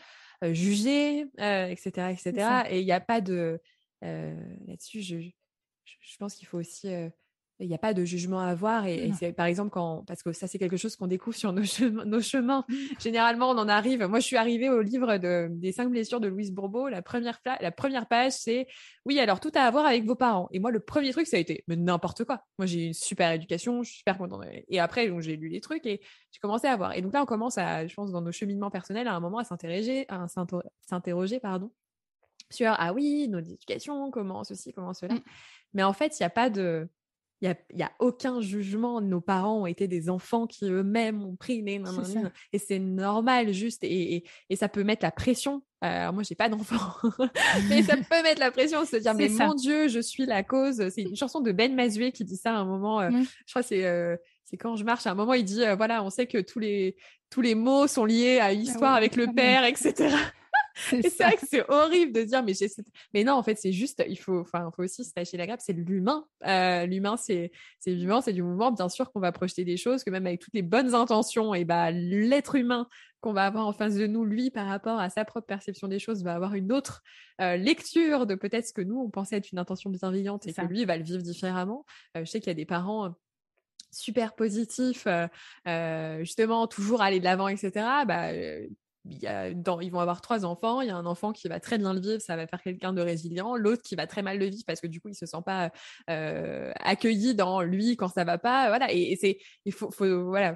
jugé 0.42 1.22
Etc. 1.38 1.90
etc. 2.12 2.64
Et 2.70 2.82
il 2.82 2.86
n'y 2.86 2.92
a 2.92 3.02
pas 3.02 3.22
de... 3.22 3.60
Là-dessus, 4.02 5.02
je, 5.02 5.18
je, 5.20 6.18
pense 6.18 6.36
qu'il 6.36 6.48
faut 6.48 6.60
aussi 6.60 6.90
il 7.60 7.68
n'y 7.68 7.76
a 7.76 7.80
pas 7.80 7.94
de 7.94 8.04
jugement 8.04 8.42
à 8.42 8.48
avoir. 8.48 8.86
Et, 8.88 9.12
c'est 9.18 9.32
par 9.32 9.46
exemple 9.46 9.70
quand, 9.70 10.04
parce 10.06 10.24
que 10.24 10.34
ça 10.34 10.48
c'est 10.48 10.58
quelque 10.58 10.78
chose 10.78 10.96
qu'on 10.96 11.08
découvre 11.08 11.36
sur 11.36 11.54
nos, 11.54 11.64
nos 12.06 12.22
chemins. 12.22 12.66
Généralement, 13.00 13.50
on 13.50 13.58
en 13.58 13.70
arrive. 13.70 14.04
Moi, 14.06 14.20
je 14.20 14.26
suis 14.26 14.36
arrivée 14.36 14.70
au 14.70 14.82
livre 14.82 15.18
de, 15.18 15.48
des 15.52 15.72
cinq 15.72 15.90
blessures 15.90 16.20
de 16.20 16.28
Louise 16.28 16.52
Bourbeau. 16.52 16.90
La 16.90 17.02
première, 17.02 17.40
la 17.62 17.72
première 17.72 18.08
page, 18.08 18.34
c'est 18.34 18.68
oui, 19.06 19.20
alors 19.20 19.40
tout 19.40 19.52
à 19.56 19.62
avoir 19.62 19.86
avec 19.86 20.06
vos 20.06 20.16
parents. 20.16 20.50
Et 20.52 20.60
moi, 20.60 20.72
le 20.72 20.80
premier 20.80 21.12
truc, 21.12 21.28
ça 21.28 21.38
a 21.38 21.40
été 21.40 21.64
mais 21.68 21.76
n'importe 21.76 22.24
quoi. 22.24 22.42
Moi, 22.58 22.66
j'ai 22.66 22.88
une 22.88 22.94
super 22.94 23.32
éducation, 23.32 23.84
je 23.84 23.90
suis 23.90 23.98
super 24.00 24.18
contente. 24.18 24.44
Et 24.68 24.80
après, 24.80 25.08
donc 25.08 25.22
j'ai 25.22 25.36
lu 25.36 25.50
les 25.50 25.62
trucs 25.62 25.86
et 25.86 26.02
j'ai 26.32 26.40
commencé 26.42 26.68
à 26.68 26.76
voir. 26.76 26.94
Et 26.94 27.02
donc 27.02 27.14
là, 27.14 27.22
on 27.22 27.26
commence 27.26 27.58
à, 27.58 27.88
je 27.88 27.94
pense, 27.94 28.12
dans 28.12 28.22
nos 28.22 28.32
cheminements 28.32 28.72
personnels, 28.72 29.08
à 29.08 29.14
un 29.14 29.20
moment, 29.20 29.40
à 29.40 29.44
s'interroger, 29.44 30.06
à 30.10 30.26
s'interroger, 30.82 31.40
pardon, 31.40 31.72
sur 32.50 32.74
ah 32.78 32.94
oui, 32.94 33.28
nos 33.30 33.40
éducations, 33.40 34.12
comment 34.12 34.44
ceci, 34.44 34.74
comment 34.74 34.94
cela. 34.94 35.16
Mmh. 35.16 35.22
Mais 35.74 35.84
en 35.84 35.94
fait, 35.94 36.20
il 36.20 36.24
n'y 36.24 36.26
a 36.28 36.30
pas 36.30 36.50
de 36.50 36.88
il 37.42 37.56
n'y 37.74 37.84
a, 37.84 37.88
a, 37.88 37.92
aucun 38.00 38.42
jugement. 38.42 39.02
Nos 39.02 39.22
parents 39.22 39.62
ont 39.62 39.66
été 39.66 39.88
des 39.88 40.10
enfants 40.10 40.48
qui 40.48 40.66
eux-mêmes 40.66 41.24
ont 41.24 41.36
pris 41.36 41.62
les 41.62 41.82
et 42.54 42.58
c'est 42.58 42.80
normal 42.80 43.54
juste 43.54 43.84
et, 43.84 44.24
et, 44.50 44.56
ça 44.56 44.70
peut 44.70 44.84
mettre 44.84 45.04
la 45.04 45.12
pression. 45.12 45.62
Euh, 45.84 46.12
moi, 46.12 46.24
j'ai 46.24 46.36
pas 46.36 46.50
d'enfant, 46.50 47.10
mais 47.70 47.84
ça 47.84 47.98
peut 47.98 48.24
mettre 48.24 48.40
la 48.40 48.52
pression 48.52 48.86
se 48.86 48.96
dire 48.96 49.14
mais 49.14 49.30
mon 49.30 49.54
Dieu, 49.54 49.88
je 49.88 50.00
suis 50.00 50.26
la 50.26 50.44
cause. 50.44 50.90
C'est 50.90 51.04
une 51.04 51.16
chanson 51.16 51.42
de 51.42 51.52
Ben 51.52 51.76
Mazué 51.76 52.12
qui 52.12 52.24
dit 52.24 52.38
ça 52.38 52.52
à 52.52 52.58
un 52.58 52.66
moment. 52.66 53.02
Euh, 53.02 53.12
je 53.46 53.52
crois 53.52 53.64
c'est 53.64 53.86
euh, 53.86 54.16
c'est 54.46 54.58
quand 54.58 54.76
je 54.76 54.84
marche. 54.84 55.06
À 55.06 55.12
un 55.12 55.16
moment, 55.16 55.34
il 55.34 55.44
dit 55.44 55.64
euh, 55.64 55.76
voilà, 55.76 56.04
on 56.04 56.10
sait 56.10 56.28
que 56.28 56.38
tous 56.38 56.60
les 56.60 56.96
tous 57.30 57.42
les 57.42 57.56
mots 57.56 57.88
sont 57.88 58.06
liés 58.06 58.40
à 58.40 58.46
ah 58.46 58.54
histoire 58.54 58.94
avec 58.94 59.16
le 59.16 59.28
père, 59.36 59.66
etc. 59.66 60.16
c'est 60.76 61.24
vrai 61.24 61.38
que 61.38 61.48
c'est 61.50 61.64
horrible 61.70 62.12
de 62.12 62.24
dire, 62.24 62.44
mais 62.44 62.54
mais 63.14 63.24
non, 63.24 63.34
en 63.34 63.44
fait, 63.44 63.56
c'est 63.56 63.72
juste, 63.72 64.04
il 64.08 64.18
faut, 64.18 64.40
enfin, 64.40 64.70
faut 64.76 64.84
aussi 64.84 65.06
se 65.06 65.14
tâcher 65.14 65.38
la 65.38 65.48
grappe, 65.48 65.62
c'est 65.62 65.74
l'humain. 65.74 66.26
Euh, 66.46 66.86
l'humain, 66.86 67.16
c'est, 67.18 67.52
c'est 67.80 67.94
vivant, 67.94 68.22
c'est 68.22 68.34
du 68.34 68.44
mouvement. 68.44 68.72
Bien 68.72 68.90
sûr 68.90 69.12
qu'on 69.12 69.22
va 69.22 69.32
projeter 69.32 69.64
des 69.64 69.78
choses, 69.78 70.04
que 70.04 70.10
même 70.10 70.28
avec 70.28 70.42
toutes 70.42 70.54
les 70.54 70.62
bonnes 70.62 70.94
intentions, 70.94 71.54
et 71.54 71.64
bah, 71.64 71.92
l'être 71.92 72.56
humain 72.56 72.88
qu'on 73.22 73.32
va 73.34 73.46
avoir 73.46 73.66
en 73.66 73.74
face 73.74 73.96
de 73.96 74.06
nous, 74.06 74.26
lui, 74.26 74.52
par 74.52 74.68
rapport 74.68 75.00
à 75.00 75.10
sa 75.10 75.24
propre 75.24 75.48
perception 75.48 75.88
des 75.88 76.00
choses, 76.00 76.24
va 76.24 76.36
avoir 76.36 76.56
une 76.56 76.72
autre 76.74 77.02
euh, 77.42 77.56
lecture 77.56 78.26
de 78.26 78.36
peut-être 78.36 78.68
ce 78.68 78.74
que 78.74 78.82
nous, 78.82 79.00
on 79.00 79.10
pensait 79.10 79.38
être 79.38 79.52
une 79.52 79.60
intention 79.60 79.90
bienveillante 79.90 80.46
et 80.46 80.54
que 80.54 80.62
lui 80.66 80.84
va 80.84 80.98
le 80.98 81.04
vivre 81.04 81.24
différemment. 81.24 81.86
Euh, 82.18 82.26
je 82.26 82.30
sais 82.30 82.40
qu'il 82.40 82.50
y 82.50 82.52
a 82.52 82.56
des 82.56 82.66
parents 82.66 83.16
super 83.92 84.36
positifs, 84.36 85.08
justement, 86.20 86.68
toujours 86.68 87.02
aller 87.02 87.20
de 87.20 87.24
l'avant, 87.24 87.48
etc. 87.48 87.72
Bah, 88.06 88.32
ils 89.08 89.90
vont 89.92 90.00
avoir 90.00 90.22
trois 90.22 90.46
enfants. 90.46 90.82
Il 90.82 90.88
y 90.88 90.92
a 90.92 90.96
un 90.96 91.06
enfant 91.06 91.32
qui 91.32 91.48
va 91.48 91.60
très 91.60 91.78
bien 91.78 91.94
le 91.94 92.00
vivre, 92.00 92.22
ça 92.22 92.36
va 92.36 92.48
faire 92.48 92.62
quelqu'un 92.62 92.94
de 92.94 93.02
résilient. 93.02 93.56
L'autre 93.56 93.82
qui 93.84 93.96
va 93.96 94.08
très 94.08 94.22
mal 94.22 94.40
le 94.40 94.46
vivre 94.46 94.64
parce 94.66 94.82
que 94.82 94.88
du 94.88 95.00
coup, 95.00 95.10
il 95.10 95.16
se 95.16 95.26
sent 95.26 95.42
pas 95.46 95.72
euh, 96.10 96.72
accueilli 96.80 97.36
dans 97.36 97.62
lui 97.62 97.98
quand 97.98 98.08
ça 98.08 98.24
va 98.24 98.38
pas. 98.38 98.68
Voilà. 98.68 98.92
Et, 98.92 99.16
c'est, 99.20 99.38
il 99.66 99.74
faut, 99.74 99.90
voilà. 100.24 100.56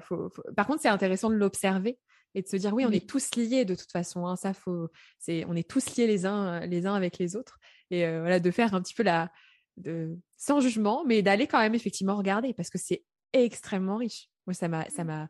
Par 0.56 0.66
contre, 0.66 0.82
c'est 0.82 0.88
intéressant 0.88 1.30
de 1.30 1.34
l'observer 1.34 1.98
et 2.34 2.42
de 2.42 2.48
se 2.48 2.56
dire 2.56 2.72
oui, 2.74 2.84
on 2.86 2.92
est 2.92 3.08
tous 3.08 3.34
liés 3.36 3.64
de 3.64 3.74
toute 3.74 3.90
façon. 3.90 4.26
Hein, 4.26 4.36
ça 4.36 4.52
faut, 4.52 4.88
c'est, 5.18 5.44
on 5.48 5.54
est 5.54 5.68
tous 5.68 5.96
liés 5.96 6.06
les 6.06 6.26
uns 6.26 6.60
les 6.66 6.86
uns 6.86 6.94
avec 6.94 7.18
les 7.18 7.36
autres 7.36 7.58
et 7.90 8.06
voilà 8.18 8.38
de 8.38 8.50
faire 8.50 8.74
un 8.74 8.82
petit 8.82 8.94
peu 8.94 9.02
la 9.02 9.30
de 9.76 10.18
sans 10.36 10.60
jugement, 10.60 11.04
mais 11.06 11.22
d'aller 11.22 11.46
quand 11.46 11.58
même 11.58 11.74
effectivement 11.74 12.16
regarder 12.16 12.54
parce 12.54 12.70
que 12.70 12.78
c'est 12.78 13.04
extrêmement 13.32 13.96
riche. 13.96 14.28
Moi, 14.46 14.54
ça 14.54 14.68
m'a 14.68 14.88
ça 14.90 15.04
m'a 15.04 15.28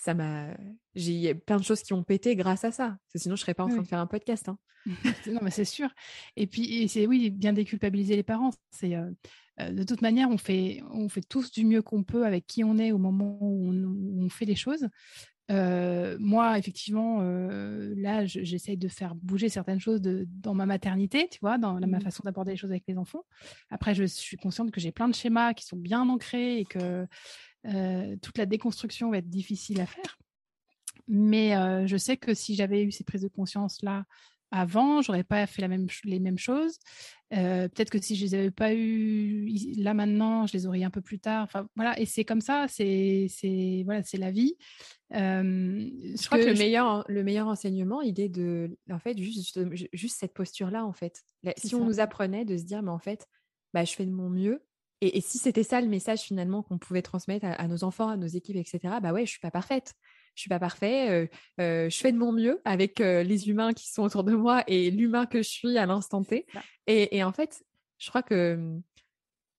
ça 0.00 0.14
m'a 0.14 0.46
j'ai 0.94 1.34
plein 1.34 1.58
de 1.58 1.62
choses 1.62 1.82
qui 1.82 1.92
ont 1.92 2.02
pété 2.02 2.34
grâce 2.34 2.64
à 2.64 2.72
ça. 2.72 2.96
sinon, 3.14 3.36
je 3.36 3.42
serais 3.42 3.52
pas 3.52 3.64
en 3.64 3.68
train 3.68 3.82
de 3.82 3.86
faire 3.86 4.00
un 4.00 4.06
podcast. 4.06 4.48
Hein. 4.48 4.58
non, 5.26 5.40
mais 5.42 5.50
c'est 5.50 5.66
sûr. 5.66 5.90
Et 6.36 6.46
puis, 6.46 6.88
c'est 6.88 7.06
oui, 7.06 7.28
bien 7.28 7.52
déculpabiliser 7.52 8.16
les 8.16 8.22
parents. 8.22 8.50
C'est 8.70 8.96
de 9.58 9.82
toute 9.82 10.00
manière, 10.00 10.30
on 10.30 10.38
fait, 10.38 10.82
on 10.90 11.10
fait 11.10 11.20
tous 11.20 11.52
du 11.52 11.66
mieux 11.66 11.82
qu'on 11.82 12.02
peut 12.02 12.24
avec 12.24 12.46
qui 12.46 12.64
on 12.64 12.78
est 12.78 12.92
au 12.92 12.98
moment 12.98 13.36
où 13.42 13.70
on, 14.22 14.30
fait 14.30 14.46
les 14.46 14.56
choses. 14.56 14.88
moi, 15.50 16.58
effectivement, 16.58 17.20
là, 17.20 18.24
j'essaye 18.24 18.78
de 18.78 18.88
faire 18.88 19.14
bouger 19.14 19.50
certaines 19.50 19.80
choses 19.80 20.00
de, 20.00 20.26
dans 20.30 20.54
ma 20.54 20.64
maternité, 20.64 21.28
tu 21.30 21.40
vois, 21.42 21.58
dans 21.58 21.78
ma 21.78 21.98
mmh 21.98 22.00
façon 22.00 22.22
d'aborder 22.24 22.52
les 22.52 22.56
choses 22.56 22.70
avec 22.70 22.84
les 22.88 22.96
enfants. 22.96 23.24
Après, 23.68 23.94
je 23.94 24.04
suis 24.04 24.38
consciente 24.38 24.70
que 24.70 24.80
j'ai 24.80 24.92
plein 24.92 25.08
de 25.08 25.14
schémas 25.14 25.52
qui 25.52 25.66
sont 25.66 25.76
bien 25.76 26.08
ancrés 26.08 26.58
et 26.58 26.64
que 26.64 27.06
toute 27.64 28.38
la 28.38 28.46
déconstruction 28.46 29.10
va 29.10 29.18
être 29.18 29.28
difficile 29.28 29.80
à 29.80 29.86
faire. 29.86 30.18
Mais 31.08 31.52
je 31.86 31.96
sais 31.96 32.16
que 32.16 32.34
si 32.34 32.54
j'avais 32.54 32.84
eu 32.84 32.92
ces 32.92 33.04
prises 33.04 33.22
de 33.22 33.28
conscience 33.28 33.82
là 33.82 34.04
avant, 34.52 35.00
j'aurais 35.00 35.22
pas 35.22 35.46
fait 35.46 35.62
la 35.62 35.68
même, 35.68 35.86
les 36.04 36.18
mêmes 36.18 36.38
choses. 36.38 36.78
Peut-être 37.30 37.90
que 37.90 38.00
si 38.00 38.16
je 38.16 38.24
les 38.24 38.34
avais 38.34 38.50
pas 38.50 38.74
eues 38.74 39.48
là 39.76 39.94
maintenant, 39.94 40.46
je 40.46 40.52
les 40.54 40.66
aurais 40.66 40.82
un 40.82 40.90
peu 40.90 41.00
plus 41.00 41.20
tard. 41.20 41.44
Enfin 41.44 41.68
voilà, 41.76 41.98
et 42.00 42.06
c'est 42.06 42.24
comme 42.24 42.40
ça, 42.40 42.66
c'est 42.68 43.28
voilà, 43.84 44.02
c'est 44.02 44.18
la 44.18 44.30
vie. 44.30 44.56
je 45.10 46.26
crois 46.26 46.38
que, 46.38 46.46
le 46.46 46.54
meilleur 46.54 47.04
le 47.08 47.22
meilleur 47.22 47.46
enseignement, 47.46 48.00
il 48.00 48.20
est 48.20 48.28
de 48.28 48.76
en 48.90 48.98
fait 48.98 49.16
juste 49.18 49.60
juste 49.92 50.18
cette 50.18 50.34
posture 50.34 50.70
là 50.70 50.84
en 50.84 50.92
fait. 50.92 51.22
si 51.56 51.74
on 51.74 51.84
nous 51.84 52.00
apprenait 52.00 52.44
de 52.44 52.56
se 52.56 52.64
dire 52.64 52.82
mais 52.82 52.90
en 52.90 52.98
fait, 52.98 53.26
bah 53.72 53.84
je 53.84 53.94
fais 53.94 54.06
de 54.06 54.10
mon 54.10 54.30
mieux 54.30 54.64
et, 55.00 55.20
si 55.20 55.38
c'était 55.38 55.62
ça 55.62 55.80
le 55.80 55.88
message 55.88 56.20
finalement 56.20 56.62
qu'on 56.62 56.78
pouvait 56.78 57.02
transmettre 57.02 57.46
à, 57.46 57.68
nos 57.68 57.84
enfants, 57.84 58.08
à 58.08 58.16
nos 58.16 58.26
équipes, 58.26 58.56
etc., 58.56 58.94
bah 59.02 59.12
ouais, 59.12 59.26
je 59.26 59.30
suis 59.30 59.40
pas 59.40 59.50
parfaite. 59.50 59.94
Je 60.34 60.42
suis 60.42 60.48
pas 60.48 60.58
parfaite. 60.58 61.30
je 61.58 61.96
fais 61.96 62.12
de 62.12 62.18
mon 62.18 62.32
mieux 62.32 62.60
avec 62.64 62.98
les 62.98 63.48
humains 63.48 63.72
qui 63.72 63.90
sont 63.90 64.02
autour 64.02 64.24
de 64.24 64.34
moi 64.34 64.62
et 64.66 64.90
l'humain 64.90 65.26
que 65.26 65.42
je 65.42 65.48
suis 65.48 65.78
à 65.78 65.86
l'instant 65.86 66.22
T. 66.22 66.46
et, 66.86 67.24
en 67.24 67.32
fait, 67.32 67.62
je 67.98 68.08
crois 68.08 68.22
que 68.22 68.80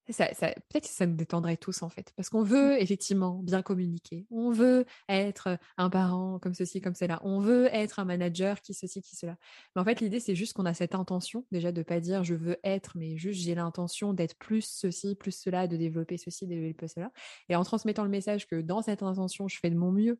peut-être 0.06 0.88
que 0.88 0.94
ça 0.94 1.06
nous 1.06 1.14
détendrait 1.14 1.56
tous 1.56 1.82
en 1.82 1.88
fait, 1.88 2.12
parce 2.16 2.28
qu'on 2.28 2.42
veut 2.42 2.74
mmh. 2.74 2.80
effectivement 2.80 3.38
bien 3.42 3.62
communiquer, 3.62 4.26
on 4.30 4.50
veut 4.50 4.84
être 5.08 5.58
un 5.76 5.90
parent 5.90 6.38
comme 6.40 6.54
ceci, 6.54 6.80
comme 6.80 6.94
cela, 6.94 7.20
on 7.22 7.40
veut 7.40 7.66
être 7.72 7.98
un 7.98 8.04
manager 8.04 8.60
qui 8.60 8.74
ceci, 8.74 9.00
qui 9.00 9.16
cela. 9.16 9.36
Mais 9.74 9.82
en 9.82 9.84
fait, 9.84 10.00
l'idée 10.00 10.20
c'est 10.20 10.34
juste 10.34 10.54
qu'on 10.54 10.66
a 10.66 10.74
cette 10.74 10.94
intention 10.94 11.46
déjà 11.52 11.72
de 11.72 11.82
pas 11.82 12.00
dire 12.00 12.24
je 12.24 12.34
veux 12.34 12.58
être, 12.64 12.92
mais 12.96 13.16
juste 13.16 13.40
j'ai 13.40 13.54
l'intention 13.54 14.12
d'être 14.12 14.36
plus 14.36 14.62
ceci, 14.62 15.14
plus 15.14 15.32
cela, 15.32 15.66
de 15.66 15.76
développer 15.76 16.16
ceci, 16.16 16.46
de 16.46 16.54
développer 16.54 16.88
cela, 16.88 17.10
et 17.48 17.56
en 17.56 17.64
transmettant 17.64 18.04
le 18.04 18.10
message 18.10 18.46
que 18.46 18.60
dans 18.60 18.82
cette 18.82 19.02
intention 19.02 19.48
je 19.48 19.58
fais 19.58 19.70
de 19.70 19.76
mon 19.76 19.92
mieux 19.92 20.18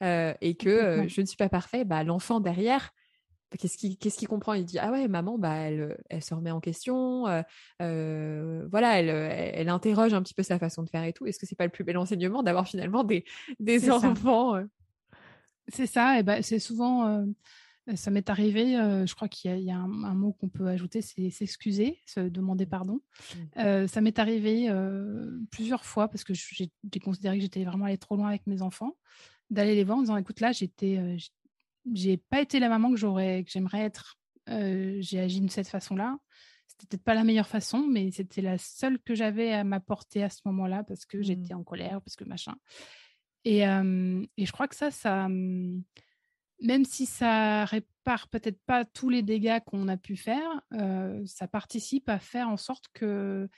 et 0.00 0.54
que 0.54 1.06
je 1.08 1.20
ne 1.20 1.26
suis 1.26 1.36
pas 1.36 1.48
parfait, 1.48 1.84
bah, 1.84 2.04
l'enfant 2.04 2.38
derrière 2.38 2.92
Qu'est-ce 3.56 4.18
qu'il 4.18 4.28
comprend? 4.28 4.52
Il 4.52 4.64
dit 4.64 4.78
ah 4.78 4.92
ouais 4.92 5.08
maman 5.08 5.38
bah 5.38 5.54
elle, 5.54 5.96
elle 6.10 6.22
se 6.22 6.34
remet 6.34 6.50
en 6.50 6.60
question 6.60 7.26
euh, 7.80 8.66
voilà 8.70 9.00
elle, 9.00 9.08
elle, 9.08 9.68
interroge 9.70 10.12
un 10.12 10.22
petit 10.22 10.34
peu 10.34 10.42
sa 10.42 10.58
façon 10.58 10.82
de 10.82 10.90
faire 10.90 11.04
et 11.04 11.12
tout. 11.12 11.26
Est-ce 11.26 11.38
que 11.38 11.46
c'est 11.46 11.56
pas 11.56 11.64
le 11.64 11.70
plus 11.70 11.84
bel 11.84 11.96
enseignement 11.96 12.42
d'avoir 12.42 12.68
finalement 12.68 13.04
des, 13.04 13.24
des 13.60 13.90
enfants 13.90 14.54
c'est 15.68 15.86
ça 15.86 16.18
et 16.18 16.22
ben 16.22 16.42
c'est 16.42 16.58
souvent 16.58 17.26
ça 17.94 18.10
m'est 18.10 18.28
arrivé 18.28 18.72
je 19.06 19.14
crois 19.14 19.28
qu'il 19.28 19.60
y 19.60 19.70
a, 19.70 19.76
un, 19.76 20.14
mot 20.14 20.32
qu'on 20.32 20.48
peut 20.48 20.66
ajouter 20.66 21.00
c'est 21.00 21.30
s'excuser 21.30 22.00
se 22.06 22.20
demander 22.20 22.66
pardon. 22.66 23.00
Mmh. 23.56 23.86
ça 23.86 24.00
m'est 24.02 24.18
arrivé 24.18 24.70
plusieurs 25.50 25.84
fois 25.86 26.08
parce 26.08 26.24
que 26.24 26.34
j'ai 26.34 26.70
considéré 27.02 27.36
que 27.36 27.42
j'étais 27.42 27.64
vraiment 27.64 27.86
allée 27.86 27.98
trop 27.98 28.16
loin 28.16 28.28
avec 28.28 28.46
mes 28.46 28.60
enfants 28.60 28.94
d'aller 29.50 29.74
les 29.74 29.84
voir 29.84 29.98
en 29.98 30.02
disant 30.02 30.16
écoute 30.18 30.40
là 30.40 30.52
j'étais 30.52 31.16
j'ai 31.92 32.16
pas 32.16 32.40
été 32.40 32.58
la 32.60 32.68
maman 32.68 32.90
que 32.90 32.96
j'aurais, 32.96 33.44
que 33.44 33.50
j'aimerais 33.50 33.82
être. 33.82 34.18
j'ai 34.46 35.20
agi 35.20 35.40
de 35.40 35.50
cette 35.50 35.68
façon-là. 35.68 36.18
C'était 36.66 36.86
peut-être 36.86 37.04
pas 37.04 37.14
la 37.14 37.24
meilleure 37.24 37.48
façon, 37.48 37.86
mais 37.86 38.10
c'était 38.10 38.42
la 38.42 38.58
seule 38.58 38.98
que 39.00 39.14
j'avais 39.14 39.52
à 39.52 39.64
m'apporter 39.64 40.22
à 40.22 40.30
ce 40.30 40.40
moment-là 40.44 40.84
parce 40.84 41.06
que 41.06 41.22
j'étais 41.22 41.54
mmh. 41.54 41.58
en 41.58 41.64
colère, 41.64 42.00
parce 42.02 42.16
que 42.16 42.24
machin. 42.24 42.54
Et, 43.44 43.60
et, 43.60 44.46
je 44.46 44.52
crois 44.52 44.68
que 44.68 44.76
ça, 44.76 44.90
ça, 44.90 45.28
mmh, 45.28 45.82
même 46.60 46.84
si 46.84 47.06
ça 47.06 47.64
répare 47.64 48.28
peut-être 48.28 48.60
pas 48.66 48.84
tous 48.84 49.08
les 49.08 49.22
dégâts 49.22 49.60
qu'on 49.64 49.88
a 49.88 49.96
pu 49.96 50.16
faire, 50.16 50.60
ça 51.24 51.48
participe 51.48 52.08
à 52.08 52.18
faire 52.18 52.48
en 52.48 52.56
sorte 52.56 52.86
que 52.92 53.48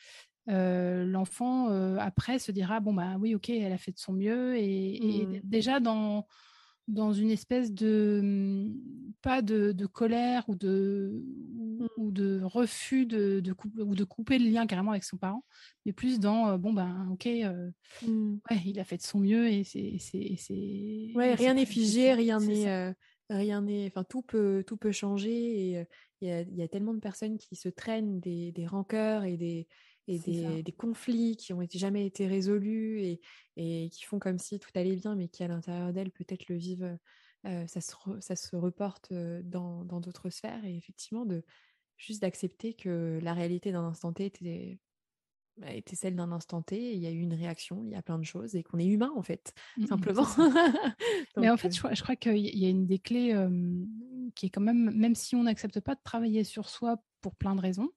l'enfant 0.47 1.69
après 1.99 2.39
se 2.39 2.53
dira 2.53 2.81
bon 2.81 2.93
bah 2.93 3.17
oui 3.21 3.35
ok 3.35 3.51
elle 3.51 3.73
a 3.73 3.79
fait 3.79 3.93
de 3.93 3.99
son 3.99 4.13
mieux 4.13 4.57
et 4.59 5.01
mmh. 5.01 5.41
déjà 5.45 5.79
dans 5.79 6.27
dans 6.91 7.13
une 7.13 7.31
espèce 7.31 7.73
de 7.73 8.21
mmh, 8.23 9.13
pas 9.23 9.43
de, 9.43 9.87
colère 9.87 10.45
ou 10.49 10.55
de 10.55 11.23
mmh. 11.25 11.87
ou, 11.97 12.11
de 12.11 12.41
refus 12.43 13.07
de, 13.07 13.41
de 13.41 13.53
couper, 13.53 13.83
ou 13.83 13.95
de 13.95 14.05
couper 14.05 14.39
le 14.39 14.51
lien 14.51 14.67
carrément 14.67 14.91
avec 14.91 15.05
son 15.05 15.17
parent 15.17 15.45
mais 15.87 15.93
plus 15.93 16.21
dans 16.21 16.59
bon 16.59 16.73
ben 16.73 17.09
ok 17.13 17.27
mmh. 17.27 18.35
ouais, 18.51 18.59
il 18.67 18.81
a 18.81 18.85
fait 18.85 18.97
de 18.97 19.03
son 19.03 19.21
mieux 19.21 19.49
et 19.49 19.65
c'est 19.65 19.97
c'est 19.99 21.13
ouais 21.15 21.35
rien 21.35 21.55
n'est 21.55 21.67
figé 21.67 22.13
rien 22.13 22.41
n'est 22.41 22.95
rien 23.29 23.63
n'est 23.63 23.87
enfin 23.87 24.05
tout 24.05 24.23
peut 24.23 24.65
tout 24.67 24.77
peut 24.77 24.93
changer 24.93 25.31
et 25.31 25.87
il 26.21 26.29
y 26.29 26.33
a, 26.33 26.43
y, 26.43 26.63
a, 26.63 26.69
tellement 26.69 26.93
de 26.93 27.01
personnes 27.01 27.39
qui 27.39 27.57
se 27.57 27.71
traînent 27.71 28.21
des, 28.21 28.53
des 28.53 28.67
rancœurs 28.67 29.25
et 29.25 29.39
des 29.39 29.67
et 30.11 30.19
des, 30.19 30.63
des, 30.63 30.73
conflits 30.73 31.37
qui 31.37 31.53
ont 31.53 31.65
jamais 31.73 32.05
été 32.05 32.27
résolus 32.27 33.01
et, 33.01 33.21
et, 33.57 33.91
qui 33.91 34.05
font 34.05 34.19
comme 34.19 34.39
si 34.39 34.59
tout 34.59 34.71
allait 34.75 34.97
bien, 34.97 35.15
mais 35.15 35.29
qui 35.29 35.45
à 35.45 35.49
l'intérieur 35.49 35.93
d'elles 35.93 36.11
peut-être 36.11 36.49
le 36.49 36.57
vivent, 36.57 36.99
euh, 37.47 37.67
ça, 37.67 37.81
se 37.81 37.95
ça 38.21 38.37
se 38.37 38.57
reporte 38.57 39.13
dans 39.13 39.85
d'autres 39.85 40.31
sphères 40.31 40.65
et 40.65 40.77
effectivement 40.77 41.25
de 41.25 41.45
juste 41.97 42.23
d'accepter 42.23 42.75
que 42.75 43.21
la 43.23 43.35
réalité 43.35 43.73
d'un 43.73 43.85
instant 43.85 44.13
T 44.13 44.27
était, 44.27 44.79
bah, 45.59 45.73
était 45.73 45.97
celle 45.97 46.17
d'un 46.17 46.33
instant 46.33 46.63
T, 46.63 46.93
il 46.93 46.99
y 46.99 47.07
a 47.07 47.11
eu 47.11 47.21
une 47.21 47.35
réaction, 47.35 47.85
il 47.85 47.91
y 47.91 47.95
a 47.95 48.03
plein 48.03 48.19
de 48.19 48.25
choses 48.25 48.57
et 48.57 48.63
qu'on 48.65 48.79
est 48.79 48.87
humain 48.87 49.13
en 49.15 49.23
fait, 49.23 49.55
mmh, 49.77 49.83
mmh, 49.83 49.87
simplement. 49.87 50.27
mais 51.37 51.51
en 51.51 51.57
fait, 51.57 51.73
je 51.73 51.79
crois, 51.79 51.95
je 51.95 52.03
crois 52.03 52.17
qu'il 52.17 52.37
y 52.37 52.67
a 52.67 52.69
une 52.69 52.87
des 52.87 52.99
clés 52.99 53.35
qui 54.35 54.47
est 54.47 54.51
quand 54.51 54.61
même, 54.61 54.91
même 54.95 55.15
si 55.15 55.37
on 55.37 55.45
n'accepte 55.45 55.79
pas 55.81 55.95
de 55.95 56.01
travailler 56.03 56.43
sur 56.43 56.69
soi 56.69 56.97
pour 57.21 57.37
plein 57.37 57.55
de 57.55 57.61
raisons, 57.61 57.91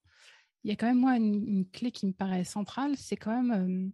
il 0.64 0.70
y 0.70 0.74
a 0.74 0.76
quand 0.76 0.88
même 0.88 0.99
moi 0.99 1.18
une, 1.18 1.66
clé 1.72 1.91
qui 1.91 2.05
me 2.05 2.14
paraît 2.14 2.43
centrale, 2.43 2.95
c'est 2.97 3.18
quand 3.18 3.41
même 3.41 3.91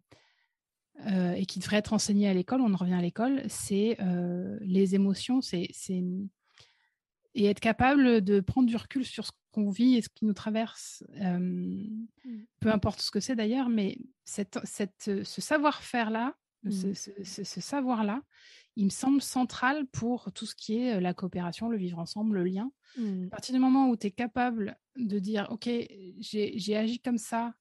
euh, 1.08 1.34
et 1.34 1.46
qui 1.46 1.60
devrait 1.60 1.78
être 1.78 1.94
enseignée 1.94 2.28
à 2.28 2.34
l'école. 2.34 2.62
On 2.62 2.74
en 2.74 2.78
revient 2.78 2.94
à 2.94 3.02
l'école, 3.02 3.42
c'est 3.48 3.98
euh, 4.02 4.58
les 4.62 4.96
émotions, 4.96 5.42
c'est 5.42 5.70
et 7.36 7.46
être 7.46 7.60
capable 7.60 8.22
de 8.22 8.40
prendre 8.40 8.68
du 8.68 8.76
recul 8.76 9.06
sur 9.06 9.26
ce 9.26 9.32
qu'on 9.52 9.70
vit 9.70 9.96
et 9.96 10.02
ce 10.02 10.10
qui 10.10 10.26
nous 10.26 10.34
traverse, 10.34 11.04
mmh. 11.16 12.06
peu 12.60 12.72
importe 12.72 13.02
ce 13.02 13.12
que 13.12 13.20
c'est 13.20 13.36
d'ailleurs, 13.36 13.70
mais 13.70 14.00
cette, 14.26 14.60
cette, 14.64 15.24
ce 15.24 15.42
savoir-faire 15.42 16.10
là, 16.10 16.36
ce, 16.70 16.94
ce 16.94 17.62
savoir-là, 17.62 18.22
il 18.76 18.86
me 18.86 18.90
semble 18.90 19.22
central 19.22 19.86
pour 19.88 20.32
tout 20.32 20.46
ce 20.46 20.56
qui 20.56 20.78
est 20.78 21.00
la 21.02 21.14
coopération, 21.14 21.70
le 21.70 21.78
vivre 21.78 22.00
ensemble, 22.00 22.38
le 22.38 22.44
lien. 22.46 22.72
Mmh. 22.98 23.26
À 23.26 23.30
partir 23.30 23.54
du 23.54 23.60
moment 23.60 23.90
où 23.90 23.98
tu 23.98 24.08
es 24.08 24.12
capable 24.12 24.78
de 24.96 25.20
dire, 25.20 25.48
OK, 25.52 25.70
j'ai 26.20 26.78
agi 26.78 27.00
comme 27.00 27.18
ça, 27.18 27.54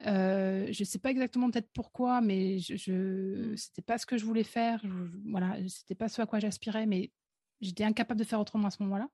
je 0.00 0.68
ne 0.68 0.84
sais 0.84 0.98
pas 0.98 1.10
exactement 1.10 1.50
peut-être 1.50 1.70
pourquoi, 1.72 2.20
mais 2.20 2.58
je, 2.58 3.52
mmh. 3.52 3.56
c'était 3.56 3.82
pas 3.82 3.98
ce 3.98 4.06
que 4.06 4.16
je 4.16 4.24
voulais 4.24 4.44
faire, 4.44 4.80
je, 4.82 4.88
voilà, 5.30 5.56
c'était 5.68 5.94
pas 5.94 6.08
ce 6.08 6.22
à 6.22 6.26
quoi 6.26 6.38
j'aspirais, 6.38 6.86
mais 6.86 7.12
j'étais 7.60 7.84
incapable 7.84 8.20
de 8.20 8.24
faire 8.24 8.40
autrement 8.40 8.68
à 8.68 8.70
ce 8.70 8.82
moment-là. 8.82 9.08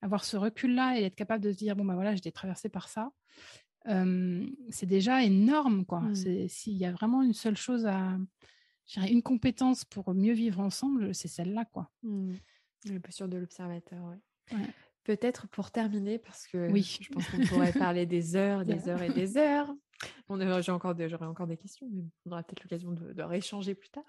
Avoir 0.00 0.24
ce 0.24 0.36
recul-là 0.36 1.00
et 1.00 1.04
être 1.04 1.16
capable 1.16 1.42
de 1.42 1.50
se 1.50 1.56
dire, 1.56 1.74
bon, 1.74 1.84
bah 1.84 1.94
voilà, 1.94 2.14
j'étais 2.14 2.30
traversée 2.30 2.68
par 2.68 2.88
ça, 2.88 3.10
c'est 3.84 4.86
déjà 4.86 5.24
énorme, 5.24 5.86
quoi. 5.86 6.00
Mmh. 6.00 6.48
S'il 6.48 6.76
y 6.76 6.84
a 6.84 6.92
vraiment 6.92 7.22
une 7.22 7.32
seule 7.32 7.56
chose 7.56 7.86
à, 7.86 8.16
une 8.96 9.22
compétence 9.22 9.84
pour 9.84 10.14
mieux 10.14 10.32
vivre 10.32 10.60
ensemble, 10.60 11.14
c'est 11.14 11.28
celle-là, 11.28 11.64
quoi. 11.66 11.90
Mmh. 12.02 12.34
Le 12.86 13.00
posture 13.00 13.28
de 13.28 13.36
l'observateur, 13.36 14.04
ouais. 14.04 14.56
Peut-être 15.04 15.48
pour 15.48 15.70
terminer, 15.70 16.18
parce 16.18 16.46
que 16.46 16.70
oui. 16.70 16.98
je 17.00 17.08
pense 17.08 17.26
qu'on 17.28 17.44
pourrait 17.46 17.72
parler 17.72 18.06
des 18.06 18.36
heures, 18.36 18.64
des 18.64 18.88
heures 18.88 19.02
et 19.02 19.10
des 19.10 19.36
heures. 19.36 19.74
J'aurais 20.28 20.70
encore, 20.70 20.94
des, 20.94 21.12
encore 21.14 21.46
des 21.46 21.56
questions, 21.56 21.88
mais 21.90 22.04
on 22.26 22.32
aura 22.32 22.42
peut-être 22.42 22.62
l'occasion 22.62 22.92
de, 22.92 23.22
rééchanger 23.22 23.74
plus 23.74 23.88
tard. 23.90 24.04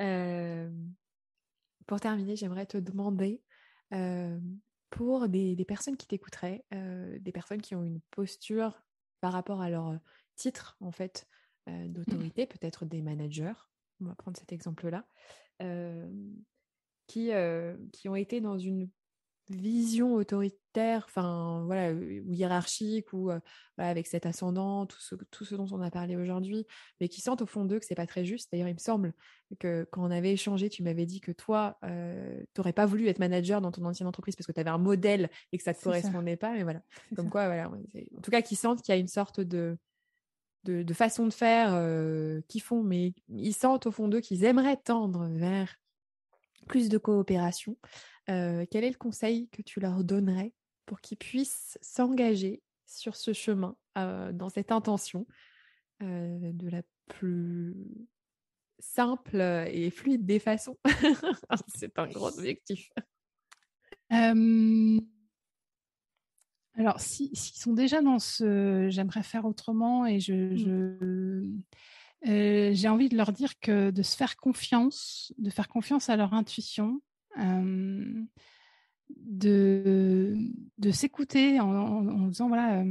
Euh, 0.00 0.70
pour 1.86 2.00
terminer, 2.00 2.36
j'aimerais 2.36 2.66
te 2.66 2.78
demander, 2.78 3.42
euh, 3.92 4.38
pour 4.90 5.28
des, 5.28 5.64
personnes 5.66 5.96
qui 5.96 6.06
t'écouteraient, 6.06 6.64
euh, 6.72 7.18
des 7.20 7.32
personnes 7.32 7.60
qui 7.60 7.74
ont 7.74 7.82
une 7.82 8.00
posture 8.12 8.82
par 9.20 9.32
rapport 9.32 9.60
à 9.60 9.70
leur 9.70 9.98
titre, 10.36 10.76
en 10.80 10.92
fait, 10.92 11.26
d'autorité, 11.66 12.46
peut-être 12.46 12.84
des 12.84 13.02
managers, 13.02 13.54
on 14.00 14.06
va 14.06 14.14
prendre 14.14 14.36
cet 14.36 14.52
exemple-là. 14.52 15.04
qui, 17.06 17.30
qui 17.92 18.08
ont 18.08 18.16
été 18.16 18.40
dans 18.40 18.58
une 18.58 18.88
vision 19.48 20.14
autoritaire, 20.14 21.04
enfin 21.08 21.62
voilà, 21.66 21.92
ou 21.92 22.32
hiérarchique, 22.32 23.12
ou 23.12 23.30
avec 23.78 24.08
cet 24.08 24.26
ascendant, 24.26 24.86
tout 24.86 25.00
ce, 25.00 25.14
tout 25.30 25.44
ce 25.44 25.54
dont 25.54 25.68
on 25.70 25.80
a 25.80 25.90
parlé 25.90 26.16
aujourd'hui, 26.16 26.66
mais 27.00 27.08
qui 27.08 27.20
sentent 27.20 27.42
au 27.42 27.46
fond 27.46 27.64
d'eux 27.64 27.78
que 27.78 27.86
c'est 27.86 27.94
pas 27.94 28.08
très 28.08 28.24
juste. 28.24 28.50
D'ailleurs, 28.50 28.66
il 28.68 28.74
me 28.74 28.80
semble 28.80 29.14
que 29.60 29.86
quand 29.92 30.04
on 30.04 30.10
avait 30.10 30.32
échangé, 30.32 30.68
tu 30.68 30.82
m'avais 30.82 31.06
dit 31.06 31.20
que 31.20 31.30
toi, 31.30 31.78
tu 31.82 31.88
n'aurais 32.58 32.72
pas 32.72 32.86
voulu 32.86 33.06
être 33.06 33.20
manager 33.20 33.60
dans 33.60 33.70
ton 33.70 33.84
ancienne 33.84 34.08
entreprise 34.08 34.34
parce 34.34 34.46
que 34.48 34.52
tu 34.52 34.60
avais 34.60 34.70
un 34.70 34.78
modèle 34.78 35.30
et 35.52 35.58
que 35.58 35.64
ça 35.64 35.74
te 35.74 35.82
correspondait 35.82 36.36
pas. 36.36 36.52
Mais 36.52 36.64
voilà, 36.64 36.82
comme 37.14 37.30
quoi, 37.30 37.46
voilà, 37.46 37.70
en 37.70 38.20
tout 38.20 38.32
cas, 38.32 38.42
qui 38.42 38.56
sentent 38.56 38.82
qu'il 38.82 38.92
y 38.92 38.96
a 38.96 39.00
une 39.00 39.06
sorte 39.06 39.40
de 39.40 39.78
de, 40.66 40.94
façon 40.94 41.26
de 41.26 41.32
faire 41.32 41.72
qui 42.48 42.60
font, 42.60 42.82
mais 42.82 43.14
ils 43.28 43.54
sentent 43.54 43.86
au 43.86 43.90
fond 43.90 44.08
d'eux 44.08 44.20
qu'ils 44.20 44.44
aimeraient 44.44 44.76
tendre 44.76 45.28
vers 45.28 45.76
plus 46.66 46.88
de 46.88 46.98
coopération. 46.98 47.76
quel 48.26 48.66
est 48.72 48.90
le 48.90 48.98
conseil 48.98 49.48
que 49.48 49.62
tu 49.62 49.80
leur 49.80 50.04
donnerais 50.04 50.52
pour 50.84 51.00
qu'ils 51.00 51.18
puissent 51.18 51.78
s'engager 51.80 52.62
sur 52.86 53.16
ce 53.16 53.32
chemin, 53.32 53.76
dans 53.94 54.48
cette 54.48 54.72
intention 54.72 55.26
de 56.00 56.68
la 56.68 56.82
plus 57.06 57.76
simple 58.78 59.40
et 59.70 59.90
fluide 59.90 60.26
des 60.26 60.38
façons? 60.38 60.78
C'est 61.68 61.98
un 61.98 62.08
gros 62.08 62.38
objectif. 62.38 62.90
Alors, 66.76 67.00
s'ils 67.00 67.36
sont 67.36 67.72
déjà 67.72 68.02
dans 68.02 68.18
ce 68.18 68.88
j'aimerais 68.90 69.22
faire 69.22 69.46
autrement 69.46 70.06
et 70.06 70.20
je, 70.20 70.34
mmh. 70.34 71.62
euh, 72.28 72.70
j'ai 72.74 72.88
envie 72.88 73.08
de 73.08 73.16
leur 73.16 73.32
dire 73.32 73.58
que 73.60 73.90
de 73.90 74.02
se 74.02 74.16
faire 74.16 74.36
confiance, 74.36 75.32
de 75.38 75.48
faire 75.50 75.68
confiance 75.68 76.10
à 76.10 76.16
leur 76.16 76.34
intuition, 76.34 77.00
de, 79.08 80.36
de 80.78 80.90
s'écouter 80.90 81.60
en, 81.60 81.68
en, 81.68 82.26
disant 82.28 82.48
voilà, 82.48 82.84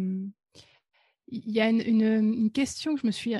il 1.27 1.51
y 1.51 1.61
a 1.61 1.69
une, 1.69 1.81
une, 1.81 2.51
question 2.51 2.95
que 2.95 3.01
je 3.01 3.07
me 3.07 3.11
suis 3.11 3.35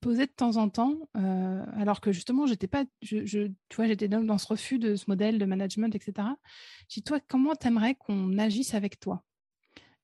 posée 0.00 0.26
de 0.26 0.32
temps 0.32 0.56
en 0.56 0.68
temps, 0.68 0.96
euh, 1.16 1.64
alors 1.76 2.00
que 2.00 2.12
justement, 2.12 2.46
j'étais 2.46 2.66
pas, 2.66 2.84
je, 3.02 3.24
je, 3.24 3.46
tu 3.68 3.76
vois, 3.76 3.86
j'étais 3.86 4.08
dans, 4.08 4.22
dans, 4.22 4.38
ce 4.38 4.46
refus 4.46 4.78
de 4.78 4.96
ce 4.96 5.04
modèle 5.08 5.38
de 5.38 5.44
management, 5.44 5.94
etc. 5.94 6.28
Je 6.88 6.94
dis, 6.94 7.02
toi, 7.02 7.20
comment 7.26 7.54
t'aimerais 7.54 7.94
qu'on 7.94 8.36
agisse 8.38 8.74
avec 8.74 9.00
toi? 9.00 9.24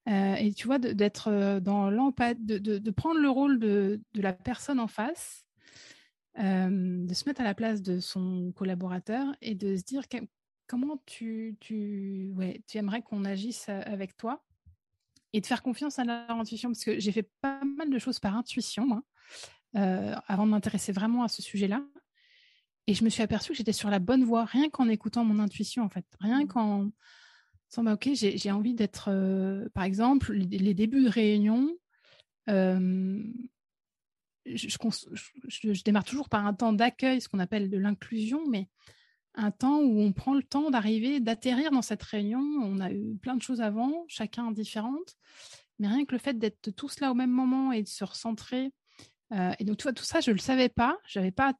Euh, 0.09 0.35
et 0.35 0.53
tu 0.55 0.67
vois, 0.67 0.79
d'être 0.79 1.29
euh, 1.29 1.61
dans 1.61 1.91
l'empathie, 1.91 2.41
de, 2.41 2.59
de, 2.59 2.91
prendre 2.91 3.21
le 3.21 3.29
rôle 3.29 3.59
de, 3.59 4.01
de 4.15 4.23
la 4.23 4.33
personne 4.33 4.81
en 4.81 4.87
face, 4.87 5.45
euh, 6.39 7.07
de 7.07 7.15
se 7.15 7.29
mettre 7.29 7.41
à 7.41 7.45
la 7.45 7.55
place 7.55 7.83
de 7.83 8.01
son 8.01 8.53
collaborateur 8.57 9.27
et 9.43 9.55
de 9.55 9.77
se 9.77 9.83
dire 9.83 10.03
comment 10.67 11.03
tu, 11.07 11.57
tu, 11.61 12.33
ouais, 12.37 12.63
tu 12.67 12.79
aimerais 12.79 13.03
qu'on 13.03 13.25
agisse 13.25 13.69
avec 13.69 14.17
toi 14.17 14.43
et 15.33 15.41
de 15.41 15.47
faire 15.47 15.63
confiance 15.63 15.99
à 15.99 16.05
leur 16.05 16.31
intuition 16.31 16.71
parce 16.71 16.85
que 16.85 16.99
j'ai 16.99 17.13
fait 17.13 17.31
pas 17.41 17.61
mal 17.65 17.91
de 17.91 17.99
choses 17.99 18.19
par 18.19 18.37
intuition 18.37 18.87
moi, 18.87 19.03
avant 19.75 20.47
de 20.47 20.51
m'intéresser 20.51 20.93
vraiment 20.93 21.25
à 21.25 21.29
ce 21.29 21.43
sujet-là. 21.43 21.85
Et 22.87 22.95
je 22.95 23.05
me 23.05 23.11
suis 23.11 23.23
aperçue 23.23 23.53
que 23.53 23.59
j'étais 23.59 23.73
sur 23.73 23.91
la 23.91 23.99
bonne 23.99 24.25
voie, 24.25 24.45
rien 24.45 24.71
qu'en 24.71 24.89
écoutant 24.89 25.25
mon 25.25 25.39
intuition, 25.39 25.85
en 25.85 25.89
fait. 25.89 26.07
Rien 26.21 26.43
mmh. 26.43 26.91
Bah, 27.79 27.95
ok, 27.95 28.11
j'ai 28.15 28.51
envie 28.51 28.75
d'être, 28.75 29.09
euh, 29.09 29.69
par 29.75 29.85
exemple, 29.85 30.33
les, 30.33 30.75
débuts 30.75 31.05
de 31.05 31.09
réunion, 31.09 31.71
euh, 32.49 33.23
je, 34.47 35.83
démarre 35.85 36.05
toujours 36.05 36.29
par 36.29 36.47
un 36.47 36.55
temps 36.55 36.73
d'accueil, 36.73 37.21
ce 37.21 37.29
qu'on 37.29 37.39
appelle 37.39 37.71
de 37.71 37.79
l'inclusion, 37.79 38.43
mais 38.49 38.69
un 39.35 39.53
temps 39.53 39.79
où 39.79 40.01
on 40.01 40.13
prend 40.13 40.35
le 40.35 40.43
temps 40.43 40.71
d'arriver, 40.71 41.21
d'atterrir 41.21 41.71
dans 41.71 41.83
cette 41.83 42.03
réunion. 42.03 42.41
On 42.41 42.81
a 42.81 42.91
eu 42.91 43.17
plein 43.17 43.37
de 43.37 43.43
choses 43.43 43.61
avant, 43.61 44.05
chacun 44.09 44.51
différentes, 44.51 45.17
mais 45.79 45.87
rien 45.87 46.05
que 46.05 46.13
le 46.13 46.19
fait 46.19 46.39
d'être 46.39 46.71
tous 46.73 46.99
là 47.01 47.13
au 47.13 47.15
même 47.15 47.31
moment 47.31 47.71
et 47.71 47.83
de 47.83 47.89
se 47.89 48.03
recentrer. 48.03 48.73
Euh, 49.33 49.53
et 49.61 49.65
donc, 49.65 49.81
vois, 49.81 49.93
tout 49.93 50.03
ça, 50.03 50.21
je 50.21 50.31
ne 50.31 50.35
le 50.35 50.41
savais 50.41 50.69
pas, 50.69 50.99
je 51.07 51.21
n'avais 51.21 51.31
pas, 51.31 51.55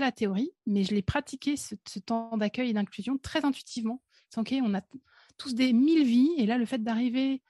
la 0.00 0.12
théorie, 0.12 0.50
mais 0.66 0.84
je 0.84 0.94
l'ai 0.94 1.00
pratiqué, 1.00 1.56
ce, 1.56 1.74
ce 1.88 1.98
temps 1.98 2.36
d'accueil 2.36 2.70
et 2.70 2.74
d'inclusion, 2.74 3.16
très 3.16 3.46
intuitivement. 3.46 4.02
Ok, 4.36 4.54
on 4.62 4.74
a 4.74 4.82
tous 5.36 5.54
des 5.54 5.72
mille 5.72 6.04
vies. 6.04 6.32
Et 6.38 6.46
là, 6.46 6.58
le 6.58 6.64
fait 6.64 6.82
d'arriver 6.82 7.42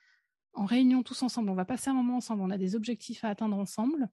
en 0.55 0.65
réunion 0.65 1.03
tous 1.03 1.23
ensemble, 1.23 1.51
on 1.51 1.55
va 1.55 1.65
passer 1.65 1.91
un 1.91 1.95
moment 1.95 2.17
ensemble, 2.17 2.43
on 2.43 2.51
a 2.51 2.59
des 2.59 2.75
objectifs 2.75 3.25
à 3.25 3.29
atteindre 3.29 3.57
ensemble. 3.57 4.09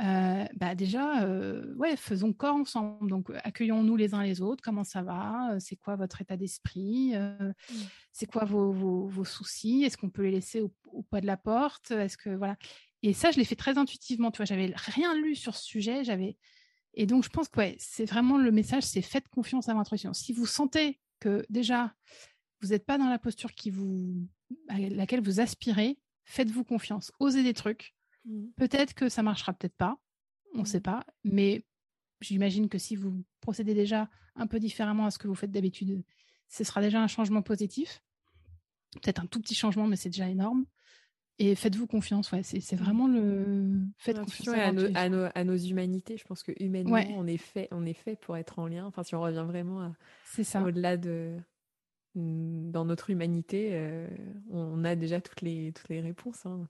Euh, 0.00 0.44
bah 0.56 0.74
déjà, 0.74 1.22
euh, 1.22 1.74
ouais, 1.76 1.96
faisons 1.96 2.32
corps 2.32 2.56
ensemble. 2.56 3.10
Donc, 3.10 3.30
accueillons-nous 3.44 3.96
les 3.96 4.14
uns 4.14 4.22
les 4.22 4.40
autres. 4.40 4.62
Comment 4.62 4.84
ça 4.84 5.02
va? 5.02 5.56
C'est 5.60 5.76
quoi 5.76 5.96
votre 5.96 6.20
état 6.20 6.36
d'esprit? 6.36 7.14
Mmh. 7.14 7.52
C'est 8.12 8.26
quoi 8.26 8.44
vos, 8.44 8.72
vos, 8.72 9.24
soucis? 9.24 9.84
Est-ce 9.84 9.96
qu'on 9.96 10.10
peut 10.10 10.22
les 10.22 10.30
laisser 10.30 10.60
au, 10.60 10.72
au 10.86 11.02
pas 11.02 11.20
de 11.20 11.26
la 11.26 11.36
porte? 11.36 11.90
Est-ce 11.90 12.16
que 12.16 12.30
voilà 12.30 12.56
Et 13.02 13.12
ça, 13.12 13.30
je 13.30 13.38
l'ai 13.38 13.44
fait 13.44 13.56
très 13.56 13.76
intuitivement. 13.76 14.30
Tu 14.30 14.38
vois, 14.38 14.46
j'avais 14.46 14.72
rien 14.74 15.14
lu 15.14 15.34
sur 15.34 15.54
ce 15.54 15.64
sujet. 15.64 16.04
J'avais 16.04 16.36
et 16.94 17.06
donc, 17.06 17.24
je 17.24 17.30
pense 17.30 17.48
que 17.48 17.58
ouais, 17.58 17.76
c'est 17.78 18.04
vraiment 18.04 18.36
le 18.36 18.50
message, 18.50 18.82
c'est 18.82 19.02
faites 19.02 19.28
confiance 19.28 19.68
à 19.68 19.74
votre 19.74 19.92
intuition. 19.92 20.12
Si 20.12 20.32
vous 20.32 20.46
sentez 20.46 21.00
que 21.20 21.44
déjà 21.48 21.94
vous 22.62 22.68
n'êtes 22.68 22.86
pas 22.86 22.98
dans 22.98 23.08
la 23.08 23.18
posture 23.18 23.52
qui 23.54 23.70
vous, 23.70 24.26
à 24.68 24.78
laquelle 24.78 25.20
vous 25.20 25.40
aspirez, 25.40 25.98
faites-vous 26.24 26.64
confiance, 26.64 27.12
osez 27.18 27.42
des 27.42 27.54
trucs. 27.54 27.94
Mmh. 28.24 28.46
Peut-être 28.56 28.94
que 28.94 29.08
ça 29.08 29.22
marchera, 29.22 29.52
peut-être 29.52 29.76
pas, 29.76 29.98
on 30.54 30.60
ne 30.60 30.64
sait 30.64 30.78
mmh. 30.78 30.82
pas, 30.82 31.04
mais 31.24 31.66
j'imagine 32.20 32.68
que 32.68 32.78
si 32.78 32.94
vous 32.94 33.24
procédez 33.40 33.74
déjà 33.74 34.08
un 34.36 34.46
peu 34.46 34.60
différemment 34.60 35.06
à 35.06 35.10
ce 35.10 35.18
que 35.18 35.28
vous 35.28 35.34
faites 35.34 35.50
d'habitude, 35.50 36.04
ce 36.48 36.64
sera 36.64 36.80
déjà 36.80 37.02
un 37.02 37.08
changement 37.08 37.42
positif. 37.42 38.02
Peut-être 39.02 39.20
un 39.20 39.26
tout 39.26 39.40
petit 39.40 39.54
changement, 39.54 39.86
mais 39.86 39.96
c'est 39.96 40.10
déjà 40.10 40.28
énorme. 40.28 40.64
Et 41.38 41.54
faites-vous 41.54 41.86
confiance, 41.86 42.30
ouais, 42.30 42.42
c'est 42.42 42.76
vraiment 42.76 43.08
le. 43.08 43.80
Faites 43.96 44.18
confiance 44.18 44.54
à, 44.54 44.70
nos, 45.08 45.28
à, 45.34 45.44
nos, 45.44 45.56
humanités. 45.56 46.18
Je 46.18 46.24
pense 46.24 46.42
que 46.42 46.52
humainement, 46.60 47.00
on, 47.16 47.26
est 47.26 47.38
fait, 47.38 47.68
on 47.72 47.86
est 47.86 47.94
fait 47.94 48.16
pour 48.16 48.36
être 48.36 48.58
en 48.58 48.66
lien. 48.68 48.84
Enfin, 48.84 49.02
si 49.02 49.14
on 49.14 49.22
revient 49.22 49.44
vraiment 49.46 49.80
à. 49.80 49.92
C'est 50.26 50.44
ça. 50.44 50.62
Au-delà 50.62 50.98
de, 50.98 51.38
dans 52.14 52.84
notre 52.84 53.10
humanité, 53.10 53.70
euh, 53.72 54.06
on 54.50 54.84
a 54.84 54.94
déjà 54.96 55.20
toutes 55.20 55.40
les, 55.40 55.72
toutes 55.72 55.88
les 55.88 56.00
réponses. 56.00 56.44
Hein, 56.44 56.68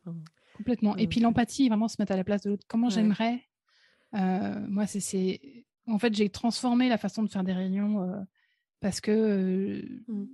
Complètement. 0.57 0.97
Et 0.97 1.09
puis 1.09 1.21
euh, 1.21 1.25
l'empathie, 1.25 1.69
vraiment 1.69 1.89
se 1.89 1.97
mettre 1.99 2.13
à 2.13 2.17
la 2.17 2.25
place 2.25 2.43
de 2.43 2.51
l'autre. 2.51 2.65
Comment 2.69 2.91
j'aimerais. 2.91 3.43
Euh, 4.15 4.61
moi, 4.69 4.87
c'est. 4.87 5.65
En 5.87 5.99
fait, 5.99 6.15
j'ai 6.15 6.29
transformé 6.29 6.89
la 6.89 6.99
façon 6.99 7.25
de 7.25 7.29
faire 7.29 7.43
des 7.43 7.53
réunions 7.53 8.25
parce 8.79 9.01
que 9.01 9.85
mmh. 10.07 10.27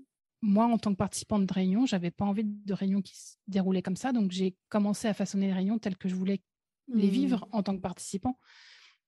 moi, 0.43 0.67
en 0.67 0.77
tant 0.77 0.93
que 0.93 0.99
participante 0.99 1.47
de 1.47 1.53
réunion, 1.53 1.87
j'avais 1.87 2.11
pas 2.11 2.27
envie 2.27 2.45
de 2.45 2.75
réunions 2.75 3.01
qui 3.01 3.17
se 3.17 3.37
déroulaient 3.47 3.83
comme 3.83 3.97
ça. 3.97 4.13
Donc, 4.13 4.31
j'ai 4.31 4.57
commencé 4.69 5.09
à 5.09 5.15
façonner 5.15 5.47
les 5.47 5.55
réunions 5.55 5.79
telles 5.79 5.97
que 5.97 6.09
je 6.09 6.15
voulais 6.15 6.43
les 6.93 7.07
mmh. 7.07 7.11
vivre 7.11 7.49
en 7.53 7.63
tant 7.63 7.75
que 7.75 7.81
participant. 7.81 8.39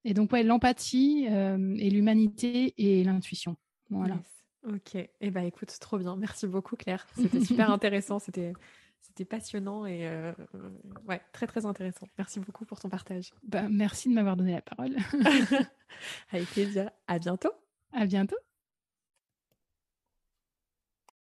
Et 0.05 0.15
donc, 0.15 0.33
ouais, 0.33 0.43
l'empathie 0.43 1.27
et 1.27 1.91
l'humanité 1.91 2.73
et 2.79 3.05
l'intuition. 3.05 3.57
Voilà. 3.91 4.19
Ok, 4.67 4.95
et 4.95 5.11
eh 5.21 5.31
ben 5.31 5.43
écoute, 5.43 5.75
trop 5.81 5.99
bien. 5.99 6.17
Merci 6.17 6.47
beaucoup 6.47 6.77
Claire. 6.77 7.07
C'était 7.15 7.41
super 7.41 7.71
intéressant, 7.71 8.19
c'était 8.19 8.53
c'était 9.01 9.25
passionnant 9.25 9.87
et 9.87 10.07
euh, 10.07 10.33
ouais, 11.09 11.21
très 11.33 11.47
très 11.47 11.67
intéressant. 11.67 12.07
Merci 12.19 12.41
beaucoup 12.41 12.65
pour 12.65 12.79
ton 12.79 12.89
partage. 12.89 13.33
Bah, 13.43 13.69
merci 13.71 14.09
de 14.09 14.15
m'avoir 14.15 14.37
donné 14.37 14.53
la 14.53 14.63
parole. 14.63 14.97
Avec 16.33 16.49
plaisir. 16.51 16.91
À 17.07 17.19
bientôt. 17.19 17.53
À 17.93 18.07
bientôt. 18.07 18.37